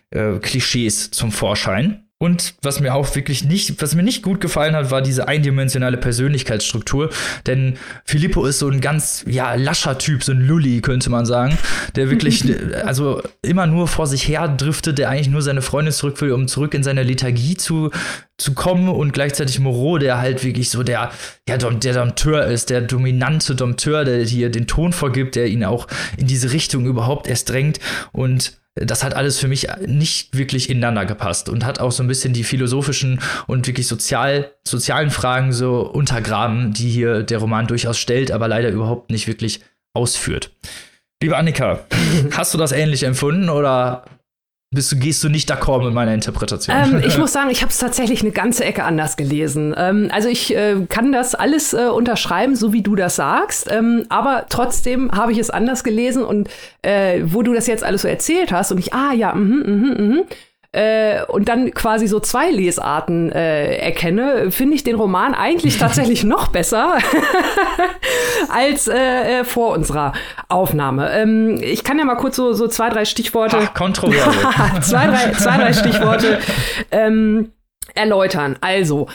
äh, 0.10 0.40
Klischees 0.40 1.12
zum 1.12 1.32
Vorschein. 1.32 2.05
Und 2.18 2.56
was 2.62 2.80
mir 2.80 2.94
auch 2.96 3.14
wirklich 3.14 3.44
nicht, 3.44 3.82
was 3.82 3.94
mir 3.94 4.02
nicht 4.02 4.24
gut 4.24 4.40
gefallen 4.40 4.74
hat, 4.74 4.90
war 4.90 5.02
diese 5.02 5.28
eindimensionale 5.28 5.98
Persönlichkeitsstruktur. 5.98 7.10
Denn 7.46 7.78
Filippo 8.06 8.46
ist 8.46 8.60
so 8.60 8.70
ein 8.70 8.80
ganz, 8.80 9.26
ja, 9.28 9.56
lascher 9.56 9.98
Typ, 9.98 10.24
so 10.24 10.32
ein 10.32 10.40
Lulli, 10.40 10.80
könnte 10.80 11.10
man 11.10 11.26
sagen, 11.26 11.58
der 11.98 12.10
wirklich, 12.10 12.46
also 12.86 13.22
immer 13.42 13.68
nur 13.68 13.90
vor 13.90 14.08
sich 14.08 14.30
her 14.30 14.48
driftet, 14.48 14.98
der 14.98 15.10
eigentlich 15.10 15.28
nur 15.28 15.42
seine 15.42 15.62
Freundin 15.62 15.94
zurück 15.94 16.22
will, 16.22 16.32
um 16.32 16.48
zurück 16.48 16.74
in 16.74 16.84
seine 16.84 17.04
Lethargie 17.04 17.58
zu, 17.58 17.92
zu 18.38 18.54
kommen 18.54 18.88
und 18.88 19.12
gleichzeitig 19.12 19.60
Moreau, 19.60 19.98
der 19.98 20.18
halt 20.18 20.46
wirklich 20.46 20.70
so 20.70 20.84
der, 20.84 21.12
ja, 21.50 21.58
der 21.58 21.94
Dompteur 21.94 22.46
ist, 22.46 22.70
der 22.70 22.80
dominante 22.80 23.56
Dompteur, 23.56 24.06
der 24.06 24.24
hier 24.24 24.50
den 24.50 24.68
Ton 24.68 24.94
vorgibt, 24.94 25.36
der 25.36 25.48
ihn 25.48 25.66
auch 25.66 25.88
in 26.16 26.28
diese 26.28 26.54
Richtung 26.54 26.86
überhaupt 26.86 27.28
erst 27.28 27.50
drängt 27.50 27.82
und 28.14 28.54
das 28.76 29.04
hat 29.04 29.14
alles 29.16 29.40
für 29.40 29.48
mich 29.48 29.68
nicht 29.86 30.38
wirklich 30.38 30.70
ineinander 30.70 31.06
gepasst 31.06 31.48
und 31.48 31.66
hat 31.66 31.80
auch 31.80 31.92
so 31.92 32.04
ein 32.04 32.08
bisschen 32.08 32.34
die 32.34 32.44
philosophischen 32.44 33.22
und 33.48 33.66
wirklich 33.68 33.88
sozial, 33.88 34.52
sozialen 34.68 35.12
Fragen 35.12 35.54
so 35.54 35.82
untergraben, 35.82 36.74
die 36.74 36.90
hier 36.90 37.24
der 37.24 37.38
Roman 37.38 37.68
durchaus 37.68 37.98
stellt, 37.98 38.32
aber 38.32 38.50
leider 38.50 38.70
überhaupt 38.70 39.12
nicht 39.12 39.28
wirklich 39.28 39.62
ausführt. 39.94 40.52
Liebe 41.24 41.38
Annika, 41.38 41.86
hast 42.32 42.54
du 42.54 42.58
das 42.58 42.74
ähnlich 42.74 43.04
empfunden 43.04 43.50
oder 43.50 44.04
bist 44.76 44.92
du, 44.92 44.98
gehst 44.98 45.24
du 45.24 45.30
nicht 45.30 45.52
d'accord 45.52 45.84
mit 45.84 45.94
meiner 45.94 46.14
Interpretation? 46.14 46.76
Ähm, 46.76 47.02
ich 47.06 47.18
muss 47.18 47.34
sagen, 47.34 47.50
ich 47.50 47.62
habe 47.62 47.72
es 47.72 47.80
tatsächlich 47.80 48.22
eine 48.22 48.32
ganze 48.32 48.64
Ecke 48.64 48.84
anders 48.84 49.18
gelesen. 49.18 49.74
Ähm, 49.76 50.10
also 50.12 50.30
ich 50.30 50.56
äh, 50.56 50.76
kann 50.88 51.12
das 51.12 51.34
alles 51.34 51.74
äh, 51.74 51.88
unterschreiben, 51.88 52.56
so 52.56 52.74
wie 52.74 52.84
du 52.84 52.96
das 52.96 53.16
sagst, 53.16 53.72
ähm, 53.72 54.06
aber 54.10 54.46
trotzdem 54.50 55.12
habe 55.12 55.32
ich 55.32 55.40
es 55.40 55.50
anders 55.50 55.84
gelesen 55.84 56.24
und 56.24 56.50
äh, 56.84 57.22
wo 57.26 57.42
du 57.42 57.54
das 57.54 57.66
jetzt 57.66 57.84
alles 57.84 58.04
so 58.04 58.08
erzählt 58.08 58.52
hast 58.52 58.72
und 58.72 58.78
ich, 58.78 58.94
ah 58.94 59.14
ja, 59.14 59.34
mhm, 59.34 59.64
mhm, 59.66 60.06
mhm 60.08 60.24
äh, 60.76 61.24
und 61.30 61.48
dann 61.48 61.74
quasi 61.74 62.06
so 62.06 62.20
zwei 62.20 62.52
Lesarten 62.52 63.32
äh, 63.32 63.78
erkenne, 63.78 64.52
finde 64.52 64.76
ich 64.76 64.84
den 64.84 64.96
Roman 64.96 65.34
eigentlich 65.34 65.78
tatsächlich 65.80 66.26
noch 66.26 66.50
besser 66.50 66.98
als 68.50 68.90
äh, 68.90 69.40
äh, 69.40 69.44
vor 69.46 69.74
unserer 69.74 70.12
Aufnahme. 70.50 71.10
Ähm, 71.14 71.60
ich 71.62 71.86
kann 71.86 71.98
ja 71.98 72.04
mal 72.04 72.16
kurz 72.16 72.36
so, 72.36 72.52
so 72.52 72.68
zwei, 72.68 72.90
drei 72.90 73.06
Stichworte. 73.06 73.58
Ach, 73.62 73.74
kontrovers. 73.74 74.36
zwei, 74.82 75.08
drei, 75.08 75.32
zwei, 75.32 75.58
drei 75.58 75.72
Stichworte. 75.74 76.40
Ähm, 76.92 77.54
erläutern. 77.94 78.58
Also, 78.60 79.08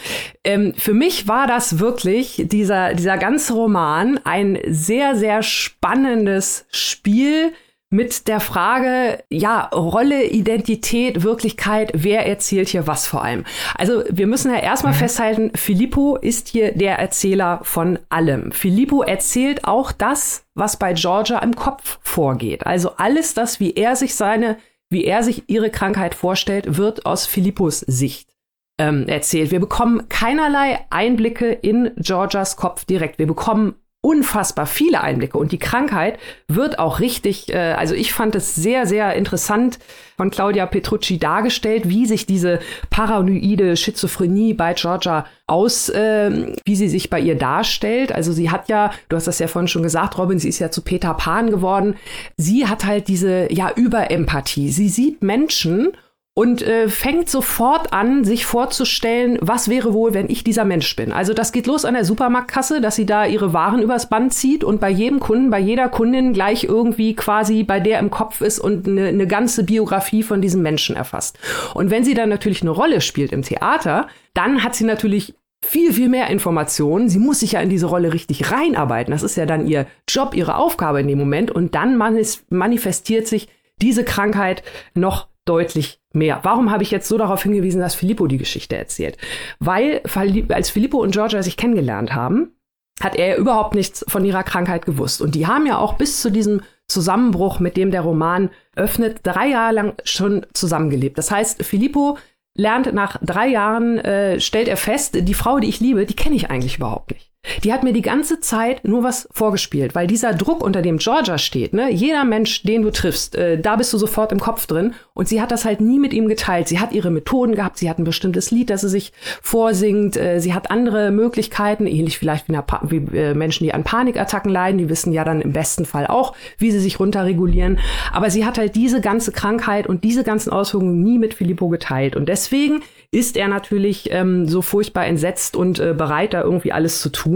ähm, 0.43 0.73
für 0.79 0.95
mich 0.95 1.29
war 1.29 1.47
das 1.47 1.79
wirklich, 1.79 2.45
dieser, 2.47 2.95
dieser 2.95 3.19
ganze 3.19 3.53
Roman, 3.53 4.19
ein 4.25 4.59
sehr, 4.67 5.15
sehr 5.15 5.43
spannendes 5.43 6.65
Spiel 6.71 7.53
mit 7.91 8.28
der 8.28 8.38
Frage, 8.38 9.22
ja, 9.30 9.62
Rolle, 9.67 10.25
Identität, 10.25 11.25
Wirklichkeit, 11.25 11.91
wer 11.92 12.25
erzählt 12.25 12.68
hier 12.68 12.87
was 12.87 13.08
vor 13.08 13.25
allem? 13.25 13.45
Also 13.75 14.04
wir 14.08 14.29
müssen 14.29 14.53
ja 14.53 14.61
erstmal 14.61 14.92
mhm. 14.92 14.99
festhalten, 14.99 15.50
Filippo 15.57 16.17
ist 16.17 16.49
hier 16.49 16.71
der 16.72 17.00
Erzähler 17.00 17.61
von 17.64 17.99
allem. 18.08 18.53
Filippo 18.53 19.03
erzählt 19.03 19.64
auch 19.64 19.91
das, 19.91 20.45
was 20.54 20.76
bei 20.76 20.92
Georgia 20.92 21.41
im 21.41 21.57
Kopf 21.57 21.99
vorgeht. 22.03 22.64
Also 22.64 22.92
alles 22.96 23.34
das, 23.34 23.58
wie 23.58 23.72
er 23.72 23.96
sich 23.96 24.14
seine, 24.14 24.57
wie 24.88 25.04
er 25.04 25.25
sich 25.25 25.45
ihre 25.49 25.71
Krankheit 25.71 26.14
vorstellt, 26.14 26.76
wird 26.76 27.07
aus 27.07 27.26
Filippos 27.26 27.80
Sicht 27.80 28.30
ähm, 28.79 29.08
erzählt. 29.08 29.50
Wir 29.50 29.61
bekommen 29.61 30.08
keinerlei 30.08 30.79
Einblicke 30.91 31.50
in 31.50 31.91
Georgias 31.96 32.57
Kopf 32.57 32.84
direkt. 32.84 33.18
Wir 33.18 33.26
bekommen 33.26 33.75
unfassbar 34.03 34.67
viele 34.67 35.03
Einblicke 35.03 35.37
und 35.37 35.53
die 35.53 35.59
Krankheit 35.59 36.18
wird 36.49 36.79
auch 36.79 37.01
richtig, 37.01 37.53
äh, 37.53 37.75
also 37.75 37.95
ich 37.95 38.14
fand 38.14 38.35
es 38.35 38.55
sehr, 38.55 38.87
sehr 38.87 39.14
interessant 39.14 39.79
von 40.17 40.31
Claudia 40.31 40.64
Petrucci 40.64 41.18
dargestellt, 41.18 41.89
wie 41.89 42.07
sich 42.07 42.25
diese 42.25 42.61
paranoide 42.89 43.77
Schizophrenie 43.77 44.55
bei 44.55 44.72
Georgia 44.72 45.27
aus, 45.47 45.91
äh, 45.91 46.55
wie 46.64 46.77
sie 46.77 46.89
sich 46.89 47.11
bei 47.11 47.21
ihr 47.21 47.35
darstellt. 47.35 48.13
Also 48.13 48.33
sie 48.33 48.51
hat 48.51 48.68
ja, 48.71 48.91
du 49.11 49.17
hast 49.17 49.27
das 49.27 49.39
ja 49.39 49.49
vorhin 49.49 49.68
schon 49.68 49.83
gesagt, 49.83 50.17
Robin, 50.17 50.39
sie 50.39 50.49
ist 50.49 50.61
ja 50.61 50.71
zu 50.71 50.81
Peter 50.81 51.13
Pan 51.13 51.51
geworden. 51.51 51.97
Sie 52.39 52.67
hat 52.67 52.87
halt 52.87 53.09
diese, 53.09 53.53
ja, 53.53 53.71
Überempathie. 53.75 54.71
Sie 54.71 54.89
sieht 54.89 55.22
Menschen 55.22 55.93
und 56.35 56.63
äh, 56.63 56.89
fängt 56.89 57.29
sofort 57.29 57.93
an, 57.93 58.25
sich 58.25 58.47
vorzustellen, 58.47 59.39
was 59.41 59.69
wäre 59.69 59.93
wohl, 59.93 60.15
wenn 60.15 60.31
ich 60.31 60.45
dieser 60.45 60.65
Mensch 60.65 60.95
bin. 60.95 61.13
Also 61.13 61.35
das 61.35 61.53
geht 61.53 61.67
los 61.67 61.85
an 61.85 61.95
der 61.95 62.05
Supermarktkasse, 62.05 62.81
dass 62.81 62.97
sie 62.97 63.05
da 63.05 63.27
ihre 63.27 63.53
Waren 63.53 63.83
übers 63.83 64.09
Band 64.09 64.33
zieht 64.33 64.63
und 64.63 64.81
bei 64.81 64.91
jedem 64.91 65.19
Kunden, 65.19 65.51
bei 65.51 65.59
jeder 65.59 65.89
Kundin 65.89 66.33
gleich 66.33 66.65
irgendwie 66.65 67.15
quasi 67.15 67.65
bei 67.65 67.81
der 67.81 67.99
im 67.99 68.11
Kopf 68.11 68.41
ist 68.41 68.61
und 68.61 68.87
eine, 68.87 69.09
eine 69.09 69.27
ganze 69.27 69.65
Biografie 69.65 70.23
von 70.23 70.41
diesem 70.41 70.63
Menschen 70.63 70.95
erfasst. 70.95 71.39
Und 71.75 71.91
wenn 71.91 72.05
sie 72.05 72.15
dann 72.15 72.29
natürlich 72.29 72.63
eine 72.63 72.71
Rolle 72.71 73.01
spielt 73.01 73.33
im 73.33 73.43
Theater, 73.43 74.07
dann 74.33 74.63
hat 74.63 74.77
sie 74.77 74.85
natürlich 74.85 75.35
viel, 75.63 75.93
viel 75.93 76.09
mehr 76.09 76.31
Informationen. 76.31 77.09
Sie 77.09 77.19
muss 77.19 77.41
sich 77.41 77.53
ja 77.53 77.61
in 77.61 77.69
diese 77.69 77.87
Rolle 77.87 78.13
richtig 78.13 78.51
reinarbeiten. 78.51 79.13
Das 79.13 79.23
ist 79.23 79.37
ja 79.37 79.47
dann 79.47 79.67
ihr 79.67 79.87
Job, 80.09 80.35
ihre 80.35 80.57
Aufgabe 80.57 81.01
in 81.01 81.09
dem 81.09 81.19
Moment. 81.19 81.51
Und 81.51 81.75
dann 81.75 81.97
manifestiert 81.97 83.27
sich 83.27 83.49
diese 83.81 84.05
Krankheit 84.05 84.63
noch 84.95 85.30
deutlich 85.45 86.00
mehr. 86.12 86.41
Warum 86.42 86.71
habe 86.71 86.83
ich 86.83 86.91
jetzt 86.91 87.08
so 87.08 87.18
darauf 87.18 87.42
hingewiesen, 87.42 87.80
dass 87.80 87.95
Filippo 87.95 88.26
die 88.26 88.38
Geschichte 88.38 88.76
erzählt? 88.76 89.17
Weil 89.58 90.03
als 90.49 90.71
Filippo 90.71 90.99
und 90.99 91.12
Georgia 91.12 91.42
sich 91.42 91.57
kennengelernt 91.57 92.14
haben, 92.14 92.53
hat 93.00 93.17
er 93.17 93.29
ja 93.29 93.37
überhaupt 93.37 93.75
nichts 93.75 94.04
von 94.08 94.25
ihrer 94.25 94.42
Krankheit 94.42 94.84
gewusst. 94.84 95.22
Und 95.22 95.34
die 95.34 95.46
haben 95.46 95.67
ja 95.67 95.79
auch 95.79 95.95
bis 95.95 96.21
zu 96.21 96.30
diesem 96.30 96.61
Zusammenbruch, 96.87 97.61
mit 97.61 97.76
dem 97.76 97.91
der 97.91 98.03
Roman 98.03 98.50
öffnet, 98.76 99.21
drei 99.22 99.49
Jahre 99.49 99.75
lang 99.75 99.95
schon 100.04 100.45
zusammengelebt. 100.53 101.17
Das 101.17 101.30
heißt, 101.30 101.64
Filippo 101.64 102.18
lernt 102.54 102.92
nach 102.92 103.17
drei 103.22 103.49
Jahren, 103.49 103.99
äh, 103.99 104.41
stellt 104.41 104.68
er 104.68 104.76
fest, 104.76 105.17
die 105.21 105.34
Frau, 105.34 105.61
die 105.61 105.68
ich 105.68 105.80
liebe, 105.80 106.04
die 106.04 106.17
kenne 106.17 106.37
ich 106.37 106.50
eigentlich 106.50 106.76
überhaupt 106.76 107.12
nicht. 107.12 107.30
Die 107.64 107.72
hat 107.72 107.83
mir 107.83 107.95
die 107.95 108.03
ganze 108.03 108.41
Zeit 108.41 108.87
nur 108.87 109.03
was 109.03 109.26
vorgespielt, 109.30 109.95
weil 109.95 110.07
dieser 110.07 110.34
Druck, 110.34 110.62
unter 110.62 110.83
dem 110.83 110.99
Georgia 110.99 111.38
steht, 111.38 111.72
ne, 111.72 111.91
jeder 111.91 112.25
Mensch, 112.25 112.62
den 112.64 112.83
du 112.83 112.91
triffst, 112.91 113.34
äh, 113.34 113.58
da 113.58 113.76
bist 113.76 113.92
du 113.95 113.99
sofort 113.99 114.30
im 114.33 114.41
Kopf 114.41 114.67
drin. 114.67 114.92
Und 115.14 115.29
sie 115.29 115.41
hat 115.41 115.50
das 115.50 115.64
halt 115.64 115.80
nie 115.80 115.99
mit 115.99 116.12
ihm 116.12 116.29
geteilt. 116.29 116.68
Sie 116.68 116.79
hat 116.79 116.92
ihre 116.92 117.11
Methoden 117.11 117.54
gehabt, 117.54 117.79
sie 117.79 117.88
hat 117.88 117.99
ein 117.99 118.04
bestimmtes 118.04 118.50
Lied, 118.50 118.68
das 118.68 118.83
sie 118.83 118.91
sich 118.91 119.12
vorsingt, 119.41 120.18
äh, 120.18 120.38
sie 120.41 120.53
hat 120.53 120.71
andere 120.71 121.11
Möglichkeiten, 121.11 121.87
ähnlich 121.87 122.18
vielleicht 122.18 122.49
wie, 122.49 122.58
wie 122.91 123.17
äh, 123.17 123.34
Menschen, 123.34 123.64
die 123.64 123.72
an 123.72 123.84
Panikattacken 123.84 124.50
leiden, 124.50 124.76
die 124.76 124.91
wissen 124.91 125.12
ja 125.12 125.25
dann 125.25 125.41
im 125.41 125.53
besten 125.53 125.87
Fall 125.87 126.07
auch, 126.07 126.34
wie 126.58 126.71
sie 126.71 126.80
sich 126.80 127.00
runterregulieren. 127.00 127.79
Aber 128.12 128.30
sie 128.30 128.45
hat 128.45 128.58
halt 128.58 128.76
diese 128.76 129.00
ganze 129.00 129.33
Krankheit 129.33 129.87
und 129.87 130.04
diese 130.04 130.25
ganzen 130.25 130.50
Auswirkungen 130.50 131.03
nie 131.03 131.18
mit 131.18 131.33
Filippo 131.33 131.68
geteilt. 131.68 132.17
Und 132.17 132.29
deswegen 132.29 132.83
ist 133.12 133.37
er 133.37 133.49
natürlich 133.49 134.11
ähm, 134.12 134.46
so 134.46 134.62
furchtbar 134.62 135.07
entsetzt 135.07 135.57
und 135.57 135.80
äh, 135.80 135.95
bereit, 135.95 136.33
da 136.33 136.42
irgendwie 136.42 136.72
alles 136.72 137.00
zu 137.00 137.08
tun. 137.11 137.30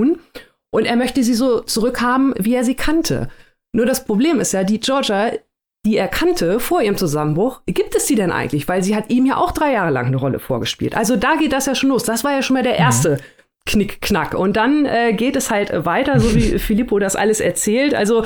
Und 0.70 0.86
er 0.86 0.96
möchte 0.96 1.22
sie 1.22 1.34
so 1.34 1.60
zurückhaben, 1.60 2.34
wie 2.38 2.54
er 2.54 2.64
sie 2.64 2.74
kannte. 2.74 3.28
Nur 3.72 3.86
das 3.86 4.04
Problem 4.04 4.40
ist 4.40 4.52
ja, 4.52 4.64
die 4.64 4.80
Georgia, 4.80 5.32
die 5.86 5.96
er 5.96 6.08
kannte 6.08 6.58
vor 6.60 6.82
ihrem 6.82 6.96
Zusammenbruch, 6.96 7.62
gibt 7.66 7.94
es 7.94 8.06
sie 8.06 8.14
denn 8.14 8.32
eigentlich? 8.32 8.66
Weil 8.66 8.82
sie 8.82 8.96
hat 8.96 9.10
ihm 9.10 9.26
ja 9.26 9.36
auch 9.36 9.52
drei 9.52 9.72
Jahre 9.72 9.90
lang 9.90 10.06
eine 10.06 10.16
Rolle 10.16 10.38
vorgespielt. 10.38 10.96
Also 10.96 11.16
da 11.16 11.36
geht 11.36 11.52
das 11.52 11.66
ja 11.66 11.74
schon 11.74 11.90
los. 11.90 12.04
Das 12.04 12.24
war 12.24 12.32
ja 12.32 12.42
schon 12.42 12.54
mal 12.54 12.62
der 12.62 12.76
erste 12.76 13.10
mhm. 13.10 13.18
Knick-Knack. 13.66 14.34
Und 14.34 14.56
dann 14.56 14.84
äh, 14.86 15.12
geht 15.12 15.36
es 15.36 15.50
halt 15.50 15.84
weiter, 15.84 16.20
so 16.20 16.34
wie 16.34 16.58
Filippo 16.58 16.98
das 16.98 17.16
alles 17.16 17.40
erzählt. 17.40 17.94
Also 17.94 18.24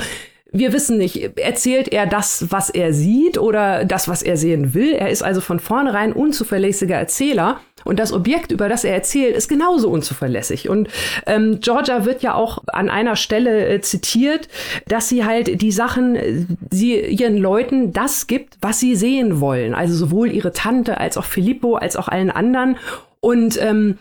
wir 0.51 0.73
wissen 0.73 0.97
nicht, 0.97 1.37
erzählt 1.37 1.89
er 1.89 2.07
das, 2.07 2.47
was 2.49 2.69
er 2.69 2.91
sieht 2.91 3.37
oder 3.37 3.85
das, 3.85 4.07
was 4.07 4.23
er 4.23 4.35
sehen 4.35 4.73
will. 4.73 4.93
Er 4.93 5.09
ist 5.09 5.21
also 5.21 5.41
von 5.41 5.59
vornherein 5.59 6.11
unzuverlässiger 6.11 6.95
Erzähler. 6.95 7.59
Und 7.85 7.99
das 7.99 8.11
Objekt, 8.11 8.51
über 8.51 8.67
das 8.67 8.83
er 8.83 8.93
erzählt, 8.93 9.35
ist 9.35 9.47
genauso 9.47 9.89
unzuverlässig. 9.89 10.67
Und 10.67 10.89
ähm, 11.27 11.59
Georgia 11.61 12.05
wird 12.05 12.23
ja 12.23 12.33
auch 12.33 12.63
an 12.67 12.89
einer 12.89 13.15
Stelle 13.15 13.67
äh, 13.67 13.81
zitiert, 13.81 14.49
dass 14.87 15.07
sie 15.07 15.23
halt 15.23 15.61
die 15.61 15.71
Sachen, 15.71 16.15
äh, 16.15 16.45
sie 16.71 16.99
ihren 16.99 17.37
Leuten 17.37 17.93
das 17.93 18.27
gibt, 18.27 18.57
was 18.59 18.79
sie 18.79 18.95
sehen 18.95 19.39
wollen. 19.39 19.73
Also 19.75 19.95
sowohl 19.95 20.31
ihre 20.31 20.51
Tante 20.51 20.97
als 20.99 21.17
auch 21.17 21.25
Filippo 21.25 21.75
als 21.75 21.95
auch 21.95 22.07
allen 22.07 22.31
anderen. 22.31 22.77
Und 23.21 23.61
ähm, 23.61 23.97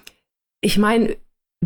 ich 0.60 0.78
meine, 0.78 1.16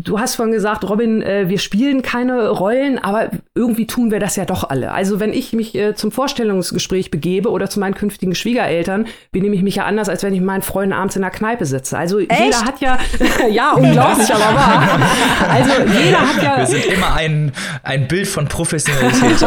Du 0.01 0.19
hast 0.19 0.37
vorhin 0.37 0.51
gesagt, 0.51 0.89
Robin, 0.89 1.21
äh, 1.21 1.49
wir 1.49 1.59
spielen 1.59 2.01
keine 2.01 2.49
Rollen, 2.49 2.97
aber 2.97 3.29
irgendwie 3.53 3.85
tun 3.85 4.09
wir 4.09 4.19
das 4.19 4.35
ja 4.35 4.43
doch 4.43 4.67
alle. 4.67 4.91
Also 4.91 5.19
wenn 5.19 5.31
ich 5.31 5.53
mich 5.53 5.75
äh, 5.75 5.93
zum 5.93 6.11
Vorstellungsgespräch 6.11 7.11
begebe 7.11 7.51
oder 7.51 7.69
zu 7.69 7.79
meinen 7.79 7.93
künftigen 7.93 8.33
Schwiegereltern, 8.33 9.05
benehme 9.31 9.55
ich 9.55 9.61
mich 9.61 9.75
ja 9.75 9.85
anders, 9.85 10.09
als 10.09 10.23
wenn 10.23 10.33
ich 10.33 10.39
mit 10.39 10.47
meinen 10.47 10.63
Freunden 10.63 10.93
abends 10.93 11.15
in 11.15 11.21
der 11.21 11.29
Kneipe 11.29 11.67
sitze. 11.67 11.95
Also 11.95 12.17
Echt? 12.17 12.31
jeder 12.31 12.65
hat 12.65 12.81
ja, 12.81 12.97
ja, 13.51 13.73
unglaublich, 13.73 14.33
aber 14.33 14.55
wahr. 14.55 14.99
Also 15.47 15.71
jeder 16.03 16.21
hat 16.21 16.41
ja. 16.41 16.57
Wir 16.57 16.65
sind 16.65 16.87
immer 16.87 17.13
ein, 17.13 17.51
ein 17.83 18.07
Bild 18.07 18.27
von 18.27 18.47
Professionalität. 18.47 19.33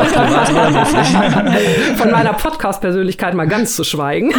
Von 1.97 2.13
meiner 2.13 2.35
Podcast-Persönlichkeit 2.35 3.35
mal 3.35 3.49
ganz 3.49 3.75
zu 3.75 3.83
schweigen. 3.83 4.33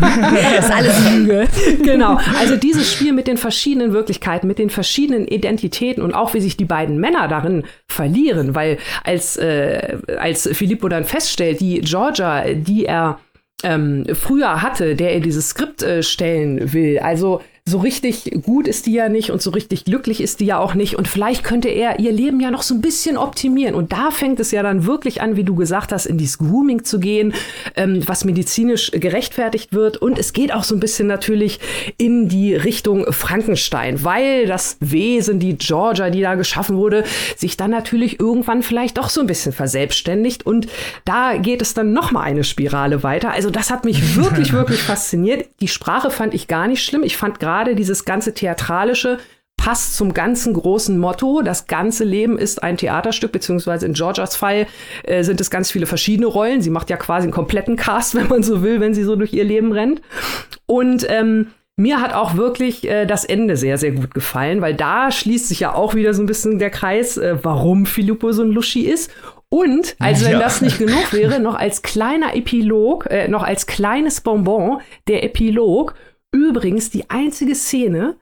das 0.00 0.64
ist 0.64 0.72
alles 0.72 1.10
Lüge. 1.10 1.46
Genau. 1.84 2.18
Also 2.38 2.56
dieses 2.56 2.90
Spiel 2.90 3.12
mit 3.12 3.26
den 3.26 3.36
verschiedenen 3.36 3.92
Wirklichkeiten, 3.92 4.46
mit 4.46 4.58
den 4.58 4.70
verschiedenen 4.70 5.26
Identitäten 5.34 6.02
und 6.02 6.14
auch 6.14 6.34
wie 6.34 6.40
sich 6.40 6.56
die 6.56 6.64
beiden 6.64 6.98
Männer 6.98 7.28
darin 7.28 7.64
verlieren, 7.88 8.54
weil 8.54 8.78
als, 9.02 9.36
äh, 9.36 9.98
als 10.18 10.48
Filippo 10.52 10.88
dann 10.88 11.04
feststellt, 11.04 11.60
die 11.60 11.80
Georgia, 11.80 12.44
die 12.54 12.86
er 12.86 13.18
ähm, 13.62 14.04
früher 14.12 14.62
hatte, 14.62 14.94
der 14.94 15.14
er 15.14 15.20
dieses 15.20 15.50
Skript 15.50 15.82
äh, 15.82 16.02
stellen 16.02 16.72
will, 16.72 16.98
also 16.98 17.40
so 17.66 17.78
richtig 17.78 18.30
gut 18.42 18.68
ist 18.68 18.84
die 18.84 18.92
ja 18.92 19.08
nicht 19.08 19.30
und 19.30 19.40
so 19.40 19.48
richtig 19.48 19.86
glücklich 19.86 20.20
ist 20.20 20.40
die 20.40 20.44
ja 20.44 20.58
auch 20.58 20.74
nicht. 20.74 20.96
Und 20.96 21.08
vielleicht 21.08 21.44
könnte 21.44 21.68
er 21.68 21.98
ihr 21.98 22.12
Leben 22.12 22.38
ja 22.38 22.50
noch 22.50 22.62
so 22.62 22.74
ein 22.74 22.82
bisschen 22.82 23.16
optimieren. 23.16 23.74
Und 23.74 23.90
da 23.90 24.10
fängt 24.10 24.38
es 24.38 24.50
ja 24.50 24.62
dann 24.62 24.84
wirklich 24.84 25.22
an, 25.22 25.36
wie 25.36 25.44
du 25.44 25.54
gesagt 25.54 25.90
hast, 25.90 26.04
in 26.04 26.18
dieses 26.18 26.36
Grooming 26.36 26.84
zu 26.84 27.00
gehen, 27.00 27.32
ähm, 27.74 28.02
was 28.04 28.26
medizinisch 28.26 28.90
gerechtfertigt 28.90 29.72
wird. 29.72 29.96
Und 29.96 30.18
es 30.18 30.34
geht 30.34 30.52
auch 30.52 30.62
so 30.62 30.74
ein 30.74 30.80
bisschen 30.80 31.08
natürlich 31.08 31.58
in 31.96 32.28
die 32.28 32.54
Richtung 32.54 33.10
Frankenstein, 33.10 34.04
weil 34.04 34.44
das 34.44 34.76
Wesen, 34.80 35.38
die 35.38 35.56
Georgia, 35.56 36.10
die 36.10 36.20
da 36.20 36.34
geschaffen 36.34 36.76
wurde, 36.76 37.04
sich 37.34 37.56
dann 37.56 37.70
natürlich 37.70 38.20
irgendwann 38.20 38.62
vielleicht 38.62 38.98
doch 38.98 39.08
so 39.08 39.22
ein 39.22 39.26
bisschen 39.26 39.54
verselbstständigt. 39.54 40.44
Und 40.44 40.66
da 41.06 41.38
geht 41.38 41.62
es 41.62 41.72
dann 41.72 41.94
noch 41.94 42.12
mal 42.12 42.24
eine 42.24 42.44
Spirale 42.44 43.02
weiter. 43.02 43.30
Also 43.30 43.48
das 43.48 43.70
hat 43.70 43.86
mich 43.86 44.16
wirklich, 44.16 44.52
wirklich 44.52 44.82
fasziniert. 44.82 45.46
Die 45.62 45.68
Sprache 45.68 46.10
fand 46.10 46.34
ich 46.34 46.46
gar 46.46 46.68
nicht 46.68 46.84
schlimm. 46.84 47.04
Ich 47.04 47.16
fand 47.16 47.40
gerade 47.40 47.53
gerade 47.54 47.74
dieses 47.76 48.04
ganze 48.04 48.34
Theatralische 48.34 49.18
passt 49.56 49.96
zum 49.96 50.12
ganzen 50.12 50.54
großen 50.54 50.98
Motto. 50.98 51.40
Das 51.42 51.68
ganze 51.68 52.02
Leben 52.02 52.36
ist 52.36 52.62
ein 52.62 52.76
Theaterstück, 52.76 53.30
beziehungsweise 53.30 53.86
in 53.86 53.94
Georgias 53.94 54.34
Fall 54.34 54.66
äh, 55.04 55.22
sind 55.22 55.40
es 55.40 55.50
ganz 55.50 55.70
viele 55.70 55.86
verschiedene 55.86 56.26
Rollen. 56.26 56.60
Sie 56.60 56.70
macht 56.70 56.90
ja 56.90 56.96
quasi 56.96 57.24
einen 57.24 57.32
kompletten 57.32 57.76
Cast, 57.76 58.14
wenn 58.16 58.26
man 58.26 58.42
so 58.42 58.62
will, 58.62 58.80
wenn 58.80 58.94
sie 58.94 59.04
so 59.04 59.14
durch 59.14 59.32
ihr 59.32 59.44
Leben 59.44 59.72
rennt. 59.72 60.02
Und 60.66 61.06
ähm, 61.08 61.48
mir 61.76 62.00
hat 62.00 62.12
auch 62.12 62.36
wirklich 62.36 62.88
äh, 62.88 63.06
das 63.06 63.24
Ende 63.24 63.56
sehr, 63.56 63.78
sehr 63.78 63.92
gut 63.92 64.12
gefallen, 64.14 64.60
weil 64.60 64.74
da 64.74 65.12
schließt 65.12 65.48
sich 65.48 65.60
ja 65.60 65.74
auch 65.74 65.94
wieder 65.94 66.12
so 66.12 66.22
ein 66.22 66.26
bisschen 66.26 66.58
der 66.58 66.70
Kreis, 66.70 67.16
äh, 67.16 67.36
warum 67.42 67.86
Filippo 67.86 68.32
so 68.32 68.42
ein 68.42 68.50
Luschi 68.50 68.82
ist. 68.82 69.10
Und, 69.48 69.94
als 70.00 70.24
wenn 70.24 70.32
ja. 70.32 70.38
das 70.40 70.62
nicht 70.62 70.78
genug 70.78 71.12
wäre, 71.12 71.38
noch 71.38 71.54
als 71.54 71.82
kleiner 71.82 72.34
Epilog, 72.34 73.06
äh, 73.08 73.28
noch 73.28 73.44
als 73.44 73.66
kleines 73.66 74.20
Bonbon, 74.20 74.80
der 75.06 75.22
Epilog 75.22 75.94
Übrigens 76.34 76.90
die 76.90 77.08
einzige 77.10 77.54
Szene, 77.54 78.16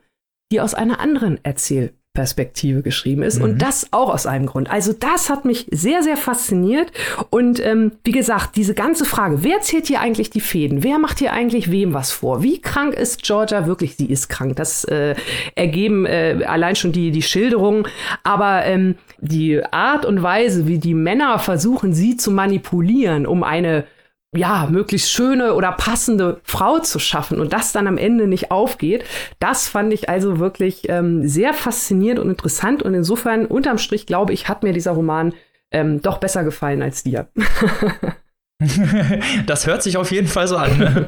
die 0.51 0.61
aus 0.61 0.75
einer 0.75 0.99
anderen 0.99 1.39
Erzähl 1.41 1.93
Perspektive 2.13 2.83
geschrieben 2.83 3.23
ist. 3.23 3.39
Mhm. 3.39 3.43
Und 3.43 3.61
das 3.63 3.87
auch 3.89 4.13
aus 4.13 4.27
einem 4.27 4.45
Grund. 4.45 4.69
Also 4.69 4.93
das 4.93 5.31
hat 5.31 5.45
mich 5.45 5.65
sehr, 5.71 6.03
sehr 6.03 6.15
fasziniert. 6.15 6.91
Und 7.31 7.59
ähm, 7.65 7.93
wie 8.03 8.11
gesagt, 8.11 8.55
diese 8.55 8.75
ganze 8.75 9.03
Frage, 9.03 9.43
wer 9.43 9.61
zählt 9.61 9.87
hier 9.87 9.99
eigentlich 9.99 10.29
die 10.29 10.39
Fäden? 10.39 10.83
Wer 10.83 10.99
macht 10.99 11.17
hier 11.17 11.33
eigentlich 11.33 11.71
wem 11.71 11.95
was 11.95 12.11
vor? 12.11 12.43
Wie 12.43 12.61
krank 12.61 12.93
ist 12.93 13.23
Georgia 13.23 13.65
wirklich? 13.65 13.95
Sie 13.95 14.05
ist 14.05 14.29
krank. 14.29 14.57
Das 14.57 14.83
äh, 14.83 15.15
ergeben 15.55 16.05
äh, 16.05 16.43
allein 16.45 16.75
schon 16.75 16.91
die, 16.91 17.09
die 17.09 17.23
Schilderungen. 17.23 17.87
Aber 18.21 18.63
ähm, 18.63 18.93
die 19.17 19.63
Art 19.71 20.05
und 20.05 20.21
Weise, 20.21 20.67
wie 20.67 20.77
die 20.77 20.93
Männer 20.93 21.39
versuchen, 21.39 21.93
sie 21.93 22.15
zu 22.15 22.29
manipulieren, 22.29 23.25
um 23.25 23.41
eine 23.41 23.85
ja, 24.33 24.67
möglichst 24.69 25.11
schöne 25.11 25.53
oder 25.53 25.71
passende 25.71 26.41
Frau 26.43 26.79
zu 26.79 26.99
schaffen 26.99 27.39
und 27.39 27.53
das 27.53 27.71
dann 27.71 27.87
am 27.87 27.97
Ende 27.97 28.27
nicht 28.27 28.51
aufgeht, 28.51 29.05
das 29.39 29.67
fand 29.67 29.93
ich 29.93 30.09
also 30.09 30.39
wirklich 30.39 30.89
ähm, 30.89 31.27
sehr 31.27 31.53
faszinierend 31.53 32.19
und 32.19 32.29
interessant 32.29 32.83
und 32.83 32.93
insofern 32.93 33.45
unterm 33.45 33.77
Strich 33.77 34.05
glaube 34.05 34.33
ich, 34.33 34.47
hat 34.47 34.63
mir 34.63 34.73
dieser 34.73 34.91
Roman 34.91 35.33
ähm, 35.71 36.01
doch 36.01 36.17
besser 36.17 36.43
gefallen 36.43 36.81
als 36.81 37.03
dir. 37.03 37.27
Das 39.45 39.67
hört 39.67 39.83
sich 39.83 39.97
auf 39.97 40.11
jeden 40.11 40.27
Fall 40.27 40.47
so 40.47 40.55
an. 40.55 41.05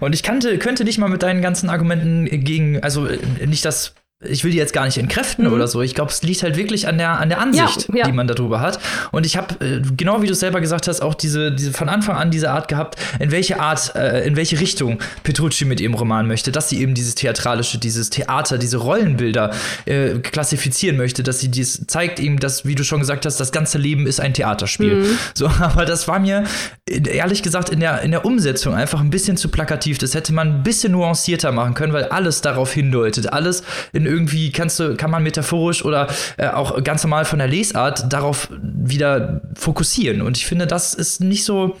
Und 0.00 0.14
ich 0.14 0.22
kannte, 0.22 0.56
könnte 0.58 0.84
nicht 0.84 0.98
mal 0.98 1.10
mit 1.10 1.22
deinen 1.22 1.42
ganzen 1.42 1.68
Argumenten 1.68 2.24
gegen, 2.42 2.82
also 2.82 3.06
äh, 3.06 3.18
nicht 3.46 3.64
das 3.66 3.94
ich 4.28 4.44
will 4.44 4.50
die 4.50 4.58
jetzt 4.58 4.72
gar 4.72 4.84
nicht 4.84 4.98
entkräften 4.98 5.46
mhm. 5.46 5.52
oder 5.52 5.68
so. 5.68 5.82
Ich 5.82 5.94
glaube, 5.94 6.10
es 6.10 6.22
liegt 6.22 6.42
halt 6.42 6.56
wirklich 6.56 6.88
an 6.88 6.98
der, 6.98 7.18
an 7.20 7.28
der 7.28 7.40
Ansicht, 7.40 7.88
ja, 7.88 7.98
ja. 7.98 8.04
die 8.06 8.12
man 8.12 8.26
darüber 8.26 8.60
hat. 8.60 8.78
Und 9.12 9.26
ich 9.26 9.36
habe, 9.36 9.54
äh, 9.64 9.80
genau 9.96 10.22
wie 10.22 10.26
du 10.26 10.34
selber 10.34 10.60
gesagt 10.60 10.88
hast, 10.88 11.00
auch 11.00 11.14
diese, 11.14 11.52
diese 11.52 11.72
von 11.72 11.88
Anfang 11.88 12.16
an 12.16 12.30
diese 12.30 12.50
Art 12.50 12.68
gehabt, 12.68 12.98
in 13.18 13.30
welche 13.30 13.60
Art, 13.60 13.94
äh, 13.94 14.26
in 14.26 14.36
welche 14.36 14.60
Richtung 14.60 14.98
Petrucci 15.22 15.64
mit 15.64 15.80
ihrem 15.80 15.94
Roman 15.94 16.26
möchte, 16.26 16.52
dass 16.52 16.68
sie 16.68 16.80
eben 16.80 16.94
dieses 16.94 17.14
theatralische, 17.14 17.78
dieses 17.78 18.10
Theater, 18.10 18.58
diese 18.58 18.78
Rollenbilder 18.78 19.52
äh, 19.86 20.18
klassifizieren 20.18 20.96
möchte, 20.96 21.22
dass 21.22 21.40
sie 21.40 21.48
dies 21.50 21.84
zeigt 21.86 22.18
ihm, 22.20 22.38
dass, 22.40 22.64
wie 22.64 22.74
du 22.74 22.84
schon 22.84 23.00
gesagt 23.00 23.26
hast, 23.26 23.38
das 23.38 23.52
ganze 23.52 23.78
Leben 23.78 24.06
ist 24.06 24.20
ein 24.20 24.34
Theaterspiel. 24.34 24.96
Mhm. 24.96 25.18
So, 25.34 25.46
aber 25.60 25.84
das 25.84 26.08
war 26.08 26.18
mir 26.18 26.44
ehrlich 26.88 27.42
gesagt 27.42 27.68
in 27.68 27.80
der, 27.80 28.02
in 28.02 28.10
der 28.10 28.24
Umsetzung 28.24 28.74
einfach 28.74 29.00
ein 29.00 29.10
bisschen 29.10 29.36
zu 29.36 29.48
plakativ. 29.48 29.98
Das 29.98 30.14
hätte 30.14 30.32
man 30.32 30.48
ein 30.48 30.62
bisschen 30.62 30.92
nuancierter 30.92 31.52
machen 31.52 31.74
können, 31.74 31.92
weil 31.92 32.04
alles 32.04 32.40
darauf 32.40 32.72
hindeutet, 32.72 33.32
alles 33.32 33.62
in 33.92 34.06
irgendwie 34.14 34.52
kannst 34.52 34.78
du, 34.80 34.94
kann 34.96 35.10
man 35.10 35.22
metaphorisch 35.22 35.84
oder 35.84 36.06
äh, 36.36 36.48
auch 36.48 36.82
ganz 36.84 37.02
normal 37.02 37.24
von 37.24 37.38
der 37.38 37.48
Lesart 37.48 38.12
darauf 38.12 38.48
wieder 38.52 39.40
fokussieren. 39.54 40.22
Und 40.22 40.36
ich 40.36 40.46
finde, 40.46 40.66
das 40.66 40.94
ist 40.94 41.20
nicht 41.20 41.44
so, 41.44 41.76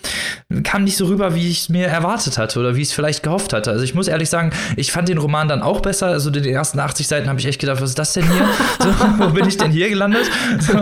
kam 0.64 0.84
nicht 0.84 0.96
so 0.96 1.06
rüber, 1.06 1.34
wie 1.34 1.48
ich 1.48 1.60
es 1.60 1.68
mir 1.68 1.86
erwartet 1.86 2.38
hatte 2.38 2.58
oder 2.58 2.76
wie 2.76 2.82
ich 2.82 2.88
es 2.88 2.94
vielleicht 2.94 3.22
gehofft 3.22 3.52
hatte. 3.52 3.70
Also 3.70 3.84
ich 3.84 3.94
muss 3.94 4.08
ehrlich 4.08 4.28
sagen, 4.28 4.50
ich 4.76 4.92
fand 4.92 5.08
den 5.08 5.18
Roman 5.18 5.48
dann 5.48 5.62
auch 5.62 5.80
besser. 5.80 6.08
Also 6.08 6.30
den 6.30 6.44
ersten 6.44 6.80
80 6.80 7.06
Seiten 7.06 7.28
habe 7.28 7.38
ich 7.38 7.46
echt 7.46 7.60
gedacht, 7.60 7.80
was 7.80 7.90
ist 7.90 7.98
das 7.98 8.12
denn 8.14 8.24
hier? 8.30 8.48
so, 8.80 8.88
wo 9.18 9.28
bin 9.30 9.46
ich 9.46 9.56
denn 9.56 9.70
hier 9.70 9.88
gelandet? 9.88 10.30
So, 10.60 10.74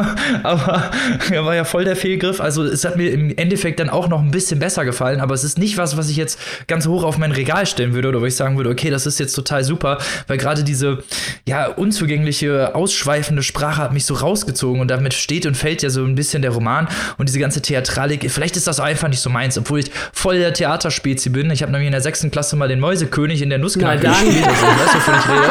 aber 0.42 0.90
er 1.30 1.44
war 1.44 1.54
ja 1.54 1.64
voll 1.64 1.84
der 1.84 1.96
Fehlgriff. 1.96 2.40
Also 2.40 2.64
es 2.64 2.84
hat 2.84 2.96
mir 2.96 3.12
im 3.12 3.36
Endeffekt 3.36 3.80
dann 3.80 3.90
auch 3.90 4.08
noch 4.08 4.20
ein 4.20 4.30
bisschen 4.30 4.58
besser 4.58 4.84
gefallen, 4.84 5.20
aber 5.20 5.34
es 5.34 5.44
ist 5.44 5.58
nicht 5.58 5.76
was, 5.76 5.96
was 5.96 6.08
ich 6.08 6.16
jetzt 6.16 6.38
ganz 6.66 6.86
hoch 6.86 7.04
auf 7.04 7.18
mein 7.18 7.32
Regal 7.32 7.66
stellen 7.66 7.94
würde 7.94 8.08
oder 8.08 8.20
wo 8.20 8.26
ich 8.26 8.36
sagen 8.36 8.56
würde, 8.56 8.70
okay, 8.70 8.90
das 8.90 9.06
ist 9.06 9.18
jetzt 9.18 9.34
total 9.34 9.64
super, 9.64 9.98
weil 10.26 10.38
gerade 10.38 10.64
diese, 10.64 10.98
ja, 11.46 11.66
unzugängliche, 11.66 12.74
ausschweifende 12.74 13.42
Sprache 13.42 13.82
hat 13.82 13.92
mich 13.92 14.06
so 14.06 14.14
rausgezogen 14.14 14.80
und 14.80 14.88
damit 14.88 15.12
steht 15.12 15.44
und 15.44 15.56
fällt 15.56 15.82
ja 15.82 15.90
so 15.90 16.04
ein 16.04 16.14
bisschen 16.14 16.40
der 16.40 16.52
Roman 16.52 16.86
und 17.18 17.28
diese 17.28 17.40
ganze 17.40 17.60
Theatralik. 17.60 18.30
Vielleicht 18.30 18.56
ist 18.56 18.68
das 18.68 18.78
einfach 18.78 19.08
nicht 19.08 19.20
so 19.20 19.28
meins, 19.28 19.58
obwohl 19.58 19.80
ich 19.80 19.90
voll 20.12 20.38
der 20.38 20.54
Theaterspezi 20.54 21.30
bin. 21.30 21.50
Ich 21.50 21.62
habe 21.62 21.72
nämlich 21.72 21.88
in 21.88 21.92
der 21.92 22.00
sechsten 22.00 22.30
Klasse 22.30 22.54
mal 22.54 22.68
den 22.68 22.78
Mäusekönig 22.78 23.42
in 23.42 23.50
der 23.50 23.58
Nussknacker 23.58 24.08
gespielt. 24.08 24.46
Also, 24.46 24.66
weißt 24.66 24.94
du, 24.94 24.98
wovon 24.98 25.14
ich 25.18 25.28
rede? 25.28 25.42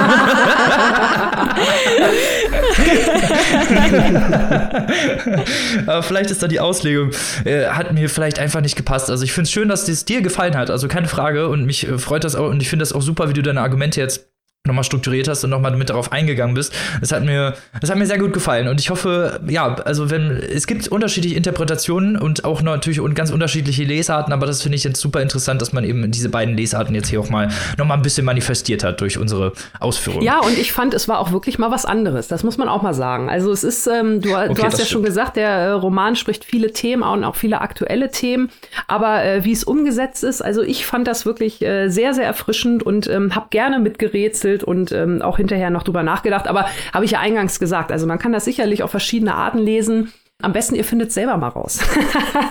Aber 5.88 6.03
vielleicht 6.03 6.31
ist 6.31 6.41
da 6.41 6.47
die 6.47 6.61
Auslegung, 6.61 7.11
äh, 7.43 7.65
hat 7.65 7.91
mir 7.91 8.09
vielleicht 8.09 8.39
einfach 8.39 8.61
nicht 8.61 8.77
gepasst. 8.77 9.09
Also 9.09 9.26
ich 9.26 9.34
finde 9.34 9.47
es 9.47 9.51
schön, 9.51 9.68
dass 9.68 9.89
es 9.89 10.05
dir 10.05 10.22
gefallen 10.22 10.55
hat, 10.55 10.69
also 10.69 10.88
keine 10.88 11.07
Frage 11.07 11.49
und 11.49 11.65
mich 11.65 11.88
äh, 11.88 11.97
freut 11.97 12.23
das 12.23 12.35
auch 12.35 12.49
und 12.49 12.61
ich 12.61 12.69
finde 12.69 12.84
das 12.84 12.93
auch 12.93 13.01
super, 13.01 13.27
wie 13.30 13.34
du 13.34 13.41
deine 13.41 13.61
Argumente 13.61 13.99
jetzt 13.99 14.30
nochmal 14.67 14.83
strukturiert 14.83 15.27
hast 15.27 15.43
und 15.43 15.49
nochmal 15.49 15.75
mit 15.75 15.89
darauf 15.89 16.11
eingegangen 16.11 16.53
bist. 16.53 16.71
Das 16.99 17.11
hat 17.11 17.23
mir, 17.23 17.55
das 17.79 17.89
hat 17.89 17.97
mir 17.97 18.05
sehr 18.05 18.19
gut 18.19 18.31
gefallen. 18.31 18.67
Und 18.67 18.79
ich 18.79 18.91
hoffe, 18.91 19.39
ja, 19.47 19.73
also 19.73 20.11
wenn, 20.11 20.29
es 20.29 20.67
gibt 20.67 20.88
unterschiedliche 20.88 21.35
Interpretationen 21.35 22.15
und 22.15 22.45
auch 22.45 22.61
natürlich 22.61 22.99
und 22.99 23.15
ganz 23.15 23.31
unterschiedliche 23.31 23.83
Lesarten, 23.85 24.31
aber 24.31 24.45
das 24.45 24.61
finde 24.61 24.75
ich 24.75 24.83
jetzt 24.83 25.01
super 25.01 25.19
interessant, 25.19 25.63
dass 25.63 25.73
man 25.73 25.83
eben 25.83 26.11
diese 26.11 26.29
beiden 26.29 26.55
Lesarten 26.55 26.93
jetzt 26.93 27.07
hier 27.07 27.19
auch 27.19 27.29
mal 27.29 27.49
nochmal 27.79 27.97
ein 27.97 28.03
bisschen 28.03 28.23
manifestiert 28.23 28.83
hat 28.83 29.01
durch 29.01 29.17
unsere 29.17 29.53
Ausführungen. 29.79 30.23
Ja, 30.23 30.39
und 30.39 30.55
ich 30.55 30.71
fand, 30.71 30.93
es 30.93 31.07
war 31.07 31.17
auch 31.17 31.31
wirklich 31.31 31.57
mal 31.57 31.71
was 31.71 31.85
anderes. 31.85 32.27
Das 32.27 32.43
muss 32.43 32.59
man 32.59 32.69
auch 32.69 32.83
mal 32.83 32.93
sagen. 32.93 33.31
Also 33.31 33.51
es 33.51 33.63
ist, 33.63 33.88
ähm, 33.88 34.21
du, 34.21 34.29
okay, 34.35 34.53
du 34.53 34.61
hast 34.61 34.73
ja 34.73 34.85
stimmt. 34.85 34.89
schon 34.89 35.03
gesagt, 35.03 35.38
der 35.38 35.49
äh, 35.49 35.69
Roman 35.71 36.15
spricht 36.15 36.45
viele 36.45 36.71
Themen 36.71 37.01
und 37.01 37.23
auch 37.23 37.35
viele 37.35 37.61
aktuelle 37.61 38.11
Themen. 38.11 38.51
Aber 38.88 39.23
äh, 39.23 39.43
wie 39.43 39.53
es 39.53 39.63
umgesetzt 39.63 40.23
ist, 40.23 40.43
also 40.43 40.61
ich 40.61 40.85
fand 40.85 41.07
das 41.07 41.25
wirklich 41.25 41.63
äh, 41.63 41.89
sehr, 41.89 42.13
sehr 42.13 42.25
erfrischend 42.25 42.83
und 42.83 43.07
ähm, 43.07 43.33
habe 43.33 43.47
gerne 43.49 43.79
mitgerätselt 43.79 44.50
gebastelt 44.51 44.63
und 44.63 44.91
ähm, 44.91 45.21
auch 45.21 45.37
hinterher 45.37 45.69
noch 45.69 45.83
drüber 45.83 46.03
nachgedacht. 46.03 46.47
Aber 46.47 46.67
habe 46.93 47.05
ich 47.05 47.11
ja 47.11 47.19
eingangs 47.19 47.59
gesagt, 47.59 47.91
also 47.91 48.07
man 48.07 48.19
kann 48.19 48.31
das 48.31 48.45
sicherlich 48.45 48.83
auf 48.83 48.91
verschiedene 48.91 49.35
Arten 49.35 49.59
lesen. 49.59 50.11
Am 50.41 50.53
besten, 50.53 50.75
ihr 50.75 50.83
findet 50.83 51.09
es 51.09 51.13
selber 51.13 51.37
mal 51.37 51.49
raus. 51.49 51.79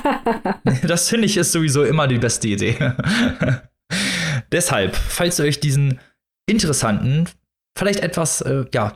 das 0.86 1.08
finde 1.08 1.26
ich 1.26 1.36
ist 1.36 1.52
sowieso 1.52 1.84
immer 1.84 2.06
die 2.06 2.18
beste 2.18 2.48
Idee. 2.48 2.76
Deshalb, 4.52 4.94
falls 4.94 5.38
ihr 5.40 5.46
euch 5.46 5.60
diesen 5.60 5.98
interessanten, 6.48 7.26
vielleicht 7.76 8.00
etwas 8.00 8.42
äh, 8.42 8.64
ja, 8.72 8.92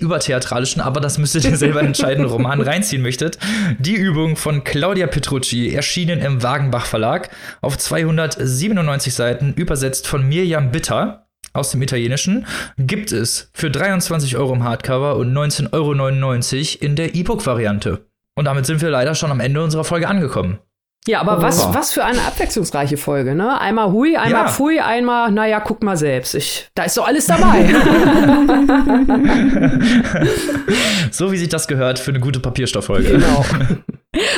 übertheatralischen, 0.00 0.80
aber 0.80 1.00
das 1.00 1.18
müsstet 1.18 1.44
ihr 1.44 1.56
selber 1.56 1.82
entscheiden, 1.82 2.24
Roman 2.26 2.60
reinziehen 2.60 3.02
möchtet. 3.02 3.38
Die 3.78 3.96
Übung 3.96 4.36
von 4.36 4.64
Claudia 4.64 5.06
Petrucci, 5.06 5.74
erschienen 5.74 6.20
im 6.20 6.42
Wagenbach 6.42 6.86
Verlag, 6.86 7.30
auf 7.60 7.76
297 7.76 9.12
Seiten, 9.12 9.52
übersetzt 9.54 10.06
von 10.06 10.26
Mirjam 10.26 10.70
Bitter 10.70 11.27
aus 11.52 11.70
dem 11.70 11.82
Italienischen 11.82 12.46
gibt 12.78 13.12
es 13.12 13.50
für 13.52 13.70
23 13.70 14.36
Euro 14.36 14.54
im 14.54 14.64
Hardcover 14.64 15.16
und 15.16 15.32
19,99 15.32 15.72
Euro 15.72 16.84
in 16.84 16.96
der 16.96 17.14
E-Book-Variante. 17.14 18.06
Und 18.36 18.44
damit 18.44 18.66
sind 18.66 18.80
wir 18.80 18.90
leider 18.90 19.14
schon 19.14 19.30
am 19.30 19.40
Ende 19.40 19.62
unserer 19.62 19.84
Folge 19.84 20.08
angekommen. 20.08 20.58
Ja, 21.06 21.20
aber 21.20 21.38
oh. 21.38 21.42
was, 21.42 21.74
was 21.74 21.92
für 21.92 22.04
eine 22.04 22.20
abwechslungsreiche 22.22 22.98
Folge, 22.98 23.34
ne? 23.34 23.60
Einmal 23.60 23.92
hui, 23.92 24.16
einmal 24.16 24.44
ja. 24.44 24.48
pfui, 24.48 24.78
einmal, 24.78 25.32
naja, 25.32 25.58
guck 25.60 25.82
mal 25.82 25.96
selbst. 25.96 26.34
Ich, 26.34 26.68
da 26.74 26.84
ist 26.84 26.98
doch 26.98 27.06
alles 27.06 27.26
dabei. 27.26 27.64
so 31.10 31.32
wie 31.32 31.38
sich 31.38 31.48
das 31.48 31.66
gehört 31.66 31.98
für 31.98 32.10
eine 32.10 32.20
gute 32.20 32.40
Papierstofffolge. 32.40 33.12
Genau. 33.12 33.44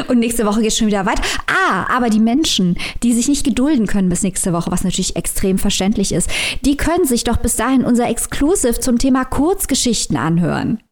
Und 0.09 0.19
nächste 0.19 0.47
Woche 0.47 0.61
geht 0.61 0.71
es 0.71 0.79
schon 0.79 0.87
wieder 0.87 1.07
weiter. 1.07 1.23
Ah, 1.47 1.87
aber 1.95 2.11
die 2.11 2.21
Menschen, 2.21 2.77
die 3.03 3.13
sich 3.13 3.29
nicht 3.29 3.45
gedulden 3.45 3.87
können 3.87 4.09
bis 4.09 4.23
nächste 4.23 4.53
Woche, 4.53 4.71
was 4.71 4.85
natürlich 4.85 5.17
extrem 5.17 5.59
verständlich 5.59 6.13
ist, 6.13 6.31
die 6.63 6.77
können 6.77 7.05
sich 7.05 7.25
doch 7.25 7.37
bis 7.37 7.57
dahin 7.57 7.85
unser 7.85 8.09
Exclusive 8.09 8.81
zum 8.81 8.99
Thema 8.99 9.25
Kurzgeschichten 9.25 10.17
anhören. 10.17 10.83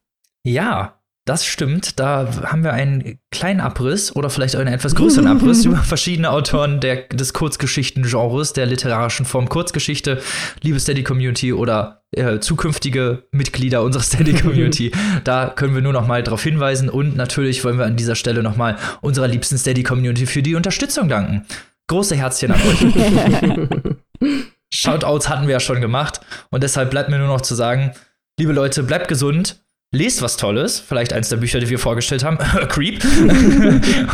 Ja, 0.43 0.99
das 1.29 1.45
stimmt. 1.45 1.99
Da 1.99 2.27
haben 2.45 2.63
wir 2.63 2.73
einen 2.73 3.19
kleinen 3.29 3.59
Abriss 3.59 4.15
oder 4.15 4.31
vielleicht 4.31 4.55
einen 4.55 4.73
etwas 4.73 4.95
größeren 4.95 5.27
Abriss 5.27 5.63
über 5.65 5.77
verschiedene 5.77 6.31
Autoren 6.31 6.79
der, 6.79 7.03
des 7.07 7.33
Kurzgeschichten-Genres, 7.33 8.53
der 8.53 8.65
literarischen 8.65 9.27
Form 9.27 9.47
Kurzgeschichte, 9.47 10.23
liebe 10.63 10.79
Steady-Community 10.79 11.53
oder 11.53 11.98
äh, 12.11 12.39
zukünftige 12.39 13.23
Mitglieder 13.31 13.83
unserer 13.83 14.03
Steady-Community. 14.03 14.91
da 15.23 15.49
können 15.49 15.75
wir 15.75 15.81
nur 15.81 15.93
noch 15.93 16.07
mal 16.07 16.23
darauf 16.23 16.43
hinweisen 16.43 16.89
und 16.89 17.15
natürlich 17.15 17.63
wollen 17.63 17.77
wir 17.77 17.85
an 17.85 17.95
dieser 17.95 18.15
Stelle 18.15 18.43
noch 18.43 18.57
mal 18.57 18.77
unserer 19.01 19.27
liebsten 19.27 19.57
Steady-Community 19.57 20.25
für 20.25 20.41
die 20.41 20.55
Unterstützung 20.55 21.09
danken. 21.09 21.45
Große 21.87 22.15
Herzchen 22.15 22.51
an 22.51 22.61
euch. 22.61 24.29
Shoutouts 24.73 25.29
hatten 25.29 25.47
wir 25.47 25.53
ja 25.53 25.59
schon 25.59 25.81
gemacht 25.81 26.21
und 26.51 26.63
deshalb 26.63 26.91
bleibt 26.91 27.09
mir 27.09 27.17
nur 27.17 27.27
noch 27.27 27.41
zu 27.41 27.55
sagen, 27.55 27.91
liebe 28.39 28.53
Leute, 28.53 28.83
bleibt 28.83 29.07
gesund 29.07 29.63
lest 29.91 30.21
was 30.21 30.37
Tolles, 30.37 30.79
vielleicht 30.79 31.13
eins 31.13 31.29
der 31.29 31.37
Bücher, 31.37 31.59
die 31.59 31.69
wir 31.69 31.79
vorgestellt 31.79 32.23
haben, 32.23 32.37
Creep. 32.69 33.03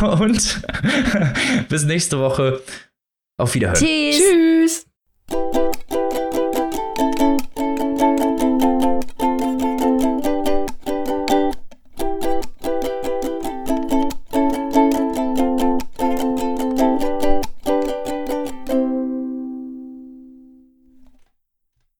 Und 0.01 0.61
bis 1.69 1.83
nächste 1.83 2.19
Woche. 2.19 2.61
Auf 3.37 3.53
Wiederhören. 3.53 3.77
Tschüss. 3.77 4.85
Tschüss. 5.29 5.64